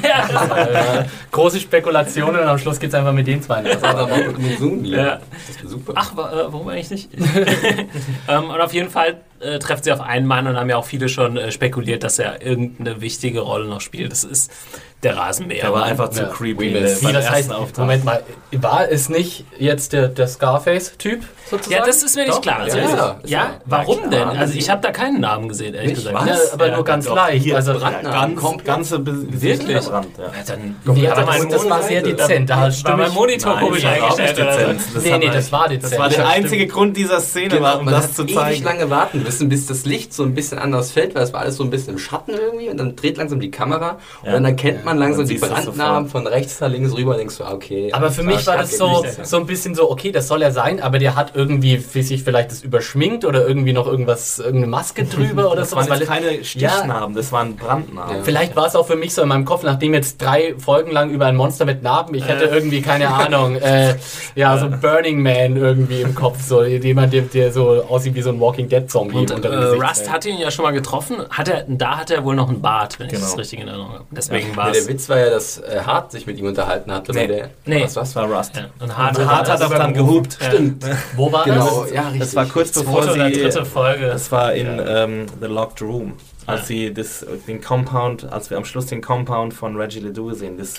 große 1.33 1.59
Spekulationen 1.61 2.41
und 2.43 2.47
am 2.47 2.59
Schluss 2.59 2.79
geht 2.79 2.91
es 2.91 2.95
einfach 2.95 3.12
mit 3.12 3.27
den 3.27 3.43
zwei. 3.43 3.62
Das 3.62 3.83
war 3.83 3.91
aber 3.97 4.07
mal 4.07 4.29
mit 4.39 4.59
Zoom 4.59 4.85
Ja. 4.85 4.97
ja. 4.99 5.18
Das 5.49 5.57
ist 5.64 5.68
super. 5.70 5.93
Ach, 5.97 6.12
äh, 6.12 6.16
warum 6.16 6.68
eigentlich 6.68 6.91
nicht? 6.91 7.11
ähm, 8.29 8.51
und 8.51 8.61
auf 8.61 8.72
jeden 8.72 8.91
Fall 8.91 9.16
äh, 9.41 9.59
treffen 9.59 9.82
sie 9.82 9.93
auf 9.93 10.01
einen 10.01 10.26
Mann 10.26 10.47
und 10.47 10.57
haben 10.57 10.70
ja 10.70 10.76
auch 10.76 10.84
viele 10.84 11.09
schon 11.09 11.37
äh, 11.37 11.51
spekuliert, 11.53 12.03
dass 12.03 12.18
er 12.18 12.45
irgendeine 12.45 13.01
wichtige 13.01 13.41
Rolle 13.41 13.66
noch 13.68 13.80
spielt. 13.80 14.12
Das 14.12 14.24
ist 14.24 14.53
der 15.03 15.16
Rasenmäher. 15.16 15.61
Der 15.62 15.72
war 15.72 15.84
einfach 15.84 16.09
zu 16.09 16.22
Ja. 16.22 16.28
creepy. 16.28 16.74
Wie 16.74 17.05
beim 17.05 17.12
das 17.12 17.30
heißt, 17.30 17.53
Auftritt. 17.53 17.78
Moment 17.78 18.05
mal, 18.05 18.22
war 18.53 18.90
es 18.90 19.09
nicht 19.09 19.44
jetzt 19.59 19.92
der, 19.92 20.09
der 20.09 20.26
Scarface-Typ 20.26 21.22
sozusagen? 21.51 21.80
Ja, 21.80 21.86
das 21.86 22.03
ist 22.03 22.16
mir 22.16 22.22
nicht 22.22 22.34
Doch, 22.34 22.40
klar. 22.40 22.61
Also, 22.61 22.78
ja, 22.78 22.84
ist- 22.84 22.92
ja, 22.94 23.16
ja, 23.26 23.42
ist 23.44 23.53
warum 23.66 23.99
klar. 23.99 24.11
denn? 24.11 24.28
Also 24.38 24.55
ich 24.55 24.70
habe 24.70 24.80
da 24.80 24.90
keinen 24.92 25.20
Namen 25.20 25.49
gesehen, 25.49 25.74
ehrlich 25.74 25.90
Nicht? 25.90 26.07
gesagt. 26.07 26.26
Ja, 26.26 26.32
Was? 26.32 26.53
aber 26.55 26.68
Ja, 26.68 26.74
nur 26.76 26.84
ganz 26.84 27.09
leicht. 27.09 27.44
hier, 27.44 27.57
also. 27.57 27.78
Ganz, 27.78 28.40
ganze 28.64 29.07
Wirklich? 29.07 29.84
Brand, 29.86 30.07
ja. 30.18 30.24
Ja, 30.24 30.30
dann 30.47 30.76
nee, 30.94 31.09
aber 31.09 31.26
mein 31.26 31.49
das, 31.51 31.68
war 31.68 31.82
sehr 31.82 32.01
Monitor- 32.01 32.26
dezent. 32.26 32.51
Da 32.51 32.57
war 32.62 32.70
stimme 32.72 32.97
mein 32.97 33.12
Monitor 33.12 33.59
komisch 33.59 33.82
das 33.82 33.90
war 33.90 33.97
überhaupt 33.99 34.20
eingestellt. 34.20 34.80
Nee, 35.05 35.18
nee, 35.18 35.30
das 35.32 35.53
war 35.53 35.68
dezent. 35.68 35.92
Das 35.92 35.99
war 35.99 36.09
der 36.09 36.18
Ja, 36.20 36.28
einzige 36.28 36.66
Grund 36.66 36.97
dieser 36.97 37.20
Szene, 37.20 37.49
Genau, 37.49 37.62
war, 37.62 37.78
um 37.78 37.84
man 37.84 37.94
das 37.94 38.14
zu 38.14 38.22
ewig 38.22 38.34
zeigen. 38.34 38.64
lange 38.64 38.90
warten 38.90 39.22
müssen, 39.22 39.49
bis 39.49 39.66
das 39.66 39.84
Licht 39.84 40.14
so 40.14 40.22
ein 40.22 40.34
bisschen 40.34 40.59
anders 40.59 40.90
fällt, 40.92 41.14
weil 41.14 41.22
es 41.22 41.32
war 41.32 41.42
alles 41.42 41.57
so 41.57 41.64
ein 41.64 41.70
bisschen 41.70 41.92
im 41.94 41.99
Schatten 41.99 42.32
irgendwie 42.32 42.68
und 42.70 42.78
dann 42.78 42.97
dreht 42.97 43.18
langsam 43.18 43.40
die 43.40 43.51
Kamera 43.51 43.99
und 44.22 44.26
Ja. 44.28 44.32
dann 44.32 44.44
erkennt 44.44 44.84
man 44.87 44.97
langsam 44.99 45.24
Man 45.24 45.28
die 45.28 45.39
das 45.39 45.49
Brandnamen 45.66 46.09
von 46.09 46.26
rechts 46.26 46.59
nach 46.61 46.68
links 46.70 46.95
rüber, 46.95 47.16
denkst 47.16 47.37
du, 47.37 47.45
ah, 47.45 47.53
okay. 47.53 47.91
Aber 47.93 48.11
für 48.11 48.22
mich 48.22 48.47
war 48.47 48.57
das 48.57 48.78
so, 48.78 49.05
so 49.22 49.37
ein 49.37 49.47
bisschen 49.47 49.74
so, 49.74 49.91
okay, 49.91 50.12
das 50.12 50.28
soll 50.28 50.41
er 50.43 50.53
sein, 50.53 50.80
aber 50.80 50.99
der 50.99 51.14
hat 51.16 51.32
irgendwie 51.34 51.76
für 51.78 52.03
sich 52.03 52.22
vielleicht 52.22 52.51
das 52.53 52.62
überschminkt 52.62 53.24
oder 53.26 53.47
irgendwie 53.47 53.72
noch 53.74 53.87
irgendwas, 53.87 54.39
irgendeine 54.39 54.68
Maske 54.68 55.05
drüber 55.05 55.47
oder 55.53 55.61
Das 55.61 55.70
sowas. 55.70 55.91
waren 55.91 56.01
weil 56.01 56.01
jetzt 56.01 56.09
es- 56.11 56.14
keine 56.28 56.45
Stichnarben, 56.45 57.14
das 57.14 57.32
waren 57.32 57.57
Brandnarben. 57.57 58.16
Ja. 58.16 58.22
Vielleicht 58.22 58.57
war 58.57 58.66
es 58.66 58.74
auch 58.76 58.87
für 58.87 58.97
mich 58.97 59.12
so 59.12 59.22
in 59.22 59.28
meinem 59.28 59.45
Kopf, 59.45 59.62
nachdem 59.62 59.93
jetzt 59.93 60.22
drei 60.22 60.55
Folgen 60.57 60.91
lang 60.93 61.11
über 61.11 61.26
ein 61.26 61.37
Monster 61.37 61.64
mit 61.66 61.82
Narben, 61.82 62.14
ich 62.14 62.26
hätte 62.26 62.45
irgendwie, 62.47 62.80
keine 62.80 63.09
Ahnung, 63.14 63.57
äh, 63.57 63.97
ja, 64.34 64.57
so 64.59 64.68
Burning 64.70 65.22
Man 65.22 65.57
irgendwie 65.57 66.01
im 66.03 66.14
Kopf, 66.14 66.41
so 66.43 66.62
jemand, 66.64 67.12
der, 67.12 67.22
der 67.22 67.53
so 67.53 67.82
aussieht 67.89 68.14
wie 68.14 68.22
so 68.22 68.30
ein 68.30 68.41
Walking 68.41 68.68
Dead 68.68 68.91
Zombie. 68.91 69.16
Und 69.16 69.30
unter 69.32 69.51
äh. 69.51 69.74
Rust 69.87 70.11
hatte 70.11 70.28
ihn 70.28 70.39
ja 70.39 70.51
schon 70.51 70.62
mal 70.64 70.70
getroffen. 70.72 71.16
Hat 71.30 71.49
er, 71.49 71.64
da 71.68 71.99
hat 71.99 72.11
er 72.11 72.24
wohl 72.24 72.37
noch 72.37 72.49
einen 72.49 72.61
Bart, 72.61 72.99
wenn 72.99 73.07
ich 73.07 73.12
Genau. 73.14 73.24
das 73.26 73.39
richtig 73.39 73.61
in 73.61 73.68
Erinnerung 73.68 73.93
habe. 73.95 74.05
Deswegen 74.11 74.55
war 74.57 74.66
Ja, 74.66 74.72
es. 74.72 74.76
Der 74.81 74.89
Witz 74.89 75.09
war 75.09 75.18
ja, 75.18 75.31
dass 75.31 75.59
äh, 75.59 75.81
Hart 75.85 76.12
sich 76.12 76.27
mit 76.27 76.39
ihm 76.39 76.47
unterhalten 76.47 76.93
hatte. 76.93 77.12
Nee. 77.12 77.27
Der, 77.27 77.51
Nee. 77.64 77.85
Was, 77.85 77.97
was? 77.97 78.12
Das 78.12 78.16
war 78.16 78.31
Rust. 78.39 78.57
Ja. 78.57 78.66
Und 78.81 78.97
Hart, 78.97 79.18
Und 79.18 79.27
Hart 79.31 79.49
hat 79.51 79.62
auch 79.62 79.70
dann 79.70 79.95
gehupt. 79.95 80.39
Stimmt. 80.41 80.85
Wo 81.16 81.31
war 81.33 81.45
Genau, 81.45 81.83
das? 81.83 81.93
ja, 81.93 82.03
richtig. 82.03 82.20
Das 82.20 82.35
war 82.37 82.47
kurz 82.47 82.72
bevor 82.72 83.03
Zweite 83.03 83.14
oder 83.14 83.27
sie. 83.35 83.41
dritte 83.43 83.64
Folge. 83.64 84.07
Das 84.07 84.31
war 84.33 84.53
in 84.55 84.81
ähm, 84.87 85.27
The 85.41 85.47
Locked 85.47 85.83
Room. 85.83 86.14
Als 86.49 86.68
sie 86.68 86.95
das, 86.95 87.27
den 87.49 87.61
Compound, 87.61 88.31
als 88.33 88.51
wir 88.51 88.57
am 88.57 88.64
Schluss 88.64 88.87
den 88.87 89.03
Compound 89.03 89.53
von 89.53 89.74
Reggie 89.77 89.99
Ledoux 89.99 90.33
sehen, 90.35 90.57
das 90.59 90.74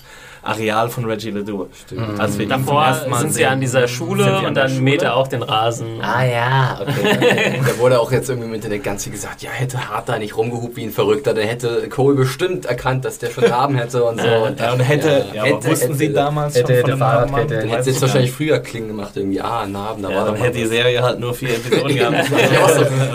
Areal 0.47 0.89
von 0.89 1.05
Reggie 1.05 1.31
Ledoux. 1.31 1.67
Stimmt. 1.85 2.19
Als 2.19 2.37
wir 2.39 2.47
Davor 2.47 2.95
sind 3.19 3.33
sie 3.33 3.45
an 3.45 3.59
dieser 3.59 3.87
Schule 3.87 4.23
sie 4.23 4.29
an 4.29 4.45
und 4.45 4.55
dann 4.55 4.69
Schule? 4.69 4.81
mäht 4.81 5.01
er 5.01 5.15
auch 5.15 5.27
den 5.27 5.43
Rasen. 5.43 6.01
Ah 6.01 6.23
ja, 6.25 6.79
okay. 6.81 7.59
Da 7.67 7.77
wurde 7.79 7.99
auch 7.99 8.11
jetzt 8.11 8.29
irgendwie 8.29 8.47
im 8.47 8.53
Internet 8.53 8.83
ganz 8.83 9.03
viel 9.03 9.11
gesagt, 9.13 9.41
ja, 9.41 9.49
hätte 9.51 9.89
Hart 9.89 10.07
da 10.09 10.17
nicht 10.19 10.37
rumgehupt 10.37 10.75
wie 10.77 10.83
ein 10.83 10.91
Verrückter, 10.91 11.33
dann 11.33 11.45
hätte 11.45 11.89
Cole 11.89 12.15
bestimmt 12.15 12.65
erkannt, 12.65 13.03
dass 13.05 13.17
der 13.19 13.29
schon 13.31 13.43
Narben 13.49 13.75
hätte 13.77 14.03
und 14.03 14.21
so. 14.21 14.27
Und 14.27 14.59
Ja, 14.59 14.71
und 14.73 14.79
hätte, 14.79 15.25
ja, 15.33 15.41
aber 15.43 15.51
hätte- 15.57 15.67
wussten 15.69 15.93
sie 15.95 16.05
hätte- 16.05 16.13
damals 16.15 16.55
hätte- 16.55 16.73
schon 16.81 16.89
hätte? 16.91 16.97
Dann 16.97 17.37
hätte 17.39 17.67
hätte 17.67 17.89
es 17.89 17.95
ich 17.97 18.01
wahrscheinlich 18.01 18.31
früher 18.31 18.59
klingen 18.59 18.87
gemacht, 18.87 19.11
irgendwie, 19.15 19.41
ah, 19.41 19.65
Narben, 19.67 20.03
da 20.03 20.09
Ja, 20.09 20.17
war 20.17 20.25
dann 20.25 20.35
hätte 20.35 20.57
die. 20.59 20.65
Serie 20.67 21.01
halt 21.01 21.19
nur 21.19 21.33
vier 21.33 21.49
Episoden 21.55 21.95
gehabt. 21.95 22.31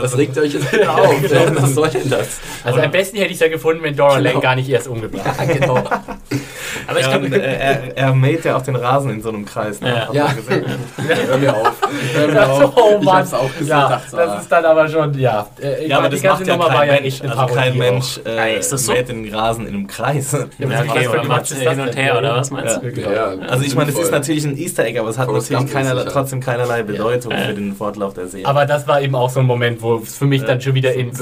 Was 0.01 0.17
regt 0.17 0.37
ihr 0.37 0.43
euch 0.43 0.55
jetzt 0.55 0.73
wieder 0.73 0.95
auf? 0.95 1.15
Was 1.57 1.75
soll 1.75 1.89
denn 1.89 2.11
das? 2.11 2.41
Also 2.65 2.81
am 2.81 2.91
besten 2.91 3.17
hätte 3.19 3.29
ich 3.29 3.35
es 3.35 3.41
ja 3.41 3.49
gefunden, 3.49 3.83
wenn 3.83 3.95
Dora 3.97 4.17
Genau. 4.19 4.29
Lane 4.31 4.41
gar 4.41 4.55
nicht 4.57 4.69
erst 4.69 4.89
umgebracht 4.89 5.27
Ja, 5.39 5.45
genau. 5.45 5.79
Aber 6.89 6.99
ich 7.01 7.09
glaube, 7.09 7.22
und, 7.23 7.33
äh, 7.33 7.39
er, 7.39 7.97
er 7.97 8.15
mäht 8.15 8.45
ja 8.45 8.57
auch 8.57 8.63
den 8.63 8.77
Rasen 8.77 9.11
in 9.11 9.23
so 9.23 9.29
einem 9.31 9.45
Kreis. 9.45 9.81
Ne? 9.81 9.89
Ja. 10.13 10.13
Ja. 10.13 10.33
gesehen? 10.33 10.65
Hör 11.29 11.39
mir 11.39 11.55
auf. 11.57 11.73
Hör 12.15 12.29
mir 12.29 12.51
auf. 12.51 12.73
Oh 12.77 12.97
ich 12.99 13.05
Mann, 13.05 13.17
hab's 13.17 13.35
auch 13.35 13.53
gesehen. 13.53 13.69
ja, 13.69 14.01
das 14.11 14.43
ist 14.43 14.53
dann 14.53 14.65
aber 14.65 14.89
schon, 14.89 15.19
ja. 15.19 15.47
Äh, 15.61 15.87
Ja, 15.89 15.99
aber 15.99 16.09
das 16.09 16.23
macht 16.23 16.47
ja 16.47 16.57
kein 16.57 16.87
ja 16.89 16.93
Mensch. 17.01 17.21
eine 17.23 17.31
Also 17.39 17.55
kein 17.55 17.79
Mensch 17.79 18.21
Ja, 18.25 18.45
äh, 18.45 18.59
ist 18.59 18.73
das 18.73 18.85
so? 18.87 18.93
mäht 18.93 19.09
den 19.09 19.35
Rasen 19.35 19.67
in 19.67 19.75
einem 19.75 19.87
Kreis. 19.87 20.33
ja, 20.33 20.39
was 20.59 20.81
okay, 20.81 21.07
aber 21.07 21.17
Quatsch 21.19 21.29
macht 21.29 21.51
ist 21.53 21.59
hin 21.69 21.81
und 21.81 21.97
her, 21.97 22.19
oder 22.19 22.37
was 22.37 22.51
meinst 22.51 22.81
du? 22.83 22.89
Ja, 23.01 23.13
ja. 23.13 23.25
Also 23.49 23.65
ich 23.65 23.75
meine, 23.75 23.91
es 23.91 23.99
ist 23.99 24.11
natürlich 24.11 24.45
ein 24.45 24.57
Easter 24.57 24.85
Egg, 24.85 24.99
aber 24.99 25.09
es 25.11 25.19
hat 25.19 25.27
Forrest 25.27 25.51
natürlich 25.51 25.73
keinerlei, 25.73 26.01
ist 26.03 26.07
es, 26.09 26.15
ja. 26.15 26.21
trotzdem 26.21 26.41
keinerlei 26.41 26.83
Bedeutung 26.83 27.33
für 27.33 27.55
den 27.55 27.75
Fortlauf 27.75 28.15
der 28.15 28.27
Serie. 28.29 28.47
Aber 28.47 28.67
das 28.67 28.87
war 28.89 29.01
eben 29.01 29.15
auch 29.15 29.31
so 29.31 29.41
ein 29.41 29.47
Moment, 29.47 29.83
wo 29.83 29.97
es 29.97 30.17
für 30.17 30.27
mich 30.27 30.43
dann 30.45 30.61
schon 30.61 30.75
wieder 30.75 30.93
in. 30.95 31.13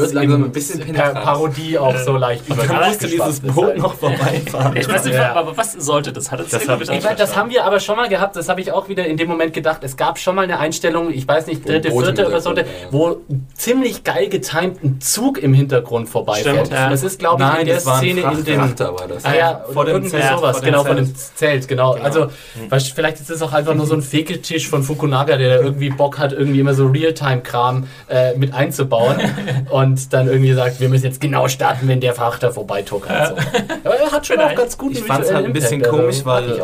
Parodie 1.15 1.79
auch 1.79 1.97
so 1.99 2.17
leicht 2.17 2.49
dann 2.49 2.57
übergeschwappt 2.59 2.87
musste 2.89 3.07
dieses 3.09 3.29
ist 3.41 3.55
Boot 3.55 3.77
noch 3.79 3.95
vorbeifahren. 3.95 4.77
Ich 4.77 4.89
weiß 4.89 5.05
nicht, 5.05 5.15
Ja. 5.15 5.35
aber 5.35 5.57
was 5.57 5.75
sollte 5.91 6.13
das? 6.13 6.31
Hat 6.31 6.41
Das 6.41 6.69
hab 6.69 6.81
ich 6.81 6.89
das 6.89 7.37
haben 7.37 7.51
wir 7.51 7.65
aber 7.65 7.81
schon 7.81 7.97
mal 7.97 8.09
gehabt, 8.09 8.37
das 8.37 8.49
habe 8.49 8.61
ich 8.61 8.73
auch 8.73 8.89
wieder 8.89 9.07
in 9.07 9.17
dem 9.17 9.29
Moment 9.29 9.53
gedacht. 9.53 9.83
Es 9.83 9.97
gab 9.97 10.19
schon 10.19 10.35
mal 10.35 10.43
eine 10.43 10.59
Einstellung, 10.59 11.13
ich 11.13 11.27
weiß 11.27 11.47
nicht, 11.47 11.69
dritte, 11.69 11.91
vierte 11.91 12.23
Episode, 12.23 12.65
Hintergrund, 12.65 12.93
wo 12.93 13.21
ziemlich 13.55 14.05
geil 14.05 14.29
getimt 14.29 14.83
ein 14.83 15.01
Zug 15.01 15.39
im 15.39 15.55
Hintergrund 15.55 16.09
vorbeifährt. 16.09 16.67
Stimmt, 16.67 16.73
ja. 16.73 16.89
Das 16.89 17.03
ist, 17.03 17.19
glaube 17.19 17.43
ich, 17.43 17.61
in 17.61 17.67
der 17.67 17.81
Szene 17.81 18.21
in 18.21 18.45
dem. 18.45 18.61
Frachter 18.61 18.95
war 18.99 19.09
das. 19.09 19.25
Ah 19.25 19.35
ja, 19.35 19.65
Vor 19.73 19.85
dem 19.85 20.07
Zelt, 20.07 20.25
sowas, 20.25 20.57
vor 20.57 20.61
dem 20.61 20.65
genau, 20.65 20.85
von 20.85 20.97
Zelt. 20.97 21.09
dem 21.09 21.15
Zelt, 21.35 21.69
genau. 21.69 21.93
Also, 21.95 22.29
weißt, 22.69 22.93
vielleicht 22.93 23.21
ist 23.21 23.31
es 23.31 23.43
auch 23.43 23.53
einfach 23.53 23.75
nur 23.75 23.87
so 23.87 23.95
ein 23.95 24.03
Fekeltisch 24.03 24.69
von 24.69 24.83
Fukunaga, 24.83 25.37
der 25.37 25.59
da 25.59 25.65
irgendwie 25.65 25.91
Bock 25.91 26.19
hat, 26.19 26.33
irgendwie 26.33 26.61
immer 26.61 26.75
so 26.75 26.87
Realtime-Kram 26.87 27.87
äh, 28.09 28.35
mit 28.37 28.55
einzubauen 28.55 29.17
und 29.71 30.13
dann 30.13 30.29
irgendwie 30.29 30.53
sagt, 30.53 30.81
wir 30.81 30.89
müssen 30.89 31.07
jetzt 31.07 31.21
genau 31.21 31.49
starten, 31.49 31.89
wenn 31.89 32.01
der 32.01 32.15
Frachter 32.15 32.53
vorbeituckert. 32.53 33.29
So. 33.29 33.35
Aber 33.85 33.97
er 33.97 34.11
hat 34.11 34.27
schon 34.27 34.41
auch 34.41 34.55
ganz 34.55 34.77
gut 34.77 34.93
Ich 34.93 35.03
fand 35.03 35.25
es 35.25 35.33
halt 35.33 35.47
ein 35.47 35.53
bisschen 35.53 35.70
also 35.73 35.91
komisch, 35.91 36.25
weil 36.25 36.61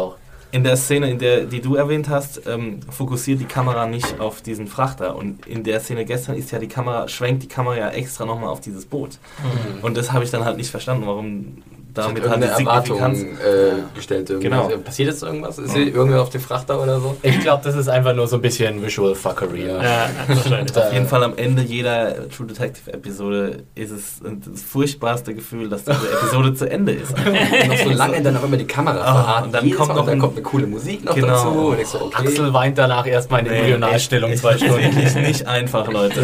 in 0.52 0.64
der 0.64 0.76
Szene, 0.76 1.10
in 1.10 1.18
der, 1.18 1.44
die 1.44 1.60
du 1.60 1.74
erwähnt 1.74 2.08
hast, 2.08 2.46
ähm, 2.46 2.80
fokussiert 2.88 3.40
die 3.40 3.46
Kamera 3.46 3.86
nicht 3.86 4.20
auf 4.20 4.42
diesen 4.42 4.68
Frachter. 4.68 5.16
Und 5.16 5.46
in 5.46 5.64
der 5.64 5.80
Szene 5.80 6.04
gestern 6.04 6.36
ist 6.36 6.50
ja 6.50 6.58
die 6.58 6.68
Kamera, 6.68 7.08
schwenkt 7.08 7.42
die 7.42 7.48
Kamera 7.48 7.76
ja 7.76 7.88
extra 7.90 8.24
nochmal 8.24 8.48
auf 8.48 8.60
dieses 8.60 8.86
Boot. 8.86 9.18
Mhm. 9.42 9.84
Und 9.84 9.96
das 9.96 10.12
habe 10.12 10.24
ich 10.24 10.30
dann 10.30 10.44
halt 10.44 10.56
nicht 10.56 10.70
verstanden, 10.70 11.06
warum 11.06 11.62
damit 11.96 12.22
halt 12.28 12.32
eine 12.42 12.46
die 12.58 12.62
Erwartung 12.64 13.00
äh, 13.00 13.94
gestellt. 13.94 14.30
Irgendwie. 14.30 14.48
Genau. 14.48 14.68
Passiert 14.84 15.08
jetzt 15.10 15.22
irgendwas? 15.22 15.58
Ist 15.58 15.74
hier 15.74 15.94
irgendwer 15.94 16.22
auf 16.22 16.30
dem 16.30 16.40
Frachter 16.40 16.82
oder 16.82 17.00
so? 17.00 17.16
Ich 17.22 17.40
glaube, 17.40 17.62
das 17.64 17.74
ist 17.76 17.88
einfach 17.88 18.14
nur 18.14 18.26
so 18.26 18.36
ein 18.36 18.42
bisschen 18.42 18.82
Visual 18.84 19.14
Fuckery. 19.14 19.66
Ja. 19.66 19.82
Ja, 19.82 20.08
wahrscheinlich. 20.28 20.76
Auf 20.76 20.92
jeden 20.92 21.06
Fall 21.08 21.24
am 21.24 21.36
Ende 21.36 21.62
jeder 21.62 22.28
True 22.28 22.46
Detective 22.46 22.92
Episode 22.92 23.64
ist 23.74 23.90
es 23.90 24.20
das 24.22 24.62
furchtbarste 24.62 25.34
Gefühl, 25.34 25.68
dass 25.68 25.84
diese 25.84 25.96
Episode 26.12 26.54
zu 26.54 26.70
Ende 26.70 26.92
ist. 26.92 27.12
Und 27.18 27.68
noch 27.68 27.76
so 27.78 27.90
lange 27.90 28.20
dann 28.22 28.36
auch 28.36 28.44
immer 28.44 28.56
die 28.56 28.66
Kamera 28.66 28.96
Ah, 29.00 29.14
verharrt. 29.14 29.44
und 29.46 29.54
dann 29.54 29.70
kommt 29.72 29.94
noch 29.94 30.06
dann 30.06 30.18
kommt 30.18 30.34
eine 30.34 30.42
coole 30.42 30.66
Musik 30.66 31.04
noch 31.04 31.14
Genau. 31.14 31.28
dazu. 31.28 31.48
Und 31.48 31.80
ich 31.80 31.86
so, 31.88 32.00
okay. 32.02 32.26
Axel 32.28 32.52
weint 32.52 32.78
danach 32.78 33.06
erstmal 33.06 33.40
in 33.40 33.46
Embryonalstellung 33.46 34.30
echt- 34.30 34.40
zwei 34.42 34.56
Stunden. 34.56 34.76
Wirklich 34.82 35.14
nicht 35.14 35.46
einfach, 35.46 35.90
Leute. 35.90 36.20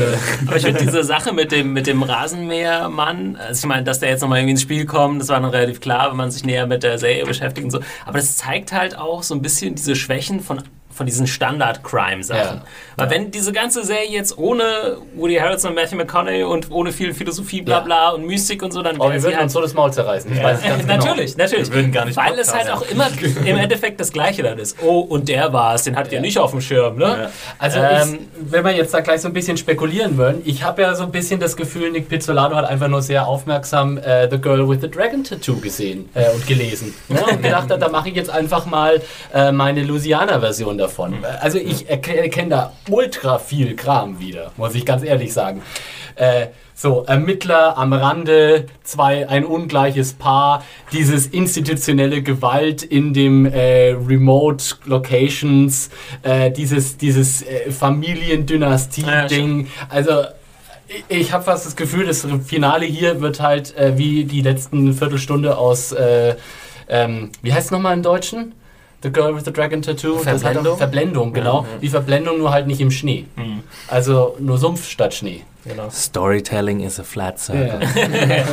Aber 0.47 0.57
ich 0.57 0.65
finde 0.65 0.81
diese 0.81 1.03
Sache 1.05 1.33
mit 1.33 1.53
dem, 1.53 1.73
mit 1.73 1.87
dem 1.87 2.03
Rasenmähermann, 2.03 3.37
also 3.37 3.61
ich 3.61 3.67
meine, 3.69 3.85
dass 3.85 4.01
der 4.01 4.11
jetzt 4.11 4.21
nochmal 4.23 4.39
irgendwie 4.39 4.53
ins 4.53 4.63
Spiel 4.63 4.87
kommt, 4.87 5.21
das 5.21 5.29
war 5.29 5.41
dann 5.41 5.51
relativ 5.63 5.81
klar, 5.81 6.11
wenn 6.11 6.17
man 6.17 6.31
sich 6.31 6.45
näher 6.45 6.67
mit 6.67 6.83
der 6.83 6.99
Serie 6.99 7.25
beschäftigt 7.25 7.65
und 7.65 7.71
so. 7.71 7.81
Aber 8.05 8.19
das 8.19 8.37
zeigt 8.37 8.73
halt 8.73 8.97
auch 8.97 9.23
so 9.23 9.35
ein 9.35 9.43
bisschen 9.43 9.75
diese 9.75 9.97
Schwächen 9.97 10.41
von 10.41 10.63
von 11.03 11.07
diesen 11.07 11.27
Standard-Crime-Sachen. 11.27 12.59
Ja. 12.59 12.63
Weil 12.97 13.11
wenn 13.11 13.31
diese 13.31 13.53
ganze 13.53 13.85
Serie 13.85 14.09
jetzt 14.11 14.39
ohne 14.39 14.99
Woody 15.17 15.35
Harrelson 15.37 15.71
und 15.71 15.75
Matthew 15.77 15.97
McConaughey 15.97 16.45
und 16.45 16.71
ohne 16.71 16.93
viel 16.93 17.13
Philosophie, 17.15 17.63
bla 17.63 17.79
Ja. 17.79 17.81
bla 17.81 18.11
und 18.11 18.27
Mystik 18.27 18.63
und 18.63 18.73
so, 18.73 18.83
dann 18.83 18.97
Oh, 19.01 19.11
wir 19.11 19.23
würden 19.23 19.35
halt 19.35 19.45
uns 19.45 19.53
so 19.53 19.61
das 19.61 19.75
Maul 19.75 19.93
zerreißen. 19.93 20.33
Ich 20.33 20.43
weiß 20.43 20.59
es 20.59 20.65
ganz 20.65 20.83
genau. 20.87 20.97
natürlich, 21.05 21.37
natürlich. 21.37 21.69
Wir 21.69 21.75
würden 21.77 21.93
gar 21.93 22.05
nicht 22.05 22.17
Weil 22.17 22.39
es 22.39 22.55
halt 22.55 22.71
auch 22.71 22.83
immer 22.83 23.09
im 23.45 23.57
Endeffekt 23.59 24.01
das 24.01 24.13
Gleiche 24.13 24.43
dann 24.43 24.59
ist. 24.59 24.77
Oh, 24.83 25.01
und 25.01 25.29
der 25.29 25.53
war 25.53 25.75
es, 25.75 25.83
den 25.85 25.97
hattet 25.97 26.13
ihr 26.13 26.21
nicht 26.21 26.39
auf 26.39 26.51
dem 26.53 26.61
Schirm, 26.61 26.97
ne? 26.99 27.31
Also, 27.59 27.79
Ähm, 27.81 28.19
ich, 28.45 28.53
wenn 28.53 28.65
wir 28.65 28.73
jetzt 28.73 28.95
da 28.95 29.01
gleich 29.01 29.21
so 29.21 29.29
ein 29.29 29.35
bisschen 29.35 29.57
spekulieren 29.57 30.17
wollen, 30.19 30.43
ich 30.45 30.63
habe 30.63 30.83
ja 30.83 30.95
so 30.95 31.05
ein 31.05 31.11
bisschen 31.13 31.41
das 31.41 31.57
Gefühl, 31.57 31.91
Nick 31.91 32.09
Pizzolato 32.09 32.55
hat 32.55 32.67
einfach 32.67 32.89
nur 32.89 33.03
sehr 33.03 33.27
aufmerksam 33.27 33.99
äh, 33.99 34.29
The 34.31 34.39
Girl 34.39 34.69
with 34.69 34.81
the 34.83 34.91
Dragon 34.91 35.25
Tattoo 35.25 35.59
gesehen 35.61 36.09
äh, 36.15 36.31
und 36.35 36.47
gelesen. 36.47 36.95
Ne? 37.09 37.21
Und 37.25 37.43
gedacht 37.43 37.71
hat, 37.71 37.81
da 37.83 37.89
mache 37.89 38.11
ich 38.11 38.15
jetzt 38.15 38.31
einfach 38.31 38.67
mal 38.67 39.01
äh, 39.35 39.51
meine 39.51 39.83
Louisiana-Version 39.83 40.79
davon. 40.79 40.92
Also, 41.41 41.59
ich 41.59 41.89
erkenne 41.91 42.49
da 42.51 42.73
ultra 42.91 43.39
viel 43.39 43.75
Kram 43.77 44.19
wieder, 44.21 44.53
muss 44.57 44.75
ich 44.75 44.85
ganz 44.87 45.03
ehrlich 45.03 45.33
sagen. 45.33 45.63
Äh, 46.17 46.47
so, 46.75 47.05
Ermittler 47.07 47.79
am 47.79 47.93
Rande, 47.93 48.67
zwei, 48.83 49.29
ein 49.29 49.45
ungleiches 49.45 50.15
Paar, 50.15 50.65
dieses 50.93 51.27
institutionelle 51.29 52.23
Gewalt 52.23 52.83
in 52.83 53.15
dem 53.15 53.47
äh, 53.47 53.91
Remote 53.91 54.65
Locations, 54.87 55.91
äh, 56.23 56.51
dieses, 56.51 56.97
dieses 56.97 57.43
äh, 57.43 57.71
Familiendynastie-Ding. 57.71 59.69
also, 59.89 60.23
ich- 60.89 61.05
ich 61.21 61.33
habe 61.33 61.45
fast 61.45 61.67
das 61.67 61.77
Gefühl, 61.77 62.07
das 62.07 62.27
Finale 62.45 62.85
hier 62.85 63.21
wird 63.21 63.41
halt 63.41 63.77
äh, 63.77 63.97
wie 63.97 64.25
die 64.25 64.43
letzten 64.43 64.93
Viertelstunde 64.93 65.57
aus, 65.57 65.93
äh, 65.93 66.35
ähm, 66.89 67.31
wie 67.43 67.53
heißt 67.53 67.67
es 67.67 67.71
nochmal 67.71 67.95
im 67.95 68.03
Deutschen? 68.03 68.55
The 69.03 69.11
Girl 69.11 69.35
with 69.35 69.45
the 69.45 69.53
Dragon 69.53 69.83
Tattoo. 69.83 70.19
Verblendung? 70.19 70.77
Verblendung, 70.77 71.33
genau. 71.33 71.67
Wie 71.81 71.89
Verblendung, 71.89 72.39
nur 72.39 72.53
halt 72.53 72.67
nicht 72.67 72.81
im 72.81 72.91
Schnee. 72.91 73.27
Also 73.89 74.37
nur 74.39 74.59
Sumpf 74.59 74.89
statt 74.89 75.15
Schnee. 75.15 75.43
Storytelling 75.91 76.81
is 76.81 76.99
a 76.99 77.05
flat 77.05 77.39
circle. 77.39 77.81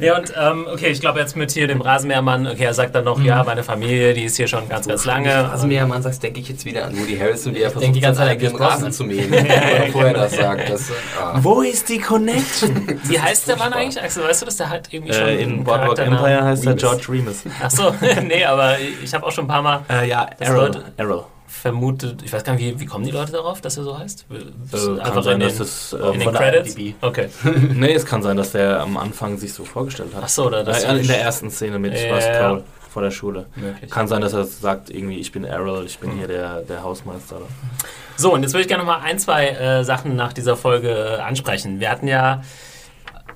Ja, 0.00 0.16
und 0.18 0.32
ähm, 0.36 0.66
okay, 0.72 0.88
ich 0.88 1.00
glaube 1.00 1.20
jetzt 1.20 1.36
mit 1.36 1.50
hier 1.50 1.66
dem 1.66 1.80
Rasenmähermann, 1.80 2.46
okay, 2.46 2.64
er 2.64 2.74
sagt 2.74 2.94
dann 2.94 3.04
noch, 3.04 3.20
ja, 3.20 3.42
meine 3.44 3.62
Familie, 3.62 4.14
die 4.14 4.24
ist 4.24 4.36
hier 4.36 4.48
schon 4.48 4.68
ganz, 4.68 4.86
ganz 4.88 5.04
lange. 5.04 5.50
Also 5.50 5.66
mir 5.66 5.86
Mann 5.86 6.02
sagst, 6.02 6.22
denke 6.22 6.40
ich 6.40 6.48
jetzt 6.48 6.64
wieder 6.64 6.86
an 6.86 6.98
Woody 6.98 7.16
Harrelson, 7.16 7.54
wie 7.54 7.62
er 7.62 7.70
versucht, 7.70 7.94
die 7.94 8.00
ganze 8.00 8.20
Zeit 8.20 8.38
Pierce 8.38 8.58
Rasen 8.58 8.92
zu 8.92 9.04
mähen. 9.04 9.32
Oder 9.32 9.86
vorher 9.92 10.14
das 10.14 10.36
sagt. 10.36 10.70
Das, 10.70 10.90
ah. 11.20 11.38
Wo 11.42 11.62
ist 11.62 11.88
die 11.88 11.98
Connection? 11.98 12.98
Wie 13.04 13.20
heißt 13.20 13.48
der 13.48 13.56
Mann 13.56 13.72
eigentlich, 13.72 14.02
Axel? 14.02 14.24
Weißt 14.24 14.42
du 14.42 14.46
das? 14.46 14.56
Der 14.56 14.70
hat 14.70 14.92
irgendwie 14.92 15.12
schon 15.12 15.28
äh, 15.28 15.36
in 15.36 15.64
Boardwalk. 15.64 15.98
Empire 15.98 16.44
heißt 16.44 16.66
er. 16.66 16.74
George 16.74 17.06
Remus. 17.08 17.42
Ach 17.62 17.70
so, 17.70 17.94
nee, 18.22 18.44
aber 18.44 18.76
ich 19.02 19.12
habe 19.14 19.24
auch 19.26 19.32
schon 19.32 19.44
ein 19.44 19.48
paar 19.48 19.62
Mal 19.62 19.82
Äh, 19.88 20.08
ja, 20.08 20.28
Errol. 20.38 20.70
Errol. 20.96 21.24
Vermutet, 21.46 22.22
ich 22.22 22.32
weiß 22.32 22.44
gar 22.44 22.54
nicht, 22.54 22.64
wie, 22.64 22.80
wie 22.80 22.86
kommen 22.86 23.04
die 23.04 23.10
Leute 23.10 23.32
darauf, 23.32 23.60
dass 23.60 23.76
er 23.76 23.84
so 23.84 23.98
heißt? 23.98 24.26
Äh, 24.30 24.98
kann 25.02 25.22
sein, 25.22 25.40
dass 25.40 25.60
es 25.60 25.92
äh, 25.92 25.96
in 26.12 26.20
den 26.20 26.32
Credits? 26.32 26.74
IMDb. 26.74 26.94
Okay. 27.00 27.28
Nee, 27.74 27.92
es 27.92 28.04
kann 28.04 28.22
sein, 28.22 28.36
dass 28.36 28.52
der 28.52 28.80
am 28.80 28.96
Anfang 28.96 29.38
sich 29.38 29.52
so 29.52 29.64
vorgestellt 29.64 30.14
hat. 30.14 30.22
Ach 30.24 30.28
so, 30.28 30.46
oder 30.46 30.64
das 30.64 30.84
äh, 30.84 30.96
in 30.96 31.06
der 31.06 31.20
ersten 31.20 31.50
Szene 31.50 31.78
mit 31.78 31.94
Ja, 31.94 32.14
Russ 32.14 32.24
ja. 32.24 32.48
Cole 32.48 32.64
vor 32.90 33.02
der 33.02 33.10
Schule. 33.10 33.46
Möglich. 33.56 33.90
Kann 33.90 34.06
sein, 34.06 34.20
dass 34.20 34.32
er 34.32 34.44
sagt, 34.44 34.88
irgendwie, 34.88 35.18
ich 35.18 35.32
bin 35.32 35.44
Errol, 35.44 35.84
ich 35.84 35.98
bin 35.98 36.12
hier 36.12 36.28
der, 36.28 36.60
der 36.60 36.82
Hausmeister. 36.84 37.40
So, 38.16 38.32
und 38.32 38.42
jetzt 38.42 38.52
würde 38.52 38.62
ich 38.62 38.68
gerne 38.68 38.84
noch 38.84 38.92
mal 38.92 39.00
ein, 39.02 39.18
zwei 39.18 39.48
äh, 39.48 39.84
Sachen 39.84 40.14
nach 40.14 40.32
dieser 40.32 40.56
Folge 40.56 41.16
äh, 41.18 41.20
ansprechen. 41.20 41.80
Wir 41.80 41.90
hatten 41.90 42.06
ja 42.06 42.42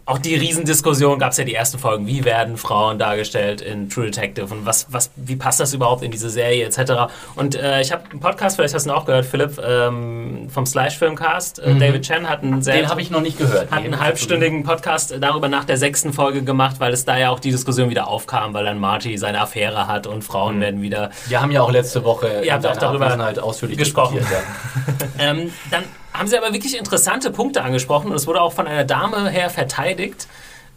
auch 0.09 0.19
die 0.19 0.35
Riesendiskussion 0.35 1.19
gab 1.19 1.33
es 1.33 1.37
ja 1.37 1.45
die 1.45 1.55
ersten 1.55 1.79
Folgen. 1.79 2.07
Wie 2.07 2.25
werden 2.25 2.57
Frauen 2.57 2.99
dargestellt 2.99 3.61
in 3.61 3.91
True 3.91 4.07
Detective 4.07 4.47
und 4.53 4.65
was, 4.65 4.87
was, 4.91 5.11
wie 5.17 5.37
passt 5.37 5.61
das 5.61 5.75
überhaupt 5.75 6.03
in 6.03 6.11
diese 6.11 6.31
Serie 6.31 6.65
etc. 6.65 7.13
Und 7.37 7.55
äh, 7.55 7.83
ich 7.83 7.93
habe 7.93 8.05
einen 8.11 8.21
Podcast, 8.21 8.57
vielleicht 8.57 8.75
hast 8.75 8.87
du 8.87 8.91
ihn 8.91 8.97
auch 8.97 9.05
gehört, 9.05 9.27
Philipp, 9.27 9.61
ähm, 9.63 10.49
vom 10.49 10.65
Slash 10.65 10.97
Filmcast. 10.97 11.59
Äh, 11.59 11.75
David 11.75 12.03
Chen 12.03 12.27
hat 12.27 12.43
einen 12.43 12.63
sehr 12.63 12.77
Den 12.77 12.89
habe 12.89 13.03
ich 13.03 13.11
noch 13.11 13.21
nicht 13.21 13.37
gehört. 13.37 13.71
hat 13.71 13.85
einen 13.85 14.01
halbstündigen 14.01 14.63
Podcast 14.63 15.15
darüber 15.21 15.49
nach 15.49 15.67
der 15.67 15.77
sechsten 15.77 16.15
Folge 16.15 16.43
gemacht, 16.43 16.77
weil 16.79 16.95
es 16.95 17.05
da 17.05 17.19
ja 17.19 17.29
auch 17.29 17.39
die 17.39 17.51
Diskussion 17.51 17.91
wieder 17.91 18.09
aufkam, 18.09 18.55
weil 18.55 18.65
dann 18.65 18.79
Marty 18.79 19.19
seine 19.19 19.43
Affäre 19.43 19.89
hat 19.89 20.07
und 20.07 20.25
Frauen 20.25 20.59
werden 20.63 20.81
wieder 20.81 21.11
Wir 21.27 21.43
haben 21.43 21.51
ja 21.51 21.61
auch 21.61 21.71
letzte 21.71 22.03
Woche 22.03 22.43
Ihr 22.45 22.55
habt 22.55 22.67
auch 22.67 22.77
darüber 22.79 23.07
Abwesenheit 23.07 23.39
ausführlich 23.39 23.77
gesprochen. 23.77 24.19
Ja. 24.19 24.39
Ähm, 25.19 25.51
dann 25.71 25.85
haben 26.13 26.29
sie 26.29 26.37
aber 26.37 26.53
wirklich 26.53 26.77
interessante 26.77 27.31
Punkte 27.31 27.63
angesprochen 27.63 28.11
und 28.11 28.17
es 28.17 28.27
wurde 28.27 28.41
auch 28.41 28.53
von 28.53 28.67
einer 28.67 28.85
Dame 28.85 29.29
her 29.29 29.51
verteidigt, 29.51 30.29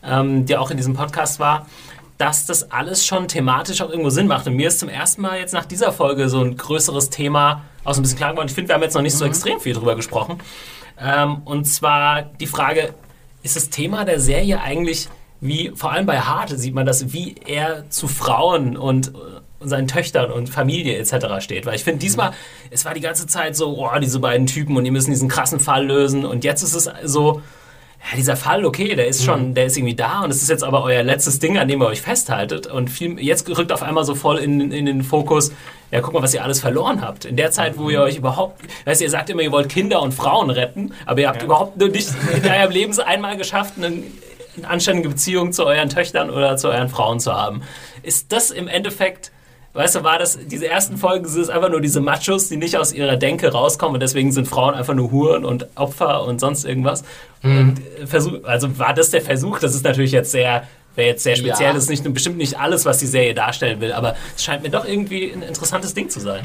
ähm, 0.03 0.45
die 0.45 0.57
auch 0.57 0.71
in 0.71 0.77
diesem 0.77 0.93
Podcast 0.93 1.39
war, 1.39 1.67
dass 2.17 2.45
das 2.45 2.71
alles 2.71 3.05
schon 3.05 3.27
thematisch 3.27 3.81
auch 3.81 3.89
irgendwo 3.89 4.11
Sinn 4.11 4.27
macht. 4.27 4.45
Und 4.45 4.55
mir 4.55 4.67
ist 4.67 4.79
zum 4.79 4.89
ersten 4.89 5.21
Mal 5.23 5.39
jetzt 5.39 5.53
nach 5.53 5.65
dieser 5.65 5.91
Folge 5.91 6.29
so 6.29 6.41
ein 6.41 6.55
größeres 6.55 7.09
Thema 7.09 7.63
aus 7.83 7.97
ein 7.97 8.03
bisschen 8.03 8.17
klar 8.17 8.31
geworden. 8.31 8.47
Ich 8.47 8.53
finde, 8.53 8.69
wir 8.69 8.75
haben 8.75 8.83
jetzt 8.83 8.93
noch 8.93 9.01
nicht 9.01 9.17
so 9.17 9.25
extrem 9.25 9.59
viel 9.59 9.73
drüber 9.73 9.95
gesprochen. 9.95 10.37
Ähm, 10.99 11.41
und 11.45 11.65
zwar 11.65 12.21
die 12.21 12.45
Frage, 12.45 12.93
ist 13.41 13.55
das 13.55 13.69
Thema 13.69 14.05
der 14.05 14.19
Serie 14.19 14.61
eigentlich, 14.61 15.09
wie, 15.39 15.71
vor 15.75 15.91
allem 15.91 16.05
bei 16.05 16.19
Hart 16.19 16.51
sieht 16.51 16.75
man 16.75 16.85
das, 16.85 17.11
wie 17.11 17.35
er 17.43 17.89
zu 17.89 18.07
Frauen 18.07 18.77
und, 18.77 19.13
und 19.61 19.69
seinen 19.69 19.87
Töchtern 19.87 20.31
und 20.31 20.49
Familie 20.49 20.97
etc. 20.97 21.39
steht. 21.39 21.65
Weil 21.65 21.75
ich 21.75 21.83
finde, 21.83 21.99
diesmal, 21.99 22.31
es 22.69 22.83
war 22.83 22.93
die 22.93 23.01
ganze 23.01 23.27
Zeit 23.27 23.55
so, 23.55 23.77
oh, 23.77 23.99
diese 23.99 24.19
beiden 24.19 24.47
Typen 24.47 24.75
und 24.75 24.83
die 24.83 24.91
müssen 24.91 25.11
diesen 25.11 25.29
krassen 25.29 25.59
Fall 25.59 25.85
lösen. 25.85 26.25
Und 26.25 26.43
jetzt 26.43 26.63
ist 26.63 26.73
es 26.73 26.89
so, 27.03 27.41
ja, 28.09 28.17
dieser 28.17 28.35
Fall, 28.35 28.65
okay, 28.65 28.95
der 28.95 29.07
ist 29.07 29.23
schon, 29.23 29.53
der 29.53 29.67
ist 29.67 29.77
irgendwie 29.77 29.93
da 29.93 30.21
und 30.21 30.31
es 30.31 30.41
ist 30.41 30.49
jetzt 30.49 30.63
aber 30.63 30.83
euer 30.83 31.03
letztes 31.03 31.37
Ding, 31.37 31.59
an 31.59 31.67
dem 31.67 31.81
ihr 31.81 31.85
euch 31.85 32.01
festhaltet. 32.01 32.65
Und 32.65 32.89
viel, 32.89 33.19
jetzt 33.19 33.47
rückt 33.55 33.71
auf 33.71 33.83
einmal 33.83 34.03
so 34.05 34.15
voll 34.15 34.39
in, 34.39 34.71
in 34.71 34.85
den 34.87 35.03
Fokus, 35.03 35.51
ja, 35.91 36.01
guck 36.01 36.13
mal, 36.13 36.23
was 36.23 36.33
ihr 36.33 36.43
alles 36.43 36.59
verloren 36.59 37.01
habt. 37.01 37.25
In 37.25 37.35
der 37.35 37.51
Zeit, 37.51 37.77
wo 37.77 37.89
ihr 37.89 38.01
euch 38.01 38.17
überhaupt, 38.17 38.61
weißt 38.85 39.01
du, 39.01 39.05
ihr 39.05 39.11
sagt 39.11 39.29
immer, 39.29 39.43
ihr 39.43 39.51
wollt 39.51 39.69
Kinder 39.69 40.01
und 40.01 40.13
Frauen 40.13 40.49
retten, 40.49 40.93
aber 41.05 41.21
ihr 41.21 41.27
habt 41.27 41.43
überhaupt 41.43 41.77
nur 41.77 41.89
nicht 41.89 42.09
in 42.35 42.49
eurem 42.49 42.71
Leben 42.71 42.99
einmal 43.01 43.37
geschafft, 43.37 43.75
einen, 43.77 44.11
eine 44.57 44.67
anständige 44.67 45.09
Beziehung 45.09 45.53
zu 45.53 45.65
euren 45.65 45.89
Töchtern 45.89 46.31
oder 46.31 46.57
zu 46.57 46.69
euren 46.69 46.89
Frauen 46.89 47.19
zu 47.19 47.33
haben. 47.33 47.61
Ist 48.01 48.31
das 48.31 48.49
im 48.49 48.67
Endeffekt, 48.67 49.31
weißt 49.73 49.95
du, 49.95 50.03
war 50.03 50.19
das, 50.19 50.37
diese 50.47 50.67
ersten 50.67 50.97
Folgen 50.97 51.27
sind 51.27 51.43
es 51.43 51.49
einfach 51.49 51.69
nur 51.69 51.81
diese 51.81 52.01
Machos, 52.01 52.49
die 52.49 52.57
nicht 52.57 52.77
aus 52.77 52.91
ihrer 52.93 53.15
Denke 53.17 53.51
rauskommen 53.51 53.95
und 53.95 53.99
deswegen 54.01 54.31
sind 54.31 54.47
Frauen 54.47 54.73
einfach 54.73 54.93
nur 54.93 55.11
Huren 55.11 55.45
und 55.45 55.67
Opfer 55.75 56.23
und 56.25 56.39
sonst 56.39 56.65
irgendwas. 56.65 57.03
Und 57.43 57.79
äh, 57.99 58.05
Versuch, 58.07 58.43
also 58.43 58.77
war 58.77 58.93
das 58.93 59.09
der 59.11 59.21
Versuch, 59.21 59.59
das 59.59 59.73
ist 59.73 59.83
natürlich 59.83 60.11
jetzt 60.11 60.31
sehr, 60.31 60.67
wäre 60.95 61.07
jetzt 61.09 61.23
sehr 61.23 61.35
speziell, 61.35 61.69
Ja. 61.69 61.73
das 61.73 61.83
ist 61.83 61.89
nicht, 61.89 62.13
bestimmt 62.13 62.37
nicht 62.37 62.59
alles, 62.59 62.85
was 62.85 62.97
die 62.97 63.07
Serie 63.07 63.33
darstellen 63.33 63.79
will, 63.81 63.93
aber 63.93 64.15
es 64.35 64.43
scheint 64.43 64.61
mir 64.63 64.69
doch 64.69 64.85
irgendwie 64.85 65.31
ein 65.31 65.41
interessantes 65.41 65.93
Ding 65.93 66.09
zu 66.09 66.19
sein. 66.19 66.43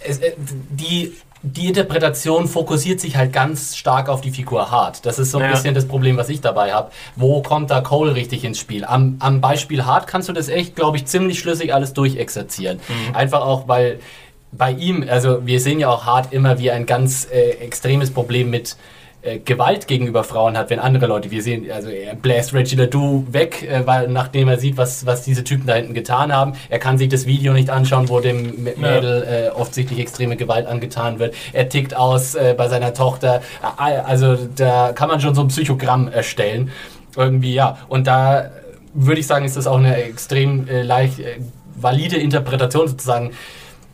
es, 0.00 0.18
äh, 0.18 0.32
die, 0.38 1.12
die 1.42 1.68
Interpretation 1.68 2.46
fokussiert 2.48 3.00
sich 3.00 3.16
halt 3.16 3.32
ganz 3.32 3.74
stark 3.76 4.08
auf 4.10 4.20
die 4.20 4.30
Figur 4.30 4.70
Hart. 4.70 5.06
Das 5.06 5.18
ist 5.18 5.30
so 5.30 5.38
ein 5.38 5.44
Ja. 5.44 5.50
bisschen 5.52 5.74
das 5.74 5.88
Problem, 5.88 6.16
was 6.18 6.28
ich 6.28 6.40
dabei 6.42 6.72
habe. 6.74 6.90
Wo 7.16 7.40
kommt 7.42 7.70
da 7.70 7.80
Cole 7.80 8.14
richtig 8.14 8.44
ins 8.44 8.58
Spiel? 8.58 8.84
Am, 8.84 9.16
am 9.20 9.40
Beispiel 9.40 9.86
Hart 9.86 10.06
kannst 10.06 10.28
du 10.28 10.32
das 10.34 10.48
echt, 10.48 10.76
glaube 10.76 10.98
ich, 10.98 11.06
ziemlich 11.06 11.38
schlüssig 11.38 11.72
alles 11.72 11.94
durchexerzieren. 11.94 12.78
Mhm. 12.88 13.14
Einfach 13.16 13.40
auch, 13.40 13.68
weil 13.68 14.00
bei 14.52 14.72
ihm, 14.72 15.04
also 15.08 15.46
wir 15.46 15.60
sehen 15.60 15.80
ja 15.80 15.88
auch 15.88 16.04
Hart 16.04 16.32
immer 16.32 16.58
wie 16.58 16.70
ein 16.70 16.84
ganz 16.84 17.26
äh, 17.32 17.50
extremes 17.60 18.10
Problem 18.10 18.50
mit 18.50 18.76
äh, 19.22 19.38
Gewalt 19.38 19.86
gegenüber 19.86 20.24
Frauen 20.24 20.56
hat, 20.56 20.70
wenn 20.70 20.78
andere 20.78 21.06
Leute, 21.06 21.30
wir 21.30 21.42
sehen, 21.42 21.70
also 21.70 21.88
er 21.90 22.14
bläst 22.14 22.54
Reggie 22.54 22.76
Ledoux 22.76 23.24
weg, 23.30 23.62
äh, 23.62 23.86
weil, 23.86 24.08
nachdem 24.08 24.48
er 24.48 24.58
sieht, 24.58 24.76
was, 24.76 25.04
was 25.04 25.22
diese 25.22 25.44
Typen 25.44 25.66
da 25.66 25.74
hinten 25.74 25.94
getan 25.94 26.32
haben. 26.32 26.54
Er 26.68 26.78
kann 26.78 26.98
sich 26.98 27.08
das 27.08 27.26
Video 27.26 27.52
nicht 27.52 27.70
anschauen, 27.70 28.08
wo 28.08 28.20
dem 28.20 28.64
Mädel 28.76 29.22
äh, 29.22 29.50
offensichtlich 29.50 29.98
extreme 29.98 30.36
Gewalt 30.36 30.66
angetan 30.66 31.18
wird. 31.18 31.34
Er 31.52 31.68
tickt 31.68 31.94
aus 31.94 32.34
äh, 32.34 32.54
bei 32.56 32.68
seiner 32.68 32.94
Tochter. 32.94 33.42
Äh, 33.78 33.98
Also 34.00 34.36
da 34.56 34.92
kann 34.92 35.08
man 35.08 35.20
schon 35.20 35.34
so 35.34 35.42
ein 35.42 35.48
Psychogramm 35.48 36.08
erstellen. 36.08 36.70
Irgendwie, 37.16 37.54
ja. 37.54 37.78
Und 37.88 38.06
da 38.06 38.40
äh, 38.40 38.50
würde 38.94 39.20
ich 39.20 39.26
sagen, 39.26 39.44
ist 39.44 39.56
das 39.56 39.66
auch 39.66 39.78
eine 39.78 39.96
extrem 40.02 40.68
äh, 40.68 40.82
leicht 40.82 41.18
äh, 41.20 41.36
valide 41.76 42.16
Interpretation 42.16 42.88
sozusagen. 42.88 43.32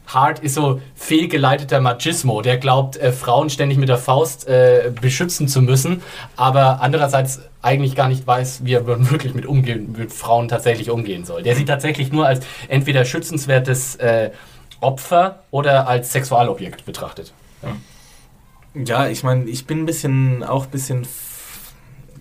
Hart 0.06 0.38
ist 0.38 0.54
so 0.54 0.80
fehlgeleiteter 0.94 1.80
Machismo, 1.80 2.42
der 2.42 2.58
glaubt, 2.58 2.96
äh, 2.96 3.12
Frauen 3.12 3.50
ständig 3.50 3.78
mit 3.78 3.88
der 3.88 3.98
Faust 3.98 4.46
äh, 4.46 4.92
beschützen 5.00 5.48
zu 5.48 5.62
müssen, 5.62 6.02
aber 6.36 6.80
andererseits 6.80 7.40
eigentlich 7.62 7.96
gar 7.96 8.08
nicht 8.08 8.26
weiß, 8.26 8.64
wie 8.64 8.74
er 8.74 8.86
wirklich 8.86 9.34
mit, 9.34 9.46
umgehen, 9.46 9.94
mit 9.96 10.12
Frauen 10.12 10.48
tatsächlich 10.48 10.90
umgehen 10.90 11.24
soll. 11.24 11.42
Der 11.42 11.56
sieht 11.56 11.68
tatsächlich 11.68 12.12
nur 12.12 12.26
als 12.26 12.44
entweder 12.68 13.04
schützenswertes 13.04 13.96
äh, 13.96 14.30
Opfer 14.80 15.42
oder 15.50 15.88
als 15.88 16.12
Sexualobjekt 16.12 16.84
betrachtet. 16.84 17.32
Ja, 18.74 19.08
ich 19.08 19.22
meine, 19.22 19.44
ich 19.44 19.66
bin 19.66 19.82
ein 19.82 19.86
bisschen, 19.86 20.44
auch 20.44 20.66
ein 20.66 20.70
bisschen, 20.70 21.06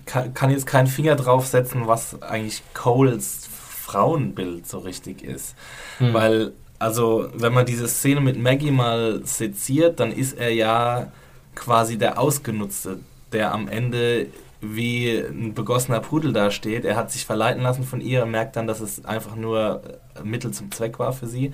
kann, 0.06 0.32
kann 0.32 0.50
jetzt 0.50 0.66
keinen 0.66 0.86
Finger 0.86 1.14
draufsetzen, 1.14 1.86
was 1.86 2.22
eigentlich 2.22 2.62
Coles 2.72 3.46
Frauenbild 3.86 4.66
so 4.66 4.78
richtig 4.78 5.22
ist. 5.22 5.54
Weil, 5.98 6.52
also, 6.78 7.28
wenn 7.34 7.52
man 7.52 7.66
diese 7.66 7.88
Szene 7.88 8.20
mit 8.20 8.38
Maggie 8.38 8.70
mal 8.70 9.20
seziert, 9.24 10.00
dann 10.00 10.12
ist 10.12 10.38
er 10.38 10.52
ja 10.52 11.12
quasi 11.54 11.96
der 11.98 12.18
Ausgenutzte, 12.18 12.98
der 13.32 13.52
am 13.52 13.68
Ende 13.68 14.26
wie 14.60 15.18
ein 15.18 15.54
begossener 15.54 16.00
Pudel 16.00 16.32
dasteht. 16.32 16.84
Er 16.84 16.96
hat 16.96 17.10
sich 17.10 17.24
verleiten 17.24 17.62
lassen 17.62 17.84
von 17.84 18.00
ihr, 18.00 18.26
merkt 18.26 18.56
dann, 18.56 18.66
dass 18.66 18.80
es 18.80 19.04
einfach 19.04 19.36
nur 19.36 19.82
Mittel 20.22 20.50
zum 20.50 20.70
Zweck 20.70 20.98
war 20.98 21.12
für 21.12 21.26
sie. 21.26 21.52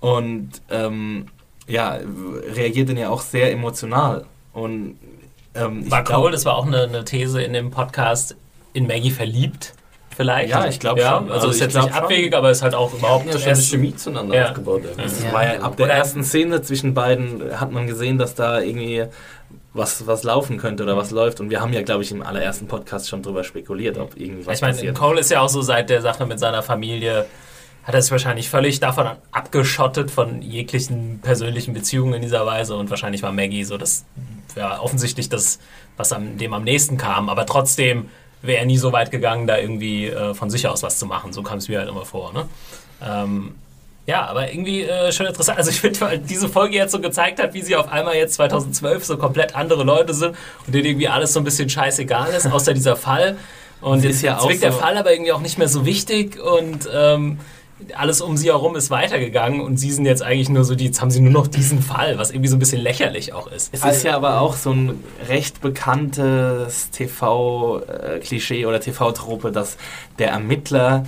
Und 0.00 0.50
ähm, 0.70 1.26
ja, 1.66 1.98
reagiert 2.54 2.88
dann 2.88 2.96
ja 2.96 3.08
auch 3.08 3.22
sehr 3.22 3.52
emotional. 3.52 4.26
Und 4.52 4.98
ähm, 5.54 5.82
ich 5.84 5.90
War 5.90 6.04
glaub- 6.04 6.20
Cole, 6.22 6.32
das 6.32 6.44
war 6.44 6.56
auch 6.56 6.66
eine, 6.66 6.82
eine 6.82 7.04
These 7.04 7.42
in 7.42 7.52
dem 7.52 7.70
Podcast, 7.70 8.36
in 8.72 8.86
Maggie 8.86 9.10
verliebt? 9.10 9.74
Vielleicht? 10.16 10.48
Ja, 10.48 10.66
ich 10.66 10.80
glaub 10.80 10.96
ja, 10.98 11.10
schon. 11.16 11.24
Also, 11.24 11.34
Also 11.34 11.48
ist 11.50 11.60
jetzt 11.60 11.74
nicht 11.74 11.84
schon. 11.84 11.92
abwegig, 11.92 12.34
aber 12.34 12.50
ist 12.50 12.62
halt 12.62 12.74
auch 12.74 12.92
überhaupt 12.94 13.26
Ja, 13.26 13.32
schon 13.32 13.42
eine 13.42 13.50
erst- 13.50 13.68
Chemie 13.70 13.94
zueinander 13.94 14.34
Ja. 14.34 14.48
aufgebaut. 14.48 14.82
irgendwie. 14.84 15.02
Das 15.02 15.32
war 15.32 15.44
ja, 15.54 15.60
ab 15.60 15.76
der 15.76 15.88
ersten 15.90 16.24
Szene 16.24 16.62
zwischen 16.62 16.94
beiden 16.94 17.42
hat 17.60 17.70
man 17.70 17.86
gesehen, 17.86 18.16
dass 18.16 18.34
da 18.34 18.60
irgendwie 18.60 19.04
was, 19.74 20.06
was 20.06 20.22
laufen 20.22 20.56
könnte 20.56 20.84
oder 20.84 20.96
was 20.96 21.10
läuft. 21.10 21.38
Und 21.40 21.50
wir 21.50 21.60
haben 21.60 21.72
ja, 21.74 21.82
glaube 21.82 22.02
ich, 22.02 22.10
im 22.10 22.22
allerersten 22.22 22.66
Podcast 22.66 23.10
schon 23.10 23.22
drüber 23.22 23.44
spekuliert, 23.44 23.98
ob 23.98 24.18
irgendwie 24.18 24.46
was 24.46 24.56
Ich 24.56 24.62
meine. 24.62 24.92
Cole 24.94 25.20
ist 25.20 25.30
ja 25.30 25.42
auch 25.42 25.50
so 25.50 25.60
seit 25.60 25.90
der 25.90 26.00
Sache 26.00 26.24
mit 26.24 26.38
seiner 26.40 26.62
Familie, 26.62 27.26
hat 27.84 27.94
er 27.94 28.00
sich 28.00 28.10
wahrscheinlich 28.10 28.48
völlig 28.48 28.80
davon 28.80 29.06
abgeschottet 29.32 30.10
von 30.10 30.40
jeglichen 30.40 31.20
persönlichen 31.20 31.74
Beziehungen 31.74 32.14
in 32.14 32.22
dieser 32.22 32.46
Weise 32.46 32.74
und 32.74 32.88
wahrscheinlich 32.88 33.22
war 33.22 33.32
Maggie 33.32 33.64
so 33.64 33.76
das, 33.76 34.06
ja, 34.56 34.80
offensichtlich 34.80 35.28
das, 35.28 35.58
was 35.98 36.10
am, 36.12 36.38
dem 36.38 36.54
am 36.54 36.64
nächsten 36.64 36.96
kam, 36.96 37.28
aber 37.28 37.44
trotzdem 37.46 38.08
wäre 38.42 38.58
er 38.60 38.66
nie 38.66 38.78
so 38.78 38.92
weit 38.92 39.10
gegangen, 39.10 39.46
da 39.46 39.58
irgendwie 39.58 40.06
äh, 40.06 40.34
von 40.34 40.50
sich 40.50 40.66
aus 40.68 40.82
was 40.82 40.98
zu 40.98 41.06
machen. 41.06 41.32
So 41.32 41.42
kam 41.42 41.58
es 41.58 41.68
mir 41.68 41.78
halt 41.80 41.88
immer 41.88 42.04
vor, 42.04 42.32
ne? 42.32 42.46
Ähm, 43.04 43.54
ja, 44.06 44.24
aber 44.26 44.52
irgendwie 44.52 44.82
äh, 44.82 45.10
schon 45.10 45.26
interessant. 45.26 45.58
Also 45.58 45.70
ich 45.70 45.80
finde, 45.80 46.00
weil 46.00 46.18
diese 46.18 46.48
Folge 46.48 46.76
jetzt 46.76 46.92
so 46.92 47.00
gezeigt 47.00 47.42
hat, 47.42 47.54
wie 47.54 47.62
sie 47.62 47.74
auf 47.74 47.88
einmal 47.90 48.14
jetzt 48.14 48.34
2012 48.34 49.04
so 49.04 49.16
komplett 49.16 49.56
andere 49.56 49.82
Leute 49.82 50.14
sind 50.14 50.36
und 50.64 50.72
denen 50.74 50.84
irgendwie 50.86 51.08
alles 51.08 51.32
so 51.32 51.40
ein 51.40 51.44
bisschen 51.44 51.68
scheißegal 51.68 52.30
ist, 52.32 52.46
außer 52.46 52.72
dieser 52.72 52.94
Fall. 52.96 53.36
Und 53.80 53.98
Es 53.98 54.04
jetzt, 54.04 54.14
ist 54.16 54.22
ja 54.22 54.32
jetzt 54.34 54.42
auch 54.44 54.48
wirkt 54.48 54.62
der 54.62 54.72
so- 54.72 54.78
Fall 54.78 54.96
aber 54.96 55.12
irgendwie 55.12 55.32
auch 55.32 55.40
nicht 55.40 55.58
mehr 55.58 55.68
so 55.68 55.84
wichtig 55.84 56.40
und 56.40 56.88
ähm, 56.94 57.40
alles 57.94 58.20
um 58.22 58.36
sie 58.38 58.48
herum 58.48 58.74
ist 58.74 58.88
weitergegangen 58.90 59.60
und 59.60 59.76
sie 59.76 59.90
sind 59.92 60.06
jetzt 60.06 60.22
eigentlich 60.22 60.48
nur 60.48 60.64
so, 60.64 60.74
die, 60.74 60.86
jetzt 60.86 61.00
haben 61.02 61.10
sie 61.10 61.20
nur 61.20 61.32
noch 61.32 61.46
diesen 61.46 61.82
Fall, 61.82 62.16
was 62.18 62.30
irgendwie 62.30 62.48
so 62.48 62.56
ein 62.56 62.58
bisschen 62.58 62.80
lächerlich 62.80 63.32
auch 63.34 63.48
ist. 63.48 63.68
Es 63.72 63.84
ist 63.84 64.02
ja 64.02 64.16
aber 64.16 64.40
auch 64.40 64.54
so 64.56 64.70
ein 64.70 65.04
recht 65.28 65.60
bekanntes 65.60 66.90
TV-Klischee 66.90 68.66
oder 68.66 68.80
TV-Trope, 68.80 69.52
dass 69.52 69.76
der 70.18 70.30
Ermittler, 70.30 71.04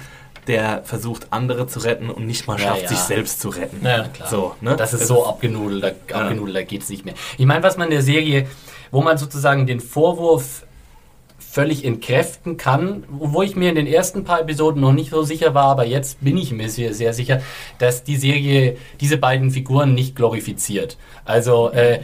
der 0.47 0.83
versucht, 0.85 1.29
andere 1.31 1.67
zu 1.67 1.81
retten 1.81 2.11
und 2.11 2.27
nicht 2.27 2.47
mal 2.47 2.59
Ja, 2.59 2.69
schafft, 2.69 2.83
ja. 2.83 2.89
sich 2.89 2.99
selbst 2.99 3.41
zu 3.41 3.49
retten. 3.51 3.85
Ja, 3.85 4.05
klar. 4.09 4.29
So, 4.29 4.55
ne? 4.61 4.77
Das 4.77 4.95
ist 4.95 5.07
so 5.07 5.27
abgenudelt, 5.27 5.83
da, 5.85 5.89
Ja. 6.15 6.23
abgenudelt, 6.25 6.57
da 6.57 6.63
geht 6.63 6.83
es 6.83 6.89
nicht 6.89 7.05
mehr. 7.05 7.15
Ich 7.37 7.47
meine, 7.47 7.63
was 7.63 7.77
man 7.77 7.89
in 7.89 7.93
der 7.93 8.03
Serie, 8.03 8.47
wo 8.91 9.03
man 9.03 9.19
sozusagen 9.19 9.67
den 9.67 9.81
Vorwurf 9.81 10.65
völlig 11.59 11.85
entkräften 11.85 12.57
kann, 12.57 13.03
wo 13.11 13.43
ich 13.43 13.57
mir 13.57 13.69
in 13.71 13.75
den 13.75 13.89
ersten 13.89 14.23
paar 14.23 14.43
Episoden 14.43 14.81
noch 14.81 14.93
nicht 14.93 15.11
so 15.11 15.25
sicher 15.25 15.55
war, 15.55 15.65
aber 15.65 15.85
jetzt 15.85 16.23
bin 16.23 16.37
ich 16.37 16.53
mir 16.53 16.69
sehr, 16.69 16.95
sehr 16.95 17.13
sicher, 17.13 17.43
dass 17.79 18.05
die 18.05 18.15
Serie 18.15 18.77
diese 19.01 19.17
beiden 19.17 19.51
Figuren 19.51 19.93
nicht 19.93 20.15
glorifiziert. 20.15 20.99
Also 21.25 21.71
äh, 21.73 21.99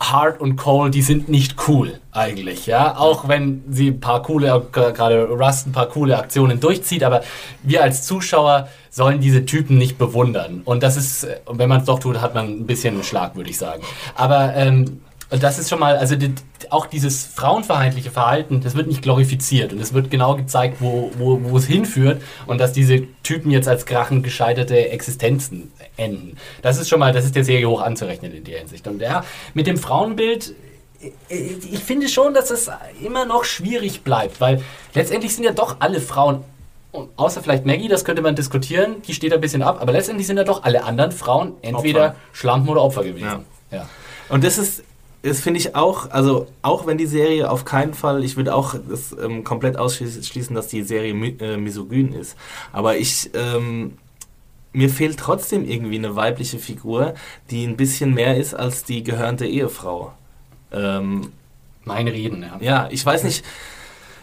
Hart 0.00 0.40
und 0.40 0.56
Cole, 0.56 0.90
die 0.90 1.02
sind 1.02 1.28
nicht 1.28 1.56
cool 1.68 2.00
eigentlich, 2.10 2.64
ja. 2.64 2.96
Auch 2.96 3.28
wenn 3.28 3.62
sie 3.68 3.88
ein 3.88 4.00
paar 4.00 4.22
coole, 4.22 4.66
gerade 4.72 5.28
Rust 5.28 5.66
ein 5.66 5.72
paar 5.72 5.90
coole 5.90 6.16
Aktionen 6.16 6.58
durchzieht, 6.58 7.04
aber 7.04 7.20
wir 7.62 7.82
als 7.82 8.06
Zuschauer 8.06 8.70
sollen 8.88 9.20
diese 9.20 9.44
Typen 9.44 9.76
nicht 9.76 9.98
bewundern. 9.98 10.62
Und 10.64 10.82
das 10.82 10.96
ist, 10.96 11.24
äh, 11.24 11.36
wenn 11.50 11.68
man 11.68 11.80
es 11.80 11.84
doch 11.84 11.98
tut, 11.98 12.22
hat 12.22 12.34
man 12.34 12.46
ein 12.46 12.66
bisschen 12.66 12.94
einen 12.94 13.04
Schlag, 13.04 13.36
würde 13.36 13.50
ich 13.50 13.58
sagen. 13.58 13.82
Aber 14.14 14.54
ähm, 14.56 15.02
Und 15.30 15.42
das 15.42 15.58
ist 15.58 15.70
schon 15.70 15.78
mal, 15.78 15.96
also 15.96 16.16
die, 16.16 16.34
auch 16.70 16.86
dieses 16.86 17.24
frauenverheimliche 17.24 18.10
Verhalten, 18.10 18.60
das 18.60 18.74
wird 18.74 18.88
nicht 18.88 19.02
glorifiziert 19.02 19.72
und 19.72 19.80
es 19.80 19.94
wird 19.94 20.10
genau 20.10 20.34
gezeigt, 20.34 20.78
wo, 20.80 21.12
wo, 21.18 21.40
wo 21.42 21.56
es 21.56 21.66
hinführt 21.66 22.20
und 22.46 22.60
dass 22.60 22.72
diese 22.72 23.02
Typen 23.22 23.50
jetzt 23.52 23.68
als 23.68 23.86
krachen 23.86 24.22
gescheiterte 24.22 24.90
Existenzen 24.90 25.70
enden. 25.96 26.36
Das 26.62 26.78
ist 26.78 26.88
schon 26.88 26.98
mal, 26.98 27.12
das 27.12 27.24
ist 27.24 27.36
der 27.36 27.44
Serie 27.44 27.68
hoch 27.68 27.80
anzurechnen 27.80 28.32
in 28.32 28.44
der 28.44 28.58
Hinsicht. 28.58 28.86
Und 28.88 29.00
ja, 29.00 29.24
mit 29.54 29.68
dem 29.68 29.76
Frauenbild, 29.76 30.52
äh, 31.00 31.10
ich 31.28 31.80
finde 31.80 32.08
schon, 32.08 32.34
dass 32.34 32.50
es 32.50 32.68
immer 33.00 33.24
noch 33.24 33.44
schwierig 33.44 34.02
bleibt, 34.02 34.40
weil 34.40 34.62
letztendlich 34.94 35.34
sind 35.34 35.44
ja 35.44 35.52
doch 35.52 35.76
alle 35.78 36.00
Frauen 36.00 36.42
außer 37.16 37.40
vielleicht 37.42 37.66
Maggie, 37.66 37.86
das 37.86 38.04
könnte 38.04 38.22
man 38.22 38.34
diskutieren, 38.34 39.02
die 39.06 39.14
steht 39.14 39.32
ein 39.32 39.40
bisschen 39.40 39.62
ab, 39.62 39.78
aber 39.80 39.92
letztendlich 39.92 40.26
sind 40.26 40.38
ja 40.38 40.44
doch 40.44 40.64
alle 40.64 40.82
anderen 40.82 41.12
Frauen 41.12 41.54
entweder 41.62 42.06
Opfer. 42.06 42.16
Schlampen 42.32 42.68
oder 42.68 42.82
Opfer 42.82 43.04
gewesen. 43.04 43.44
Ja. 43.70 43.88
Und 44.28 44.44
das 44.44 44.58
ist, 44.58 44.82
das 45.22 45.40
finde 45.40 45.60
ich 45.60 45.74
auch, 45.74 46.10
also 46.10 46.46
auch 46.62 46.86
wenn 46.86 46.96
die 46.96 47.06
Serie 47.06 47.50
auf 47.50 47.64
keinen 47.64 47.92
Fall, 47.94 48.24
ich 48.24 48.36
würde 48.36 48.54
auch 48.54 48.74
das 48.88 49.14
ähm, 49.22 49.44
komplett 49.44 49.76
ausschließen, 49.76 50.54
dass 50.54 50.68
die 50.68 50.82
Serie 50.82 51.12
mi 51.14 51.36
äh, 51.40 51.56
misogyn 51.58 52.12
ist. 52.12 52.36
Aber 52.72 52.96
ich, 52.96 53.30
ähm, 53.34 53.98
mir 54.72 54.88
fehlt 54.88 55.18
trotzdem 55.18 55.68
irgendwie 55.68 55.96
eine 55.98 56.16
weibliche 56.16 56.58
Figur, 56.58 57.14
die 57.50 57.66
ein 57.66 57.76
bisschen 57.76 58.14
mehr 58.14 58.36
ist 58.36 58.54
als 58.54 58.84
die 58.84 59.02
gehörnte 59.04 59.46
Ehefrau. 59.46 60.12
Ähm, 60.72 61.32
Mein 61.84 62.08
Reden, 62.08 62.42
ja. 62.42 62.58
ja, 62.60 62.88
ich 62.90 63.04
weiß 63.04 63.24
nicht. 63.24 63.44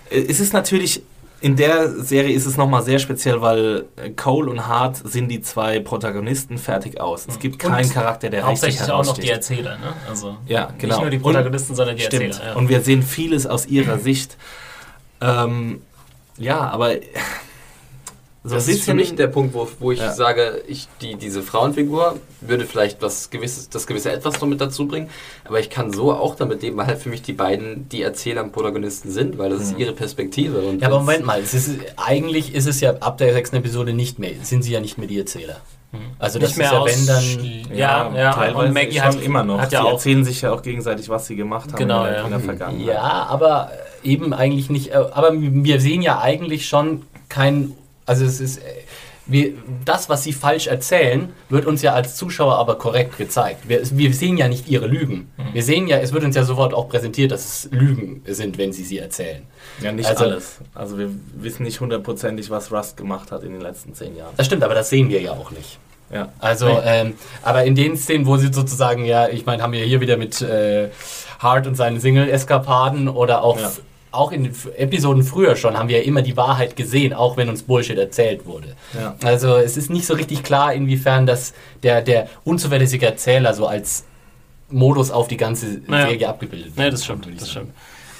äh, 0.09 0.21
Es 0.21 0.39
ist 0.39 0.53
natürlich. 0.53 1.01
In 1.39 1.55
der 1.55 1.89
Serie 2.03 2.33
ist 2.35 2.47
es 2.47 2.57
nochmal 2.57 2.81
sehr 2.81 2.97
speziell, 2.97 3.41
weil 3.41 3.85
äh, 3.95 4.09
Cole 4.09 4.49
und 4.49 4.65
Hart 4.65 4.97
sind 5.07 5.27
die 5.29 5.39
zwei 5.41 5.79
Protagonisten 5.79 6.57
fertig 6.57 6.99
aus. 6.99 7.27
Es 7.27 7.37
gibt 7.37 7.59
keinen 7.59 7.85
Und 7.85 7.93
Charakter, 7.93 8.29
der 8.29 8.39
richtig 8.47 8.49
Hauptsächlich 8.63 8.91
auch 8.91 9.05
noch 9.05 9.17
die. 9.17 9.29
Erzähler, 9.29 9.77
ne? 9.77 9.93
Also 10.09 10.37
Ja, 10.47 10.73
genau. 10.79 10.95
nicht 10.95 11.01
nur 11.01 11.09
die 11.11 11.17
Und- 11.17 11.23
Protagonisten, 11.23 11.75
sondern 11.75 11.95
die 11.95 12.01
Stimmt. 12.01 12.23
Erzähler. 12.23 12.47
Ja. 12.49 12.55
Und 12.55 12.69
wir 12.69 12.81
sehen 12.81 13.03
vieles 13.03 13.45
aus 13.45 13.67
ihrer 13.67 13.99
Sicht. 13.99 14.35
Ähm, 15.21 15.81
ja, 16.39 16.59
aber 16.69 16.93
so 18.47 18.55
das 18.55 18.67
ein 18.67 18.73
ist 18.75 18.83
für 18.83 18.93
mich 18.93 19.15
der 19.15 19.27
Punkt, 19.27 19.53
wo, 19.53 19.67
wo 19.79 19.91
ich 19.91 19.99
Ja. 19.99 20.11
sage, 20.13 20.63
ich, 20.67 20.87
die, 21.01 21.15
diese 21.15 21.41
Frauenfigur 21.43 22.17
würde 22.41 22.65
vielleicht 22.65 23.01
was 23.01 23.29
gewisses, 23.29 23.69
das 23.69 23.85
gewisse 23.87 24.11
Etwas 24.11 24.39
noch 24.41 24.47
mit 24.47 24.61
dazu 24.61 24.87
bringen, 24.87 25.09
aber 25.45 25.59
ich 25.59 25.69
kann 25.69 25.91
so 25.93 26.11
auch 26.13 26.35
damit 26.35 26.61
leben, 26.61 26.77
weil 26.77 26.87
halt 26.87 26.99
für 26.99 27.09
mich 27.09 27.21
die 27.21 27.33
beiden 27.33 27.87
die 27.89 28.01
Erzähler 28.01 28.43
und 28.43 28.51
Protagonisten 28.53 29.11
sind, 29.11 29.37
weil 29.37 29.49
das 29.49 29.61
ist 29.61 29.77
ihre 29.77 29.93
Perspektive. 29.93 30.59
Und 30.59 30.81
Ja, 30.81 30.87
aber 30.87 30.99
Moment 30.99 31.25
mal, 31.25 31.39
es 31.41 31.53
ist, 31.53 31.71
eigentlich 31.97 32.53
ist 32.55 32.67
es 32.67 32.79
ja 32.81 32.91
ab 32.97 33.17
der 33.17 33.33
sechsten 33.33 33.57
Episode 33.57 33.93
nicht 33.93 34.19
mehr, 34.19 34.31
sind 34.41 34.63
sie 34.63 34.71
ja 34.73 34.79
nicht 34.79 34.97
mehr 34.97 35.07
die 35.07 35.19
Erzähler. 35.19 35.57
Also 36.19 36.37
das 36.37 36.49
nicht 36.49 36.57
mehr 36.57 36.85
ist 36.85 37.07
ja 37.07 37.17
wenn 37.17 37.65
dann... 37.67 37.77
ja, 37.77 38.11
ja, 38.13 38.33
teilweise 38.33 38.67
und 38.67 38.73
Maggie 38.73 39.01
hat 39.01 39.21
immer 39.21 39.43
noch. 39.43 39.59
Hat 39.59 39.71
ja 39.71 39.81
Sie 39.81 39.87
auch 39.87 39.91
erzählen 39.93 40.25
sich 40.25 40.41
ja 40.41 40.51
auch 40.51 40.61
gegenseitig, 40.61 41.07
was 41.09 41.27
sie 41.27 41.35
gemacht 41.37 41.69
haben 41.71 41.77
Genau, 41.77 41.99
in, 42.03 42.09
der, 42.11 42.17
ja. 42.17 42.23
in 42.25 42.29
der 42.31 42.39
Vergangenheit. 42.41 42.87
Ja, 42.87 43.01
aber 43.29 43.71
eben 44.03 44.33
eigentlich 44.33 44.69
nicht. 44.69 44.89
äh, 44.91 44.95
Aber 45.11 45.31
wir 45.33 45.79
sehen 45.79 46.01
ja 46.01 46.19
eigentlich 46.19 46.67
schon 46.67 47.03
kein. 47.29 47.71
Also 48.07 48.25
es 48.25 48.39
ist. 48.41 48.57
äh, 48.57 48.61
Wir, 49.29 49.55
das, 49.83 50.07
was 50.07 50.23
sie 50.23 50.31
falsch 50.31 50.67
erzählen, 50.67 51.33
wird 51.49 51.65
uns 51.65 51.81
ja 51.81 51.91
als 51.93 52.15
Zuschauer 52.15 52.55
aber 52.57 52.75
korrekt 52.77 53.17
gezeigt. 53.17 53.67
Wir, 53.67 53.81
wir 53.91 54.13
sehen 54.13 54.37
ja 54.37 54.47
nicht 54.47 54.69
ihre 54.69 54.87
Lügen. 54.87 55.29
Wir 55.51 55.63
sehen 55.63 55.85
ja, 55.87 55.97
es 55.97 56.13
wird 56.13 56.23
uns 56.23 56.33
ja 56.37 56.45
sofort 56.45 56.73
auch 56.73 56.87
präsentiert, 56.87 57.31
dass 57.33 57.43
es 57.65 57.69
Lügen 57.71 58.21
sind, 58.25 58.57
wenn 58.57 58.71
sie 58.71 58.85
sie 58.85 58.99
erzählen. 58.99 59.41
Ja, 59.81 59.91
nicht 59.91 60.07
Also- 60.07 60.23
alles. 60.23 60.59
Also 60.73 60.97
wir 60.97 61.09
wissen 61.35 61.63
nicht 61.63 61.81
hundertprozentig, 61.81 62.49
was 62.49 62.71
Rust 62.71 62.95
gemacht 62.95 63.31
hat 63.33 63.43
in 63.43 63.51
den 63.51 63.59
letzten 63.61 63.93
zehn 63.93 64.15
Jahren. 64.15 64.33
Das 64.37 64.45
stimmt, 64.45 64.63
aber 64.63 64.75
das 64.75 64.89
sehen 64.89 65.09
wir 65.09 65.19
ja 65.19 65.31
auch 65.33 65.51
nicht. 65.51 65.77
Ja. 66.09 66.29
Also, 66.39 66.69
ähm, 66.85 67.15
aber 67.43 67.65
in 67.65 67.75
den 67.75 67.97
Szenen, 67.97 68.25
wo 68.27 68.37
sie 68.37 68.53
sozusagen, 68.53 69.03
ja, 69.03 69.27
ich 69.27 69.45
meine, 69.45 69.61
haben 69.61 69.73
wir 69.73 69.83
hier 69.83 69.99
wieder 69.99 70.15
mit 70.15 70.41
äh, 70.41 70.87
Hart 71.39 71.67
und 71.67 71.75
seinen 71.75 71.99
Single-Eskapaden 71.99 73.09
oder 73.09 73.43
auch, 73.43 73.59
Ja. 73.59 73.71
Auch 74.17 74.31
in 74.31 74.43
den 74.45 74.55
Episoden 74.77 75.23
früher 75.23 75.55
schon, 75.55 75.77
haben 75.77 75.89
wir 75.89 75.99
ja 75.99 76.03
immer 76.03 76.21
die 76.21 76.35
Wahrheit 76.35 76.75
gesehen, 76.75 77.13
auch 77.13 77.37
wenn 77.37 77.49
uns 77.49 77.63
Bullshit 77.63 77.97
erzählt 77.97 78.45
wurde. 78.45 78.75
Ja. 78.99 79.15
Also 79.23 79.55
es 79.55 79.77
ist 79.77 79.89
nicht 79.89 80.05
so 80.05 80.15
richtig 80.15 80.43
klar, 80.43 80.73
inwiefern 80.73 81.25
das 81.25 81.53
der, 81.83 82.01
der 82.01 82.27
unzuverlässige 82.43 83.05
Erzähler 83.05 83.53
so 83.53 83.67
als 83.67 84.05
Modus 84.69 85.11
auf 85.11 85.27
die 85.27 85.37
ganze 85.37 85.81
Naja. 85.87 86.07
Serie 86.07 86.29
abgebildet 86.29 86.67
wird. 86.69 86.77
Ne, 86.77 86.91
das 86.91 87.05
stimmt, 87.05 87.27
das 87.39 87.49
stimmt. 87.49 87.71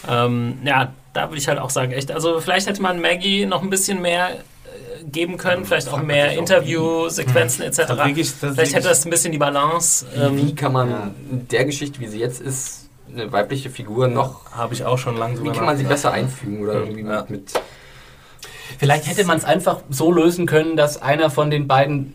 Ähm, 0.08 0.60
ja, 0.64 0.94
da 1.14 1.30
würde 1.30 1.40
ich 1.40 1.48
halt 1.48 1.60
auch 1.60 1.70
sagen, 1.70 1.92
echt, 1.92 2.12
also 2.12 2.40
vielleicht 2.40 2.68
hätte 2.68 2.82
man 2.82 3.02
Maggie 3.02 3.46
noch 3.46 3.64
ein 3.64 3.70
bisschen 3.70 4.02
mehr 4.02 4.30
äh, 4.30 5.04
geben 5.04 5.38
können, 5.38 5.66
vielleicht 5.66 5.90
auch 5.90 6.02
mehr 6.02 6.38
Interviewsequenzen 6.38 7.66
etc. 7.66 7.94
Vielleicht 8.40 8.76
hätte 8.76 8.88
das 8.88 9.04
ein 9.06 9.10
bisschen 9.10 9.32
die 9.32 9.38
Balance. 9.38 10.06
wie 10.14 10.50
Ähm, 10.50 10.56
kann 10.56 10.74
man 10.74 11.16
in 11.32 11.48
der 11.48 11.66
Geschichte, 11.66 12.00
wie 12.00 12.08
sie 12.08 12.20
jetzt 12.20 12.40
ist, 12.40 12.87
eine 13.20 13.32
weibliche 13.32 13.70
Figur 13.70 14.08
noch, 14.08 14.52
Habe 14.52 14.74
ich 14.74 14.86
auch 14.86 14.98
schon 14.98 15.18
lange 15.18 15.36
wie 15.36 15.38
drüber 15.40 15.54
kann 15.54 15.66
man 15.66 15.78
sie 15.78 15.84
besser 15.84 16.12
einfügen 16.12 16.62
oder 16.62 16.74
irgendwie 16.76 17.02
Ja. 17.02 17.22
mit, 17.22 17.30
mit 17.30 17.52
Vielleicht 18.78 19.08
hätte 19.08 19.26
man 19.26 19.38
es 19.38 19.46
einfach 19.46 19.80
so 19.90 20.12
lösen 20.12 20.46
können, 20.46 20.76
dass 20.78 21.02
einer 21.02 21.30
von 21.30 21.50
den 21.50 21.68
beiden 21.68 22.14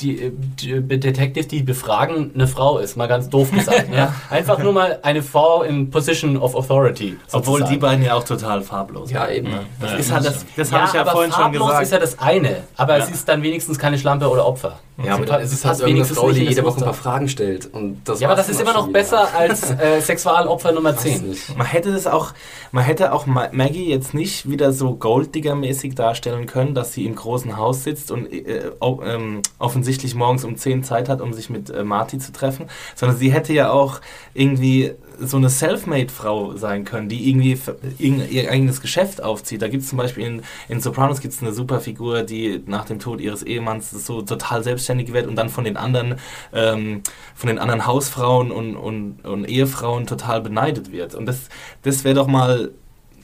die, 0.00 0.30
die 0.32 0.80
Detectives, 0.98 1.48
die 1.48 1.62
befragen, 1.62 2.32
eine 2.34 2.46
Frau 2.48 2.78
ist, 2.78 2.96
mal 2.96 3.06
ganz 3.06 3.28
doof 3.28 3.50
gesagt. 3.52 3.90
ne? 3.90 4.12
Einfach 4.30 4.58
nur 4.58 4.72
mal 4.72 4.98
eine 5.02 5.22
Frau 5.22 5.62
in 5.62 5.90
Position 5.90 6.36
of 6.36 6.54
Authority. 6.56 7.16
Obwohl 7.32 7.62
die 7.64 7.76
beiden 7.76 8.04
ja 8.04 8.14
auch 8.14 8.24
total 8.24 8.62
farblos 8.62 9.10
ja 9.10 9.20
waren. 9.20 9.32
eben. 9.34 9.48
Das 9.80 9.92
Ja. 9.92 9.96
ist 9.98 10.12
halt 10.12 10.24
das, 10.26 10.44
das 10.56 10.70
ja, 10.70 10.78
habe 10.78 10.86
ich 10.88 10.94
ja 10.94 11.04
vorhin 11.04 11.32
schon 11.32 11.42
farblos 11.42 11.66
gesagt. 11.68 11.82
ist 11.84 11.92
ja 11.92 11.98
das 11.98 12.18
eine, 12.18 12.56
aber 12.76 12.98
Ja. 12.98 13.04
es 13.04 13.10
ist 13.10 13.28
dann 13.28 13.42
wenigstens 13.42 13.78
keine 13.78 13.98
Schlampe 13.98 14.28
oder 14.28 14.46
Opfer. 14.46 14.80
Ja, 15.04 15.14
aber 15.14 15.40
es 15.40 15.52
ist 15.52 15.64
halt 15.64 15.78
irgendeine 15.80 15.94
wenigstens 15.96 16.18
Frau, 16.18 16.30
die 16.30 16.44
das 16.44 16.54
jede 16.54 16.64
Woche 16.64 16.78
ein 16.78 16.84
paar 16.84 16.94
Fragen 16.94 17.28
stellt. 17.28 17.66
Und 17.72 18.02
das 18.04 18.20
Ja, 18.20 18.28
aber 18.28 18.36
das 18.36 18.48
ist 18.48 18.60
immer 18.60 18.74
noch 18.74 18.88
besser 18.88 19.26
als 19.36 19.68
äh, 19.72 20.00
Sexualopfer 20.00 20.70
Nummer 20.70 20.92
Weiß 20.92 21.00
10. 21.02 21.28
nicht. 21.30 21.56
Man 21.58 21.66
hätte 21.66 21.92
das 21.92 22.06
auch, 22.06 22.32
man 22.70 22.84
hätte 22.84 23.12
auch 23.12 23.26
Ma- 23.26 23.48
Maggie 23.50 23.90
jetzt 23.90 24.14
nicht 24.14 24.48
wieder 24.48 24.72
so 24.72 24.94
Golddigger-mäßig 24.94 25.96
darstellen 25.96 26.46
können, 26.46 26.74
dass 26.76 26.92
sie 26.92 27.06
im 27.06 27.16
großen 27.16 27.56
Haus 27.56 27.82
sitzt 27.82 28.12
und 28.12 28.32
äh, 28.32 28.70
o- 28.80 29.00
ähm, 29.04 29.42
offensichtlich 29.58 29.83
morgens 30.14 30.44
um 30.44 30.56
10 30.56 30.82
Zeit 30.84 31.08
hat, 31.08 31.20
um 31.20 31.32
sich 31.32 31.50
mit 31.50 31.70
äh, 31.70 31.84
Marty 31.84 32.18
zu 32.18 32.32
treffen, 32.32 32.66
sondern 32.94 33.16
sie 33.16 33.32
hätte 33.32 33.52
ja 33.52 33.70
auch 33.70 34.00
irgendwie 34.34 34.92
so 35.20 35.36
eine 35.36 35.48
Selfmade-Frau 35.48 36.56
sein 36.56 36.84
können, 36.84 37.08
die 37.08 37.28
irgendwie 37.28 37.58
ihr 37.98 38.50
eigenes 38.50 38.80
Geschäft 38.80 39.22
aufzieht. 39.22 39.62
Da 39.62 39.68
gibt 39.68 39.82
es 39.82 39.88
zum 39.88 39.98
Beispiel 39.98 40.24
in, 40.24 40.42
in 40.68 40.80
Sopranos 40.80 41.20
gibt's 41.20 41.40
eine 41.40 41.52
super 41.52 41.80
Figur, 41.80 42.22
die 42.22 42.62
nach 42.66 42.84
dem 42.84 42.98
Tod 42.98 43.20
ihres 43.20 43.42
Ehemanns 43.42 43.90
so 43.90 44.22
total 44.22 44.62
selbstständig 44.62 45.12
wird 45.12 45.26
und 45.26 45.36
dann 45.36 45.48
von 45.48 45.64
den 45.64 45.76
anderen, 45.76 46.16
ähm, 46.52 47.02
von 47.34 47.48
den 47.48 47.58
anderen 47.58 47.86
Hausfrauen 47.86 48.50
und, 48.50 48.76
und, 48.76 49.24
und 49.24 49.44
Ehefrauen 49.44 50.06
total 50.06 50.40
beneidet 50.40 50.92
wird. 50.92 51.14
Und 51.14 51.26
das, 51.26 51.48
das 51.82 52.04
wäre 52.04 52.14
doch 52.14 52.26
mal 52.26 52.70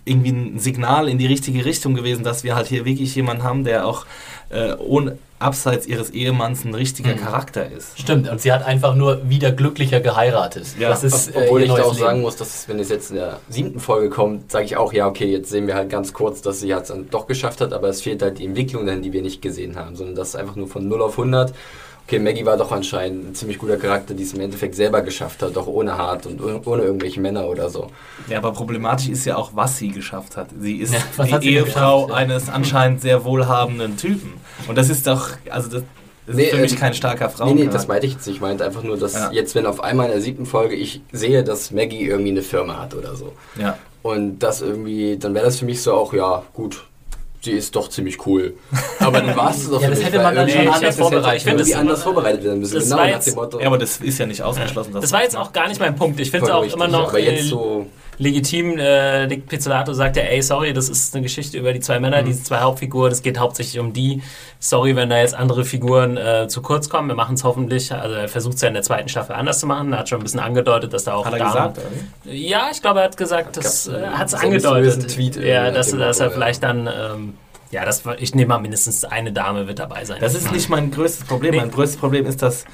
irgendwie 0.05 0.31
ein 0.31 0.59
Signal 0.59 1.09
in 1.09 1.19
die 1.19 1.27
richtige 1.27 1.65
Richtung 1.65 1.95
gewesen, 1.95 2.25
dass 2.25 2.43
wir 2.43 2.55
halt 2.55 2.69
hier 2.69 2.85
wirklich 2.85 3.15
jemanden 3.15 3.43
haben, 3.43 3.65
der 3.65 3.87
auch 3.87 4.07
äh, 4.51 4.75
ohne, 4.79 5.17
abseits 5.39 5.87
ihres 5.87 6.11
Ehemanns 6.11 6.67
ein 6.67 6.75
richtiger 6.75 7.15
Charakter 7.15 7.67
ist. 7.67 7.99
Stimmt, 7.99 8.29
und 8.29 8.43
sie 8.43 8.53
hat 8.53 8.63
einfach 8.63 8.95
nur 8.95 9.27
wieder 9.31 9.53
glücklicher 9.53 10.01
geheiratet. 10.01 10.67
Ja, 10.79 10.91
das 10.91 11.03
ist, 11.03 11.31
Ob- 11.35 11.45
Obwohl 11.45 11.63
äh, 11.63 11.65
ich 11.65 11.73
da 11.73 11.83
auch 11.83 11.95
sagen 11.95 12.17
Leben. 12.17 12.21
muss, 12.23 12.37
dass 12.37 12.55
es, 12.55 12.69
wenn 12.69 12.79
es 12.79 12.91
jetzt 12.91 13.09
in 13.11 13.17
der 13.17 13.39
siebten 13.49 13.81
Folge 13.81 14.11
kommt, 14.11 14.53
sage 14.53 14.67
ich 14.67 14.77
auch, 14.77 14.93
ja, 14.93 15.07
okay, 15.07 15.31
jetzt 15.33 15.49
sehen 15.49 15.67
wir 15.67 15.77
halt 15.77 15.89
ganz 15.89 16.13
kurz, 16.13 16.43
dass 16.43 16.61
sie 16.61 16.71
es 16.71 16.89
dann 16.89 17.09
doch 17.09 17.27
geschafft 17.27 17.63
hat, 17.63 17.73
aber 17.73 17.89
es 17.89 18.03
fehlt 18.03 18.21
halt 18.21 18.39
die 18.39 18.45
Entwicklung 18.45 18.85
dahin, 18.85 19.01
die 19.01 19.15
wir 19.15 19.23
nicht 19.23 19.41
gesehen 19.41 19.77
haben, 19.77 19.97
sondern 19.97 20.15
das 20.15 20.29
ist 20.31 20.37
einfach 20.37 20.57
nur 20.57 20.69
von 20.69 20.87
0 20.87 21.01
auf 21.01 21.13
100. 21.13 21.55
Okay, 22.11 22.19
Maggie 22.19 22.45
war 22.45 22.57
doch 22.57 22.73
anscheinend 22.73 23.25
ein 23.31 23.35
ziemlich 23.37 23.57
guter 23.57 23.77
Charakter, 23.77 24.15
die 24.15 24.25
es 24.25 24.33
im 24.33 24.41
Endeffekt 24.41 24.75
selber 24.75 25.01
geschafft 25.03 25.45
hat, 25.45 25.55
doch 25.55 25.69
ohne 25.69 25.97
Hart 25.97 26.27
und 26.27 26.41
ohne 26.67 26.83
irgendwelche 26.83 27.21
Männer 27.21 27.47
oder 27.47 27.71
so. 27.71 27.87
Ja, 28.29 28.39
aber 28.39 28.53
problematisch 28.53 29.09
ist 29.11 29.25
ja 29.27 29.37
auch, 29.37 29.53
was 29.55 29.79
sie 29.79 29.91
geschafft 29.93 30.37
hat. 30.37 30.49
Sie 30.59 30.79
ist 30.79 30.93
Ja, 31.25 31.39
die 31.39 31.47
sie 31.51 31.55
Ehefrau 31.55 32.07
geschafft, 32.07 32.11
ja? 32.11 32.17
eines 32.17 32.49
anscheinend 32.49 33.01
sehr 33.01 33.25
wohlhabenden 33.25 33.97
Typen. 33.97 34.33
Und 34.67 34.77
das 34.77 34.91
ist 34.91 35.07
doch, 35.07 35.29
also 35.51 35.71
das, 35.71 35.85
das 36.27 36.35
Nee, 36.35 36.43
ist 36.47 36.51
für 36.51 36.57
mich 36.59 36.73
ähm, 36.73 36.79
kein 36.81 36.95
starker 36.95 37.31
Frau. 37.31 37.47
Nee, 37.47 37.55
nee, 37.67 37.71
das 37.71 37.87
meinte 37.87 38.07
ich 38.09 38.15
jetzt 38.15 38.27
nicht. 38.27 38.35
Ich 38.37 38.41
meinte 38.43 38.65
einfach 38.65 38.83
nur, 38.83 38.97
dass 38.99 39.15
Ja. 39.15 39.31
jetzt, 39.31 39.55
wenn 39.55 39.67
auf 39.67 39.81
einmal 39.81 40.07
in 40.07 40.13
der 40.13 40.21
siebten 40.21 40.47
Folge 40.47 40.75
ich 40.75 41.03
sehe, 41.13 41.45
dass 41.45 41.71
Maggie 41.71 42.07
irgendwie 42.09 42.33
eine 42.33 42.43
Firma 42.43 42.77
hat 42.81 42.93
oder 42.97 43.15
so. 43.15 43.35
Ja. 43.57 43.79
Und 44.03 44.41
das 44.41 44.63
irgendwie, 44.63 45.17
dann 45.17 45.33
wäre 45.35 45.45
das 45.45 45.61
für 45.61 45.65
mich 45.65 45.81
so 45.81 45.95
auch, 45.95 46.13
ja, 46.13 46.43
gut, 46.55 46.87
sie 47.43 47.53
ist 47.53 47.75
doch 47.75 47.89
ziemlich 47.89 48.25
cool. 48.27 48.55
Aber 48.99 49.21
dann 49.21 49.35
war 49.37 49.51
es 49.51 49.69
doch 49.69 49.81
Ja, 49.81 49.91
das 49.91 50.03
hätte 50.05 50.19
man 50.19 50.35
dann 50.35 50.49
schon 50.49 50.65
das 50.67 50.75
anders 50.77 50.97
vorbereitet. 50.97 51.37
Ich 51.39 51.43
finde, 51.45 51.59
das- 51.65 51.73
anders 51.75 52.03
vorbereitet 52.03 52.45
werden 52.45 52.61
müssen. 52.61 52.75
das 52.75 52.85
Genau 52.85 52.97
war 52.97 53.07
nach 53.07 53.13
jetzt- 53.15 53.27
dem 53.29 53.35
Motto. 53.35 53.61
ja, 53.61 53.67
aber 53.67 53.79
das 53.79 53.97
ist 53.99 54.19
ja 54.19 54.27
nicht 54.27 54.43
ausgeschlossen. 54.43 54.93
dass 54.93 55.03
das 55.03 55.13
war 55.13 55.23
jetzt 55.23 55.37
auch 55.37 55.53
gar 55.53 55.69
nicht 55.69 55.81
mein 55.81 55.97
Punkt. 55.97 56.21
Ich 56.21 56.31
finde 56.31 56.47
es 56.47 56.53
auch 56.53 56.63
immer 56.65 56.89
noch 56.89 57.09
Aber 57.09 57.19
jetzt 57.19 57.49
so, 57.49 57.87
legitim. 58.21 58.79
Äh, 58.79 59.27
Dick 59.27 59.49
Pizzolato 59.49 59.93
sagt 59.93 60.17
ja, 60.17 60.23
ey, 60.23 60.43
sorry, 60.43 60.73
das 60.73 60.89
ist 60.89 61.15
eine 61.15 61.23
Geschichte 61.23 61.59
über 61.59 61.73
die 61.73 61.81
zwei 61.81 61.99
Männer, 61.99 62.23
diese 62.23 62.45
zwei 62.45 62.59
Hauptfiguren. 62.59 63.11
Es 63.11 63.23
geht 63.23 63.39
hauptsächlich 63.39 63.81
um 63.81 63.93
die. 63.93 64.23
Sorry, 64.59 64.95
wenn 64.95 65.09
da 65.09 65.19
jetzt 65.19 65.35
andere 65.35 65.65
Figuren 65.65 66.17
äh, 66.17 66.47
zu 66.47 66.61
kurz 66.63 66.89
kommen. 66.89 67.09
Wir 67.09 67.15
machen 67.15 67.35
es 67.35 67.45
hoffentlich. 67.45 67.93
Also 67.93 68.15
er 68.15 68.29
versucht 68.29 68.57
es 68.57 68.61
ja 68.61 68.69
in 68.69 68.75
der 68.75 68.83
zweiten 68.83 69.09
Staffel 69.09 69.35
anders 69.35 69.59
zu 69.59 69.67
machen. 69.67 69.93
Er 69.93 70.01
hat 70.01 70.09
schon 70.09 70.21
ein 70.21 70.23
bisschen 70.23 70.41
angedeutet, 70.41 70.93
dass 70.93 71.05
da 71.05 71.15
auch 71.15 71.25
hat 71.25 71.33
er 71.33 71.39
Damen- 71.39 71.53
gesagt, 71.53 71.79
oder? 72.25 72.33
Ja, 72.35 72.69
ich 72.71 72.81
glaube, 72.83 73.01
er 73.01 73.07
hat 73.07 73.17
gesagt, 73.17 73.57
das 73.57 73.89
äh, 73.89 74.07
hat 74.13 74.29
es 74.29 74.35
angedeutet. 74.35 75.09
Tweet, 75.09 75.37
äh, 75.39 75.51
ja, 75.53 75.71
dass, 75.71 75.91
dass 75.91 76.21
er 76.21 76.31
vielleicht 76.31 76.63
dann, 76.63 76.87
ähm, 76.87 77.35
ja, 77.71 77.85
das, 77.87 78.03
ich 78.19 78.35
nehme 78.35 78.49
mal 78.49 78.59
mindestens 78.59 79.05
eine 79.05 79.33
Dame 79.33 79.67
wird 79.67 79.79
dabei 79.79 80.05
sein. 80.05 80.19
Das 80.21 80.35
ist 80.35 80.53
nicht 80.53 80.69
mein 80.69 80.91
größtes 80.91 81.27
Problem. 81.27 81.57
Mein 81.57 81.71
größtes 81.71 81.99
Problem 81.99 82.27
ist, 82.27 82.43
dass 82.43 82.67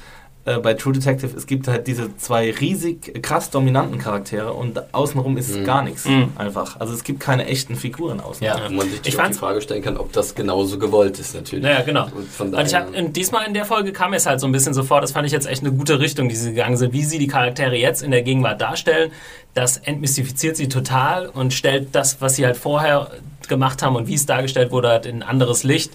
äh, 0.47 0.57
bei 0.59 0.73
True 0.73 0.93
Detective, 0.93 1.35
es 1.37 1.45
gibt 1.45 1.67
halt 1.67 1.85
diese 1.87 2.15
zwei 2.17 2.51
riesig 2.51 3.15
äh, 3.15 3.19
krass 3.19 3.49
dominanten 3.51 3.99
Charaktere 3.99 4.53
und 4.53 4.81
außenrum 4.93 5.37
ist 5.37 5.55
Mhm. 5.55 5.63
gar 5.65 5.83
nichts 5.83 6.05
Mhm. 6.05 6.29
einfach. 6.35 6.79
Also 6.79 6.93
es 6.93 7.03
gibt 7.03 7.19
keine 7.19 7.45
echten 7.45 7.75
Figuren 7.75 8.19
außen. 8.19 8.43
Ja. 8.45 8.59
Wo 8.69 8.73
man 8.73 8.89
sich 8.89 9.01
Ich 9.05 9.15
die 9.17 9.33
Frage 9.33 9.61
stellen 9.61 9.83
kann, 9.83 9.97
ob 9.97 10.11
das 10.13 10.33
genauso 10.35 10.79
gewollt 10.79 11.19
ist 11.19 11.35
natürlich. 11.35 11.63
Naja, 11.63 11.81
genau. 11.81 12.05
Und 12.15 12.27
von 12.29 12.53
Und 12.53 12.65
ich 12.65 12.73
hab, 12.73 12.95
und 12.97 13.15
diesmal 13.15 13.45
in 13.45 13.53
der 13.53 13.65
Folge 13.65 13.91
kam 13.91 14.13
es 14.13 14.25
halt 14.25 14.39
so 14.39 14.47
ein 14.47 14.51
bisschen 14.51 14.73
so 14.73 14.83
vor, 14.83 15.01
das 15.01 15.11
fand 15.11 15.25
ich 15.27 15.33
jetzt 15.33 15.47
echt 15.47 15.61
eine 15.61 15.71
gute 15.71 15.99
Richtung, 15.99 16.29
die 16.29 16.35
sie 16.35 16.49
gegangen 16.51 16.77
sind, 16.77 16.93
wie 16.93 17.03
sie 17.03 17.19
die 17.19 17.27
Charaktere 17.27 17.75
jetzt 17.75 18.01
in 18.01 18.11
der 18.11 18.21
Gegenwart 18.23 18.61
darstellen. 18.61 19.11
Das 19.53 19.77
entmystifiziert 19.77 20.55
sie 20.55 20.69
total 20.69 21.27
und 21.27 21.53
stellt 21.53 21.89
das, 21.93 22.21
was 22.21 22.35
sie 22.35 22.45
halt 22.45 22.57
vorher 22.57 23.11
gemacht 23.47 23.81
haben 23.81 23.95
und 23.95 24.07
wie 24.07 24.13
es 24.15 24.25
dargestellt 24.25 24.71
wurde, 24.71 24.89
halt 24.89 25.05
in 25.05 25.17
ein 25.17 25.23
anderes 25.23 25.63
Licht. 25.63 25.91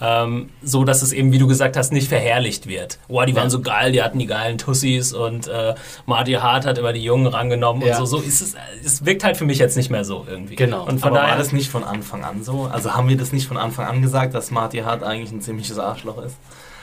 Ähm, 0.00 0.50
so 0.62 0.84
dass 0.84 1.02
es 1.02 1.12
eben, 1.12 1.32
wie 1.32 1.38
du 1.38 1.46
gesagt 1.46 1.76
hast, 1.76 1.92
nicht 1.92 2.08
verherrlicht 2.08 2.66
wird. 2.66 2.98
Boah, 3.08 3.24
die 3.26 3.34
waren 3.34 3.48
so 3.50 3.60
geil, 3.62 3.92
die 3.92 4.02
hatten 4.02 4.18
die 4.18 4.26
geilen 4.26 4.58
Tussis 4.58 5.12
und 5.12 5.48
äh, 5.48 5.74
Marty 6.04 6.32
Hart 6.34 6.66
hat 6.66 6.76
immer 6.78 6.92
die 6.92 7.02
Jungen 7.02 7.26
rangenommen 7.26 7.82
Ja. 7.86 7.98
und 7.98 8.06
so. 8.06 8.18
So 8.18 8.22
ist 8.22 8.40
es, 8.42 8.54
es 8.84 9.04
wirkt 9.06 9.24
halt 9.24 9.36
für 9.36 9.44
mich 9.46 9.58
jetzt 9.58 9.76
nicht 9.76 9.90
mehr 9.90 10.04
so 10.04 10.26
irgendwie. 10.28 10.56
Genau. 10.56 10.82
Und 10.86 11.00
von 11.00 11.10
Aber 11.10 11.20
daher 11.20 11.30
war 11.32 11.38
das 11.38 11.52
nicht 11.52 11.70
von 11.70 11.84
Anfang 11.84 12.24
an 12.24 12.44
so? 12.44 12.68
Also 12.72 12.92
haben 12.94 13.08
wir 13.08 13.16
das 13.16 13.32
nicht 13.32 13.46
von 13.48 13.56
Anfang 13.56 13.86
an 13.86 14.02
gesagt, 14.02 14.34
dass 14.34 14.50
Marty 14.50 14.78
Hart 14.78 15.02
eigentlich 15.02 15.32
ein 15.32 15.40
ziemliches 15.40 15.78
Arschloch 15.78 16.22
ist? 16.22 16.36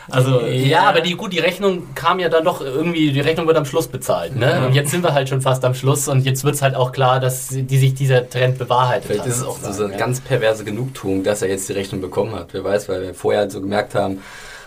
Also 0.09 0.41
Ja, 0.41 0.83
aber 0.83 1.01
die, 1.01 1.15
gut, 1.15 1.33
die 1.33 1.39
Rechnung 1.39 1.93
kam 1.95 2.19
ja 2.19 2.29
dann 2.29 2.43
doch 2.43 2.61
irgendwie, 2.61 3.11
die 3.11 3.21
Rechnung 3.21 3.47
wird 3.47 3.57
am 3.57 3.65
Schluss 3.65 3.87
bezahlt. 3.87 4.35
Ne? 4.35 4.65
Und 4.65 4.73
jetzt 4.73 4.91
sind 4.91 5.03
wir 5.03 5.13
halt 5.13 5.29
schon 5.29 5.41
fast 5.41 5.63
am 5.65 5.73
Schluss 5.73 6.07
und 6.07 6.25
jetzt 6.25 6.43
wird 6.43 6.55
es 6.55 6.61
halt 6.61 6.75
auch 6.75 6.91
klar, 6.91 7.19
dass 7.19 7.49
die 7.49 7.77
sich 7.77 7.93
dieser 7.93 8.29
Trend 8.29 8.57
bewahrheitet 8.57 9.05
Vielleicht 9.05 9.21
hat. 9.21 9.27
ist 9.29 9.37
es 9.37 9.43
auch 9.43 9.57
so 9.59 9.83
eine 9.83 9.93
ja. 9.93 9.99
ganz 9.99 10.21
perverse 10.21 10.63
Genugtuung, 10.63 11.23
dass 11.23 11.41
er 11.41 11.49
jetzt 11.49 11.69
die 11.69 11.73
Rechnung 11.73 12.01
bekommen 12.01 12.35
hat. 12.35 12.47
Wer 12.53 12.63
weiß, 12.63 12.89
weil 12.89 13.01
wir 13.01 13.13
vorher 13.13 13.41
halt 13.41 13.51
so 13.51 13.61
gemerkt 13.61 13.95
haben, 13.95 14.19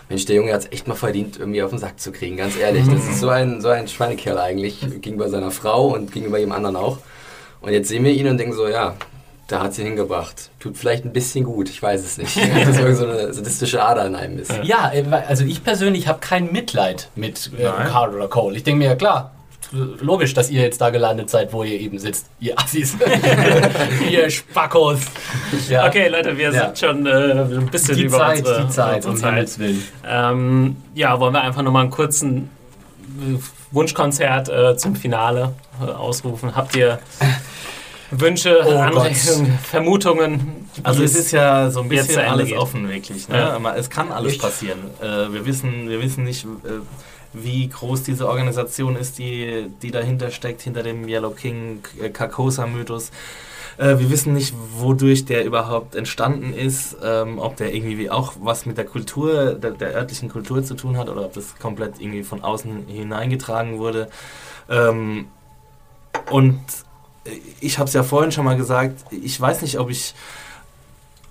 Mensch, 0.09 0.25
der 0.25 0.37
Junge 0.37 0.53
hat 0.53 0.61
es 0.61 0.71
echt 0.71 0.87
mal 0.87 0.95
verdient, 0.95 1.37
irgendwie 1.37 1.61
auf 1.61 1.69
den 1.69 1.79
Sack 1.79 1.99
zu 1.99 2.11
kriegen, 2.11 2.37
ganz 2.37 2.57
ehrlich. 2.57 2.85
Das 2.85 3.07
ist 3.07 3.19
so 3.19 3.29
ein, 3.29 3.59
so 3.59 3.67
ein 3.67 3.87
Schweinekerl 3.87 4.37
eigentlich, 4.37 4.79
gegenüber 5.01 5.29
seiner 5.29 5.51
Frau 5.51 5.87
und 5.87 6.13
gegenüber 6.13 6.37
jedem 6.37 6.53
anderen 6.53 6.77
auch. 6.77 6.99
Und 7.59 7.73
jetzt 7.73 7.89
sehen 7.89 8.05
wir 8.05 8.11
ihn 8.11 8.27
und 8.27 8.37
denken 8.37 8.53
so, 8.53 8.67
ja, 8.69 8.95
da 9.47 9.61
hat 9.63 9.73
sie 9.73 9.83
hingebracht. 9.83 10.49
Tut 10.59 10.77
vielleicht 10.77 11.05
ein 11.05 11.13
bisschen 11.13 11.45
gut, 11.45 11.69
ich 11.69 11.81
weiß 11.81 12.03
es 12.03 12.17
nicht. 12.17 12.35
Dass 12.67 12.77
irgend 12.77 12.97
so 12.97 13.07
eine 13.07 13.33
sadistische 13.33 13.81
Ader 13.83 14.05
in 14.05 14.15
einem 14.15 14.39
ist. 14.39 14.51
Ja, 14.63 14.91
äh, 14.93 15.03
also 15.27 15.45
ich 15.45 15.63
persönlich 15.63 16.07
habe 16.07 16.19
kein 16.19 16.51
Mitleid 16.51 17.09
mit 17.15 17.51
äh. 17.57 17.63
Carl 17.87 18.13
oder 18.13 18.27
Cole. 18.27 18.55
Ich 18.57 18.63
denke 18.63 18.79
mir, 18.79 18.89
ja 18.89 18.95
klar, 18.95 19.31
logisch, 19.71 20.33
dass 20.33 20.49
ihr 20.49 20.61
jetzt 20.61 20.81
da 20.81 20.89
gelandet 20.89 21.29
seid, 21.29 21.53
wo 21.53 21.63
ihr 21.63 21.79
eben 21.79 21.99
sitzt. 21.99 22.27
Ihr 22.39 22.57
Assis. 22.59 22.97
ihr 24.09 24.29
Spackos. 24.29 24.99
Ja. 25.69 25.87
Okay, 25.87 26.07
Leute, 26.09 26.37
wir 26.37 26.51
Ja. 26.51 26.65
sind 26.65 26.79
schon 26.79 27.05
äh, 27.05 27.09
ein 27.11 27.67
bisschen 27.67 27.95
Die 27.95 28.03
über 28.03 28.17
Zeit, 28.17 28.39
unsere, 28.39 28.61
die 28.65 28.69
Zeit, 28.69 29.05
unsere 29.05 29.11
um 29.11 29.17
Zeit. 29.47 29.59
Willen. 29.59 29.83
Ähm, 30.05 30.75
ja, 30.93 31.19
wollen 31.19 31.33
wir 31.33 31.41
einfach 31.41 31.61
nochmal 31.61 31.83
einen 31.83 31.91
kurzen 31.91 32.49
äh, 33.21 33.37
Wunschkonzert 33.71 34.49
äh, 34.49 34.77
zum 34.77 34.95
Finale 34.95 35.53
äh, 35.85 35.89
ausrufen? 35.91 36.55
Habt 36.55 36.75
ihr 36.75 36.99
Wünsche, 38.11 38.61
Oh 38.65 38.77
Anregungen, 38.77 39.59
Vermutungen? 39.59 40.69
Also 40.83 41.03
es 41.03 41.15
ist 41.15 41.31
ja 41.31 41.69
so 41.69 41.81
ein 41.81 41.89
bisschen 41.89 42.19
alles 42.19 42.49
geht. 42.49 42.57
offen 42.57 42.87
wirklich. 42.89 43.27
Ne? 43.27 43.37
Ja. 43.37 43.75
Es 43.75 43.89
kann 43.89 44.11
alles 44.11 44.37
passieren. 44.37 44.79
Äh, 45.01 45.33
wir, 45.33 45.45
wissen, 45.45 45.89
wir 45.89 46.01
wissen 46.01 46.23
nicht, 46.23 46.45
äh, 46.45 46.79
wie 47.33 47.67
groß 47.67 48.03
diese 48.03 48.27
Organisation 48.27 48.95
ist, 48.95 49.17
die, 49.17 49.67
die 49.81 49.91
dahinter 49.91 50.31
steckt, 50.31 50.61
hinter 50.61 50.83
dem 50.83 51.07
Yellow 51.07 51.31
King 51.31 51.83
äh, 52.01 52.09
Carcosa-Mythos. 52.09 53.11
Äh, 53.77 53.99
wir 53.99 54.09
wissen 54.09 54.33
nicht, 54.33 54.55
wodurch 54.77 55.25
der 55.25 55.45
überhaupt 55.45 55.95
entstanden 55.95 56.53
ist, 56.53 56.97
ähm, 57.03 57.39
ob 57.39 57.57
der 57.57 57.73
irgendwie 57.73 58.09
auch 58.09 58.33
was 58.39 58.65
mit 58.65 58.77
der 58.77 58.85
Kultur, 58.85 59.53
der, 59.53 59.71
der 59.71 59.93
örtlichen 59.93 60.29
Kultur 60.29 60.63
zu 60.63 60.75
tun 60.75 60.97
hat 60.97 61.09
oder 61.09 61.25
ob 61.25 61.33
das 61.33 61.57
komplett 61.59 61.99
irgendwie 61.99 62.23
von 62.23 62.43
außen 62.43 62.87
hineingetragen 62.87 63.77
wurde. 63.77 64.09
Ähm, 64.69 65.27
und 66.31 66.59
ich 67.59 67.79
habe 67.79 67.87
es 67.87 67.93
ja 67.93 68.03
vorhin 68.03 68.31
schon 68.31 68.45
mal 68.45 68.57
gesagt, 68.57 69.05
ich 69.11 69.39
weiß 69.39 69.61
nicht, 69.61 69.79
ob 69.79 69.89
ich 69.89 70.13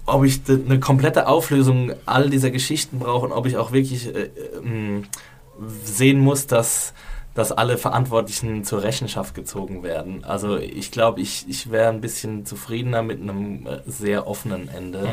ob 0.06 0.24
ich 0.24 0.40
eine 0.48 0.78
komplette 0.78 1.26
Auflösung 1.26 1.92
all 2.06 2.30
dieser 2.30 2.50
Geschichten 2.50 3.00
brauche 3.00 3.26
und 3.26 3.32
ob 3.32 3.46
ich 3.46 3.56
auch 3.56 3.72
wirklich 3.72 4.14
äh, 4.14 4.30
ähm, 4.62 5.04
sehen 5.82 6.20
muss, 6.20 6.46
dass, 6.46 6.94
dass 7.34 7.50
alle 7.50 7.76
Verantwortlichen 7.76 8.62
zur 8.62 8.82
Rechenschaft 8.82 9.34
gezogen 9.34 9.82
werden. 9.82 10.24
Also 10.24 10.58
ich 10.58 10.92
glaube, 10.92 11.20
ich, 11.20 11.46
ich 11.48 11.72
wäre 11.72 11.88
ein 11.88 12.00
bisschen 12.00 12.46
zufriedener 12.46 13.02
mit 13.02 13.20
einem 13.20 13.66
äh, 13.66 13.80
sehr 13.86 14.28
offenen 14.28 14.68
Ende. 14.68 15.08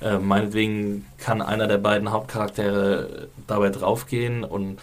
Äh, 0.00 0.18
meinetwegen 0.18 1.06
kann 1.18 1.40
einer 1.40 1.68
der 1.68 1.78
beiden 1.78 2.10
Hauptcharaktere 2.10 3.28
dabei 3.46 3.70
draufgehen 3.70 4.42
und 4.42 4.78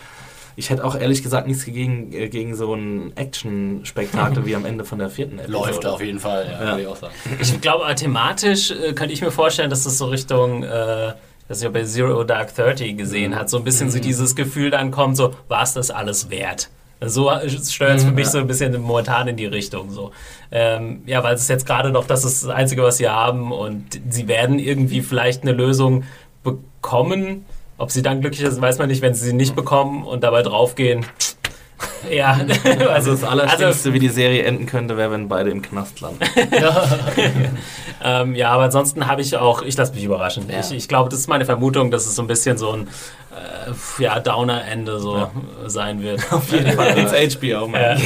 ich 0.60 0.70
hätte 0.70 0.84
auch 0.84 0.96
ehrlich 0.96 1.24
gesagt 1.24 1.48
nichts 1.48 1.66
gegen, 1.66 2.12
äh, 2.14 2.28
gegen 2.30 2.54
so 2.56 2.74
ein 2.74 3.14
Action-Spektakel 3.16 4.46
wie 4.46 4.56
am 4.56 4.66
Ende 4.66 4.84
von 4.86 5.00
der 5.00 5.10
vierten 5.10 5.40
Episode. 5.40 5.54
Läuft 5.68 5.86
auf 5.86 6.02
jeden 6.02 6.20
Fall, 6.20 6.46
ja, 6.46 6.52
Ja. 6.64 6.70
würde 6.72 6.82
ich 6.82 6.88
auch 6.88 6.96
sagen. 6.98 7.14
Ich 7.42 7.62
glaube, 7.62 7.86
äh, 7.86 7.96
thematisch 7.96 8.72
äh, 8.72 8.94
könnte 8.94 9.14
ich 9.14 9.22
mir 9.22 9.32
vorstellen, 9.32 9.70
dass 9.70 9.84
das 9.84 9.98
so 9.98 10.06
Richtung, 10.08 10.64
äh, 10.64 11.14
dass 11.48 11.64
ich 11.64 11.70
bei 11.70 11.84
Zero 11.84 12.24
Dark 12.26 12.54
Thirty 12.54 12.94
gesehen 12.94 13.36
hat, 13.36 13.50
so 13.50 13.58
ein 13.58 13.64
bisschen 13.64 13.90
so 13.90 14.00
dieses 14.00 14.36
Gefühl 14.36 14.70
dann 14.70 14.92
kommt, 14.92 15.18
so, 15.18 15.34
war 15.48 15.64
es 15.64 15.74
das 15.74 15.90
alles 15.90 16.30
wert? 16.30 16.70
So 17.02 17.32
steuert 17.48 17.98
es 18.00 18.04
für 18.04 18.12
mich 18.12 18.28
so 18.28 18.40
ein 18.40 18.48
bisschen 18.48 18.80
momentan 18.82 19.30
in 19.30 19.38
die 19.38 19.46
Richtung. 19.46 19.90
So. 19.90 20.12
Ähm, 20.52 21.02
ja, 21.06 21.24
weil 21.24 21.36
es 21.36 21.44
ist 21.44 21.48
jetzt 21.50 21.66
gerade 21.66 21.92
noch, 21.92 22.06
das 22.06 22.26
ist 22.26 22.44
das 22.44 22.50
Einzige, 22.50 22.84
was 22.84 22.98
sie 22.98 23.08
haben 23.08 23.54
und 23.54 24.02
sie 24.10 24.28
werden 24.28 24.60
irgendwie 24.60 25.02
vielleicht 25.02 25.44
eine 25.44 25.54
Lösung 25.54 26.04
bekommen. 26.44 27.46
Ob 27.80 27.92
sie 27.92 28.02
dann 28.02 28.22
glücklich 28.22 28.44
ist, 28.44 28.62
weiß 28.62 28.78
man 28.78 28.90
nicht, 28.90 29.02
wenn 29.02 29.14
sie 29.14 29.26
sie 29.26 29.34
nicht 29.34 29.56
bekommen 29.56 30.04
und 30.04 30.24
dabei 30.24 30.44
draufgehen. 30.44 31.06
Ja, 32.12 32.40
Also 32.90 33.12
das 33.12 33.24
Allerschlimmste, 33.24 33.94
wie 33.94 34.00
die 34.00 34.10
Serie 34.10 34.44
enden 34.44 34.66
könnte, 34.66 34.98
wäre, 34.98 35.12
wenn 35.12 35.28
beide 35.28 35.50
im 35.50 35.62
Knast 35.62 36.02
landen. 36.02 36.20
Ähm, 38.02 38.34
ja, 38.34 38.52
aber 38.52 38.64
ansonsten 38.64 39.08
habe 39.08 39.22
ich 39.22 39.36
auch, 39.36 39.62
ich 39.62 39.76
lasse 39.76 39.94
mich 39.94 40.06
überraschen. 40.06 40.46
Ja. 40.50 40.62
Ich, 40.62 40.72
ich 40.72 40.88
glaube, 40.88 41.10
das 41.10 41.20
ist 41.20 41.28
meine 41.28 41.44
Vermutung, 41.44 41.92
dass 41.92 42.06
es 42.06 42.16
so 42.16 42.22
ein 42.22 42.28
bisschen 42.28 42.58
so 42.58 42.72
ein 42.72 42.88
äh, 42.88 44.02
ja, 44.02 44.22
Downer-Ende 44.22 45.00
so 45.00 45.18
äh, 45.18 45.28
sein 45.66 46.02
wird. 46.02 46.22
Auf 46.32 46.50
jeden 46.50 46.72
Fall. 46.72 46.98
It's 46.98 47.36
HBO, 47.36 47.68
man. 47.68 47.82
Ja. 47.82 47.98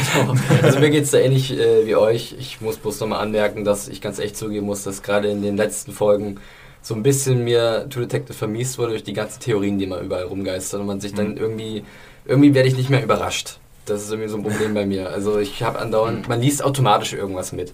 Also 0.64 0.80
mir 0.80 0.90
geht 0.90 1.04
es 1.04 1.12
da 1.12 1.20
ähnlich 1.20 1.56
äh, 1.56 1.86
wie 1.86 1.96
euch. 1.96 2.36
Ich 2.40 2.60
muss 2.60 2.78
bloß 2.78 3.02
nochmal 3.02 3.22
anmerken, 3.22 3.66
dass 3.66 3.88
ich 3.88 4.02
ganz 4.02 4.18
echt 4.18 4.36
zugeben 4.36 4.66
muss, 4.66 4.84
dass 4.84 5.04
gerade 5.04 5.28
in 5.28 5.44
den 5.44 5.58
letzten 5.58 5.92
Folgen 5.92 6.40
so 6.84 6.94
ein 6.94 7.02
bisschen 7.02 7.44
mir 7.44 7.88
True 7.90 8.04
Detective 8.04 8.38
vermiest 8.38 8.78
wurde 8.78 8.92
durch 8.92 9.04
die 9.04 9.14
ganzen 9.14 9.40
Theorien, 9.40 9.80
die 9.80 9.88
man 9.88 10.04
überall 10.04 10.26
rumgeistern 10.26 10.82
und 10.82 10.88
man 10.88 11.00
sich 11.00 11.14
dann 11.14 11.38
irgendwie, 11.38 11.84
irgendwie 12.26 12.54
werde 12.54 12.68
ich 12.68 12.76
nicht 12.76 12.90
mehr 12.90 13.02
überrascht. 13.02 13.58
Das 13.86 14.04
ist 14.04 14.12
irgendwie 14.12 14.30
so 14.30 14.38
ein 14.38 14.44
Problem 14.44 14.74
bei 14.74 14.86
mir. 14.86 15.10
Also 15.10 15.40
ich 15.40 15.64
habe 15.64 15.80
andauernd, 15.80 16.28
man 16.28 16.42
liest 16.42 16.64
automatisch 16.64 17.14
irgendwas 17.14 17.54
mit. 17.54 17.74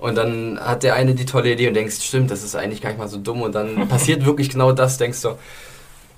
Und 0.00 0.16
dann 0.16 0.58
hat 0.60 0.82
der 0.82 0.94
eine 0.94 1.14
die 1.14 1.24
tolle 1.24 1.52
Idee 1.52 1.68
und 1.68 1.74
denkst, 1.74 2.00
stimmt, 2.00 2.30
das 2.30 2.42
ist 2.42 2.54
eigentlich 2.54 2.80
gar 2.80 2.90
nicht 2.90 2.98
mal 2.98 3.08
so 3.08 3.18
dumm. 3.18 3.42
Und 3.42 3.54
dann 3.54 3.88
passiert 3.88 4.24
wirklich 4.26 4.50
genau 4.50 4.72
das, 4.72 4.98
denkst 4.98 5.22
du, 5.22 5.30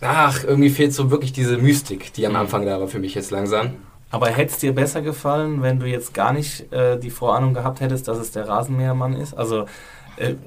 ach, 0.01 0.45
irgendwie 0.45 0.71
fehlt 0.71 0.95
so 0.95 1.11
wirklich 1.11 1.33
diese 1.33 1.59
Mystik, 1.59 2.13
die 2.15 2.27
am 2.27 2.37
Anfang 2.37 2.65
da 2.65 2.81
war 2.81 2.89
für 2.89 2.99
mich 2.99 3.15
jetzt 3.15 3.31
langsam. 3.31 3.77
Aber 4.11 4.29
hätte 4.29 4.53
es 4.53 4.59
dir 4.59 4.75
besser 4.75 5.03
gefallen, 5.03 5.63
wenn 5.63 5.79
du 5.79 5.87
jetzt 5.87 6.15
gar 6.15 6.33
nicht 6.33 6.73
äh, 6.73 6.99
die 6.99 7.11
Vorahnung 7.11 7.55
gehabt 7.55 7.81
hättest, 7.81 8.09
dass 8.09 8.19
es 8.19 8.33
der 8.33 8.49
Rasenmähermann 8.49 9.15
ist? 9.15 9.35
Also, 9.35 9.67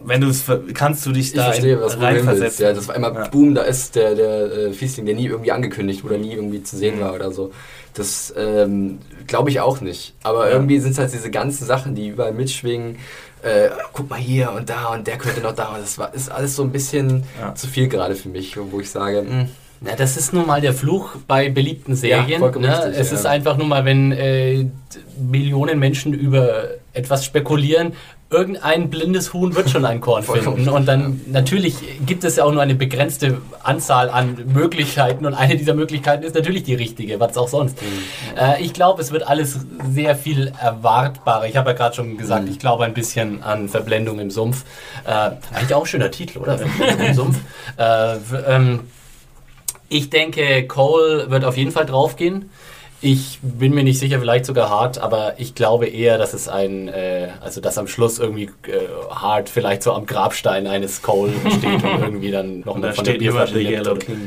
wenn 0.05 0.21
du 0.21 0.27
es, 0.27 0.41
ver- 0.43 0.61
kannst 0.73 1.05
du 1.05 1.11
dich 1.11 1.27
Ich 1.29 1.33
da 1.33 1.45
verstehe, 1.45 1.79
reinversetzen? 1.81 2.65
Ja, 2.65 2.73
das 2.73 2.87
war 2.87 2.95
einmal 2.95 3.13
Ja. 3.13 3.27
Boom, 3.27 3.55
da 3.55 3.63
ist 3.63 3.95
der, 3.95 4.15
der 4.15 4.51
äh, 4.51 4.73
Fiesling, 4.73 5.05
der 5.05 5.15
nie 5.15 5.25
irgendwie 5.25 5.51
angekündigt 5.51 6.03
oder 6.03 6.17
nie 6.17 6.33
irgendwie 6.33 6.61
zu 6.63 6.77
sehen 6.77 6.99
war 6.99 7.13
oder 7.13 7.31
so. 7.31 7.51
Das 7.95 8.33
ähm, 8.37 8.99
glaube 9.27 9.49
ich 9.49 9.59
auch 9.59 9.81
nicht. 9.81 10.13
Aber 10.23 10.47
Ja. 10.47 10.53
irgendwie 10.55 10.79
sind 10.79 10.91
es 10.91 10.97
halt 10.99 11.13
diese 11.13 11.29
ganzen 11.31 11.65
Sachen, 11.65 11.95
die 11.95 12.07
überall 12.09 12.33
mitschwingen. 12.33 12.97
Äh, 13.43 13.69
guck 13.91 14.09
mal 14.09 14.19
hier 14.19 14.51
und 14.53 14.69
da 14.69 14.87
und 14.93 15.05
der 15.07 15.17
könnte 15.17 15.41
noch 15.41 15.53
da. 15.53 15.69
Und 15.73 15.81
das 15.81 15.97
war, 15.97 16.13
ist 16.13 16.31
alles 16.31 16.55
so 16.55 16.63
ein 16.63 16.71
bisschen 16.71 17.23
Ja. 17.39 17.53
zu 17.55 17.67
viel 17.67 17.87
gerade 17.89 18.15
für 18.15 18.29
mich, 18.29 18.55
wo 18.71 18.79
ich 18.79 18.89
sage, 18.89 19.19
hm, 19.19 19.47
Na, 19.81 19.95
das 19.97 20.15
ist 20.17 20.31
nun 20.33 20.47
mal 20.47 20.61
der 20.61 20.73
Fluch 20.73 21.17
bei 21.27 21.49
beliebten 21.49 21.93
Serien. 21.95 22.39
vollkommen 22.39 22.65
ne? 22.65 22.77
richtig, 22.85 22.99
es 23.01 23.11
ja. 23.11 23.17
ist 23.17 23.25
einfach 23.25 23.57
nur 23.57 23.67
mal, 23.67 23.83
wenn 23.85 24.11
äh, 24.13 24.65
Millionen 25.19 25.77
Menschen 25.77 26.13
über 26.13 26.69
etwas 26.93 27.25
spekulieren, 27.25 27.93
irgendein 28.29 28.89
blindes 28.89 29.33
Huhn 29.33 29.55
wird 29.55 29.69
schon 29.69 29.85
ein 29.85 30.01
Korn 30.01 30.23
finden. 30.23 30.67
Und 30.69 30.87
dann 30.87 31.21
natürlich 31.27 31.75
gibt 32.05 32.23
es 32.23 32.35
ja 32.37 32.45
auch 32.45 32.51
nur 32.51 32.61
eine 32.61 32.73
begrenzte 32.75 33.39
Anzahl 33.61 34.09
an 34.09 34.37
Möglichkeiten 34.53 35.25
und 35.25 35.33
eine 35.35 35.55
dieser 35.55 35.73
Möglichkeiten 35.75 36.23
ist 36.23 36.33
natürlich 36.33 36.63
die 36.63 36.73
richtige, 36.73 37.19
was 37.19 37.37
auch 37.37 37.47
sonst. 37.47 37.79
Mhm. 37.81 38.37
Äh, 38.37 38.61
ich 38.63 38.73
glaube, 38.73 39.01
es 39.01 39.11
wird 39.11 39.27
alles 39.27 39.59
sehr 39.91 40.15
viel 40.15 40.51
erwartbarer. 40.59 41.45
Ich 41.47 41.57
habe 41.57 41.71
ja 41.71 41.75
gerade 41.75 41.95
schon 41.95 42.17
gesagt, 42.17 42.45
Mhm. 42.45 42.51
ich 42.51 42.59
glaube 42.59 42.85
ein 42.85 42.93
bisschen 42.93 43.43
an 43.43 43.69
Verblendung 43.69 44.19
im 44.19 44.31
Sumpf. 44.31 44.63
Äh, 45.05 45.11
eigentlich 45.55 45.73
auch 45.75 45.81
ein 45.81 45.87
schöner 45.87 46.09
Titel, 46.11 46.39
oder? 46.39 46.57
Verblendung 46.57 47.05
im 47.07 47.13
Sumpf. 47.13 47.37
Äh, 47.77 48.15
ähm, 48.47 48.81
ich 49.89 50.09
denke, 50.09 50.65
Cole 50.67 51.29
wird 51.29 51.43
auf 51.45 51.55
jeden 51.57 51.71
Fall 51.71 51.85
draufgehen. 51.85 52.49
Ich 53.05 53.39
bin 53.41 53.73
mir 53.73 53.83
nicht 53.83 53.99
sicher, 53.99 54.17
vielleicht 54.19 54.45
sogar 54.45 54.69
hart, 54.69 54.97
aber 54.97 55.33
ich 55.37 55.55
glaube 55.55 55.87
eher, 55.87 56.17
dass 56.17 56.33
es 56.33 56.47
ein, 56.47 56.87
äh, 56.87 57.27
also 57.41 57.59
dass 57.59 57.77
am 57.77 57.87
Schluss 57.87 58.17
irgendwie 58.17 58.45
äh, 58.67 58.87
hart 59.11 59.49
vielleicht 59.49 59.83
so 59.83 59.91
am 59.91 60.05
Grabstein 60.05 60.67
eines 60.67 61.01
Cole 61.01 61.33
steht 61.57 61.83
und 61.83 62.01
irgendwie 62.01 62.31
dann 62.31 62.61
nochmal 62.61 62.93
von 62.93 63.03
der 63.03 63.13
Bierflasche. 63.15 63.59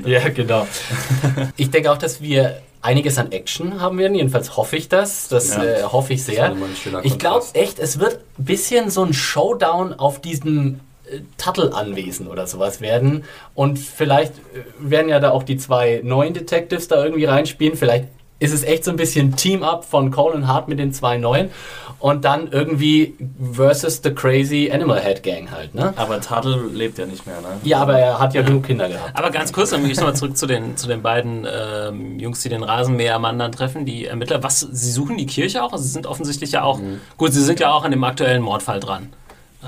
Ja, 0.05 0.29
genau. 0.29 0.67
ich 1.57 1.71
denke 1.71 1.91
auch, 1.91 1.97
dass 1.97 2.21
wir 2.21 2.59
einiges 2.83 3.17
an 3.17 3.33
Action 3.33 3.81
haben 3.81 3.97
werden. 3.99 4.15
Jedenfalls 4.15 4.59
hoffe 4.59 4.77
ich 4.77 4.91
das. 4.91 5.29
Das 5.29 5.57
Ja. 5.57 5.65
äh, 5.65 5.83
hoffe 5.85 6.13
ich 6.13 6.23
sehr. 6.25 6.55
Ich 7.03 7.19
glaube 7.19 7.47
echt, 7.55 7.79
es 7.79 7.99
wird 7.99 8.19
ein 8.39 8.45
bisschen 8.45 8.91
so 8.91 9.03
ein 9.05 9.15
Showdown 9.15 9.95
auf 9.95 10.21
diesem 10.21 10.81
äh, 11.11 11.21
Tuttle-Anwesen 11.39 12.27
oder 12.27 12.47
sowas 12.47 12.83
werden. 12.83 13.25
Und 13.55 13.79
vielleicht 13.79 14.35
äh, 14.35 14.61
werden 14.79 15.09
ja 15.09 15.19
da 15.19 15.31
auch 15.31 15.45
die 15.45 15.57
zwei 15.57 16.03
neuen 16.05 16.35
Detectives 16.35 16.89
da 16.89 17.03
irgendwie 17.03 17.25
reinspielen. 17.25 17.77
Vielleicht 17.77 18.09
ist 18.39 18.53
es 18.53 18.63
echt 18.65 18.85
so 18.85 18.91
ein 18.91 18.97
bisschen 18.97 19.35
Team-Up 19.37 19.85
von 19.85 20.11
Cole 20.11 20.35
und 20.35 20.47
Hart 20.47 20.69
mit 20.69 20.79
den 20.79 20.93
zwei 20.93 21.17
neuen. 21.17 21.51
Und 21.99 22.27
dann 22.27 22.49
irgendwie 22.53 23.15
versus 23.53 24.03
the 24.05 24.11
crazy 24.11 24.71
Animal 24.71 25.01
Head 25.01 25.23
Gang 25.23 25.51
halt, 25.51 25.75
ne? 25.75 25.95
Aber 25.97 26.21
Tadel 26.21 26.71
lebt 26.71 26.99
ja 26.99 27.07
nicht 27.07 27.27
mehr, 27.27 27.41
ne? 27.41 27.59
Ja, 27.63 27.81
aber 27.81 27.99
er 27.99 28.19
hat 28.19 28.35
ja 28.35 28.43
genug 28.43 28.65
Kinder 28.65 28.87
gehabt. 28.87 29.13
Aber 29.15 29.31
ganz 29.31 29.51
kurz, 29.51 29.71
dann 29.71 29.83
gehe 29.83 29.93
ich 29.93 29.97
nochmal 29.97 30.15
zurück 30.15 30.37
zu 30.37 30.47
den, 30.47 30.77
zu 30.77 30.89
den 30.89 31.01
beiden 31.01 31.47
ähm, 31.51 32.19
Jungs, 32.19 32.43
die 32.43 32.51
den 32.51 32.63
Rasenmähermann 32.63 33.39
dann 33.39 33.51
treffen, 33.51 33.87
die 33.87 34.05
Ermittler. 34.05 34.43
Was, 34.43 34.61
sie 34.61 34.91
suchen 34.93 35.17
die 35.17 35.25
Kirche 35.25 35.63
auch? 35.63 35.73
Also 35.73 35.85
sie 35.85 35.91
sind 35.91 36.07
offensichtlich 36.07 36.53
ja 36.53 36.65
auch, 36.65 36.81
gut, 37.17 37.33
sie 37.33 37.43
sind 37.43 37.61
ja 37.61 37.73
auch 37.73 37.83
an 37.85 37.93
dem 37.93 38.05
aktuellen 38.05 38.43
Mordfall 38.43 38.79
dran. 38.81 39.15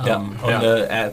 Ja, 0.05 0.16
Ähm, 0.16 0.36
und 0.43 0.51
ja. 0.51 0.62
Äh, 0.62 1.11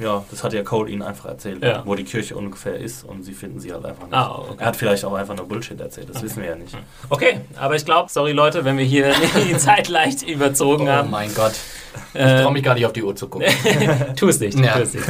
ja, 0.00 0.24
das 0.30 0.42
hat 0.42 0.52
ja 0.52 0.62
Cole 0.62 0.90
ihnen 0.90 1.02
einfach 1.02 1.26
erzählt, 1.26 1.62
Ja. 1.62 1.82
wo 1.84 1.94
die 1.94 2.04
Kirche 2.04 2.34
ungefähr 2.36 2.76
ist 2.76 3.04
und 3.04 3.22
sie 3.22 3.32
finden 3.34 3.60
sie 3.60 3.72
halt 3.72 3.84
einfach 3.84 4.04
nicht. 4.04 4.14
Ah, 4.14 4.36
okay. 4.38 4.54
Er 4.58 4.66
hat 4.66 4.76
vielleicht 4.76 5.04
auch 5.04 5.12
einfach 5.14 5.36
nur 5.36 5.46
Bullshit 5.46 5.80
erzählt, 5.80 6.08
das 6.08 6.22
wissen 6.22 6.42
wir 6.42 6.50
ja 6.50 6.56
nicht. 6.56 6.76
Okay, 7.08 7.40
aber 7.58 7.76
ich 7.76 7.84
glaube, 7.84 8.10
sorry 8.10 8.32
Leute, 8.32 8.64
wenn 8.64 8.76
wir 8.78 8.84
hier 8.84 9.12
die 9.48 9.56
Zeit 9.56 9.88
leicht 9.88 10.22
überzogen 10.22 10.88
Oh 10.88 10.92
haben. 10.92 11.10
mein 11.10 11.32
Gott. 11.34 11.52
Ich 12.14 12.20
Äh, 12.20 12.42
traue 12.42 12.52
mich 12.52 12.62
gar 12.62 12.74
nicht 12.74 12.86
auf 12.86 12.92
die 12.92 13.02
Uhr 13.02 13.16
zu 13.16 13.28
gucken. 13.28 13.48
Tu 14.16 14.28
es 14.28 14.38
nicht. 14.38 14.58
Ja. 14.58 14.74
Tu 14.74 14.82
es 14.82 14.94
nicht. 14.94 15.04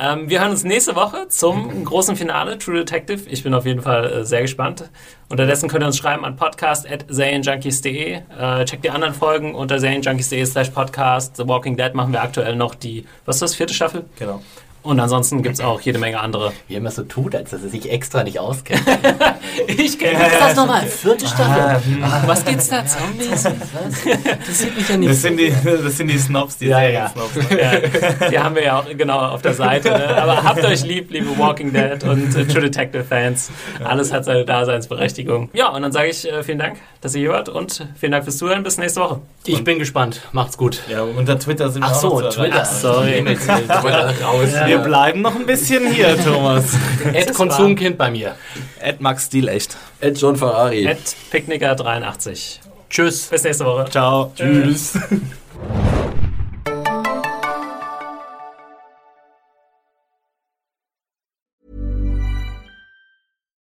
ähm, 0.00 0.30
wir 0.30 0.40
hören 0.40 0.50
uns 0.50 0.64
nächste 0.64 0.96
Woche 0.96 1.28
zum 1.28 1.84
großen 1.84 2.16
Finale 2.16 2.56
True 2.58 2.76
Detective. 2.78 3.28
Ich 3.28 3.42
bin 3.42 3.52
auf 3.52 3.66
jeden 3.66 3.82
Fall 3.82 4.10
äh, 4.10 4.24
sehr 4.24 4.40
gespannt. 4.40 4.88
Unterdessen 5.28 5.68
könnt 5.68 5.82
ihr 5.84 5.86
uns 5.86 5.98
schreiben 5.98 6.24
an 6.24 6.36
podcast.serienjunkies.de. 6.36 8.12
Äh, 8.38 8.64
checkt 8.64 8.84
die 8.84 8.90
anderen 8.90 9.12
Folgen 9.14 9.54
unter 9.54 9.78
serienjunkies.de 9.78 10.44
slash 10.46 10.70
podcast. 10.70 11.36
The 11.36 11.46
Walking 11.46 11.76
Dead 11.76 11.94
machen 11.94 12.12
wir 12.12 12.22
aktuell 12.22 12.56
noch 12.56 12.74
die, 12.74 13.06
was 13.26 13.36
ist 13.36 13.42
das, 13.42 13.54
vierte 13.54 13.74
Staffel? 13.74 14.04
Genau. 14.18 14.31
well. 14.32 14.71
Und 14.82 14.98
ansonsten 14.98 15.42
gibt 15.42 15.54
es 15.54 15.60
auch 15.60 15.80
jede 15.80 15.98
Menge 15.98 16.20
andere. 16.20 16.52
Wie 16.66 16.74
er 16.74 16.78
immer 16.78 16.90
so 16.90 17.04
tut, 17.04 17.34
als 17.36 17.50
dass 17.50 17.62
er 17.62 17.68
sich 17.68 17.90
extra 17.90 18.24
nicht 18.24 18.38
auskennt. 18.38 18.82
Ich 19.66 19.98
kenne 19.98 20.18
Was 20.18 20.32
ist 20.32 20.40
das 20.40 20.56
nochmal? 20.56 20.86
Vierte 20.86 21.26
Staffel? 21.26 21.98
Was 22.26 22.44
geht's 22.44 22.68
da? 22.68 22.84
Zombies? 22.86 23.42
Das 23.42 24.58
sieht 24.58 24.76
mich 24.76 24.88
ja 24.88 24.96
nicht 24.96 25.10
Das 25.10 25.20
sind 25.20 25.36
die, 25.36 25.52
das 25.62 25.96
sind 25.98 26.08
die 26.08 26.18
Snobs, 26.18 26.56
die 26.56 26.66
Ja, 26.68 26.76
sagen 26.78 26.94
ja. 26.94 27.08
Snobs. 27.10 27.50
ja, 27.50 28.28
die 28.30 28.38
haben 28.38 28.54
wir 28.54 28.64
ja 28.64 28.78
auch 28.80 28.86
genau 28.96 29.18
auf 29.18 29.42
der 29.42 29.52
Seite. 29.52 29.90
Ne? 29.90 30.22
Aber 30.22 30.42
habt 30.42 30.64
euch 30.64 30.84
lieb, 30.84 31.10
liebe 31.10 31.36
Walking 31.38 31.72
Dead 31.72 32.02
und 32.04 32.34
äh, 32.34 32.46
True 32.46 32.62
Detective 32.62 33.04
Fans. 33.04 33.50
Alles 33.84 34.12
hat 34.12 34.24
seine 34.24 34.44
Daseinsberechtigung. 34.46 35.50
Ja, 35.52 35.68
und 35.68 35.82
dann 35.82 35.92
sage 35.92 36.08
ich 36.08 36.26
äh, 36.30 36.42
vielen 36.42 36.58
Dank, 36.58 36.78
dass 37.02 37.14
ihr 37.14 37.20
hier 37.20 37.30
wart 37.30 37.48
und 37.50 37.86
vielen 37.98 38.12
Dank 38.12 38.24
fürs 38.24 38.38
Zuhören. 38.38 38.62
Bis 38.62 38.78
nächste 38.78 39.00
Woche. 39.00 39.20
Ich 39.44 39.62
bin 39.64 39.78
gespannt. 39.78 40.22
Macht's 40.32 40.56
gut. 40.56 40.80
Ja, 40.88 41.02
unter 41.02 41.38
Twitter 41.38 41.68
sind 41.68 41.82
wir 41.82 41.88
Ach 41.88 41.96
auch 41.96 42.00
so, 42.00 42.20
noch 42.20 42.30
zu 42.30 42.40
erreichen. 42.40 42.52
Twitter. 42.52 42.62
Ach, 42.62 42.74
sorry. 42.74 43.24
Wir 44.72 44.78
bleiben 44.78 45.20
noch 45.20 45.36
ein 45.36 45.44
bisschen 45.44 45.92
hier, 45.92 46.16
Thomas. 46.24 46.74
Ed 47.12 47.34
Konsumkind 47.34 47.98
bei 47.98 48.10
mir. 48.10 48.36
Ed 48.80 49.02
Max 49.02 49.26
Stil 49.26 49.48
echt. 49.48 49.76
Ed 50.00 50.18
John 50.18 50.34
Ferrari. 50.34 50.88
At 50.88 51.14
Picknicker83. 51.30 52.58
Tschüss. 52.88 53.26
Bis 53.26 53.44
nächste 53.44 53.66
Woche. 53.66 53.84
Ciao. 53.90 54.32
Tschüss. 54.34 54.98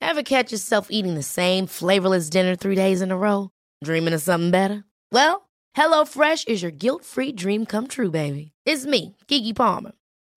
Ever 0.03 0.23
catch 0.23 0.53
yourself 0.53 0.89
eating 0.91 1.15
the 1.15 1.23
same 1.23 1.67
flavorless 1.67 2.29
dinner 2.29 2.55
three 2.55 2.75
days 2.75 3.01
in 3.01 3.11
a 3.11 3.17
row? 3.17 3.49
Dreaming 3.83 4.13
of 4.13 4.21
something 4.21 4.51
better? 4.51 4.85
Well, 5.11 5.49
HelloFresh 5.75 6.49
is 6.49 6.61
your 6.61 6.71
guilt 6.71 7.07
free 7.07 7.33
dream 7.33 7.65
come 7.65 7.87
true, 7.87 8.11
baby. 8.11 8.53
It's 8.67 8.85
me, 8.85 9.17
Kiki 9.27 9.55
Palmer. 9.55 9.93